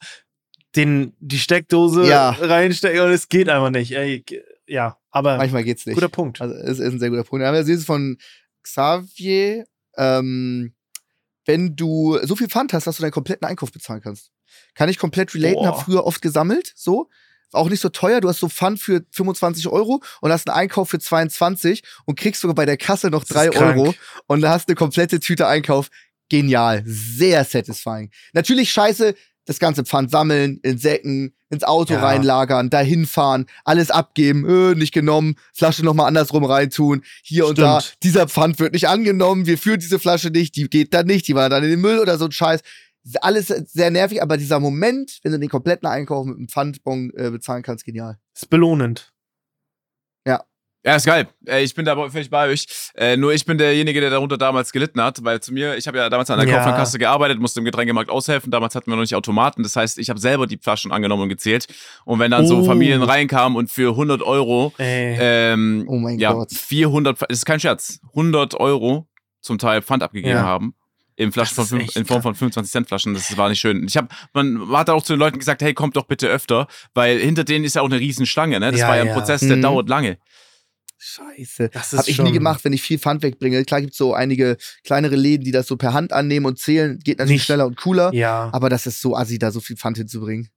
den, 0.76 1.14
die 1.20 1.38
Steckdose 1.38 2.08
Ja. 2.08 2.30
reinstecken 2.30 3.00
und 3.02 3.10
es 3.10 3.28
geht 3.28 3.48
einfach 3.50 3.70
nicht. 3.70 3.92
Ey, 3.92 4.24
ja, 4.66 4.96
aber 5.10 5.36
Manchmal 5.36 5.64
geht's 5.64 5.84
nicht. 5.84 5.94
guter 5.96 6.08
Punkt. 6.08 6.40
Also 6.40 6.54
es 6.54 6.78
ist 6.78 6.92
ein 6.92 6.98
sehr 7.00 7.10
guter 7.10 7.24
Punkt. 7.24 7.42
Wir 7.42 7.48
haben 7.48 7.54
ja 7.56 7.62
dieses 7.64 7.84
von 7.84 8.16
Xavier, 8.62 9.66
ähm, 9.98 10.72
wenn 11.44 11.76
du 11.76 12.18
so 12.22 12.36
viel 12.36 12.48
Pfand 12.48 12.72
hast, 12.72 12.86
dass 12.86 12.96
du 12.96 13.02
deinen 13.02 13.12
kompletten 13.12 13.46
Einkauf 13.46 13.72
bezahlen 13.72 14.00
kannst. 14.02 14.30
Kann 14.74 14.88
ich 14.88 14.98
komplett 14.98 15.34
relaten, 15.34 15.56
Boah. 15.56 15.66
hab 15.68 15.84
früher 15.84 16.04
oft 16.04 16.22
gesammelt, 16.22 16.72
so. 16.76 17.08
Auch 17.52 17.68
nicht 17.68 17.80
so 17.80 17.90
teuer, 17.90 18.22
du 18.22 18.28
hast 18.30 18.38
so 18.40 18.48
Pfand 18.48 18.80
für 18.80 19.02
25 19.10 19.68
Euro 19.68 20.02
und 20.22 20.32
hast 20.32 20.48
einen 20.48 20.56
Einkauf 20.56 20.88
für 20.88 20.98
22 20.98 21.82
und 22.06 22.18
kriegst 22.18 22.40
sogar 22.40 22.54
bei 22.54 22.64
der 22.64 22.78
Kasse 22.78 23.10
noch 23.10 23.24
Das 23.24 23.30
ist 23.30 23.36
3 23.36 23.48
krank. 23.50 23.76
Euro 23.76 23.94
und 24.26 24.46
hast 24.46 24.68
eine 24.68 24.74
komplette 24.74 25.20
Tüte 25.20 25.46
Einkauf. 25.46 25.88
Genial, 26.30 26.82
sehr 26.86 27.44
satisfying. 27.44 28.10
Natürlich 28.32 28.72
scheiße, 28.72 29.14
das 29.44 29.58
ganze 29.58 29.84
Pfand 29.84 30.10
sammeln, 30.10 30.60
in 30.62 30.78
Säcken, 30.78 31.34
ins 31.50 31.64
Auto 31.64 31.94
Ja. 31.94 32.00
reinlagern, 32.00 32.70
dahin 32.70 33.06
fahren, 33.06 33.46
alles 33.64 33.90
abgeben, 33.90 34.48
äh, 34.48 34.74
nicht 34.74 34.92
genommen, 34.92 35.34
Flasche 35.52 35.84
nochmal 35.84 36.06
andersrum 36.06 36.44
reintun, 36.44 37.02
hier 37.22 37.46
und 37.46 37.58
da, 37.58 37.80
Stimmt. 37.80 38.02
dieser 38.04 38.28
Pfand 38.28 38.58
wird 38.58 38.72
nicht 38.72 38.88
angenommen, 38.88 39.46
wir 39.46 39.58
führen 39.58 39.80
diese 39.80 39.98
Flasche 39.98 40.30
nicht, 40.30 40.56
die 40.56 40.68
geht 40.68 40.94
dann 40.94 41.06
nicht, 41.06 41.26
die 41.28 41.34
war 41.34 41.48
dann 41.48 41.64
in 41.64 41.70
den 41.70 41.80
Müll 41.80 41.98
oder 41.98 42.18
so 42.18 42.26
ein 42.26 42.32
Scheiß. 42.32 42.60
Alles 43.20 43.48
sehr 43.48 43.90
nervig, 43.90 44.22
aber 44.22 44.36
dieser 44.36 44.60
Moment, 44.60 45.18
wenn 45.24 45.32
du 45.32 45.38
den 45.40 45.48
kompletten 45.48 45.88
Einkauf 45.88 46.24
mit 46.24 46.36
einem 46.36 46.48
Pfandbon 46.48 47.10
äh, 47.16 47.30
bezahlen 47.30 47.64
kannst, 47.64 47.84
genial. 47.84 48.16
Ist 48.34 48.48
belohnend. 48.48 49.11
Ja, 50.84 50.96
ist 50.96 51.06
geil. 51.06 51.28
Äh, 51.46 51.62
Ich 51.62 51.74
bin 51.76 51.84
da 51.84 51.94
völlig 52.10 52.28
bei 52.28 52.48
euch. 52.48 52.66
Äh, 52.96 53.16
nur 53.16 53.32
ich 53.32 53.44
bin 53.44 53.56
derjenige, 53.56 54.00
der 54.00 54.10
darunter 54.10 54.36
damals 54.36 54.72
gelitten 54.72 55.00
hat, 55.00 55.22
weil 55.22 55.40
zu 55.40 55.52
mir, 55.52 55.76
ich 55.76 55.86
habe 55.86 55.98
ja 55.98 56.10
damals 56.10 56.28
an 56.30 56.40
der 56.40 56.48
Ja. 56.48 56.56
Kaufmannkasse 56.56 56.98
gearbeitet, 56.98 57.38
musste 57.38 57.60
im 57.60 57.64
Getränkemarkt 57.64 58.10
aushelfen. 58.10 58.50
Damals 58.50 58.74
hatten 58.74 58.90
wir 58.90 58.96
noch 58.96 59.02
nicht 59.02 59.14
Automaten. 59.14 59.62
Das 59.62 59.76
heißt, 59.76 59.98
ich 59.98 60.10
habe 60.10 60.18
selber 60.18 60.48
die 60.48 60.58
Flaschen 60.58 60.90
angenommen 60.90 61.22
und 61.22 61.28
gezählt. 61.28 61.68
Und 62.04 62.18
wenn 62.18 62.32
dann 62.32 62.46
so 62.48 62.58
Oh. 62.58 62.64
Familien 62.64 63.02
reinkamen 63.04 63.56
und 63.56 63.70
für 63.70 63.94
100 63.94 64.22
Euro, 64.22 64.72
ähm, 64.78 65.84
Oh 65.86 65.98
mein 65.98 66.18
ja, 66.18 66.32
Gott. 66.32 66.52
400, 66.52 67.20
das 67.22 67.28
ist 67.38 67.46
kein 67.46 67.60
Scherz, 67.60 68.00
100 68.08 68.54
Euro 68.58 69.06
zum 69.40 69.58
Teil 69.58 69.82
Pfand 69.82 70.02
abgegeben 70.02 70.34
Ja. 70.36 70.42
haben. 70.42 70.74
In, 71.14 71.30
Flaschen 71.30 71.54
von 71.54 71.66
fünf, 71.66 71.94
in 71.94 72.06
Form 72.06 72.22
von 72.22 72.34
25 72.34 72.72
Cent 72.72 72.88
Flaschen, 72.88 73.12
das 73.14 73.36
war 73.36 73.48
nicht 73.50 73.60
schön. 73.60 73.84
Ich 73.86 73.96
hab, 73.96 74.08
man 74.32 74.68
hat 74.72 74.88
auch 74.90 75.02
zu 75.04 75.12
den 75.12 75.20
Leuten 75.20 75.38
gesagt, 75.38 75.62
hey, 75.62 75.74
kommt 75.74 75.94
doch 75.96 76.06
bitte 76.06 76.26
öfter, 76.26 76.66
weil 76.94 77.18
hinter 77.20 77.44
denen 77.44 77.64
ist 77.64 77.76
ja 77.76 77.82
auch 77.82 77.86
eine 77.90 78.00
Riesenschlange, 78.00 78.58
ne? 78.58 78.72
Das 78.72 78.80
Ja, 78.80 78.88
war 78.88 78.96
ja 78.96 79.02
ein. 79.04 79.12
Prozess, 79.12 79.42
der 79.42 79.58
Mhm. 79.58 79.62
dauert 79.62 79.88
lange. 79.88 80.16
Scheiße. 81.04 81.68
Das 81.70 81.92
ist 81.92 81.98
Hab 81.98 82.08
ich 82.08 82.18
nie 82.22 82.30
gemacht, 82.30 82.64
wenn 82.64 82.72
ich 82.72 82.80
viel 82.80 82.98
Pfand 82.98 83.22
wegbringe. 83.22 83.64
Klar 83.64 83.80
gibt's 83.80 83.98
so 83.98 84.14
einige 84.14 84.56
kleinere 84.84 85.16
Läden, 85.16 85.44
die 85.44 85.50
das 85.50 85.66
so 85.66 85.76
per 85.76 85.92
Hand 85.92 86.12
annehmen 86.12 86.46
und 86.46 86.60
zählen. 86.60 86.98
Geht 87.00 87.18
natürlich 87.18 87.40
Nicht. 87.40 87.46
schneller 87.46 87.66
und 87.66 87.76
cooler. 87.76 88.14
Ja, 88.14 88.50
Aber 88.52 88.68
das 88.68 88.86
ist 88.86 89.00
so 89.00 89.16
assi, 89.16 89.38
da 89.38 89.50
so 89.50 89.60
viel 89.60 89.76
Pfand 89.76 89.96
hinzubringen. 89.96 90.48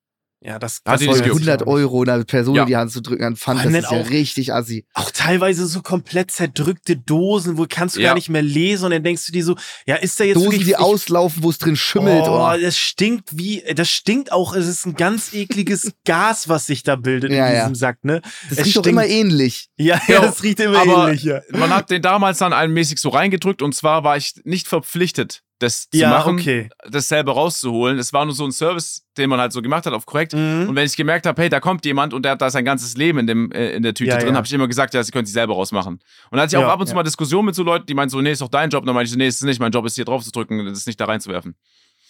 Ja, 0.46 0.60
das, 0.60 0.82
Hat 0.86 0.96
das 0.96 1.02
jetzt 1.02 1.22
100 1.24 1.64
auch 1.64 1.66
nicht. 1.66 1.68
Euro 1.68 2.02
einer 2.04 2.24
Person 2.24 2.56
Ja. 2.56 2.62
in 2.64 2.68
die 2.68 2.76
Hand 2.78 2.91
zu 2.91 3.02
drücken 3.02 3.24
an 3.24 3.36
Pfand, 3.36 3.66
das 3.66 3.74
ist 3.74 3.91
ja 3.91 3.98
richtig 4.02 4.54
assi. 4.54 4.86
Auch 4.93 5.10
teilweise 5.12 5.66
so 5.66 5.82
komplett 5.82 6.30
zerdrückte 6.32 6.96
Dosen, 6.96 7.58
wo 7.58 7.66
kannst 7.68 7.96
du 7.96 8.02
Ja. 8.02 8.10
gar 8.10 8.16
nicht 8.16 8.30
mehr 8.30 8.41
lesen 8.41 8.86
und 8.86 8.91
dann 8.91 9.04
denkst 9.04 9.26
du 9.26 9.32
dir 9.32 9.43
so, 9.43 9.56
ja, 9.88 9.96
ist 9.96 10.20
da 10.20 10.24
jetzt 10.24 10.36
Dosen, 10.36 10.46
wirklich 10.52 10.64
die 10.66 10.72
ich- 10.72 10.78
auslaufen, 10.80 11.41
wo 11.43 11.50
es 11.50 11.58
drin 11.58 11.76
schimmelt. 11.76 12.26
Oh, 12.28 12.36
Oh, 12.46 12.58
das 12.62 12.78
stinkt 12.78 13.30
wie, 13.38 13.64
das 13.76 13.89
stinkt 13.89 14.32
auch, 14.32 14.56
es 14.56 14.68
ist 14.68 14.86
ein 14.86 14.96
ganz 14.96 15.34
ekliges 15.34 15.91
Gas, 16.06 16.48
was 16.48 16.66
sich 16.68 16.84
da 16.84 16.96
bildet 16.96 17.32
Ja, 17.32 17.48
in 17.48 17.56
diesem 17.62 17.76
Sack, 17.76 18.04
ne? 18.04 18.22
das 18.50 18.60
es 18.60 18.66
riecht 18.66 18.78
doch 18.78 18.86
immer 18.86 19.06
ähnlich. 19.08 19.70
Ja, 19.78 19.96
Ja, 19.96 20.02
ja, 20.16 20.22
das 20.22 20.43
riecht 20.43 20.60
immer 20.60 20.80
aber- 20.82 21.08
ähnlich, 21.08 21.24
ja. 21.24 21.41
Man 21.52 21.70
hat 21.72 21.89
den 21.89 22.02
damals 22.02 22.38
dann 22.38 22.54
allmäßig 22.54 23.00
so 23.00 23.10
reingedrückt 23.10 23.62
und 23.62 23.74
zwar 23.74 24.04
war 24.04 24.16
ich 24.18 24.34
nicht 24.43 24.68
verpflichtet, 24.68 25.41
das 25.60 25.89
zu 25.89 25.97
Ja, 25.97 26.10
machen, 26.10 26.36
okay. 26.39 26.70
das 26.89 27.08
selber 27.08 27.32
rauszuholen. 27.34 27.97
Es 27.97 28.12
war 28.12 28.26
nur 28.26 28.34
so 28.36 28.43
ein 28.45 28.51
Service, 28.51 29.06
den 29.18 29.30
man 29.30 29.39
halt 29.39 29.53
so 29.53 29.62
gemacht 29.62 29.86
hat 29.86 29.93
auf 29.93 30.06
korrekt. 30.06 30.34
Mhm. 30.34 30.68
Und 30.70 30.76
wenn 30.76 30.86
ich 30.86 30.97
gemerkt 30.97 31.26
habe, 31.26 31.41
hey, 31.41 31.49
da 31.49 31.60
kommt 31.62 31.86
jemand 31.86 32.14
und 32.14 32.24
der 32.24 32.34
hat 32.34 32.41
da 32.41 32.49
sein 32.49 32.66
ganzes 32.66 32.97
Leben 32.97 33.20
in, 33.20 33.28
dem, 33.28 33.51
äh, 33.51 33.72
in 33.72 33.82
der 33.84 33.93
Tüte 33.93 34.12
Ja, 34.12 34.18
drin, 34.18 34.30
ja. 34.30 34.36
habe 34.36 34.45
ich 34.45 34.51
immer 34.53 34.68
gesagt, 34.68 34.93
ja, 34.93 35.01
sie 35.03 35.12
können 35.12 35.26
sich 35.26 35.34
selber 35.34 35.53
rausmachen. 35.53 35.93
Und 35.93 36.01
dann 36.32 36.41
hatte 36.41 36.56
ich 36.56 36.58
auch 36.58 36.68
Ja, 36.68 36.74
ab 36.74 36.80
und 36.82 36.88
zu 36.88 36.91
ja. 36.91 36.95
mal 36.95 37.03
Diskussionen 37.03 37.45
mit 37.45 37.56
so 37.56 37.64
Leuten, 37.64 37.86
die 37.86 37.93
meinen 37.93 38.10
so, 38.10 38.20
nee, 38.22 38.32
ist 38.32 38.41
doch 38.41 38.49
dein 38.49 38.70
Job. 38.70 38.82
Und 38.82 38.88
dann 38.88 38.95
meinte 38.95 39.06
ich 39.08 39.12
so, 39.12 39.18
nee, 39.18 39.28
ist 39.28 39.36
es 39.38 39.41
nicht, 39.43 39.60
mein 39.62 39.72
Job 39.72 39.86
ist 39.86 39.95
hier 39.95 40.06
drauf 40.06 40.24
zu 40.24 40.32
drücken, 40.32 40.66
das 40.66 40.78
ist 40.78 40.88
nicht 40.88 40.99
da 40.99 41.06
reinzuwerfen. 41.06 41.56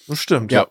Das 0.08 0.20
stimmt, 0.20 0.52
Ja. 0.52 0.62
ja. 0.62 0.68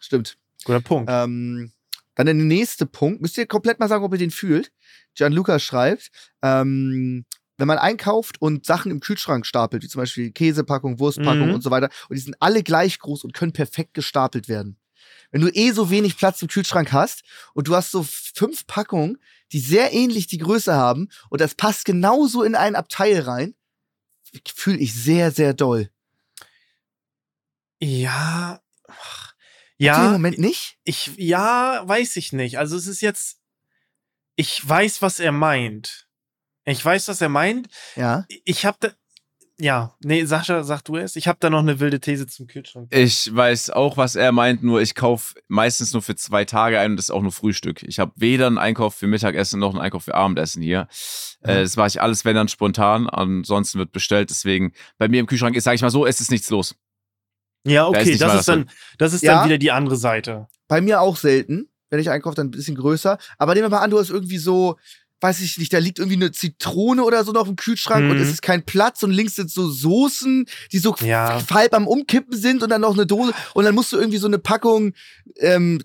Stimmt. 0.00 0.36
Guter 0.64 0.80
Punkt. 0.80 1.10
Ähm, 1.12 1.70
dann 2.16 2.26
der 2.26 2.34
nächste 2.34 2.86
Punkt. 2.86 3.20
Müsst 3.22 3.38
ihr 3.38 3.46
komplett 3.46 3.78
mal 3.80 3.88
sagen, 3.88 4.04
ob 4.04 4.12
ihr 4.12 4.18
den 4.18 4.30
fühlt. 4.30 4.70
Gianluca 5.14 5.58
schreibt, 5.58 6.10
ähm, 6.42 7.24
wenn 7.56 7.68
man 7.68 7.78
einkauft 7.78 8.40
und 8.40 8.66
Sachen 8.66 8.90
im 8.90 9.00
Kühlschrank 9.00 9.46
stapelt, 9.46 9.82
wie 9.82 9.88
zum 9.88 10.00
Beispiel 10.00 10.30
Käsepackung, 10.32 10.98
Wurstpackung 10.98 11.48
Mhm. 11.48 11.54
und 11.54 11.62
so 11.62 11.70
weiter, 11.70 11.88
und 12.08 12.16
die 12.16 12.22
sind 12.22 12.36
alle 12.40 12.62
gleich 12.62 12.98
groß 12.98 13.24
und 13.24 13.32
können 13.34 13.52
perfekt 13.52 13.94
gestapelt 13.94 14.48
werden. 14.48 14.76
Wenn 15.30 15.40
du 15.40 15.48
eh 15.48 15.72
so 15.72 15.90
wenig 15.90 16.16
Platz 16.16 16.40
im 16.42 16.48
Kühlschrank 16.48 16.92
hast 16.92 17.22
und 17.54 17.68
du 17.68 17.74
hast 17.74 17.90
so 17.90 18.02
fünf 18.04 18.66
Packungen, 18.66 19.18
die 19.52 19.60
sehr 19.60 19.92
ähnlich 19.92 20.26
die 20.26 20.38
Größe 20.38 20.74
haben 20.74 21.08
und 21.28 21.40
das 21.40 21.54
passt 21.54 21.84
genauso 21.84 22.42
in 22.42 22.54
ein 22.54 22.76
Abteil 22.76 23.20
rein, 23.20 23.54
fühle 24.54 24.78
ich 24.78 24.94
sehr, 24.94 25.30
sehr 25.30 25.54
doll. 25.54 25.90
Ja. 27.80 28.60
ihr 29.78 29.92
Im 29.94 30.02
Ja, 30.04 30.08
Moment 30.12 30.38
nicht? 30.38 30.78
ich, 30.84 31.12
ja, 31.16 31.82
weiß 31.86 32.16
ich 32.16 32.32
nicht. 32.32 32.58
Also 32.58 32.76
es 32.76 32.86
ist 32.86 33.00
jetzt, 33.00 33.40
ich 34.36 34.66
weiß, 34.66 35.02
was 35.02 35.20
er 35.20 35.32
meint. 35.32 36.03
Ich 36.64 36.84
weiß, 36.84 37.08
was 37.08 37.20
er 37.20 37.28
meint. 37.28 37.68
Ja. 37.96 38.24
Ich 38.44 38.64
habe 38.64 38.76
da, 38.80 38.88
ja, 39.58 39.94
nee, 40.02 40.24
Sascha, 40.24 40.64
sag 40.64 40.82
du 40.82 40.96
es. 40.96 41.14
Ich 41.14 41.28
habe 41.28 41.38
da 41.40 41.48
noch 41.50 41.60
eine 41.60 41.78
wilde 41.78 42.00
These 42.00 42.26
zum 42.26 42.46
Kühlschrank. 42.48 42.88
Ich 42.92 43.32
weiß 43.34 43.70
auch, 43.70 43.96
was 43.96 44.16
er 44.16 44.32
meint, 44.32 44.62
nur 44.64 44.80
ich 44.80 44.94
kaufe 44.94 45.34
meistens 45.46 45.92
nur 45.92 46.02
für 46.02 46.16
zwei 46.16 46.44
Tage 46.44 46.78
ein 46.80 46.92
und 46.92 46.96
das 46.96 47.06
ist 47.06 47.10
auch 47.10 47.22
nur 47.22 47.30
Frühstück. 47.32 47.82
Ich 47.84 47.98
habe 48.00 48.12
weder 48.16 48.46
einen 48.48 48.58
Einkauf 48.58 48.94
für 48.96 49.06
Mittagessen 49.06 49.60
noch 49.60 49.70
einen 49.70 49.80
Einkauf 49.80 50.04
für 50.04 50.14
Abendessen 50.14 50.60
hier. 50.62 50.88
Äh, 51.42 51.62
das 51.62 51.76
mache 51.76 51.88
ich 51.88 52.00
alles, 52.02 52.24
wenn 52.24 52.34
dann 52.34 52.48
spontan. 52.48 53.08
Ansonsten 53.08 53.78
wird 53.78 53.92
bestellt. 53.92 54.30
Deswegen 54.30 54.72
bei 54.98 55.06
mir 55.08 55.20
im 55.20 55.26
Kühlschrank 55.26 55.54
ist, 55.54 55.64
sage 55.64 55.76
ich 55.76 55.82
mal 55.82 55.90
so, 55.90 56.04
es 56.06 56.20
ist 56.20 56.30
nichts 56.32 56.50
los. 56.50 56.74
Ja, 57.66 57.84
ist 57.84 57.88
okay, 57.90 58.04
nicht 58.06 58.20
das 58.22 58.28
mal 58.28 58.38
ist 58.40 58.48
das 58.48 58.54
dann, 58.56 58.70
das 58.98 59.12
ist 59.12 59.22
Ja. 59.22 59.36
dann 59.36 59.44
wieder 59.46 59.58
die 59.58 59.70
andere 59.70 59.96
Seite. 59.96 60.48
Bei 60.66 60.80
mir 60.80 61.00
auch 61.00 61.16
selten. 61.16 61.68
Wenn 61.90 62.00
ich 62.00 62.10
einkaufe, 62.10 62.34
dann 62.34 62.48
ein 62.48 62.50
bisschen 62.50 62.74
größer. 62.76 63.18
Aber 63.38 63.54
nehmen 63.54 63.66
wir 63.66 63.76
mal 63.76 63.82
an, 63.84 63.90
du 63.90 64.00
hast 64.00 64.10
irgendwie 64.10 64.38
so, 64.38 64.76
weiß 65.20 65.40
ich 65.40 65.56
nicht, 65.58 65.72
da 65.72 65.78
liegt 65.78 65.98
irgendwie 65.98 66.16
eine 66.16 66.32
Zitrone 66.32 67.02
oder 67.02 67.24
so 67.24 67.32
noch 67.32 67.48
im 67.48 67.56
Kühlschrank 67.56 68.10
und 68.10 68.16
Mhm. 68.16 68.22
es 68.22 68.28
ist 68.30 68.42
kein 68.42 68.64
Platz 68.64 69.02
und 69.02 69.10
links 69.10 69.36
sind 69.36 69.50
so 69.50 69.70
Soßen, 69.70 70.44
die 70.72 70.78
so 70.78 70.94
Ja. 71.00 71.42
halb 71.50 71.72
am 71.74 71.86
Umkippen 71.86 72.36
sind 72.36 72.62
und 72.62 72.68
dann 72.70 72.82
noch 72.82 72.92
eine 72.92 73.06
Dose 73.06 73.32
und 73.54 73.64
dann 73.64 73.74
musst 73.74 73.90
du 73.92 73.96
irgendwie 73.96 74.18
so 74.18 74.26
eine 74.26 74.38
Packung 74.38 74.92
ähm, 75.40 75.82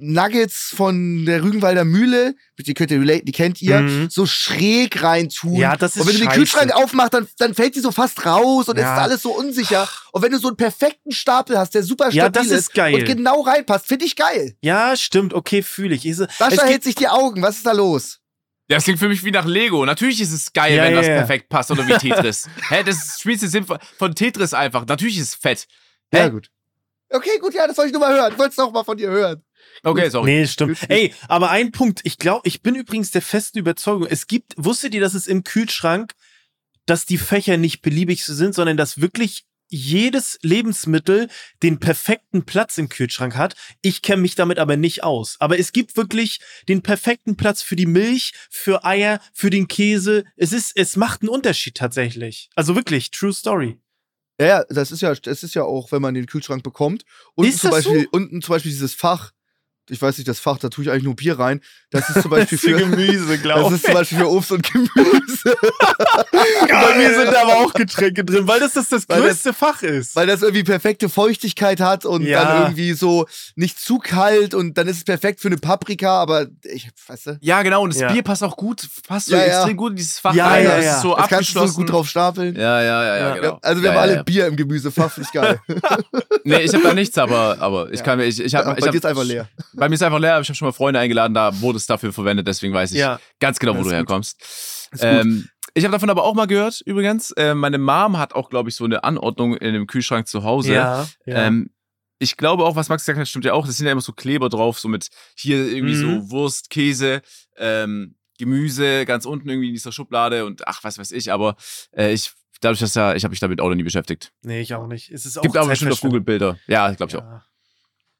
Nuggets 0.00 0.72
von 0.76 1.24
der 1.24 1.42
Rügenwalder 1.42 1.84
Mühle, 1.84 2.34
die 2.58 2.74
könnt 2.74 2.90
ihr 2.90 3.00
relate, 3.00 3.24
die 3.24 3.32
kennt 3.32 3.62
ihr, 3.62 3.80
Mhm. 3.80 4.10
so 4.10 4.26
schräg 4.26 5.02
reintun. 5.02 5.54
Ja, 5.54 5.76
das 5.76 5.96
ist 5.96 6.02
Und 6.02 6.08
wenn 6.08 6.14
du 6.16 6.20
den. 6.22 6.30
Kühlschrank 6.30 6.72
aufmachst, 6.72 7.14
dann, 7.14 7.26
dann 7.38 7.54
fällt 7.54 7.76
die 7.76 7.80
so 7.80 7.92
fast 7.92 8.26
raus 8.26 8.68
und 8.68 8.76
es 8.76 8.82
Ja. 8.82 8.96
ist 8.96 9.02
alles 9.02 9.22
so 9.22 9.30
unsicher. 9.36 9.88
Und 10.12 10.22
wenn 10.22 10.32
du 10.32 10.38
so 10.38 10.48
einen 10.48 10.56
perfekten 10.56 11.12
Stapel 11.12 11.56
hast, 11.58 11.74
der 11.74 11.82
super 11.84 12.06
stabil 12.06 12.16
Ja, 12.18 12.28
das 12.28 12.46
ist 12.48 12.74
geil. 12.74 12.94
und 12.94 13.04
genau 13.04 13.40
reinpasst, 13.42 13.86
finde 13.86 14.04
ich 14.04 14.16
geil. 14.16 14.56
Ja, 14.62 14.96
stimmt, 14.96 15.32
okay, 15.32 15.62
fühle 15.62 15.94
ich. 15.94 16.02
Sascha 16.16 16.64
hält 16.64 16.84
sich 16.84 16.96
die 16.96 17.08
Augen, 17.08 17.40
was 17.42 17.56
ist 17.56 17.66
da 17.66 17.72
los? 17.72 18.18
Ja, 18.68 18.76
das 18.76 18.84
klingt 18.84 18.98
für 18.98 19.08
mich 19.08 19.22
wie 19.24 19.30
nach 19.30 19.44
Lego. 19.44 19.84
Natürlich 19.84 20.20
ist 20.20 20.32
es 20.32 20.52
geil, 20.52 20.74
Ja, 20.76 20.84
wenn 20.84 20.92
ja, 20.94 20.98
was 21.00 21.06
ja. 21.06 21.14
perfekt 21.16 21.48
passt 21.50 21.70
oder 21.70 21.86
wie 21.86 21.92
Tetris. 21.98 22.48
Hä, 22.70 22.82
das 22.82 23.18
spielst 23.20 23.42
du 23.42 23.48
Sinn 23.48 23.66
von- 23.66 24.14
Tetris 24.14 24.54
einfach. 24.54 24.86
Natürlich 24.86 25.18
ist 25.18 25.28
es 25.28 25.34
fett. 25.34 25.66
Hä? 26.12 26.18
Ja, 26.18 26.28
gut. 26.28 26.50
Okay, 27.10 27.38
gut, 27.40 27.52
ja, 27.54 27.66
das 27.66 27.76
wollte 27.76 27.88
ich 27.88 27.92
nur 27.92 28.00
mal 28.00 28.12
hören. 28.14 28.32
Ich 28.32 28.38
wollte 28.38 28.52
es 28.52 28.56
noch 28.56 28.72
mal 28.72 28.82
von 28.82 28.96
dir 28.96 29.10
hören. 29.10 29.44
Okay, 29.82 30.08
sorry. 30.08 30.30
Nee, 30.30 30.46
stimmt. 30.46 30.78
Ey, 30.88 31.12
aber 31.28 31.50
ein 31.50 31.70
Punkt, 31.72 32.00
ich 32.04 32.16
glaube, 32.18 32.48
ich 32.48 32.62
bin 32.62 32.74
übrigens 32.74 33.10
der 33.10 33.22
festen 33.22 33.58
Überzeugung, 33.58 34.06
es 34.06 34.26
gibt, 34.26 34.54
wusstet 34.56 34.94
ihr, 34.94 35.00
dass 35.00 35.14
es 35.14 35.26
im 35.26 35.44
Kühlschrank, 35.44 36.12
dass 36.86 37.04
die 37.06 37.18
Fächer 37.18 37.56
nicht 37.58 37.82
beliebig 37.82 38.24
sind, 38.24 38.54
sondern 38.54 38.76
dass 38.76 39.00
wirklich 39.00 39.44
jedes 39.74 40.38
Lebensmittel 40.42 41.28
den 41.62 41.80
perfekten 41.80 42.44
Platz 42.44 42.78
im 42.78 42.88
Kühlschrank 42.88 43.36
hat. 43.36 43.54
Ich 43.82 44.02
kenne 44.02 44.22
mich 44.22 44.34
damit 44.34 44.58
aber 44.58 44.76
nicht 44.76 45.02
aus. 45.02 45.36
Aber 45.40 45.58
es 45.58 45.72
gibt 45.72 45.96
wirklich 45.96 46.40
den 46.68 46.82
perfekten 46.82 47.36
Platz 47.36 47.62
für 47.62 47.76
die 47.76 47.86
Milch, 47.86 48.32
für 48.50 48.84
Eier, 48.84 49.20
für 49.32 49.50
den 49.50 49.68
Käse. 49.68 50.24
Es 50.36 50.52
ist, 50.52 50.76
es 50.76 50.96
macht 50.96 51.22
einen 51.22 51.28
Unterschied 51.28 51.76
tatsächlich. 51.76 52.48
Also 52.54 52.76
wirklich, 52.76 53.10
true 53.10 53.32
story. 53.32 53.78
Ja, 54.40 54.64
das 54.68 54.90
ist 54.90 55.02
ja, 55.02 55.14
das 55.14 55.42
ist 55.42 55.54
ja 55.54 55.62
auch, 55.62 55.92
wenn 55.92 56.02
man 56.02 56.14
den 56.14 56.26
Kühlschrank 56.26 56.62
bekommt. 56.62 57.04
Unten 57.34 57.52
Ist 57.52 57.60
zum 57.60 57.70
Beispiel, 57.70 58.08
unten 58.10 58.42
zum 58.42 58.54
Beispiel 58.54 58.72
dieses 58.72 58.94
Fach. 58.94 59.32
Ich 59.90 60.00
weiß 60.00 60.16
nicht, 60.18 60.26
das 60.28 60.40
Fach, 60.40 60.58
da 60.58 60.68
tue 60.70 60.84
ich 60.84 60.90
eigentlich 60.90 61.02
nur 61.04 61.14
Bier 61.14 61.38
rein. 61.38 61.60
Das 61.90 62.08
ist 62.08 62.22
zum 62.22 62.30
Beispiel 62.30 62.56
für, 62.58 62.72
Gemüse, 62.76 63.26
das 63.34 63.42
glaube 63.42 63.74
ist 63.74 63.84
zum 63.84 63.94
Beispiel 63.94 64.18
für 64.18 64.30
Obst 64.30 64.52
und 64.52 64.62
Gemüse. 64.72 65.54
Bei 66.32 66.96
mir 66.96 67.14
sind 67.14 67.32
da 67.32 67.42
aber 67.42 67.56
auch 67.56 67.72
Getränke 67.74 68.24
drin, 68.24 68.46
weil 68.48 68.60
das 68.60 68.72
das, 68.72 68.88
das 68.88 69.08
Weil 69.08 69.18
das- 69.20 69.28
größte 69.28 69.52
Fach 69.52 69.82
ist. 69.82 70.16
Weil 70.16 70.26
das 70.26 70.42
irgendwie 70.42 70.64
perfekte 70.64 71.08
Feuchtigkeit 71.08 71.80
hat 71.80 72.04
und 72.04 72.22
Ja. 72.22 72.44
dann 72.44 72.62
irgendwie 72.62 72.92
so 72.94 73.26
nicht 73.56 73.78
zu 73.78 73.98
kalt 73.98 74.54
und 74.54 74.78
dann 74.78 74.88
ist 74.88 74.98
es 74.98 75.04
perfekt 75.04 75.40
für 75.40 75.48
eine 75.48 75.56
Paprika, 75.58 76.20
aber 76.20 76.46
ich, 76.64 76.88
weißt 77.06 77.26
du? 77.26 77.38
Ja, 77.40 77.62
genau. 77.62 77.82
Und 77.82 77.92
das 77.94 78.00
Ja. 78.00 78.12
Bier 78.12 78.22
passt 78.22 78.42
auch 78.42 78.56
gut, 78.56 78.88
passt 79.06 79.26
so 79.26 79.36
Ja, 79.36 79.40
ja. 79.46 79.56
extrem 79.58 79.76
gut 79.76 79.90
in 79.90 79.96
dieses 79.96 80.18
Fach 80.18 80.34
Ja, 80.34 80.48
rein. 80.48 80.64
ja, 80.64 80.76
das 80.76 80.84
ja. 80.84 80.96
ist 80.96 81.02
so 81.02 81.14
das 81.16 81.28
kannst 81.28 81.54
du 81.54 81.66
so 81.66 81.74
gut 81.74 81.90
drauf 81.90 82.08
stapeln. 82.08 82.54
Ja, 82.56 82.80
ja, 82.82 83.04
ja, 83.04 83.04
ja, 83.16 83.28
Ja. 83.28 83.34
genau. 83.34 83.58
Also 83.62 83.82
wir 83.82 83.88
ja, 83.90 83.94
haben 83.94 84.02
alle 84.02 84.12
ja, 84.12 84.16
ja. 84.18 84.22
Bier 84.22 84.46
im 84.46 84.56
Gemüsefach, 84.56 85.12
finde 85.12 85.28
ich 85.28 85.32
geil. 85.40 85.60
Nee, 86.44 86.60
ich 86.62 86.72
habe 86.74 86.82
da 86.82 86.94
nichts, 86.94 87.16
aber, 87.18 87.58
aber 87.60 87.90
ich 87.92 87.98
Ja. 88.00 88.04
kann 88.04 88.18
mir, 88.18 88.24
ich, 88.24 88.40
ich 88.40 88.54
hab, 88.54 88.64
Bei 88.64 88.72
ich 88.72 88.78
dir 88.78 88.88
hab, 88.88 88.94
ist 88.94 89.06
einfach 89.06 89.24
leer. 89.24 89.48
Bei 89.76 89.88
mir 89.88 89.94
ist 89.94 90.02
einfach 90.02 90.18
leer, 90.20 90.34
aber 90.34 90.42
ich 90.42 90.48
habe 90.48 90.56
schon 90.56 90.66
mal 90.68 90.72
Freunde 90.72 91.00
eingeladen, 91.00 91.34
da 91.34 91.60
wurde 91.60 91.76
es 91.76 91.86
dafür 91.86 92.12
verwendet, 92.12 92.46
deswegen 92.46 92.72
weiß 92.74 92.92
ich 92.92 92.98
Ja. 92.98 93.18
ganz 93.40 93.58
genau, 93.58 93.72
wo 93.74 93.78
du 93.78 93.84
gut. 93.84 93.92
herkommst. 93.92 94.88
Ähm, 95.00 95.48
ich 95.74 95.84
habe 95.84 95.92
davon 95.92 96.10
aber 96.10 96.22
auch 96.24 96.34
mal 96.34 96.46
gehört, 96.46 96.80
übrigens. 96.86 97.32
Äh, 97.32 97.54
meine 97.54 97.78
Mom 97.78 98.16
hat 98.18 98.34
auch, 98.34 98.48
glaube 98.50 98.68
ich, 98.68 98.76
so 98.76 98.84
eine 98.84 99.02
Anordnung 99.04 99.56
in 99.56 99.74
dem 99.74 99.86
Kühlschrank 99.86 100.28
zu 100.28 100.44
Hause. 100.44 100.72
Ja, 100.74 101.08
ja. 101.26 101.46
Ähm, 101.46 101.70
ich 102.20 102.36
glaube 102.36 102.64
auch, 102.64 102.76
was 102.76 102.88
Max 102.88 103.02
gesagt 103.04 103.18
hat, 103.18 103.26
stimmt 103.28 103.44
ja 103.44 103.52
auch. 103.54 103.66
Das 103.66 103.76
sind 103.76 103.86
ja 103.86 103.92
immer 103.92 104.00
so 104.00 104.12
Kleber 104.12 104.48
drauf, 104.48 104.78
so 104.78 104.86
mit 104.88 105.08
hier 105.36 105.66
irgendwie 105.66 105.94
Mhm. 105.96 106.20
so 106.22 106.30
Wurst, 106.30 106.70
Käse, 106.70 107.22
ähm, 107.56 108.14
Gemüse 108.38 109.04
ganz 109.04 109.26
unten 109.26 109.48
irgendwie 109.48 109.68
in 109.68 109.74
dieser 109.74 109.90
Schublade 109.92 110.44
und 110.46 110.66
ach, 110.68 110.84
was 110.84 110.96
weiß 110.98 111.10
ich. 111.12 111.32
Aber 111.32 111.56
äh, 111.92 112.12
ich, 112.12 112.32
dadurch, 112.60 112.78
dass 112.80 112.94
ja, 112.94 113.14
ich 113.14 113.24
habe 113.24 113.30
mich 113.32 113.40
damit 113.40 113.60
auch 113.60 113.68
noch 113.68 113.74
nie 113.74 113.82
beschäftigt. 113.82 114.32
nee, 114.42 114.60
ich 114.60 114.74
auch 114.74 114.86
nicht. 114.86 115.10
Es 115.10 115.26
ist 115.26 115.36
auch 115.38 115.42
Gibt 115.42 115.56
aber 115.56 115.68
bestimmt 115.68 115.92
auf 115.92 116.00
Google. 116.00 116.20
Bilder. 116.20 116.56
Ja, 116.68 116.90
glaube 116.92 117.10
ich 117.10 117.16
auch. 117.16 117.22
Ja. 117.22 117.44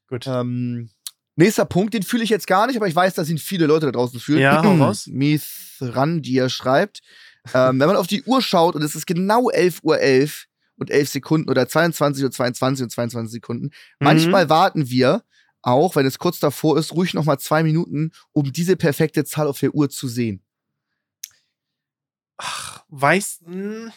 Gut. 0.09 0.27
Ähm, 0.27 0.91
nächster 1.37 1.64
Punkt, 1.64 1.95
den 1.95 2.03
fühle 2.03 2.24
ich 2.24 2.30
jetzt 2.30 2.47
gar 2.47 2.66
nicht, 2.66 2.76
aber 2.76 2.87
ich 2.89 2.95
weiß, 2.95 3.14
dass 3.14 3.28
ihn 3.28 3.39
viele 3.39 3.66
Leute 3.66 3.87
da 3.87 3.93
draußen 3.93 4.20
fühlen. 4.20 4.41
Ja, 4.41 4.61
raus. 4.61 5.07
Mithrandir 5.11 6.49
schreibt, 6.49 7.01
ähm, 7.53 7.78
wenn 7.80 7.89
man 7.89 7.97
auf 7.97 8.07
die 8.07 8.22
Uhr 8.24 8.41
schaut 8.43 8.74
und 8.74 8.82
es 8.82 8.95
ist 8.95 9.07
genau 9.07 9.51
11.11 9.51 9.82
Uhr 9.82 9.99
11 10.01 10.47
und 10.76 10.91
11 10.91 11.09
Sekunden 11.11 11.51
oder 11.51 11.68
22 11.68 12.24
Uhr 12.24 12.30
22 12.30 12.85
und 12.85 12.91
22 12.91 13.32
Sekunden, 13.32 13.64
Mhm. 13.66 13.70
manchmal 14.01 14.49
warten 14.49 14.89
wir, 14.89 15.22
auch 15.62 15.97
wenn 15.97 16.07
es 16.07 16.18
kurz 16.18 16.41
davor 16.41 16.78
ist, 16.78 16.93
ruhig 16.93 17.14
noch 17.14 17.24
mal 17.24 17.39
zwei 17.39 17.62
Minuten, 17.62 18.12
um 18.32 18.53
diese 18.53 18.76
perfekte 18.76 19.24
Zahl 19.24 19.47
auf 19.47 19.61
der 19.61 19.74
Uhr 19.74 19.89
zu 19.91 20.09
sehen. 20.09 20.43
ach, 22.37 22.85
weiß, 22.89 23.41
hm, 23.45 23.93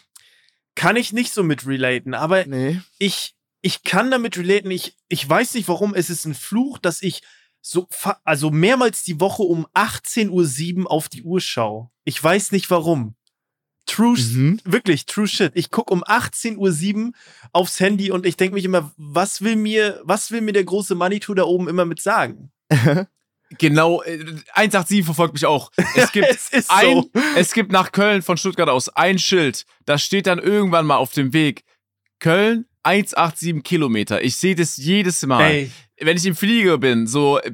kann 0.75 0.95
ich 0.95 1.11
nicht 1.11 1.33
so 1.33 1.43
mit 1.43 1.65
relaten, 1.65 2.13
aber 2.13 2.45
Nee. 2.45 2.81
ich, 2.99 3.35
ich 3.61 3.83
kann 3.83 4.11
damit 4.11 4.37
relaten. 4.37 4.71
Ich, 4.71 4.95
ich 5.09 5.27
weiß 5.27 5.53
nicht 5.55 5.67
warum. 5.67 5.93
Es 5.95 6.09
ist 6.09 6.25
ein 6.25 6.35
Fluch, 6.35 6.77
dass 6.77 7.01
ich 7.01 7.21
so, 7.61 7.87
also 8.23 8.49
mehrmals 8.51 9.03
die 9.03 9.19
Woche 9.19 9.43
um 9.43 9.65
18.07 9.73 10.83
Uhr 10.83 10.91
auf 10.91 11.09
die 11.09 11.23
Uhr 11.23 11.41
schaue. 11.41 11.89
Ich 12.05 12.23
weiß 12.23 12.51
nicht 12.51 12.69
warum. 12.69 13.15
True, 13.85 14.17
Mhm. 14.17 14.59
wirklich, 14.65 15.05
true 15.05 15.27
shit. 15.27 15.51
Ich 15.55 15.71
gucke 15.71 15.93
um 15.93 16.03
18.07 16.03 17.07
Uhr 17.07 17.11
aufs 17.53 17.79
Handy 17.79 18.11
und 18.11 18.25
ich 18.25 18.35
denke 18.37 18.53
mich 18.55 18.65
immer, 18.65 18.91
was 18.97 19.41
will 19.41 19.55
mir, 19.55 20.01
was 20.03 20.29
will 20.31 20.41
mir 20.41 20.51
der 20.53 20.65
große 20.65 20.93
Manitou 20.95 21.33
da 21.33 21.43
oben 21.43 21.67
immer 21.67 21.85
mit 21.85 22.01
sagen? 22.01 22.51
Genau, 23.59 24.01
äh, 24.03 24.19
187 24.55 25.05
verfolgt 25.05 25.33
mich 25.35 25.45
auch. 25.45 25.71
Es 25.95 26.11
gibt 26.11 26.27
Es 26.51 26.69
ein, 26.69 27.03
so. 27.03 27.09
es 27.37 27.53
gibt 27.53 27.71
nach 27.71 27.93
Köln 27.93 28.21
von 28.21 28.35
Stuttgart 28.35 28.67
aus 28.67 28.89
ein 28.89 29.17
Schild. 29.19 29.65
Da 29.85 29.97
steht 29.97 30.27
dann 30.27 30.37
irgendwann 30.39 30.85
mal 30.85 30.97
auf 30.97 31.13
dem 31.13 31.31
Weg 31.31 31.63
Köln 32.19 32.65
187 32.87 33.63
Kilometer. 33.63 34.23
Ich 34.23 34.37
sehe 34.37 34.55
das 34.55 34.77
jedes 34.77 35.25
Mal. 35.25 35.43
Ey, 35.43 35.71
Wenn 35.99 36.15
ich 36.15 36.25
im 36.25 36.35
Flieger 36.35 36.77
bin, 36.77 37.05
so 37.05 37.39
äh, 37.39 37.51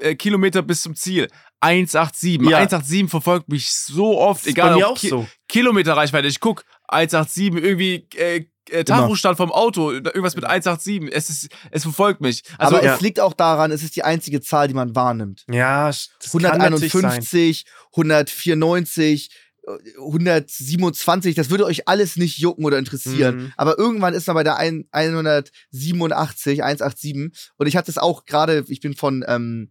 äh, 0.00 0.14
Kilometer 0.16 0.62
bis 0.62 0.82
zum 0.82 0.96
Ziel. 0.96 1.28
187. 1.60 2.40
Ja. 2.42 2.58
187 2.58 3.08
verfolgt 3.08 3.48
mich 3.48 3.70
so 3.70 4.18
oft, 4.18 4.46
egal 4.46 4.70
bei 4.70 4.76
mir 4.76 4.86
ob 4.86 4.92
auch 4.92 4.98
Ki 4.98 5.08
so. 5.08 5.26
Kilometerreichweite. 5.48 6.26
Ich 6.26 6.40
guck 6.40 6.64
187 6.88 7.54
irgendwie 7.62 8.08
äh, 8.16 8.46
äh, 8.70 8.84
Tachostand 8.84 9.36
vom 9.36 9.52
Auto, 9.52 9.92
irgendwas 9.92 10.34
mit 10.34 10.44
187. 10.44 11.12
Es 11.12 11.30
ist, 11.30 11.48
es 11.70 11.82
verfolgt 11.82 12.20
mich. 12.20 12.42
Also 12.58 12.76
Aber 12.76 12.84
ja. 12.84 12.94
es 12.94 13.00
liegt 13.00 13.20
auch 13.20 13.34
daran, 13.34 13.70
es 13.70 13.82
ist 13.82 13.96
die 13.96 14.02
einzige 14.02 14.40
Zahl, 14.40 14.68
die 14.68 14.74
man 14.74 14.94
wahrnimmt. 14.94 15.44
Ja, 15.50 15.86
das 15.86 16.10
kann 16.32 16.42
natürlich 16.42 16.92
sein. 16.92 17.04
151, 17.04 17.66
194, 17.92 19.30
äh, 19.30 19.34
127, 19.66 21.34
das 21.34 21.50
würde 21.50 21.64
euch 21.64 21.88
alles 21.88 22.16
nicht 22.16 22.38
jucken 22.38 22.64
oder 22.64 22.78
interessieren. 22.78 23.36
Mhm. 23.36 23.52
Aber 23.56 23.78
irgendwann 23.78 24.14
ist 24.14 24.26
man 24.26 24.34
bei 24.34 24.44
der 24.44 24.56
ein- 24.56 24.86
187, 24.92 26.62
187 26.62 27.52
und 27.56 27.66
ich 27.66 27.76
hatte 27.76 27.90
es 27.90 27.98
auch 27.98 28.24
gerade, 28.24 28.64
ich 28.68 28.80
bin 28.80 28.94
von, 28.94 29.24
ähm, 29.26 29.70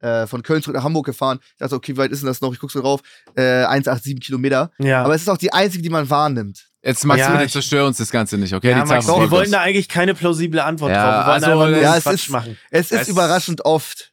äh, 0.00 0.26
von 0.26 0.42
Köln 0.42 0.62
zurück 0.62 0.76
nach 0.76 0.84
Hamburg 0.84 1.06
gefahren. 1.06 1.38
Ich 1.52 1.56
dachte, 1.58 1.74
okay, 1.74 1.94
wie 1.94 1.96
weit 1.98 2.10
ist 2.12 2.20
denn 2.20 2.26
das 2.26 2.40
noch? 2.40 2.52
Ich 2.52 2.58
guck's 2.60 2.74
so 2.74 2.80
drauf. 2.82 3.00
Äh, 3.34 3.64
187 3.64 4.20
Kilometer. 4.20 4.70
Ja. 4.78 5.02
Aber 5.02 5.14
es 5.14 5.22
ist 5.22 5.28
auch 5.28 5.38
die 5.38 5.52
einzige, 5.52 5.82
die 5.82 5.90
man 5.90 6.08
wahrnimmt. 6.10 6.68
jetzt 6.82 7.04
Max, 7.04 7.18
Ja, 7.20 7.34
bitte 7.36 7.50
zerstör 7.50 7.86
uns 7.86 7.96
das 7.96 8.10
Ganze 8.10 8.36
nicht, 8.38 8.52
okay? 8.54 8.70
ja, 8.70 8.82
Die 8.84 8.88
Max, 8.88 9.06
wir 9.06 9.30
wollten 9.30 9.52
da 9.52 9.60
eigentlich 9.62 9.88
keine 9.88 10.14
plausible 10.14 10.62
Antwort 10.62 10.92
Ja, 10.92 11.02
drauf. 11.02 11.12
Wir 11.26 11.32
wollten 11.32 11.44
also, 11.44 11.58
einfach 11.60 11.70
nur 11.70 11.82
ja, 11.82 11.96
es 11.96 12.02
Quatsch 12.04 12.14
ist- 12.14 12.30
machen. 12.30 12.58
Es 12.70 12.92
ist 12.92 13.00
Es- 13.02 13.08
überraschend 13.08 13.64
oft. 13.64 14.12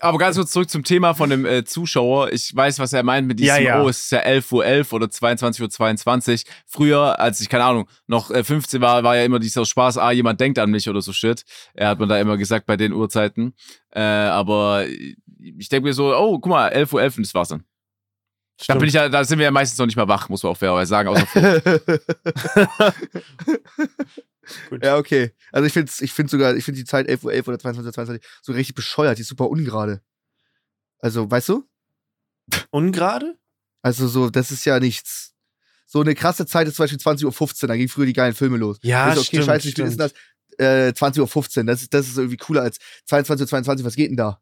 Aber 0.00 0.18
ganz 0.18 0.36
kurz 0.36 0.50
zurück 0.50 0.68
zum 0.68 0.82
Thema 0.84 1.14
von 1.14 1.30
dem 1.30 1.46
äh, 1.46 1.64
Zuschauer. 1.64 2.32
Ich 2.32 2.54
weiß, 2.54 2.78
was 2.78 2.92
er 2.92 3.02
meint 3.02 3.26
mit 3.26 3.38
diesem, 3.38 3.56
Ja, 3.56 3.60
ja. 3.60 3.82
oh, 3.82 3.88
es 3.88 4.04
ist 4.04 4.12
ja 4.12 4.20
11.11 4.20 4.52
Uhr 4.52 4.66
11 4.66 4.92
oder 4.92 5.06
22.22 5.06 6.32
Uhr. 6.32 6.52
Früher, 6.66 7.20
als 7.20 7.40
ich, 7.40 7.48
keine 7.48 7.64
Ahnung, 7.64 7.88
noch 8.06 8.30
äh, 8.30 8.42
15 8.42 8.80
war, 8.80 9.04
war 9.04 9.16
ja 9.16 9.24
immer 9.24 9.38
dieser 9.38 9.64
Spaß, 9.64 9.98
ah, 9.98 10.10
jemand 10.10 10.40
denkt 10.40 10.58
an 10.58 10.70
mich 10.70 10.88
oder 10.88 11.00
so 11.00 11.12
Shit. 11.12 11.44
Er 11.74 11.88
hat 11.88 11.98
man 12.00 12.08
da 12.08 12.18
immer 12.18 12.36
gesagt 12.36 12.66
bei 12.66 12.76
den 12.76 12.92
Uhrzeiten. 12.92 13.54
Äh, 13.90 14.00
aber 14.00 14.84
ich 15.38 15.68
denke 15.68 15.88
mir 15.88 15.94
so, 15.94 16.14
oh, 16.16 16.38
guck 16.38 16.50
mal, 16.50 16.72
11.11 16.72 16.92
Uhr 16.92 17.02
11 17.02 17.16
und 17.18 17.26
das 17.26 17.34
war's 17.34 17.48
dann. 17.48 17.64
Da, 18.66 18.74
bin 18.74 18.88
ich 18.88 18.94
ja, 18.94 19.08
da 19.10 19.22
sind 19.22 19.38
wir 19.38 19.44
ja 19.44 19.50
meistens 19.50 19.78
noch 19.78 19.84
nicht 19.84 19.96
mal 19.96 20.08
wach, 20.08 20.30
muss 20.30 20.42
man 20.42 20.52
auch 20.52 20.56
fairerweise 20.56 20.88
sagen. 20.88 21.10
Außer 21.10 21.60
Gut. 24.70 24.84
ja, 24.84 24.96
okay. 24.96 25.32
Also 25.52 25.66
ich 25.66 25.72
finde 25.72 25.90
ich 26.00 26.12
find 26.12 26.30
sogar, 26.30 26.56
ich 26.56 26.64
finde 26.64 26.78
die 26.80 26.84
Zeit 26.84 27.08
11.11 27.08 27.24
Uhr 27.24 27.32
11 27.32 27.48
oder 27.48 27.58
22 27.58 27.86
Uhr 27.88 27.92
22 27.92 28.28
so 28.42 28.52
richtig 28.52 28.74
bescheuert, 28.74 29.18
die 29.18 29.22
ist 29.22 29.28
super 29.28 29.48
ungerade. 29.48 30.02
Also, 30.98 31.30
weißt 31.30 31.48
du? 31.50 31.68
Ungerade? 32.70 33.38
Also 33.82 34.08
so, 34.08 34.30
das 34.30 34.50
ist 34.50 34.64
ja 34.64 34.80
nichts. 34.80 35.34
So 35.86 36.00
eine 36.00 36.14
krasse 36.14 36.46
Zeit 36.46 36.66
ist 36.66 36.76
zum 36.76 36.84
Beispiel 36.84 36.98
20.15 36.98 37.62
Uhr, 37.62 37.68
da 37.68 37.76
gingen 37.76 37.88
früher 37.88 38.06
die 38.06 38.12
geilen 38.12 38.34
Filme 38.34 38.56
los. 38.56 38.78
Ja, 38.82 39.06
Das 39.06 39.16
ist 39.16 39.20
okay, 39.20 39.26
stimmt, 39.36 39.44
scheiße, 39.46 39.64
wie 39.66 39.70
spät 39.70 39.86
ist 39.86 39.98
denn 39.98 40.10
das? 40.10 40.12
Äh, 40.58 40.92
20.15 40.92 41.58
Uhr, 41.58 41.64
das 41.64 41.82
ist, 41.82 41.94
das 41.94 42.06
ist 42.08 42.16
irgendwie 42.16 42.36
cooler 42.38 42.62
als 42.62 42.78
22.22 43.08 43.40
Uhr, 43.40 43.46
22, 43.46 43.86
was 43.86 43.94
geht 43.96 44.10
denn 44.10 44.16
da? 44.16 44.40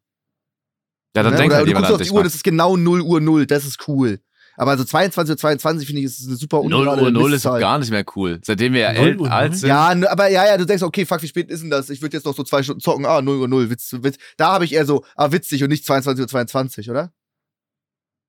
ja, 1.16 1.22
dann 1.22 1.32
Ne? 1.32 1.38
denkt 1.38 1.52
Oder 1.52 1.56
halt 1.58 1.68
du 1.68 1.72
guckst 1.72 1.86
an 1.90 1.94
auf 1.94 2.02
die. 2.02 2.10
Uhr, 2.10 2.24
das 2.24 2.34
ist 2.34 2.44
genau 2.44 2.76
0 2.76 3.00
Uhr 3.02 3.20
0, 3.20 3.46
das 3.46 3.64
ist 3.64 3.86
cool. 3.88 4.20
Aber 4.56 4.70
also 4.72 4.84
22 4.84 5.32
Uhr 5.32 5.36
22 5.36 5.86
finde 5.86 6.00
ich, 6.00 6.06
ist 6.06 6.26
eine 6.26 6.36
super 6.36 6.58
0 6.62 6.72
ungerade 6.72 7.02
Uhr 7.02 7.10
0 7.10 7.22
ist 7.30 7.30
Mistzahl. 7.44 7.60
gar 7.60 7.78
nicht 7.78 7.90
mehr 7.90 8.04
cool. 8.14 8.40
Seitdem 8.44 8.72
wir 8.72 8.80
ja 8.80 8.92
0 8.92 9.20
Uhr 9.20 9.30
alt 9.32 9.50
0? 9.52 9.58
sind. 9.58 9.68
Ja, 9.68 9.94
ne, 9.94 10.10
aber 10.10 10.28
ja, 10.28 10.46
ja, 10.46 10.56
du 10.56 10.64
denkst, 10.64 10.82
okay, 10.82 11.04
fuck, 11.06 11.22
wie 11.22 11.28
spät 11.28 11.50
ist 11.50 11.62
denn 11.62 11.70
das? 11.70 11.90
Ich 11.90 12.00
würde 12.02 12.16
jetzt 12.16 12.24
noch 12.24 12.36
so 12.36 12.44
zwei 12.44 12.62
Stunden 12.62 12.80
zocken. 12.80 13.04
Ah, 13.06 13.20
0 13.20 13.36
Uhr 13.38 13.48
0, 13.48 13.70
Witz, 13.70 13.94
Witz. 14.00 14.16
Da 14.36 14.52
habe 14.52 14.64
ich 14.64 14.72
eher 14.72 14.86
so, 14.86 15.04
ah, 15.16 15.32
witzig 15.32 15.62
und 15.62 15.70
nicht 15.70 15.84
22 15.84 16.22
Uhr 16.22 16.28
22, 16.28 16.90
oder? 16.90 17.12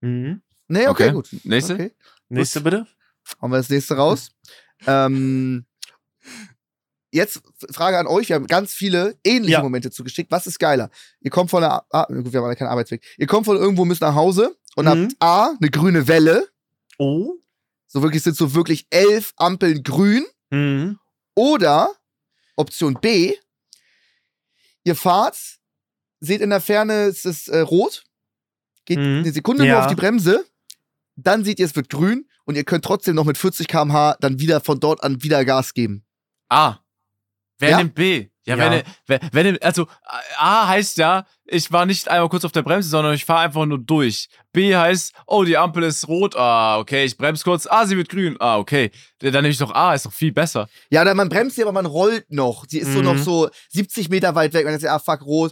Mhm. 0.01 0.41
Nee, 0.67 0.87
okay, 0.87 1.03
Okay. 1.09 1.11
gut. 1.11 1.29
Nächste? 1.43 1.73
Okay. 1.75 1.91
Nächste 2.29 2.61
bitte. 2.61 2.87
Hauen 3.41 3.51
wir 3.51 3.57
das 3.57 3.69
nächste 3.69 3.95
raus. 3.95 4.31
ähm, 4.87 5.65
jetzt 7.11 7.41
Frage 7.71 7.97
an 7.97 8.07
euch. 8.07 8.29
Wir 8.29 8.35
haben 8.35 8.47
ganz 8.47 8.73
viele 8.73 9.15
ähnliche 9.23 9.53
Ja. 9.53 9.61
Momente 9.63 9.89
zugeschickt. 9.91 10.31
Was 10.31 10.47
ist 10.47 10.59
geiler? 10.59 10.89
Ihr 11.21 11.31
kommt 11.31 11.49
von 11.49 11.61
der, 11.61 11.85
ah, 11.91 12.05
gut, 12.07 12.33
wir 12.33 12.41
haben 12.41 12.55
keinen 12.55 12.67
Arbeitsweg. 12.67 13.03
Ihr 13.17 13.27
kommt 13.27 13.45
von 13.45 13.57
irgendwo, 13.57 13.85
müsst 13.85 14.01
nach 14.01 14.15
Hause 14.15 14.55
und 14.75 14.85
Mhm. 14.85 14.89
habt 14.89 15.15
A, 15.21 15.55
eine 15.59 15.69
grüne 15.71 16.07
Welle. 16.07 16.47
Oh. 16.97 17.33
So 17.87 18.01
wirklich 18.03 18.23
sind 18.23 18.37
so 18.37 18.53
wirklich 18.53 18.87
elf 18.89 19.33
Ampeln 19.37 19.83
grün. 19.83 20.25
Mhm. 20.51 20.99
Oder 21.35 21.89
Option 22.55 22.93
B, 23.01 23.35
ihr 24.83 24.95
fahrt, 24.95 25.37
seht 26.19 26.41
in 26.41 26.49
der 26.49 26.61
Ferne, 26.61 27.03
es 27.05 27.25
ist 27.25 27.47
äh, 27.49 27.59
rot, 27.59 28.03
geht 28.85 28.99
Mhm. 28.99 29.19
eine 29.23 29.31
Sekunde 29.31 29.63
nur 29.63 29.67
Ja. 29.71 29.81
auf 29.81 29.87
die 29.87 29.95
Bremse, 29.95 30.45
dann 31.15 31.43
seht 31.43 31.59
ihr, 31.59 31.65
es 31.65 31.75
wird 31.75 31.89
grün 31.89 32.29
und 32.45 32.55
ihr 32.55 32.63
könnt 32.63 32.85
trotzdem 32.85 33.15
noch 33.15 33.25
mit 33.25 33.37
40 33.37 33.67
km/h 33.67 34.17
dann 34.19 34.39
wieder 34.39 34.61
von 34.61 34.79
dort 34.79 35.03
an 35.03 35.23
wieder 35.23 35.43
Gas 35.45 35.73
geben. 35.73 36.05
A. 36.49 36.77
Wer 37.57 37.69
Ja? 37.71 37.77
nimmt 37.77 37.95
B? 37.95 38.29
Ja, 38.45 38.55
Ja. 38.55 38.71
Wenn, 38.71 38.83
wenn, 39.07 39.29
wenn, 39.31 39.61
also 39.61 39.87
A 40.37 40.67
heißt 40.67 40.97
ja, 40.97 41.25
ich 41.47 41.71
war 41.71 41.85
nicht 41.85 42.07
einmal 42.07 42.29
kurz 42.29 42.45
auf 42.45 42.51
der 42.51 42.61
Bremse, 42.63 42.89
sondern 42.89 43.13
ich 43.13 43.25
fahre 43.25 43.41
einfach 43.45 43.65
nur 43.65 43.79
durch. 43.79 44.29
B 44.51 44.75
heißt, 44.75 45.13
oh, 45.27 45.43
die 45.43 45.57
Ampel 45.57 45.83
ist 45.83 46.07
rot. 46.07 46.35
Ah, 46.35 46.77
okay, 46.79 47.05
ich 47.05 47.17
bremse 47.17 47.43
kurz. 47.43 47.67
Ah, 47.69 47.85
sie 47.85 47.97
wird 47.97 48.09
grün. 48.09 48.35
Ah, 48.39 48.57
okay. 48.57 48.91
Dann 49.19 49.31
nehme 49.33 49.49
ich 49.49 49.57
doch 49.57 49.73
A, 49.73 49.93
ist 49.93 50.05
doch 50.05 50.13
viel 50.13 50.31
besser. 50.31 50.67
Ja, 50.89 51.03
dann 51.03 51.17
man 51.17 51.29
bremst 51.29 51.55
sie, 51.55 51.61
aber 51.63 51.71
man 51.71 51.85
rollt 51.85 52.31
noch. 52.31 52.65
Sie 52.67 52.79
ist 52.79 52.93
so 52.93 52.99
Mhm. 52.99 53.05
noch 53.05 53.17
so 53.17 53.49
70 53.69 54.09
Meter 54.09 54.33
weit 54.35 54.53
weg 54.53 54.65
dann 54.65 54.73
ist 54.75 54.85
ah, 54.85 54.99
fuck, 54.99 55.21
rot. 55.25 55.51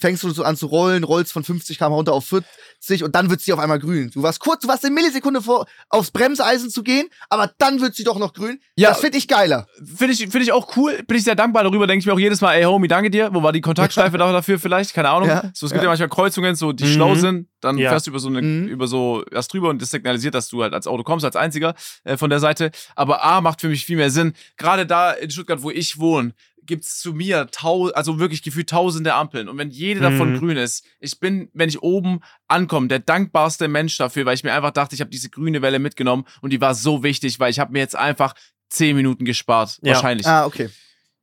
Fängst 0.00 0.22
du 0.22 0.30
so 0.30 0.42
an 0.42 0.56
zu 0.56 0.66
rollen, 0.66 1.04
rollst 1.04 1.32
von 1.32 1.44
50 1.44 1.78
km 1.78 1.92
runter 1.92 2.12
auf 2.14 2.24
40 2.26 3.04
und 3.04 3.14
dann 3.14 3.28
wird 3.28 3.42
sie 3.42 3.52
auf 3.52 3.58
einmal 3.58 3.78
grün. 3.78 4.10
Du 4.12 4.22
warst 4.22 4.40
kurz, 4.40 4.62
du 4.62 4.68
warst 4.68 4.84
eine 4.84 4.94
Millisekunde 4.94 5.42
vor, 5.42 5.66
aufs 5.90 6.10
Bremseisen 6.10 6.70
zu 6.70 6.82
gehen, 6.82 7.08
aber 7.28 7.50
dann 7.58 7.80
wird 7.80 7.94
sie 7.94 8.04
doch 8.04 8.18
noch 8.18 8.32
grün. 8.32 8.58
Ja. 8.76 8.88
Das 8.90 9.00
finde 9.00 9.18
ich 9.18 9.28
geiler. 9.28 9.66
Finde 9.84 10.14
ich, 10.14 10.20
find 10.20 10.36
ich 10.42 10.50
auch 10.52 10.76
cool. 10.76 11.02
Bin 11.06 11.18
ich 11.18 11.24
sehr 11.24 11.34
dankbar 11.34 11.64
darüber. 11.64 11.86
Denke 11.86 12.00
ich 12.00 12.06
mir 12.06 12.14
auch 12.14 12.18
jedes 12.18 12.40
Mal, 12.40 12.54
ey, 12.54 12.64
Homie, 12.64 12.88
danke 12.88 13.10
dir. 13.10 13.30
Wo 13.34 13.42
war 13.42 13.52
die 13.52 13.60
Kontaktschleife 13.60 14.16
da- 14.18 14.32
dafür 14.32 14.58
vielleicht? 14.58 14.94
Keine 14.94 15.10
Ahnung. 15.10 15.28
Ja. 15.28 15.50
So, 15.54 15.66
es 15.66 15.72
gibt 15.72 15.82
Ja. 15.82 15.84
ja. 15.84 15.88
manchmal 15.90 16.08
Kreuzungen, 16.08 16.54
so, 16.54 16.72
die 16.72 16.84
Mhm. 16.84 16.88
schlau 16.94 17.14
sind. 17.14 17.48
Dann 17.60 17.76
Ja. 17.78 17.90
fährst 17.90 18.06
du 18.06 18.10
über 18.10 18.18
so, 18.18 18.28
eine, 18.28 18.40
Mhm. 18.42 18.68
über 18.68 18.86
so 18.88 19.22
erst 19.30 19.52
drüber 19.52 19.68
und 19.68 19.80
das 19.82 19.90
signalisiert, 19.90 20.34
dass 20.34 20.48
du 20.48 20.62
halt 20.62 20.72
als 20.74 20.86
Auto 20.86 21.02
kommst, 21.04 21.24
als 21.24 21.36
einziger 21.36 21.74
äh, 22.04 22.16
von 22.16 22.30
der 22.30 22.40
Seite. 22.40 22.70
Aber 22.96 23.22
A 23.22 23.40
macht 23.40 23.60
für 23.60 23.68
mich 23.68 23.84
viel 23.84 23.96
mehr 23.98 24.10
Sinn. 24.10 24.32
Gerade 24.56 24.86
da 24.86 25.12
in 25.12 25.30
Stuttgart, 25.30 25.62
wo 25.62 25.70
ich 25.70 25.98
wohne, 26.00 26.32
gibt's 26.64 26.98
zu 27.00 27.12
mir 27.12 27.48
tau 27.50 27.88
also 27.90 28.18
wirklich 28.18 28.42
gefühlt 28.42 28.68
tausende 28.70 29.14
Ampeln. 29.14 29.48
Und 29.48 29.58
wenn 29.58 29.70
jede 29.70 30.00
davon 30.00 30.32
Mhm. 30.34 30.38
grün 30.38 30.56
ist, 30.56 30.84
ich 31.00 31.18
bin, 31.20 31.48
wenn 31.54 31.68
ich 31.68 31.82
oben 31.82 32.20
ankomme, 32.48 32.88
der 32.88 32.98
dankbarste 33.00 33.68
Mensch 33.68 33.96
dafür, 33.98 34.24
weil 34.26 34.34
ich 34.34 34.44
mir 34.44 34.52
einfach 34.52 34.70
dachte, 34.72 34.94
ich 34.94 35.00
habe 35.00 35.10
diese 35.10 35.30
grüne 35.30 35.62
Welle 35.62 35.78
mitgenommen 35.78 36.24
und 36.40 36.50
die 36.52 36.60
war 36.60 36.74
so 36.74 37.02
wichtig, 37.02 37.40
weil 37.40 37.50
ich 37.50 37.58
habe 37.58 37.72
mir 37.72 37.80
jetzt 37.80 37.96
einfach 37.96 38.34
zehn 38.68 38.96
Minuten 38.96 39.24
gespart. 39.24 39.78
Ja. 39.82 39.94
Wahrscheinlich. 39.94 40.26
Ah, 40.26 40.46
okay. 40.46 40.70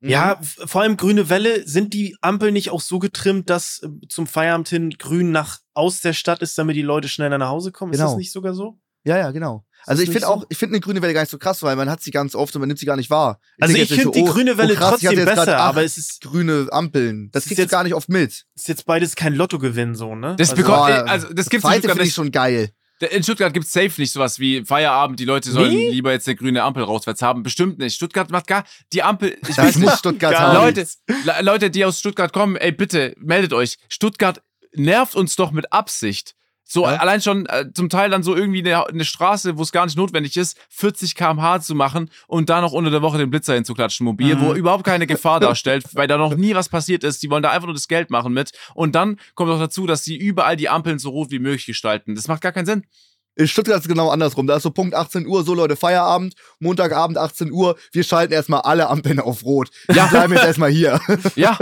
Mhm. 0.02 0.10
Ja, 0.10 0.40
vor 0.42 0.82
allem 0.82 0.96
grüne 0.98 1.30
Welle, 1.30 1.68
sind 1.68 1.94
die 1.94 2.16
Ampeln 2.22 2.54
nicht 2.54 2.70
auch 2.70 2.80
so 2.82 3.00
getrimmt, 3.00 3.50
dass 3.50 3.80
äh, 3.84 3.90
zum 4.08 4.28
Feierabend 4.28 4.70
hin 4.70 4.92
grün 4.92 5.32
nach 5.32 5.60
aus 5.74 6.02
der 6.02 6.14
Stadt 6.14 6.42
ist, 6.42 6.58
damit 6.58 6.76
die 6.76 6.82
Leute 6.82 7.10
schneller 7.10 7.38
nach 7.38 7.50
Hause 7.50 7.72
kommen? 7.72 7.92
Ist 7.92 8.00
Genau. 8.00 8.12
das 8.12 8.18
nicht 8.18 8.32
sogar 8.32 8.54
so? 8.54 8.80
Ja, 9.04 9.18
ja, 9.18 9.32
genau. 9.32 9.66
Also 9.86 10.04
ich 10.04 10.10
finde 10.10 10.28
so? 10.28 10.34
auch, 10.34 10.44
ich 10.50 10.58
finde 10.58 10.74
eine 10.76 10.82
grüne 10.82 11.02
Welle 11.02 11.14
gar 11.14 11.22
nicht 11.22 11.30
so 11.32 11.38
krass, 11.38 11.64
weil 11.64 11.76
man 11.76 11.90
hat 11.90 12.02
sie 12.02 12.12
ganz 12.12 12.36
oft 12.36 12.56
und 12.56 12.60
man 12.62 12.68
nimmt 12.68 12.80
sie 12.80 12.86
gar 12.86 12.96
nicht 12.96 13.10
wahr. 13.10 13.40
Also 13.60 13.74
denk 13.74 13.84
ich 13.84 13.90
finde 13.98 14.06
nicht 14.08 14.16
die 14.16 14.20
so, 14.26 14.32
oh, 14.32 14.34
grüne 14.34 14.58
Welle 14.58 14.74
oh 14.74 14.76
krass, 14.78 15.02
ich 15.02 15.08
trotzdem 15.08 15.26
besser, 15.26 15.42
acht 15.42 15.62
aber 15.70 15.84
es 15.84 15.98
ist, 15.98 16.22
grüne 16.22 16.68
Ampeln. 16.72 17.30
Das 17.32 17.44
kriegst 17.46 17.58
du 17.58 17.62
jetzt- 17.64 17.72
gar 17.72 17.84
nicht 17.84 17.94
oft 17.94 18.10
mit. 18.10 18.46
ist 18.56 18.68
jetzt 18.68 18.86
beides 18.86 19.16
kein 19.16 19.34
Lottogewinn 19.36 19.96
so, 19.96 20.16
ne? 20.16 20.36
Das 20.38 20.52
also, 20.52 20.62
bekommt, 20.62 20.78
Boah, 20.88 21.06
also 21.08 21.28
das 21.34 21.50
gibt's 21.50 21.54
in 21.54 21.62
Zweite 21.62 21.78
Stuttgart 21.80 21.92
finde 21.92 22.04
ich 22.04 22.08
nicht. 22.10 22.16
schon 22.16 22.32
geil. 22.32 22.70
In 23.12 23.24
Stuttgart 23.24 23.54
gibt's 23.54 23.72
safe 23.72 23.94
nicht 24.02 24.12
sowas 24.12 24.40
wie 24.40 24.66
Feierabend, 24.66 25.22
die 25.22 25.26
Leute 25.26 25.50
sollen 25.52 25.72
Nee? 25.74 25.90
lieber 25.90 26.12
jetzt 26.12 26.28
eine 26.28 26.36
grüne 26.36 26.64
Ampel 26.64 26.84
rauswärts 26.84 27.22
haben. 27.22 27.44
Bestimmt 27.44 27.80
nicht. 27.80 27.96
Stuttgart 27.96 28.30
macht 28.30 28.46
gar, 28.48 28.66
die 28.92 29.02
Ampel, 29.04 29.38
ich 29.42 29.48
Das 29.48 29.58
weiß 29.58 29.76
nicht. 29.78 29.86
muss 29.86 30.00
Stuttgart 30.00 30.34
Gar 30.34 30.42
haben. 30.54 30.56
Leute, 30.66 30.86
Le- 31.24 31.42
Leute, 31.42 31.70
die 31.70 31.86
aus 31.86 31.98
Stuttgart 32.00 32.34
kommen, 32.34 32.58
ey, 32.58 32.74
bitte, 32.74 33.14
meldet 33.18 33.54
euch. 33.54 33.78
Stuttgart 33.88 34.42
nervt 34.74 35.16
uns 35.16 35.38
doch 35.38 35.52
mit 35.52 35.72
Absicht. 35.72 36.36
So, 36.72 36.84
Ja. 36.84 36.98
allein 36.98 37.20
schon 37.20 37.48
äh, 37.48 37.66
zum 37.74 37.90
Teil 37.90 38.12
dann 38.12 38.22
so 38.22 38.36
irgendwie 38.36 38.60
eine, 38.60 38.86
eine 38.88 39.04
Straße, 39.04 39.58
wo 39.58 39.64
es 39.64 39.72
gar 39.72 39.86
nicht 39.86 39.98
notwendig 39.98 40.38
ist, 40.38 40.56
40 40.70 41.16
km/h 41.16 41.62
zu 41.62 41.74
machen 41.74 42.12
und 42.28 42.48
da 42.50 42.62
noch 42.62 42.74
unter 42.74 42.92
der 42.92 43.02
Woche 43.02 43.18
den 43.18 43.32
Blitzer 43.32 43.56
hinzuklatschen, 43.56 44.06
mobil, 44.06 44.36
Mhm. 44.36 44.42
wo 44.42 44.54
überhaupt 44.54 44.84
keine 44.84 45.08
Gefahr 45.08 45.40
darstellt, 45.58 45.84
weil 45.96 46.08
da 46.08 46.18
noch 46.20 46.36
nie 46.36 46.54
was 46.54 46.70
passiert 46.70 47.04
ist. 47.04 47.24
Die 47.24 47.30
wollen 47.32 47.42
da 47.42 47.50
einfach 47.50 47.66
nur 47.66 47.74
das 47.74 47.88
Geld 47.88 48.12
machen 48.12 48.34
mit. 48.34 48.52
Und 48.76 48.94
dann 48.94 49.18
kommt 49.34 49.50
auch 49.52 49.58
dazu, 49.60 49.88
dass 49.88 50.04
sie 50.04 50.16
überall 50.16 50.56
die 50.58 50.70
Ampeln 50.70 51.00
so 51.00 51.10
rot 51.10 51.32
wie 51.32 51.40
möglich 51.40 51.66
gestalten. 51.66 52.14
Das 52.14 52.28
macht 52.28 52.42
gar 52.42 52.52
keinen 52.52 52.68
Sinn. 52.68 52.84
In 53.36 53.48
Stuttgart 53.48 53.78
ist 53.80 53.86
es 53.86 53.88
genau 53.90 54.10
andersrum. 54.10 54.46
Da 54.48 54.58
ist 54.58 54.64
so 54.64 54.70
Punkt 54.70 54.94
18 54.94 55.26
Uhr, 55.26 55.44
so 55.44 55.54
Leute, 55.56 55.76
Feierabend, 55.76 56.36
Montagabend 56.60 57.18
18 57.18 57.52
Uhr. 57.52 57.78
Wir 57.94 58.04
schalten 58.04 58.34
erstmal 58.34 58.62
alle 58.62 58.90
Ampeln 58.90 59.20
auf 59.20 59.44
Rot. 59.44 59.70
Ja. 59.88 59.96
Wir 60.06 60.08
bleiben 60.10 60.34
jetzt 60.34 60.46
erstmal 60.46 60.70
hier. 60.70 61.00
Ja, 61.36 61.58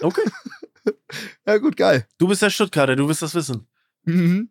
Okay. 0.00 0.22
Ja, 1.46 1.56
gut, 1.58 1.76
geil. 1.76 2.06
Du 2.18 2.28
bist 2.28 2.42
der 2.42 2.50
Stuttgarter, 2.50 2.94
du 2.96 3.08
wirst 3.08 3.22
das 3.22 3.34
wissen. 3.34 3.66
Mhm. 4.04 4.50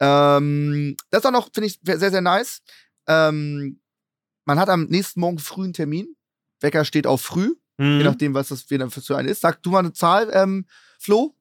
Ähm, 0.00 0.96
das 1.10 1.24
auch 1.26 1.30
noch, 1.30 1.50
finde 1.52 1.68
ich, 1.68 1.78
sehr, 1.82 2.10
sehr 2.10 2.20
nice. 2.20 2.62
Ähm, 3.06 3.80
man 4.44 4.58
hat 4.58 4.68
am 4.68 4.84
nächsten 4.84 5.20
Morgen 5.20 5.38
früh 5.38 5.64
einen 5.64 5.72
Termin. 5.74 6.16
Wecker 6.60 6.84
steht 6.84 7.06
auf 7.06 7.20
früh, 7.22 7.54
je 7.78 7.84
Mhm. 7.86 8.02
nachdem, 8.02 8.34
was 8.34 8.48
das 8.48 8.62
für 8.62 8.74
eine 9.16 9.30
ist. 9.30 9.40
Sag 9.40 9.62
du 9.62 9.70
mal 9.70 9.80
eine 9.80 9.92
Zahl, 9.92 10.30
ähm, 10.32 10.66
Flo. 10.98 11.34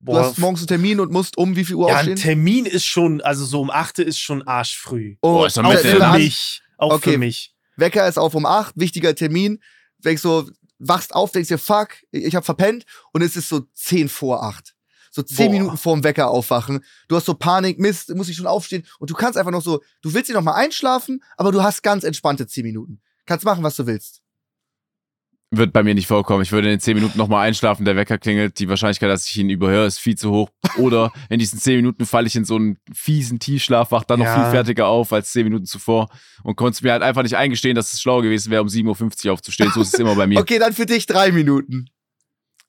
Du 0.00 0.12
Boah, 0.12 0.20
hast 0.24 0.38
morgens 0.38 0.60
einen 0.60 0.66
Termin 0.68 1.00
und 1.00 1.10
musst 1.12 1.38
um 1.38 1.56
wie 1.56 1.64
viel 1.64 1.76
Uhr 1.76 1.88
ja, 1.88 1.94
ein 1.94 1.98
aufstehen? 2.00 2.16
Termin 2.16 2.66
ist 2.66 2.84
schon, 2.84 3.20
also 3.22 3.44
so 3.46 3.60
um 3.62 3.70
8 3.70 4.00
ist 4.00 4.18
schon 4.18 4.42
arschfrüh. 4.46 5.16
Oh, 5.22 5.32
Boah, 5.38 5.46
ist 5.46 5.56
doch 5.56 5.64
Auch 5.64 5.78
für 5.78 6.12
mich. 6.18 6.62
Auch 6.76 6.92
Okay. 6.94 7.12
für 7.12 7.18
mich. 7.18 7.54
Wecker 7.76 8.06
ist 8.06 8.18
auf 8.18 8.34
um 8.34 8.44
8, 8.44 8.74
wichtiger 8.76 9.14
Termin. 9.14 9.62
Denkst 9.98 10.20
so, 10.22 10.48
wachst 10.78 11.14
auf, 11.14 11.32
denkst 11.32 11.48
dir, 11.48 11.58
fuck, 11.58 11.88
ich 12.10 12.34
hab 12.36 12.44
verpennt 12.44 12.84
und 13.12 13.22
es 13.22 13.36
ist 13.36 13.48
so 13.48 13.60
10 13.74 14.08
vor 14.10 14.42
8. 14.42 14.73
So 15.14 15.22
10 15.22 15.46
Boah. 15.46 15.52
Minuten 15.52 15.76
vorm 15.76 16.02
Wecker 16.02 16.28
aufwachen. 16.28 16.80
Du 17.06 17.14
hast 17.14 17.26
so 17.26 17.34
Panik, 17.34 17.78
Mist, 17.78 18.12
muss 18.16 18.28
ich 18.28 18.34
schon 18.36 18.48
aufstehen 18.48 18.84
und 18.98 19.10
du 19.10 19.14
kannst 19.14 19.38
einfach 19.38 19.52
noch 19.52 19.62
so, 19.62 19.80
du 20.02 20.12
willst 20.12 20.28
dir 20.28 20.34
noch 20.34 20.42
mal 20.42 20.54
einschlafen, 20.54 21.22
aber 21.36 21.52
du 21.52 21.62
hast 21.62 21.82
ganz 21.82 22.02
entspannte 22.02 22.48
10 22.48 22.64
Minuten. 22.64 23.00
Kannst 23.24 23.44
machen, 23.44 23.62
was 23.62 23.76
du 23.76 23.86
willst. 23.86 24.22
wird 25.52 25.72
bei 25.72 25.84
mir 25.84 25.94
nicht 25.94 26.08
vorkommen. 26.08 26.42
Ich 26.42 26.50
würde 26.50 26.66
in 26.66 26.74
den 26.74 26.80
10 26.80 26.96
Minuten 26.96 27.16
nochmal 27.16 27.46
einschlafen, 27.46 27.84
der 27.84 27.94
Wecker 27.94 28.18
klingelt. 28.18 28.58
Die 28.58 28.68
Wahrscheinlichkeit, 28.68 29.08
dass 29.08 29.28
ich 29.28 29.36
ihn 29.38 29.50
überhöre, 29.50 29.86
ist 29.86 29.98
viel 30.00 30.16
zu 30.18 30.32
hoch. 30.32 30.50
Oder 30.78 31.12
in 31.28 31.38
diesen 31.38 31.60
10 31.60 31.76
Minuten 31.76 32.06
falle 32.06 32.26
ich 32.26 32.34
in 32.34 32.44
so 32.44 32.56
einen 32.56 32.76
fiesen 32.92 33.38
Tiefschlaf, 33.38 33.92
wach 33.92 34.02
dann 34.02 34.18
noch 34.18 34.26
Ja. 34.26 34.34
viel 34.42 34.50
fertiger 34.50 34.88
auf 34.88 35.12
als 35.12 35.30
10 35.30 35.44
Minuten 35.44 35.64
zuvor 35.66 36.08
und 36.42 36.56
konnte 36.56 36.82
mir 36.82 36.90
halt 36.90 37.02
einfach 37.04 37.22
nicht 37.22 37.36
eingestehen, 37.36 37.76
dass 37.76 37.92
es 37.92 38.02
schlauer 38.02 38.22
gewesen 38.22 38.50
wäre, 38.50 38.62
um 38.62 38.68
7.50 38.68 39.26
Uhr 39.26 39.32
aufzustehen. 39.34 39.70
So 39.72 39.82
ist 39.82 39.94
es 39.94 40.00
immer 40.00 40.16
bei 40.16 40.26
mir. 40.26 40.40
Okay, 40.44 40.58
dann 40.58 40.72
für 40.72 40.86
dich 40.86 41.06
drei 41.06 41.30
Minuten. 41.30 41.86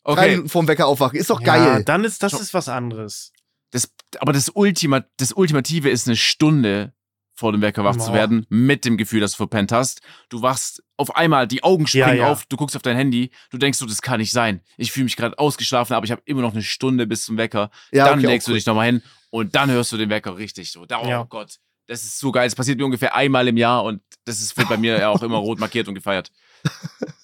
Drei 0.05 0.11
Okay, 0.13 0.29
Minuten 0.31 0.49
vorm 0.49 0.67
Wecker 0.67 0.87
aufwachen. 0.87 1.17
Ist 1.19 1.29
doch 1.29 1.41
Ja, 1.41 1.45
geil. 1.73 1.83
dann 1.83 2.03
ist 2.05 2.21
das 2.23 2.33
ist 2.33 2.53
was 2.53 2.69
anderes. 2.69 3.33
das, 3.71 3.91
aber 4.19 4.31
das, 4.33 4.49
Ultima, 4.53 5.03
das 5.17 5.33
Ultimative 5.33 5.89
ist 5.89 6.07
eine 6.07 6.15
Stunde 6.15 6.93
vor 7.37 7.51
dem 7.51 7.61
Wecker 7.61 7.83
wach 7.83 7.97
zu 7.97 8.07
Boah. 8.11 8.13
werden, 8.13 8.45
mit 8.47 8.85
dem 8.85 8.95
Gefühl, 8.95 9.19
dass 9.19 9.31
du 9.31 9.37
verpennt 9.37 9.73
hast. 9.73 9.99
Du 10.29 10.41
wachst 10.41 10.81
auf 10.95 11.17
einmal, 11.17 11.47
die 11.49 11.63
Augen 11.63 11.85
springen 11.85 12.07
Ja, 12.07 12.13
ja. 12.13 12.31
auf, 12.31 12.45
du 12.45 12.55
guckst 12.55 12.77
auf 12.77 12.81
dein 12.81 12.95
Handy, 12.95 13.31
du 13.49 13.57
denkst 13.57 13.77
so, 13.77 13.85
das 13.85 14.01
kann 14.01 14.21
nicht 14.21 14.31
sein. 14.31 14.61
Ich 14.77 14.93
fühle 14.93 15.03
mich 15.03 15.17
gerade 15.17 15.37
ausgeschlafen, 15.37 15.93
aber 15.95 16.05
ich 16.05 16.11
habe 16.11 16.21
immer 16.23 16.41
noch 16.41 16.53
eine 16.53 16.63
Stunde 16.63 17.05
bis 17.07 17.25
zum 17.25 17.37
Wecker. 17.37 17.71
Ja, 17.91 18.05
dann 18.05 18.19
okay, 18.19 18.27
legst 18.27 18.47
du 18.47 18.53
dich 18.53 18.65
nochmal 18.65 18.85
hin 18.85 19.01
und 19.31 19.53
dann 19.55 19.69
hörst 19.69 19.91
du 19.91 19.97
den 19.97 20.09
Wecker 20.09 20.37
richtig 20.37 20.71
so. 20.71 20.85
Da, 20.85 21.01
oh 21.01 21.07
Ja. 21.09 21.23
Gott, 21.23 21.57
das 21.87 22.03
ist 22.03 22.19
so 22.19 22.31
geil. 22.31 22.47
Das 22.47 22.55
passiert 22.55 22.77
mir 22.77 22.85
ungefähr 22.85 23.13
einmal 23.15 23.47
im 23.49 23.57
Jahr 23.57 23.83
und 23.83 24.01
das 24.23 24.39
ist, 24.39 24.55
wird 24.55 24.69
bei 24.69 24.77
mir 24.77 24.97
ja 24.97 25.09
auch 25.09 25.21
immer 25.21 25.37
rot 25.39 25.59
markiert 25.59 25.89
und 25.89 25.95
gefeiert. 25.95 26.31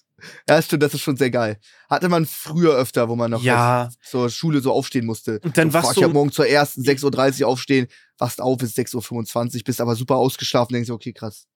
Ja, 0.49 0.61
stimmt, 0.61 0.83
das 0.83 0.93
ist 0.93 1.01
schon 1.01 1.17
sehr 1.17 1.31
geil. 1.31 1.59
Hatte 1.89 2.09
man 2.09 2.25
früher 2.25 2.73
öfter, 2.75 3.09
wo 3.09 3.15
man 3.15 3.31
noch 3.31 3.41
Ja. 3.43 3.89
zur 4.03 4.29
Schule 4.29 4.61
so 4.61 4.71
aufstehen 4.71 5.05
musste. 5.05 5.39
Und 5.43 5.57
dann 5.57 5.69
so, 5.69 5.73
wachst 5.75 5.87
fuck, 5.89 5.95
du 5.95 5.99
ich 6.01 6.05
hab 6.05 6.13
morgen 6.13 6.31
zur 6.31 6.47
ersten 6.47 6.81
6.30 6.83 7.41
Uhr 7.41 7.47
aufstehen, 7.47 7.87
wachst 8.17 8.41
auf, 8.41 8.61
ist 8.61 8.77
6.25 8.77 9.55
Uhr, 9.57 9.61
bist 9.65 9.81
aber 9.81 9.95
super 9.95 10.15
ausgeschlafen, 10.17 10.73
denkst 10.73 10.87
du, 10.87 10.93
okay, 10.93 11.13
krass. 11.13 11.47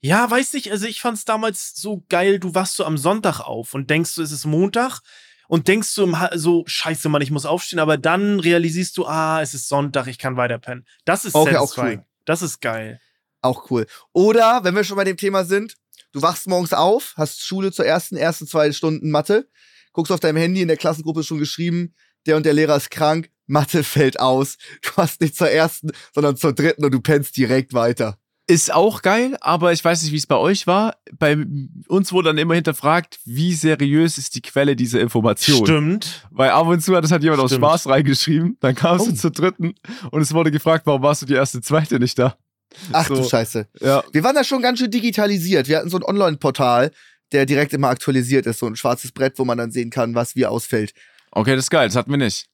Ja, 0.00 0.30
weiß 0.30 0.52
nicht, 0.52 0.70
also 0.70 0.86
ich 0.86 1.00
fand's 1.00 1.24
damals 1.24 1.74
so 1.74 2.04
geil, 2.08 2.38
du 2.38 2.54
wachst 2.54 2.76
so 2.76 2.84
am 2.84 2.98
Sonntag 2.98 3.40
auf 3.40 3.72
und 3.74 3.88
denkst 3.88 4.14
du, 4.14 4.22
es 4.22 4.32
ist 4.32 4.44
Montag 4.44 5.00
und 5.48 5.66
denkst 5.68 5.94
du 5.94 6.18
Ha- 6.18 6.30
so, 6.36 6.62
scheiße 6.66 7.08
Mann, 7.08 7.22
ich 7.22 7.30
muss 7.30 7.46
aufstehen, 7.46 7.78
aber 7.78 7.96
dann 7.96 8.38
realisierst 8.40 8.96
du, 8.98 9.06
ah, 9.06 9.40
es 9.40 9.54
ist 9.54 9.68
Sonntag, 9.68 10.06
ich 10.06 10.18
kann 10.18 10.36
weiter 10.36 10.58
pennen. 10.58 10.84
Das 11.06 11.24
ist 11.24 11.34
Okay, 11.34 11.56
auch 11.56 11.68
satisfying. 11.68 11.98
cool. 12.00 12.04
Das 12.26 12.42
ist 12.42 12.60
geil. 12.60 13.00
Auch 13.40 13.70
cool. 13.70 13.86
Oder, 14.12 14.60
wenn 14.64 14.74
wir 14.74 14.84
schon 14.84 14.96
bei 14.96 15.04
dem 15.04 15.16
Thema 15.16 15.44
sind, 15.44 15.74
du 16.12 16.22
wachst 16.22 16.46
morgens 16.46 16.72
auf, 16.72 17.14
hast 17.16 17.42
Schule 17.42 17.72
zur 17.72 17.86
ersten, 17.86 18.16
ersten, 18.16 18.46
zwei 18.46 18.72
Stunden 18.72 19.10
Mathe, 19.10 19.48
guckst 19.92 20.12
auf 20.12 20.20
deinem 20.20 20.36
Handy, 20.38 20.62
in 20.62 20.68
der 20.68 20.76
Klassengruppe 20.76 21.20
ist 21.20 21.26
schon 21.26 21.38
geschrieben, 21.38 21.94
der 22.26 22.36
und 22.36 22.46
der 22.46 22.52
Lehrer 22.54 22.76
ist 22.76 22.90
krank, 22.90 23.30
Mathe 23.46 23.84
fällt 23.84 24.18
aus. 24.20 24.56
Du 24.82 24.90
hast 24.96 25.20
nicht 25.20 25.36
zur 25.36 25.50
ersten, 25.50 25.90
sondern 26.14 26.36
zur 26.36 26.52
dritten 26.52 26.84
und 26.84 26.92
du 26.94 27.00
pennst 27.00 27.36
direkt 27.36 27.72
weiter. 27.74 28.18
Ist 28.46 28.74
auch 28.74 29.00
geil, 29.00 29.38
aber 29.40 29.72
ich 29.72 29.82
weiß 29.82 30.02
nicht, 30.02 30.12
wie 30.12 30.18
es 30.18 30.26
bei 30.26 30.36
euch 30.36 30.66
war. 30.66 30.96
Bei 31.18 31.34
uns 31.88 32.12
wurde 32.12 32.28
dann 32.28 32.36
immer 32.36 32.54
hinterfragt, 32.54 33.18
wie 33.24 33.54
seriös 33.54 34.18
ist 34.18 34.34
die 34.34 34.42
Quelle 34.42 34.76
dieser 34.76 35.00
Information. 35.00 35.64
Stimmt. 35.64 36.26
Weil 36.30 36.50
ab 36.50 36.66
und 36.66 36.82
zu 36.82 36.94
hat 36.94 37.04
das 37.04 37.10
hat 37.10 37.22
jemand 37.22 37.40
aus 37.40 37.52
Stimmt. 37.52 37.64
Spaß 37.64 37.86
reingeschrieben. 37.88 38.58
Dann 38.60 38.74
kamst 38.74 39.06
Oh. 39.06 39.10
du 39.12 39.16
zur 39.16 39.30
dritten 39.30 39.74
und 40.10 40.20
es 40.20 40.34
wurde 40.34 40.50
gefragt, 40.50 40.84
warum 40.84 41.00
warst 41.00 41.22
du 41.22 41.26
die 41.26 41.32
erste, 41.32 41.62
zweite 41.62 41.98
nicht 41.98 42.18
da? 42.18 42.36
Ach 42.92 43.06
So. 43.06 43.16
du 43.16 43.28
Scheiße. 43.28 43.68
Ja. 43.80 44.04
Wir 44.12 44.24
waren 44.24 44.34
da 44.34 44.44
schon 44.44 44.62
ganz 44.62 44.78
schön 44.78 44.90
digitalisiert. 44.90 45.68
Wir 45.68 45.78
hatten 45.78 45.90
so 45.90 45.96
ein 45.96 46.04
Online-Portal, 46.04 46.90
der 47.32 47.46
direkt 47.46 47.72
immer 47.72 47.88
aktualisiert 47.88 48.46
ist, 48.46 48.58
so 48.58 48.66
ein 48.66 48.76
schwarzes 48.76 49.12
Brett, 49.12 49.38
wo 49.38 49.44
man 49.44 49.58
dann 49.58 49.70
sehen 49.70 49.90
kann, 49.90 50.14
was 50.14 50.36
wie 50.36 50.46
ausfällt. 50.46 50.92
Okay, 51.30 51.56
das 51.56 51.66
ist 51.66 51.70
geil, 51.70 51.88
das 51.88 51.96
hatten 51.96 52.10
wir 52.10 52.18
nicht. 52.18 52.46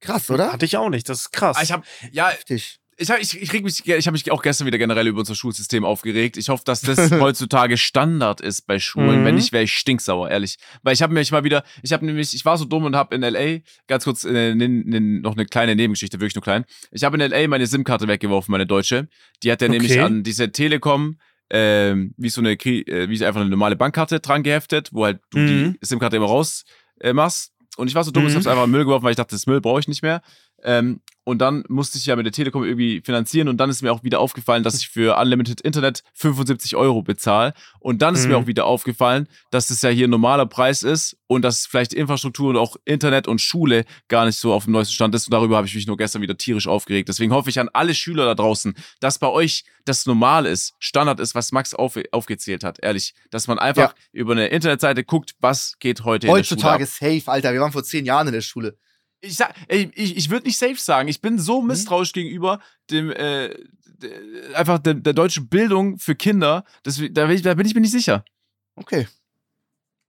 Krass, 0.00 0.30
oder? 0.30 0.52
Hatte 0.52 0.64
ich 0.64 0.76
auch 0.76 0.88
nicht, 0.90 1.08
das 1.08 1.20
ist 1.20 1.32
krass. 1.32 1.58
Ich 1.62 1.72
habe 1.72 1.84
ja, 2.10 2.28
Heftig. 2.28 2.78
Ich 2.98 3.10
habe 3.10 3.20
ich, 3.20 3.40
ich, 3.40 3.52
reg 3.52 3.64
mich, 3.64 3.86
ich 3.86 4.06
hab 4.06 4.12
mich 4.12 4.30
auch 4.30 4.42
gestern 4.42 4.66
wieder 4.66 4.78
generell 4.78 5.06
über 5.06 5.20
unser 5.20 5.34
Schulsystem 5.34 5.84
aufgeregt. 5.84 6.36
Ich 6.36 6.48
hoffe, 6.50 6.62
dass 6.64 6.82
das 6.82 7.10
heutzutage 7.12 7.76
Standard 7.76 8.40
ist 8.40 8.66
bei 8.66 8.78
Schulen. 8.78 9.20
Mhm. 9.22 9.24
Wenn 9.24 9.34
nicht, 9.36 9.52
wäre 9.52 9.64
ich 9.64 9.72
stinksauer, 9.72 10.30
ehrlich. 10.30 10.56
Weil 10.82 10.92
ich 10.94 11.02
habe 11.02 11.14
mich 11.14 11.32
mal 11.32 11.42
wieder, 11.44 11.64
ich 11.82 11.92
habe 11.92 12.04
nämlich, 12.04 12.34
ich 12.34 12.44
war 12.44 12.58
so 12.58 12.64
dumm 12.64 12.84
und 12.84 12.94
habe 12.94 13.14
in 13.14 13.22
LA, 13.22 13.60
ganz 13.86 14.04
kurz 14.04 14.24
äh, 14.24 14.54
noch 14.54 15.32
eine 15.32 15.46
kleine 15.46 15.74
Nebengeschichte, 15.74 16.20
wirklich 16.20 16.34
nur 16.34 16.42
klein. 16.42 16.64
Ich 16.90 17.02
habe 17.04 17.16
in 17.16 17.30
LA 17.30 17.48
meine 17.48 17.66
SIM-Karte 17.66 18.06
weggeworfen, 18.08 18.52
meine 18.52 18.66
deutsche. 18.66 19.08
Die 19.42 19.50
hat 19.50 19.60
nämlich 19.62 19.92
Okay. 19.92 20.00
an 20.00 20.22
diese 20.22 20.52
Telekom, 20.52 21.18
ähm, 21.50 22.14
wie 22.16 22.28
so 22.30 22.40
eine, 22.40 22.52
äh, 22.52 23.08
wie 23.08 23.24
einfach 23.24 23.40
eine 23.40 23.50
normale 23.50 23.76
Bankkarte 23.76 24.20
dran 24.20 24.42
geheftet, 24.42 24.88
wo 24.92 25.04
halt 25.04 25.20
du 25.30 25.38
Mhm. 25.38 25.46
die 25.80 25.86
SIM-Karte 25.86 26.16
immer 26.16 26.26
raus 26.26 26.64
äh, 27.00 27.12
machst. 27.12 27.52
Und 27.76 27.88
ich 27.88 27.94
war 27.94 28.04
so 28.04 28.10
dumm, 28.10 28.26
ich 28.26 28.32
Mhm. 28.32 28.36
hab's 28.36 28.46
einfach 28.46 28.64
in 28.64 28.70
Müll 28.70 28.84
geworfen, 28.84 29.04
weil 29.04 29.12
ich 29.12 29.16
dachte, 29.16 29.34
das 29.34 29.46
Müll 29.46 29.60
brauche 29.60 29.80
ich 29.80 29.88
nicht 29.88 30.02
mehr. 30.02 30.22
Ähm, 30.62 31.00
und 31.24 31.38
dann 31.38 31.62
musste 31.68 31.98
ich 31.98 32.06
ja 32.06 32.16
mit 32.16 32.26
der 32.26 32.32
Telekom 32.32 32.64
irgendwie 32.64 33.00
finanzieren 33.04 33.48
und 33.48 33.56
dann 33.58 33.70
ist 33.70 33.82
mir 33.82 33.92
auch 33.92 34.02
wieder 34.02 34.18
aufgefallen, 34.20 34.62
dass 34.62 34.78
ich 34.78 34.88
für 34.88 35.16
Unlimited 35.18 35.60
Internet 35.60 36.02
75 36.14 36.74
Euro 36.76 37.02
bezahle. 37.02 37.54
Und 37.78 38.02
dann 38.02 38.14
ist 38.14 38.26
mir 38.26 38.36
Mhm. 38.36 38.42
auch 38.42 38.46
wieder 38.48 38.66
aufgefallen, 38.66 39.28
dass 39.50 39.68
das 39.68 39.82
ja 39.82 39.90
hier 39.90 40.08
ein 40.08 40.10
normaler 40.10 40.46
Preis 40.46 40.82
ist 40.82 41.16
und 41.28 41.42
dass 41.42 41.66
vielleicht 41.66 41.92
Infrastruktur 41.92 42.50
und 42.50 42.56
auch 42.56 42.76
Internet 42.84 43.28
und 43.28 43.40
Schule 43.40 43.84
gar 44.08 44.26
nicht 44.26 44.36
so 44.36 44.52
auf 44.52 44.64
dem 44.64 44.72
neuesten 44.72 44.94
Stand 44.94 45.14
ist. 45.14 45.26
Und 45.28 45.32
darüber 45.32 45.56
habe 45.56 45.66
ich 45.66 45.74
mich 45.74 45.86
nur 45.86 45.96
gestern 45.96 46.22
wieder 46.22 46.36
tierisch 46.36 46.66
aufgeregt. 46.66 47.08
Deswegen 47.08 47.32
hoffe 47.32 47.50
ich 47.50 47.60
an 47.60 47.68
alle 47.72 47.94
Schüler 47.94 48.24
da 48.24 48.34
draußen, 48.34 48.74
dass 49.00 49.18
bei 49.18 49.28
euch 49.28 49.64
das 49.84 50.06
normal 50.06 50.46
ist, 50.46 50.74
Standard 50.78 51.20
ist, 51.20 51.34
was 51.34 51.52
Max 51.52 51.74
auf, 51.74 51.98
aufgezählt 52.12 52.64
hat. 52.64 52.78
Ehrlich, 52.82 53.14
dass 53.30 53.46
man 53.48 53.58
einfach 53.58 53.94
über 54.12 54.32
eine 54.32 54.48
Internetseite 54.48 55.04
guckt, 55.04 55.34
was 55.40 55.74
geht 55.78 56.04
heute 56.04 56.26
in 56.26 56.34
der 56.34 56.42
Schule. 56.44 56.62
Heutzutage 56.62 56.86
safe, 56.86 57.22
Alter. 57.30 57.52
Wir 57.52 57.60
waren 57.60 57.72
vor 57.72 57.82
zehn 57.84 58.04
Jahren 58.04 58.26
in 58.28 58.32
der 58.32 58.40
Schule. 58.42 58.76
Ich 59.22 59.36
sag, 59.36 59.54
ey, 59.68 59.90
ich, 59.94 60.16
ich 60.16 60.30
würde 60.30 60.46
nicht 60.46 60.58
safe 60.58 60.76
sagen. 60.76 61.08
Ich 61.08 61.20
bin 61.20 61.38
so 61.38 61.62
misstrauisch 61.62 62.12
gegenüber 62.12 62.60
dem, 62.90 63.10
äh, 63.12 63.54
de- 63.86 64.54
einfach 64.54 64.78
der, 64.80 64.94
der 64.94 65.12
deutschen 65.12 65.48
Bildung 65.48 65.98
für 65.98 66.14
Kinder. 66.14 66.64
Das, 66.82 66.96
da, 67.12 67.26
bin 67.26 67.36
ich, 67.36 67.42
da 67.42 67.54
bin 67.54 67.64
ich 67.66 67.74
mir 67.74 67.80
nicht 67.80 67.92
sicher. 67.92 68.24
Okay. 68.74 69.06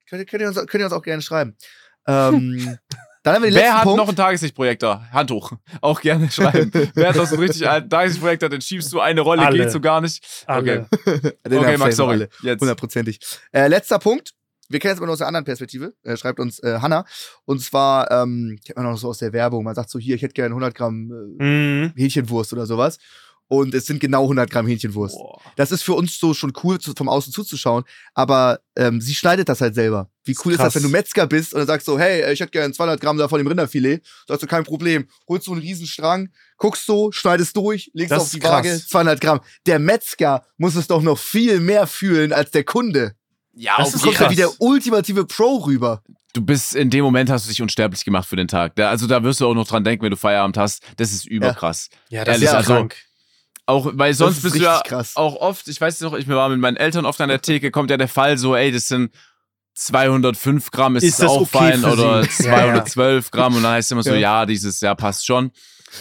Könnt, 0.09 0.21
ihr- 0.21 0.25
könnt, 0.25 0.41
ihr 0.41 0.47
uns, 0.47 0.55
könnt 0.57 0.75
ihr 0.81 0.85
uns 0.85 0.93
auch 0.93 1.03
gerne 1.03 1.21
schreiben. 1.21 1.55
Ähm, 2.07 2.77
dann 3.23 3.35
haben 3.35 3.43
wir 3.43 3.51
den 3.51 3.55
Wer 3.59 3.75
hat 3.77 3.83
Punkt. 3.83 3.97
noch 3.97 4.07
einen 4.07 4.17
Tageslichtprojektor? 4.17 5.05
Hand 5.11 5.31
hoch. 5.31 5.51
Auch 5.81 6.01
gerne 6.01 6.29
schreiben. 6.31 6.71
Wer 6.95 7.09
hat 7.09 7.15
noch 7.15 7.27
so 7.27 7.35
einen 7.35 7.43
richtig 7.45 7.69
alten 7.69 7.89
Tageslichtprojektor? 7.89 8.49
Den 8.49 8.61
schiebst 8.61 8.91
du 8.91 8.99
eine 8.99 9.21
Rolle, 9.21 9.45
Alle. 9.45 9.57
geht 9.59 9.71
so 9.71 9.79
gar 9.79 10.01
nicht. 10.01 10.43
Alle. 10.47 10.87
Okay, 11.05 11.27
haben 11.45 11.79
Max, 11.79 11.95
sorry. 11.95 12.27
Hundertprozentig. 12.41 13.19
Äh, 13.51 13.67
letzter 13.67 13.99
Punkt. 13.99 14.33
Wir 14.73 14.79
kennen 14.79 14.93
es 14.93 14.97
aber 14.99 15.05
nur 15.05 15.13
aus 15.13 15.19
der 15.19 15.27
anderen 15.27 15.45
Perspektive. 15.45 15.93
Äh, 16.03 16.17
schreibt 16.17 16.39
uns 16.39 16.59
äh, 16.59 16.79
Hanna. 16.81 17.05
Und 17.45 17.61
zwar, 17.61 18.09
ähm, 18.11 18.57
kennt 18.65 18.75
man 18.77 18.87
auch 18.87 18.97
so 18.97 19.09
aus 19.09 19.19
der 19.19 19.31
Werbung. 19.31 19.63
Man 19.63 19.75
sagt 19.75 19.89
so, 19.89 19.99
hier, 19.99 20.15
ich 20.15 20.21
hätte 20.23 20.33
gerne 20.33 20.49
100 20.49 20.73
Gramm 20.75 21.11
äh, 21.39 21.43
Mhm. 21.43 21.93
Hähnchenwurst 21.95 22.51
oder 22.53 22.65
sowas. 22.65 22.97
Und 23.49 23.75
es 23.75 23.85
sind 23.85 23.99
genau 23.99 24.23
100 24.23 24.49
Gramm 24.49 24.65
Hähnchenwurst. 24.65 25.15
Boah. 25.15 25.39
Das 25.57 25.71
ist 25.71 25.83
für 25.83 25.93
uns 25.93 26.17
so 26.17 26.33
schon 26.33 26.53
cool, 26.63 26.79
zu, 26.79 26.93
vom 26.97 27.07
Außen 27.09 27.31
zuzuschauen. 27.31 27.83
Aber 28.15 28.61
ähm, 28.75 28.99
sie 28.99 29.13
schneidet 29.13 29.47
das 29.47 29.61
halt 29.61 29.75
selber. 29.75 30.09
Wie 30.23 30.35
cool 30.43 30.53
ist 30.53 30.57
das, 30.59 30.73
Krass. 30.73 30.75
wenn 30.75 30.83
du 30.83 30.89
Metzger 30.89 31.27
bist 31.27 31.53
und 31.53 31.59
dann 31.59 31.67
sagst 31.67 31.85
so, 31.85 31.99
hey, 31.99 32.21
äh, 32.21 32.31
ich 32.33 32.39
hätte 32.39 32.51
gerne 32.51 32.73
200 32.73 32.99
Gramm 32.99 33.17
da 33.17 33.27
von 33.27 33.37
dem 33.37 33.45
Rinderfilet. 33.47 34.01
Sagst 34.27 34.41
du, 34.41 34.47
kein 34.47 34.63
Problem. 34.63 35.05
Holst 35.27 35.45
so 35.45 35.51
einen 35.51 35.61
riesen 35.61 35.85
Strang, 35.85 36.29
guckst 36.57 36.85
so, 36.87 37.11
schneidest 37.11 37.55
durch, 37.55 37.91
legst 37.93 38.11
Das 38.11 38.23
auf 38.23 38.29
die 38.31 38.37
ist. 38.37 38.43
Waage, 38.45 38.81
200 38.89 39.21
Gramm. 39.21 39.41
Der 39.67 39.77
Metzger 39.77 40.45
muss 40.57 40.75
es 40.75 40.87
doch 40.87 41.03
noch 41.03 41.19
viel 41.19 41.59
mehr 41.59 41.85
fühlen 41.85 42.33
als 42.33 42.49
der 42.49 42.63
Kunde. 42.63 43.13
Ja, 43.55 43.75
Das 43.77 44.03
jeden 44.03 44.19
ja 44.21 44.29
wie 44.29 44.35
der 44.35 44.49
ultimative 44.59 45.25
Pro 45.25 45.57
rüber. 45.65 46.01
Du 46.33 46.41
bist 46.41 46.75
in 46.75 46.89
dem 46.89 47.03
Moment 47.03 47.29
hast 47.29 47.45
du 47.45 47.49
dich 47.49 47.61
unsterblich 47.61 48.03
gemacht 48.03 48.27
für 48.27 48.35
den 48.35 48.47
Tag. 48.47 48.75
Da, 48.75 48.89
also 48.89 49.05
da 49.05 49.21
wirst 49.23 49.39
du 49.39 49.47
auch 49.47 49.53
noch 49.53 49.67
dran 49.67 49.83
denken, 49.83 50.03
wenn 50.03 50.11
du 50.11 50.17
Feierabend 50.17 50.57
hast. 50.57 50.81
Das 50.97 51.11
ist 51.11 51.27
überkrass. 51.27 51.89
Ja, 52.09 52.23
Ehrlich, 52.23 52.43
ist 52.45 52.51
ja 52.51 52.57
also- 52.57 52.73
krank. 52.73 52.95
Auch, 53.65 53.91
weil 53.93 54.13
sonst 54.13 54.37
ist 54.37 54.43
bist 54.43 54.55
du 54.55 54.59
ja 54.59 54.81
krass. 54.85 55.15
auch 55.15 55.37
oft, 55.37 55.69
ich 55.69 55.79
weiß 55.79 56.01
noch, 56.01 56.15
ich 56.15 56.27
war 56.27 56.49
mit 56.49 56.59
meinen 56.59 56.75
Eltern 56.75 57.05
oft 57.05 57.21
an 57.21 57.29
der 57.29 57.41
Theke, 57.41 57.71
kommt 57.71 57.91
ja 57.91 57.95
der 57.95 58.09
Fall 58.09 58.37
so, 58.37 58.57
ey, 58.57 58.73
das 58.73 58.89
sind 58.89 59.13
205 59.75 60.69
Gramm, 60.71 60.95
ist, 60.97 61.03
Ist 61.03 61.19
das 61.19 61.27
das 61.27 61.31
auch 61.31 61.41
okay 61.41 61.49
fein 61.71 61.79
für 61.79 61.93
oder 61.93 62.23
Sie? 62.23 62.43
Ja, 62.43 62.51
ja. 62.75 62.83
212 62.85 63.31
Gramm 63.31 63.55
und 63.55 63.63
dann 63.63 63.71
heißt 63.73 63.87
es 63.87 63.91
immer 63.91 64.03
so, 64.03 64.11
Ja. 64.11 64.17
ja, 64.41 64.45
dieses, 64.45 64.81
ja, 64.81 64.93
passt 64.95 65.25
schon. 65.25 65.51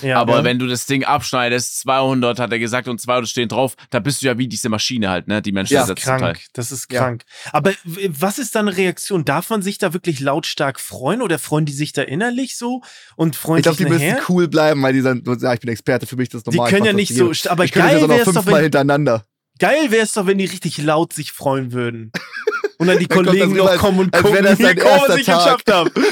Ja, 0.00 0.18
Aber 0.20 0.38
ja. 0.38 0.44
wenn 0.44 0.58
du 0.58 0.66
das 0.66 0.86
Ding 0.86 1.04
abschneidest, 1.04 1.80
200 1.80 2.38
hat 2.38 2.50
er 2.50 2.58
gesagt 2.58 2.88
und 2.88 3.00
200 3.00 3.28
stehen 3.28 3.48
drauf, 3.48 3.74
da 3.90 4.00
bist 4.00 4.22
du 4.22 4.26
ja 4.26 4.38
wie 4.38 4.48
diese 4.48 4.68
Maschine 4.68 5.10
halt, 5.10 5.28
ne? 5.28 5.42
Die 5.42 5.52
Menschen 5.52 5.74
Ja, 5.74 5.84
Teil. 5.86 6.18
krank. 6.18 6.40
Das 6.54 6.72
ist 6.72 6.90
Ja. 6.90 7.00
krank. 7.00 7.24
Aber 7.52 7.72
w- 7.84 8.08
was 8.18 8.38
ist 8.38 8.54
da 8.54 8.60
eine 8.60 8.76
Reaktion? 8.76 9.24
Darf 9.24 9.50
man 9.50 9.60
sich 9.60 9.78
da 9.78 9.92
wirklich 9.92 10.20
lautstark 10.20 10.80
freuen 10.80 11.20
oder 11.20 11.38
freuen 11.38 11.66
die 11.66 11.72
sich 11.72 11.92
da 11.92 12.02
innerlich 12.02 12.56
so 12.56 12.82
und 13.16 13.36
freuen 13.36 13.58
Ich 13.58 13.62
glaube, 13.64 13.76
sich 13.76 13.86
die 13.86 13.92
müssen 13.92 14.08
nachher? 14.08 14.22
cool 14.30 14.48
bleiben, 14.48 14.82
weil 14.82 14.92
die 14.94 15.00
sagen, 15.02 15.22
ja, 15.40 15.52
ich 15.54 15.60
bin 15.60 15.70
Experte, 15.70 16.06
für 16.06 16.16
mich 16.16 16.28
ist 16.28 16.34
das 16.34 16.42
Die 16.44 16.50
normal. 16.56 16.68
ich 16.70 16.74
können 16.74 16.86
ja 16.86 16.92
das 16.92 16.96
nicht 16.96 17.14
so, 17.14 17.50
aber 17.50 17.64
ich 17.64 17.72
das 17.72 17.82
geil 17.82 18.08
wäre 18.08 18.18
es 18.20 18.24
doch, 18.24 18.32
fünfmal 18.32 18.54
wenn, 18.56 18.62
hintereinander. 18.62 19.26
geil 19.58 19.90
wär's 19.90 20.12
doch, 20.14 20.26
wenn 20.26 20.38
die 20.38 20.46
richtig 20.46 20.78
laut 20.78 21.12
sich 21.12 21.32
freuen 21.32 21.72
würden. 21.72 22.12
Und 22.78 22.88
dann 22.88 22.98
die 22.98 23.06
Dann 23.06 23.24
das 23.24 23.32
Kollegen 23.34 23.56
noch 23.56 23.68
als- 23.68 23.80
kommen 23.80 23.98
und 24.00 24.12
gucken, 24.12 24.42
das 24.42 24.58
wie 24.58 24.64
cool, 24.64 24.74
was 25.06 25.16
ich 25.18 25.26
geschafft 25.26 25.70
habe. 25.70 25.90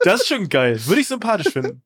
Das 0.00 0.20
ist 0.20 0.28
schon 0.28 0.48
geil. 0.48 0.78
Würde 0.86 1.00
ich 1.00 1.08
sympathisch 1.08 1.52
finden. 1.52 1.82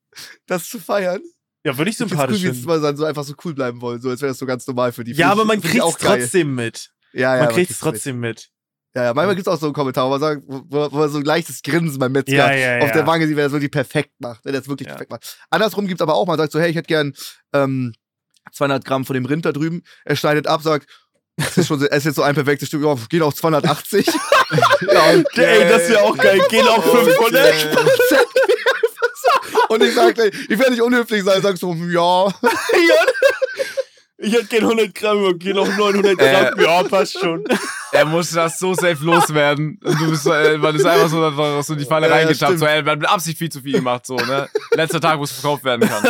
Das 0.46 0.68
zu 0.68 0.78
feiern. 0.78 1.20
Ja, 1.64 1.76
würde 1.76 1.90
ich 1.90 1.96
sympathisch 1.96 2.36
cool, 2.38 2.42
wie 2.44 2.46
es 2.48 2.52
finden. 2.56 2.68
mal 2.68 2.80
dann 2.80 2.96
so 2.96 3.04
einfach 3.04 3.24
so 3.24 3.34
cool 3.44 3.52
bleiben 3.54 3.80
wollen, 3.80 4.00
so 4.00 4.08
als 4.10 4.20
wäre 4.22 4.30
das 4.30 4.38
so 4.38 4.46
ganz 4.46 4.66
normal 4.66 4.92
für 4.92 5.04
die. 5.04 5.12
Ja, 5.12 5.30
aber 5.32 5.44
man 5.44 5.58
auch 5.80 5.98
geil. 5.98 6.20
trotzdem 6.20 6.54
mit. 6.54 6.90
Ja, 7.12 7.36
ja, 7.36 7.44
Man 7.44 7.52
kriegt's 7.54 7.72
mit. 7.74 7.80
trotzdem 7.80 8.20
mit. 8.20 8.48
Ja, 8.94 9.04
ja, 9.04 9.14
manchmal 9.14 9.34
gibt's 9.34 9.48
auch 9.48 9.58
so 9.60 9.66
einen 9.66 9.74
Kommentar, 9.74 10.06
wo 10.06 10.10
man 10.10 10.20
sagt, 10.20 10.42
wo, 10.46 10.90
wo 10.90 11.08
so 11.08 11.18
ein 11.18 11.24
leichtes 11.24 11.62
Grinsen 11.62 11.98
beim 11.98 12.12
Metzger 12.12 12.32
Ja, 12.34 12.52
ja, 12.52 12.78
auf 12.82 12.88
ja. 12.88 12.94
der 12.94 13.06
Wange 13.06 13.26
sieht, 13.26 13.36
wer 13.36 13.44
das 13.44 13.52
wirklich 13.52 13.70
perfekt 13.70 14.12
macht, 14.18 14.44
wenn 14.44 14.54
er 14.54 14.60
das 14.60 14.68
wirklich 14.68 14.88
perfekt 14.88 15.10
macht. 15.10 15.36
Andersrum 15.50 15.86
gibt's 15.86 16.00
aber 16.00 16.14
auch, 16.14 16.26
man 16.26 16.38
sagt 16.38 16.52
so, 16.52 16.58
hey, 16.60 16.70
ich 16.70 16.76
hätte 16.76 16.86
gern 16.88 17.12
ähm, 17.52 17.92
200 18.52 18.84
Gramm 18.84 19.04
von 19.04 19.14
dem 19.14 19.26
Rind 19.26 19.44
da 19.44 19.52
drüben. 19.52 19.82
Er 20.04 20.16
schneidet 20.16 20.46
ab, 20.46 20.62
sagt, 20.62 20.88
es 21.36 21.58
ist, 21.58 21.66
schon, 21.68 21.78
so- 21.80 21.86
es 21.86 21.98
ist 21.98 22.04
jetzt 22.06 22.16
so 22.16 22.22
ein 22.22 22.34
perfektes 22.34 22.68
Stück, 22.68 22.82
ja, 22.84 22.96
geht 23.10 23.22
auf 23.22 23.34
280. 23.34 24.06
ja, 24.06 24.14
okay. 25.18 25.44
Ey, 25.44 25.68
das 25.68 25.88
wäre 25.90 26.02
auch 26.02 26.16
geil. 26.16 26.40
Gehen 26.48 26.66
auch 26.66 26.82
500. 26.82 27.54
Okay. 29.52 29.74
Und 29.74 29.82
ich 29.82 29.94
sag, 29.94 30.18
ey, 30.18 30.30
ich 30.48 30.58
werde 30.58 30.70
nicht 30.72 30.82
unhöflich 30.82 31.22
sein, 31.24 31.42
sagst 31.42 31.60
so, 31.60 31.74
ja. 31.74 32.26
Ich 34.20 34.32
hätte 34.32 34.46
gern 34.46 34.64
100 34.64 34.92
Gramm, 34.96 35.38
gehen 35.38 35.56
auch 35.58 35.68
900 35.76 36.18
Gramm. 36.18 36.60
ja, 36.60 36.82
passt 36.82 37.20
schon. 37.20 37.44
Er 37.92 38.04
muss 38.04 38.32
das 38.32 38.58
so 38.58 38.74
safe 38.74 38.98
loswerden. 39.04 39.78
Und 39.84 40.00
du 40.00 40.10
bist 40.10 40.24
so, 40.24 40.32
äh, 40.32 40.58
man 40.58 40.74
ist 40.74 40.84
einfach 40.84 41.08
so, 41.08 41.24
einfach 41.24 41.62
so 41.62 41.74
in 41.74 41.78
die 41.78 41.84
Falle 41.84 42.08
Ja, 42.08 42.14
reingetappt. 42.14 42.36
stimmt. 42.38 42.58
So, 42.58 42.66
er 42.66 42.78
hat 42.84 42.98
mit 42.98 43.08
Absicht 43.08 43.38
viel 43.38 43.48
zu 43.48 43.60
viel 43.60 43.74
gemacht, 43.74 44.04
so, 44.06 44.16
ne? 44.16 44.48
Letzter 44.72 45.00
Tag, 45.00 45.20
wo 45.20 45.22
es 45.22 45.30
verkauft 45.30 45.62
werden 45.62 45.88
kann. 45.88 46.04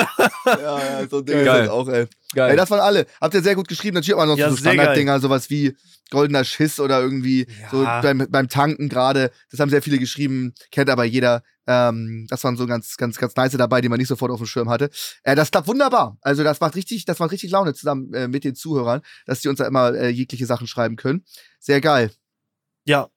Ja, 0.46 0.78
ja, 1.00 1.06
so 1.08 1.18
ein 1.18 1.26
Ding 1.26 1.36
ist 1.38 1.44
Geil. 1.44 1.60
das 1.64 1.68
auch, 1.68 1.86
ey. 1.88 2.06
Geil. 2.34 2.50
Ey, 2.52 2.56
das 2.56 2.70
waren 2.70 2.80
alle. 2.80 3.06
Habt 3.20 3.34
ihr 3.34 3.42
sehr 3.42 3.54
gut 3.54 3.68
geschrieben. 3.68 3.96
Natürlich 3.96 4.18
auch 4.18 4.24
noch 4.26 4.38
Ja, 4.38 4.48
so 4.50 4.56
Standarddinger, 4.56 5.20
sowas 5.20 5.50
wie 5.50 5.76
goldener 6.10 6.44
Schiss 6.44 6.80
oder 6.80 7.00
irgendwie 7.02 7.46
so 7.70 7.82
Ja. 7.82 8.00
beim, 8.00 8.26
beim 8.30 8.48
Tanken 8.48 8.88
gerade. 8.88 9.30
Das 9.50 9.60
haben 9.60 9.68
sehr 9.68 9.82
viele 9.82 9.98
geschrieben, 9.98 10.54
kennt 10.72 10.88
aber 10.88 11.04
jeder. 11.04 11.42
Ähm, 11.68 12.26
das 12.30 12.42
waren 12.42 12.56
so 12.56 12.66
ganz, 12.66 12.96
ganz, 12.96 13.18
ganz 13.18 13.36
nice 13.36 13.52
dabei, 13.52 13.82
die 13.82 13.90
man 13.90 13.98
nicht 13.98 14.08
sofort 14.08 14.30
auf 14.32 14.38
dem 14.38 14.46
Schirm 14.46 14.70
hatte. 14.70 14.88
Äh, 15.22 15.36
das 15.36 15.50
klappt 15.50 15.68
wunderbar. 15.68 16.16
Also 16.22 16.42
das 16.42 16.60
macht 16.60 16.74
richtig, 16.74 17.04
das 17.04 17.18
macht 17.18 17.30
richtig 17.30 17.50
Laune 17.50 17.74
zusammen 17.74 18.12
äh, 18.14 18.26
mit 18.26 18.42
den 18.44 18.54
Zuhörern, 18.54 19.02
dass 19.26 19.40
die 19.40 19.48
uns 19.48 19.58
da 19.58 19.66
immer 19.66 19.92
äh, 19.94 20.08
jegliche 20.08 20.46
Sachen 20.46 20.66
schreiben 20.66 20.96
können. 20.96 21.24
Sehr 21.60 21.80
geil. 21.80 22.10
Ja. 22.84 23.08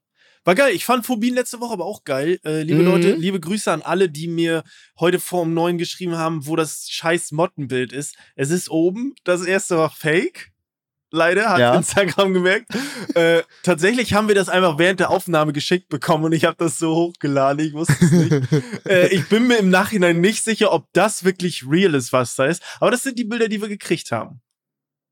War 0.43 0.56
geil. 0.56 0.74
Ich 0.74 0.86
fand 0.86 1.06
Phobien 1.06 1.36
letzte 1.36 1.60
Woche 1.60 1.74
aber 1.74 1.86
auch 1.86 2.04
geil. 2.04 2.39
Äh, 2.43 2.64
liebe 2.64 2.80
Mhm. 2.80 2.86
Leute, 2.86 3.14
liebe 3.14 3.39
Grüße 3.39 3.72
an 3.72 3.84
alle, 3.84 4.10
die 4.10 4.28
mir 4.28 4.64
heute 4.99 5.20
vor 5.20 5.43
um 5.43 5.54
neun 5.54 5.78
geschrieben 5.78 6.18
haben, 6.18 6.47
wo 6.47 6.56
das 6.56 6.88
scheiß 6.89 7.32
Mottenbild 7.32 7.93
ist. 7.93 8.16
Es 8.36 8.49
ist 8.49 8.70
oben. 8.70 9.14
Das 9.24 9.43
erste 9.43 9.78
war 9.78 9.91
fake. 9.91 10.52
Leider, 11.12 11.49
hat 11.49 11.59
Ja. 11.59 11.76
Instagram 11.76 12.34
gemerkt. 12.34 12.68
äh, 13.16 13.43
tatsächlich 13.64 14.14
haben 14.14 14.28
wir 14.30 14.36
das 14.36 14.47
einfach 14.49 14.78
während 14.78 14.99
der 15.01 15.09
Aufnahme 15.09 15.51
geschickt 15.53 15.89
bekommen 15.89 16.24
und 16.26 16.32
ich 16.32 16.45
habe 16.45 16.55
das 16.57 16.78
so 16.80 16.95
hochgeladen. 16.95 17.66
Ich 17.68 17.74
wusste 17.74 17.95
es 17.99 18.12
nicht. 18.12 18.32
äh, 18.88 19.07
ich 19.09 19.28
bin 19.28 19.47
mir 19.47 19.57
im 19.57 19.70
Nachhinein 19.70 20.22
nicht 20.22 20.43
sicher, 20.43 20.72
ob 20.72 20.88
das 20.93 21.24
wirklich 21.26 21.66
real 21.70 21.93
ist, 21.95 22.14
was 22.14 22.36
da 22.36 22.45
ist. 22.45 22.64
Aber 22.80 22.91
das 22.91 23.03
sind 23.03 23.20
die 23.20 23.26
Bilder, 23.26 23.49
die 23.49 23.62
wir 23.62 23.68
gekriegt 23.68 24.12
haben. 24.12 24.41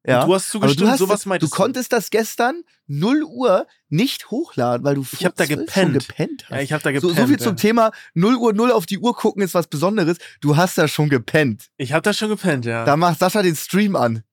Ja. 0.07 0.21
Und 0.21 0.29
du 0.29 0.35
hast 0.35 0.49
zugestimmt, 0.49 0.81
du, 0.81 0.87
hast, 0.91 0.99
sowas 0.99 1.23
du 1.23 1.29
meintest 1.29 1.51
konntest 1.51 1.91
das 1.91 2.09
gestern 2.09 2.63
0 2.87 3.21
Uhr 3.23 3.67
nicht 3.89 4.31
hochladen, 4.31 4.85
weil 4.85 4.95
du 4.95 5.05
Ich 5.11 5.25
hab 5.25 5.35
da 5.35 5.43
vor 5.45 5.55
12 5.57 5.65
gepennt. 5.67 5.93
Gepennt 6.07 6.43
hast. 6.45 6.55
Ja, 6.55 6.61
ich 6.61 6.71
habe 6.71 6.81
da 6.83 6.89
So, 7.01 7.09
gepennt. 7.09 7.17
so 7.19 7.27
viel 7.27 7.37
ja. 7.39 7.43
zum 7.45 7.57
Thema 7.57 7.91
0 8.13 8.35
Uhr 8.37 8.53
0 8.53 8.71
auf 8.71 8.85
die 8.85 8.97
Uhr 8.99 9.13
gucken 9.13 9.43
ist 9.43 9.53
was 9.53 9.67
Besonderes. 9.67 10.17
Du 10.39 10.55
hast 10.55 10.77
da 10.77 10.87
schon 10.87 11.09
gepennt. 11.09 11.67
Ich 11.75 11.91
habe 11.91 12.01
da 12.03 12.13
schon 12.13 12.29
gepennt, 12.29 12.63
ja. 12.63 12.85
Da 12.85 12.95
macht 12.95 13.19
Sascha 13.19 13.41
den 13.43 13.57
Stream 13.57 13.97
an. 13.97 14.23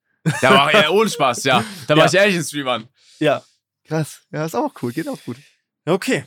Da 0.42 0.50
war 0.54 0.72
ja 0.72 0.90
ohne 0.90 1.08
Spaß, 1.10 1.44
ja. 1.44 1.64
Da 1.86 1.94
Ja. 1.94 2.00
war 2.00 2.06
ich 2.06 2.14
ehrlich 2.14 2.36
in 2.36 2.44
Stream 2.44 2.68
an. 2.68 2.88
ja. 3.18 3.42
Krass. 3.84 4.22
Ja, 4.32 4.44
ist 4.44 4.56
auch 4.56 4.72
cool. 4.82 4.92
Geht 4.92 5.06
auch 5.08 5.22
gut. 5.24 5.36
Okay. 5.84 6.24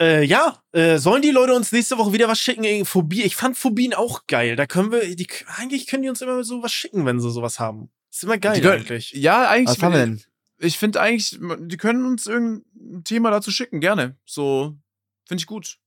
Äh, 0.00 0.24
ja, 0.24 0.62
äh, 0.72 0.98
sollen 0.98 1.22
die 1.22 1.30
Leute 1.30 1.54
uns 1.54 1.72
nächste 1.72 1.96
Woche 1.96 2.12
wieder 2.12 2.28
was 2.28 2.38
schicken? 2.38 2.62
Äh, 2.64 2.84
Phobie. 2.84 3.22
Ich 3.22 3.36
fand 3.36 3.56
Phobien 3.56 3.94
auch 3.94 4.26
geil. 4.26 4.54
Da 4.56 4.66
können 4.66 4.92
wir, 4.92 5.16
die, 5.16 5.26
eigentlich 5.56 5.86
können 5.86 6.02
die 6.02 6.10
uns 6.10 6.20
immer 6.20 6.44
so 6.44 6.62
was 6.62 6.72
schicken, 6.72 7.06
wenn 7.06 7.20
sie 7.20 7.30
sowas 7.30 7.58
haben. 7.58 7.90
Ist 8.12 8.24
immer 8.24 8.36
geil 8.36 8.56
Die 8.56 8.60
können- 8.60 8.80
eigentlich. 8.82 9.12
Ja, 9.12 9.48
eigentlich. 9.48 9.78
Was 9.78 9.82
haben 9.82 9.92
wir 9.94 10.00
denn? 10.00 10.22
Ich 10.58 10.76
finde 10.78 11.00
eigentlich, 11.00 11.38
die 11.40 11.76
können 11.78 12.04
uns 12.04 12.26
irgendein 12.26 13.02
Thema 13.04 13.30
dazu 13.30 13.50
schicken, 13.50 13.80
gerne. 13.80 14.18
So, 14.26 14.76
finde 15.26 15.40
ich 15.40 15.46
gut. 15.46 15.78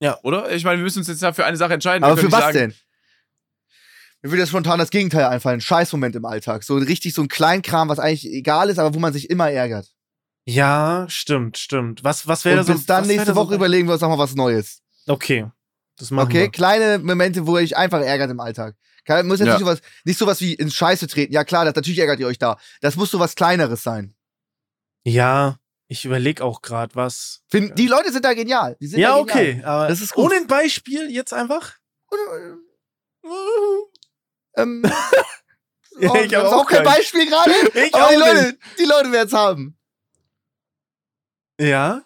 Ja. 0.00 0.18
Oder? 0.24 0.52
Ich 0.52 0.64
meine, 0.64 0.76
wir 0.78 0.84
müssen 0.84 0.98
uns 0.98 1.08
jetzt 1.08 1.22
ja 1.22 1.32
für 1.32 1.46
eine 1.46 1.56
Sache 1.56 1.72
entscheiden. 1.72 2.04
Aber 2.04 2.16
für 2.18 2.30
was 2.30 2.40
sagen, 2.40 2.58
denn? 2.58 2.74
Mir 4.24 4.30
würde 4.30 4.40
jetzt 4.40 4.48
spontan 4.48 4.78
das 4.78 4.88
Gegenteil 4.88 5.24
einfallen. 5.26 5.60
Scheißmoment 5.60 6.16
im 6.16 6.24
Alltag. 6.24 6.64
So 6.64 6.76
richtig 6.76 7.12
so 7.12 7.20
ein 7.20 7.28
Kleinkram, 7.28 7.90
was 7.90 7.98
eigentlich 7.98 8.24
egal 8.24 8.70
ist, 8.70 8.78
aber 8.78 8.94
wo 8.94 8.98
man 8.98 9.12
sich 9.12 9.28
immer 9.28 9.50
ärgert. 9.50 9.86
Ja, 10.46 11.04
stimmt, 11.10 11.58
stimmt. 11.58 12.04
Was, 12.04 12.26
was 12.26 12.44
wäre 12.46 12.60
Und 12.60 12.66
so? 12.66 12.72
bis 12.72 12.86
dann 12.86 13.02
was 13.02 13.08
nächste 13.08 13.26
da 13.26 13.34
so- 13.34 13.40
Woche 13.40 13.54
überlegen 13.54 13.86
wir 13.86 13.92
uns 13.92 14.00
nochmal 14.00 14.16
was 14.18 14.34
Neues. 14.34 14.80
Okay. 15.06 15.46
Das 15.98 16.10
machen 16.10 16.28
Okay? 16.30 16.40
wir. 16.44 16.50
Kleine 16.50 16.98
Momente, 17.00 17.46
wo 17.46 17.58
ihr 17.58 17.64
euch 17.64 17.76
einfach 17.76 18.00
ärgert 18.00 18.30
im 18.30 18.40
Alltag. 18.40 18.74
Kann, 19.04 19.26
muss 19.26 19.40
jetzt 19.40 19.48
Ja. 19.48 19.54
nicht, 19.54 19.60
sowas, 19.66 19.80
nicht 20.06 20.18
sowas 20.18 20.40
wie 20.40 20.54
ins 20.54 20.74
Scheiße 20.74 21.06
treten. 21.06 21.32
Ja 21.34 21.44
klar, 21.44 21.66
das, 21.66 21.74
natürlich 21.74 21.98
ärgert 21.98 22.18
ihr 22.18 22.26
euch 22.26 22.38
da. 22.38 22.56
Das 22.80 22.96
muss 22.96 23.10
sowas 23.10 23.34
Kleineres 23.34 23.82
sein. 23.82 24.14
Ja, 25.04 25.58
ich 25.86 26.06
überlege 26.06 26.42
auch 26.42 26.62
gerade 26.62 26.94
was. 26.94 27.42
Find, 27.50 27.78
Die 27.78 27.86
Leute 27.88 28.10
sind 28.10 28.24
da 28.24 28.32
genial. 28.32 28.78
Die 28.80 28.86
sind 28.86 29.00
Ja, 29.00 29.18
da 29.18 29.22
genial. 29.22 29.36
okay. 29.38 29.62
Aber 29.64 29.88
Das 29.88 30.00
ist 30.00 30.14
gut. 30.14 30.24
ohne 30.24 30.36
ein 30.36 30.46
Beispiel 30.46 31.10
jetzt 31.10 31.34
einfach? 31.34 31.74
Ähm, 34.56 34.82
Ja, 36.00 36.10
oh, 36.10 36.16
ich 36.16 36.34
hab's 36.34 36.48
auch 36.48 36.62
auch 36.62 36.66
kein. 36.66 36.82
Beispiel 36.82 37.26
gerade. 37.28 37.52
Ich 37.86 37.94
Aber 37.94 38.08
die 38.08 38.16
Leute, 38.16 38.58
die 38.80 38.84
Leute 38.84 39.12
werden 39.12 39.28
es 39.28 39.32
haben. 39.32 39.78
Ja. 41.60 42.02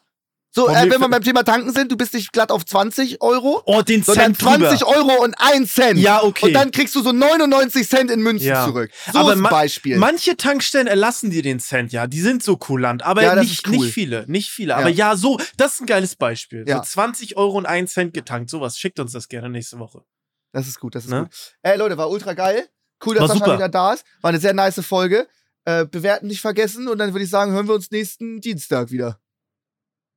So, 0.51 0.69
äh, 0.69 0.91
wenn 0.91 1.01
wir 1.01 1.09
beim 1.09 1.23
Thema 1.23 1.43
Tanken 1.45 1.73
sind, 1.73 1.93
du 1.93 1.97
bist 1.97 2.13
nicht 2.15 2.33
glatt 2.33 2.51
auf 2.51 2.65
20 2.67 3.23
Euro, 3.23 3.63
Oh, 3.67 3.83
den 3.83 4.03
Cent 4.03 4.41
drüber. 4.43 4.59
20 4.59 4.85
Euro 4.87 5.23
und 5.23 5.35
1 5.39 5.73
Cent. 5.73 5.99
Ja, 6.01 6.23
okay. 6.23 6.47
Und 6.47 6.53
dann 6.55 6.71
kriegst 6.71 6.95
du 6.97 7.03
so 7.03 7.13
99 7.13 7.89
Cent 7.89 8.11
in 8.11 8.21
Münzen 8.23 8.49
Ja. 8.49 8.65
zurück. 8.67 8.91
So 9.13 9.19
Aber 9.21 9.37
ma- 9.37 9.51
Beispiel. 9.51 9.97
Manche 9.99 10.37
Tankstellen 10.37 10.87
erlassen 10.87 11.31
dir 11.31 11.43
den 11.43 11.61
Cent, 11.61 11.93
ja. 11.93 12.07
Die 12.07 12.21
sind 12.21 12.43
so 12.43 12.57
kulant, 12.57 13.03
aber 13.05 13.23
Ja, 13.23 13.37
nicht, 13.37 13.67
cool. 13.69 13.77
nicht 13.77 13.93
viele. 13.95 14.25
Nicht 14.27 14.51
viele. 14.51 14.71
Ja. 14.71 14.79
Aber 14.79 14.89
ja, 14.89 15.17
so, 15.17 15.39
das 15.57 15.75
ist 15.75 15.81
ein 15.83 15.87
geiles 15.87 16.17
Beispiel. 16.17 16.65
Ja. 16.67 16.79
So 16.79 16.83
20 16.91 17.37
Euro 17.37 17.57
und 17.57 17.67
1 17.67 17.93
Cent 17.93 18.13
getankt. 18.13 18.51
Sowas. 18.51 18.79
Schickt 18.79 18.99
uns 18.99 19.13
das 19.13 19.29
gerne 19.29 19.49
nächste 19.51 19.79
Woche. 19.79 20.03
Das 20.53 20.67
ist 20.67 20.81
gut, 20.81 20.95
das 20.95 21.05
ist 21.05 21.11
Ne? 21.11 21.25
gut. 21.25 21.57
Ey, 21.63 21.77
Leute, 21.77 21.97
war 21.99 22.11
ultra 22.11 22.33
geil. 22.35 22.69
Cool, 23.05 23.15
dass 23.15 23.29
Sascha 23.29 23.55
wieder 23.55 23.69
da 23.69 23.93
ist. 23.93 24.05
War 24.23 24.31
eine 24.31 24.41
sehr 24.41 24.55
nice 24.55 24.81
Folge. 24.85 25.29
Äh, 25.65 25.85
bewerten 25.87 26.27
nicht 26.27 26.41
vergessen 26.41 26.89
und 26.89 26.99
dann 26.99 27.13
würde 27.13 27.25
ich 27.25 27.31
sagen, 27.31 27.53
hören 27.53 27.69
wir 27.69 27.75
uns 27.75 27.91
nächsten 27.91 28.41
Dienstag 28.41 28.91
wieder. 28.91 29.21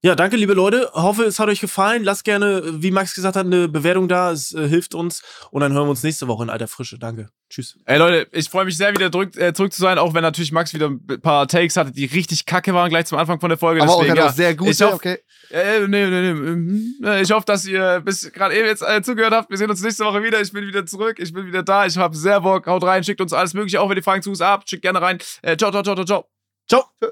Ja, 0.04 0.16
danke, 0.16 0.36
liebe 0.36 0.54
Leute. 0.54 0.90
Hoffe, 0.94 1.26
es 1.26 1.38
hat 1.38 1.48
euch 1.48 1.62
gefallen. 1.62 2.04
Lasst 2.04 2.24
gerne, 2.24 2.64
wie 2.82 2.90
Max 2.90 3.14
gesagt 3.14 3.36
hat, 3.36 3.46
eine 3.46 3.68
Bewertung 3.68 4.08
da. 4.08 4.32
Es 4.32 4.52
äh, 4.52 4.68
hilft 4.68 4.96
uns. 4.96 5.22
Und 5.52 5.62
dann 5.62 5.74
hören 5.74 5.86
wir 5.86 5.92
uns 5.92 6.02
nächste 6.02 6.28
Woche 6.28 6.44
in 6.44 6.50
alter 6.50 6.68
Frische. 6.68 6.98
Danke. 6.98 7.30
Tschüss. 7.52 7.78
Ey 7.86 8.00
Leute, 8.00 8.28
ich 8.32 8.50
freue 8.50 8.66
mich 8.66 8.78
sehr, 8.78 8.94
wieder 8.94 9.12
zurück, 9.12 9.38
äh, 9.38 9.54
zurück 9.54 9.72
zu 9.72 9.80
sein, 9.80 10.00
auch 10.00 10.16
wenn 10.16 10.24
natürlich 10.24 10.52
Max 10.52 10.74
wieder 10.74 10.88
ein 10.90 11.22
paar 11.22 11.48
Takes 11.48 11.78
hatte, 11.78 11.92
die 11.92 12.06
richtig 12.06 12.48
kacke 12.48 12.74
waren, 12.74 12.90
gleich 12.90 13.06
zum 13.06 13.20
Anfang 13.20 13.40
von 13.40 13.50
der 13.50 13.60
Folge. 13.60 13.84
Aber 13.84 13.92
auch, 13.92 14.00
Deswegen, 14.00 14.18
hat 14.18 14.26
ja, 14.26 14.30
auch 14.32 14.34
sehr 14.34 14.56
gut. 14.56 14.70
ich 14.70 14.82
hoffe, 14.82 14.96
okay. 14.96 15.18
Äh, 15.52 15.82
nee, 15.82 16.08
nee, 16.08 16.10
nee. 16.10 16.34
mhm. 16.34 16.96
Äh, 17.04 17.22
Ich 17.22 17.32
hoffe, 17.32 17.46
dass 17.46 17.68
ihr 17.68 18.02
bis 18.04 18.32
gerade 18.32 18.56
eben 18.56 18.66
jetzt 18.66 18.82
äh, 18.82 19.04
zugehört 19.04 19.34
habt. 19.34 19.52
Wir 19.52 19.58
sehen 19.58 19.70
uns 19.70 19.84
nächste 19.84 20.04
Woche 20.06 20.24
wieder. 20.24 20.42
Ich 20.42 20.52
bin 20.52 20.66
wieder 20.66 20.84
zurück. 20.86 21.20
Ich 21.20 21.32
bin 21.32 21.46
wieder 21.46 21.62
da. 21.62 21.86
Ich 21.86 21.98
habe 21.98 22.16
sehr 22.16 22.42
Bock. 22.42 22.66
Haut 22.66 22.84
rein, 22.84 23.04
schickt 23.04 23.22
uns 23.22 23.34
alles 23.34 23.54
Mögliche, 23.54 23.80
auch 23.80 23.90
wenn 23.90 23.98
ihr 23.98 24.04
Fragen 24.04 24.24
zu 24.24 24.32
uns 24.32 24.42
habt. 24.42 24.68
Schickt 24.68 24.82
gerne 24.82 25.00
rein. 25.00 25.20
Äh, 25.44 25.58
ciao, 25.58 25.70
ciao, 25.70 25.84
ciao, 25.84 25.94
ciao, 25.94 26.06
ciao. 26.06 26.26
Ciao. 26.68 27.12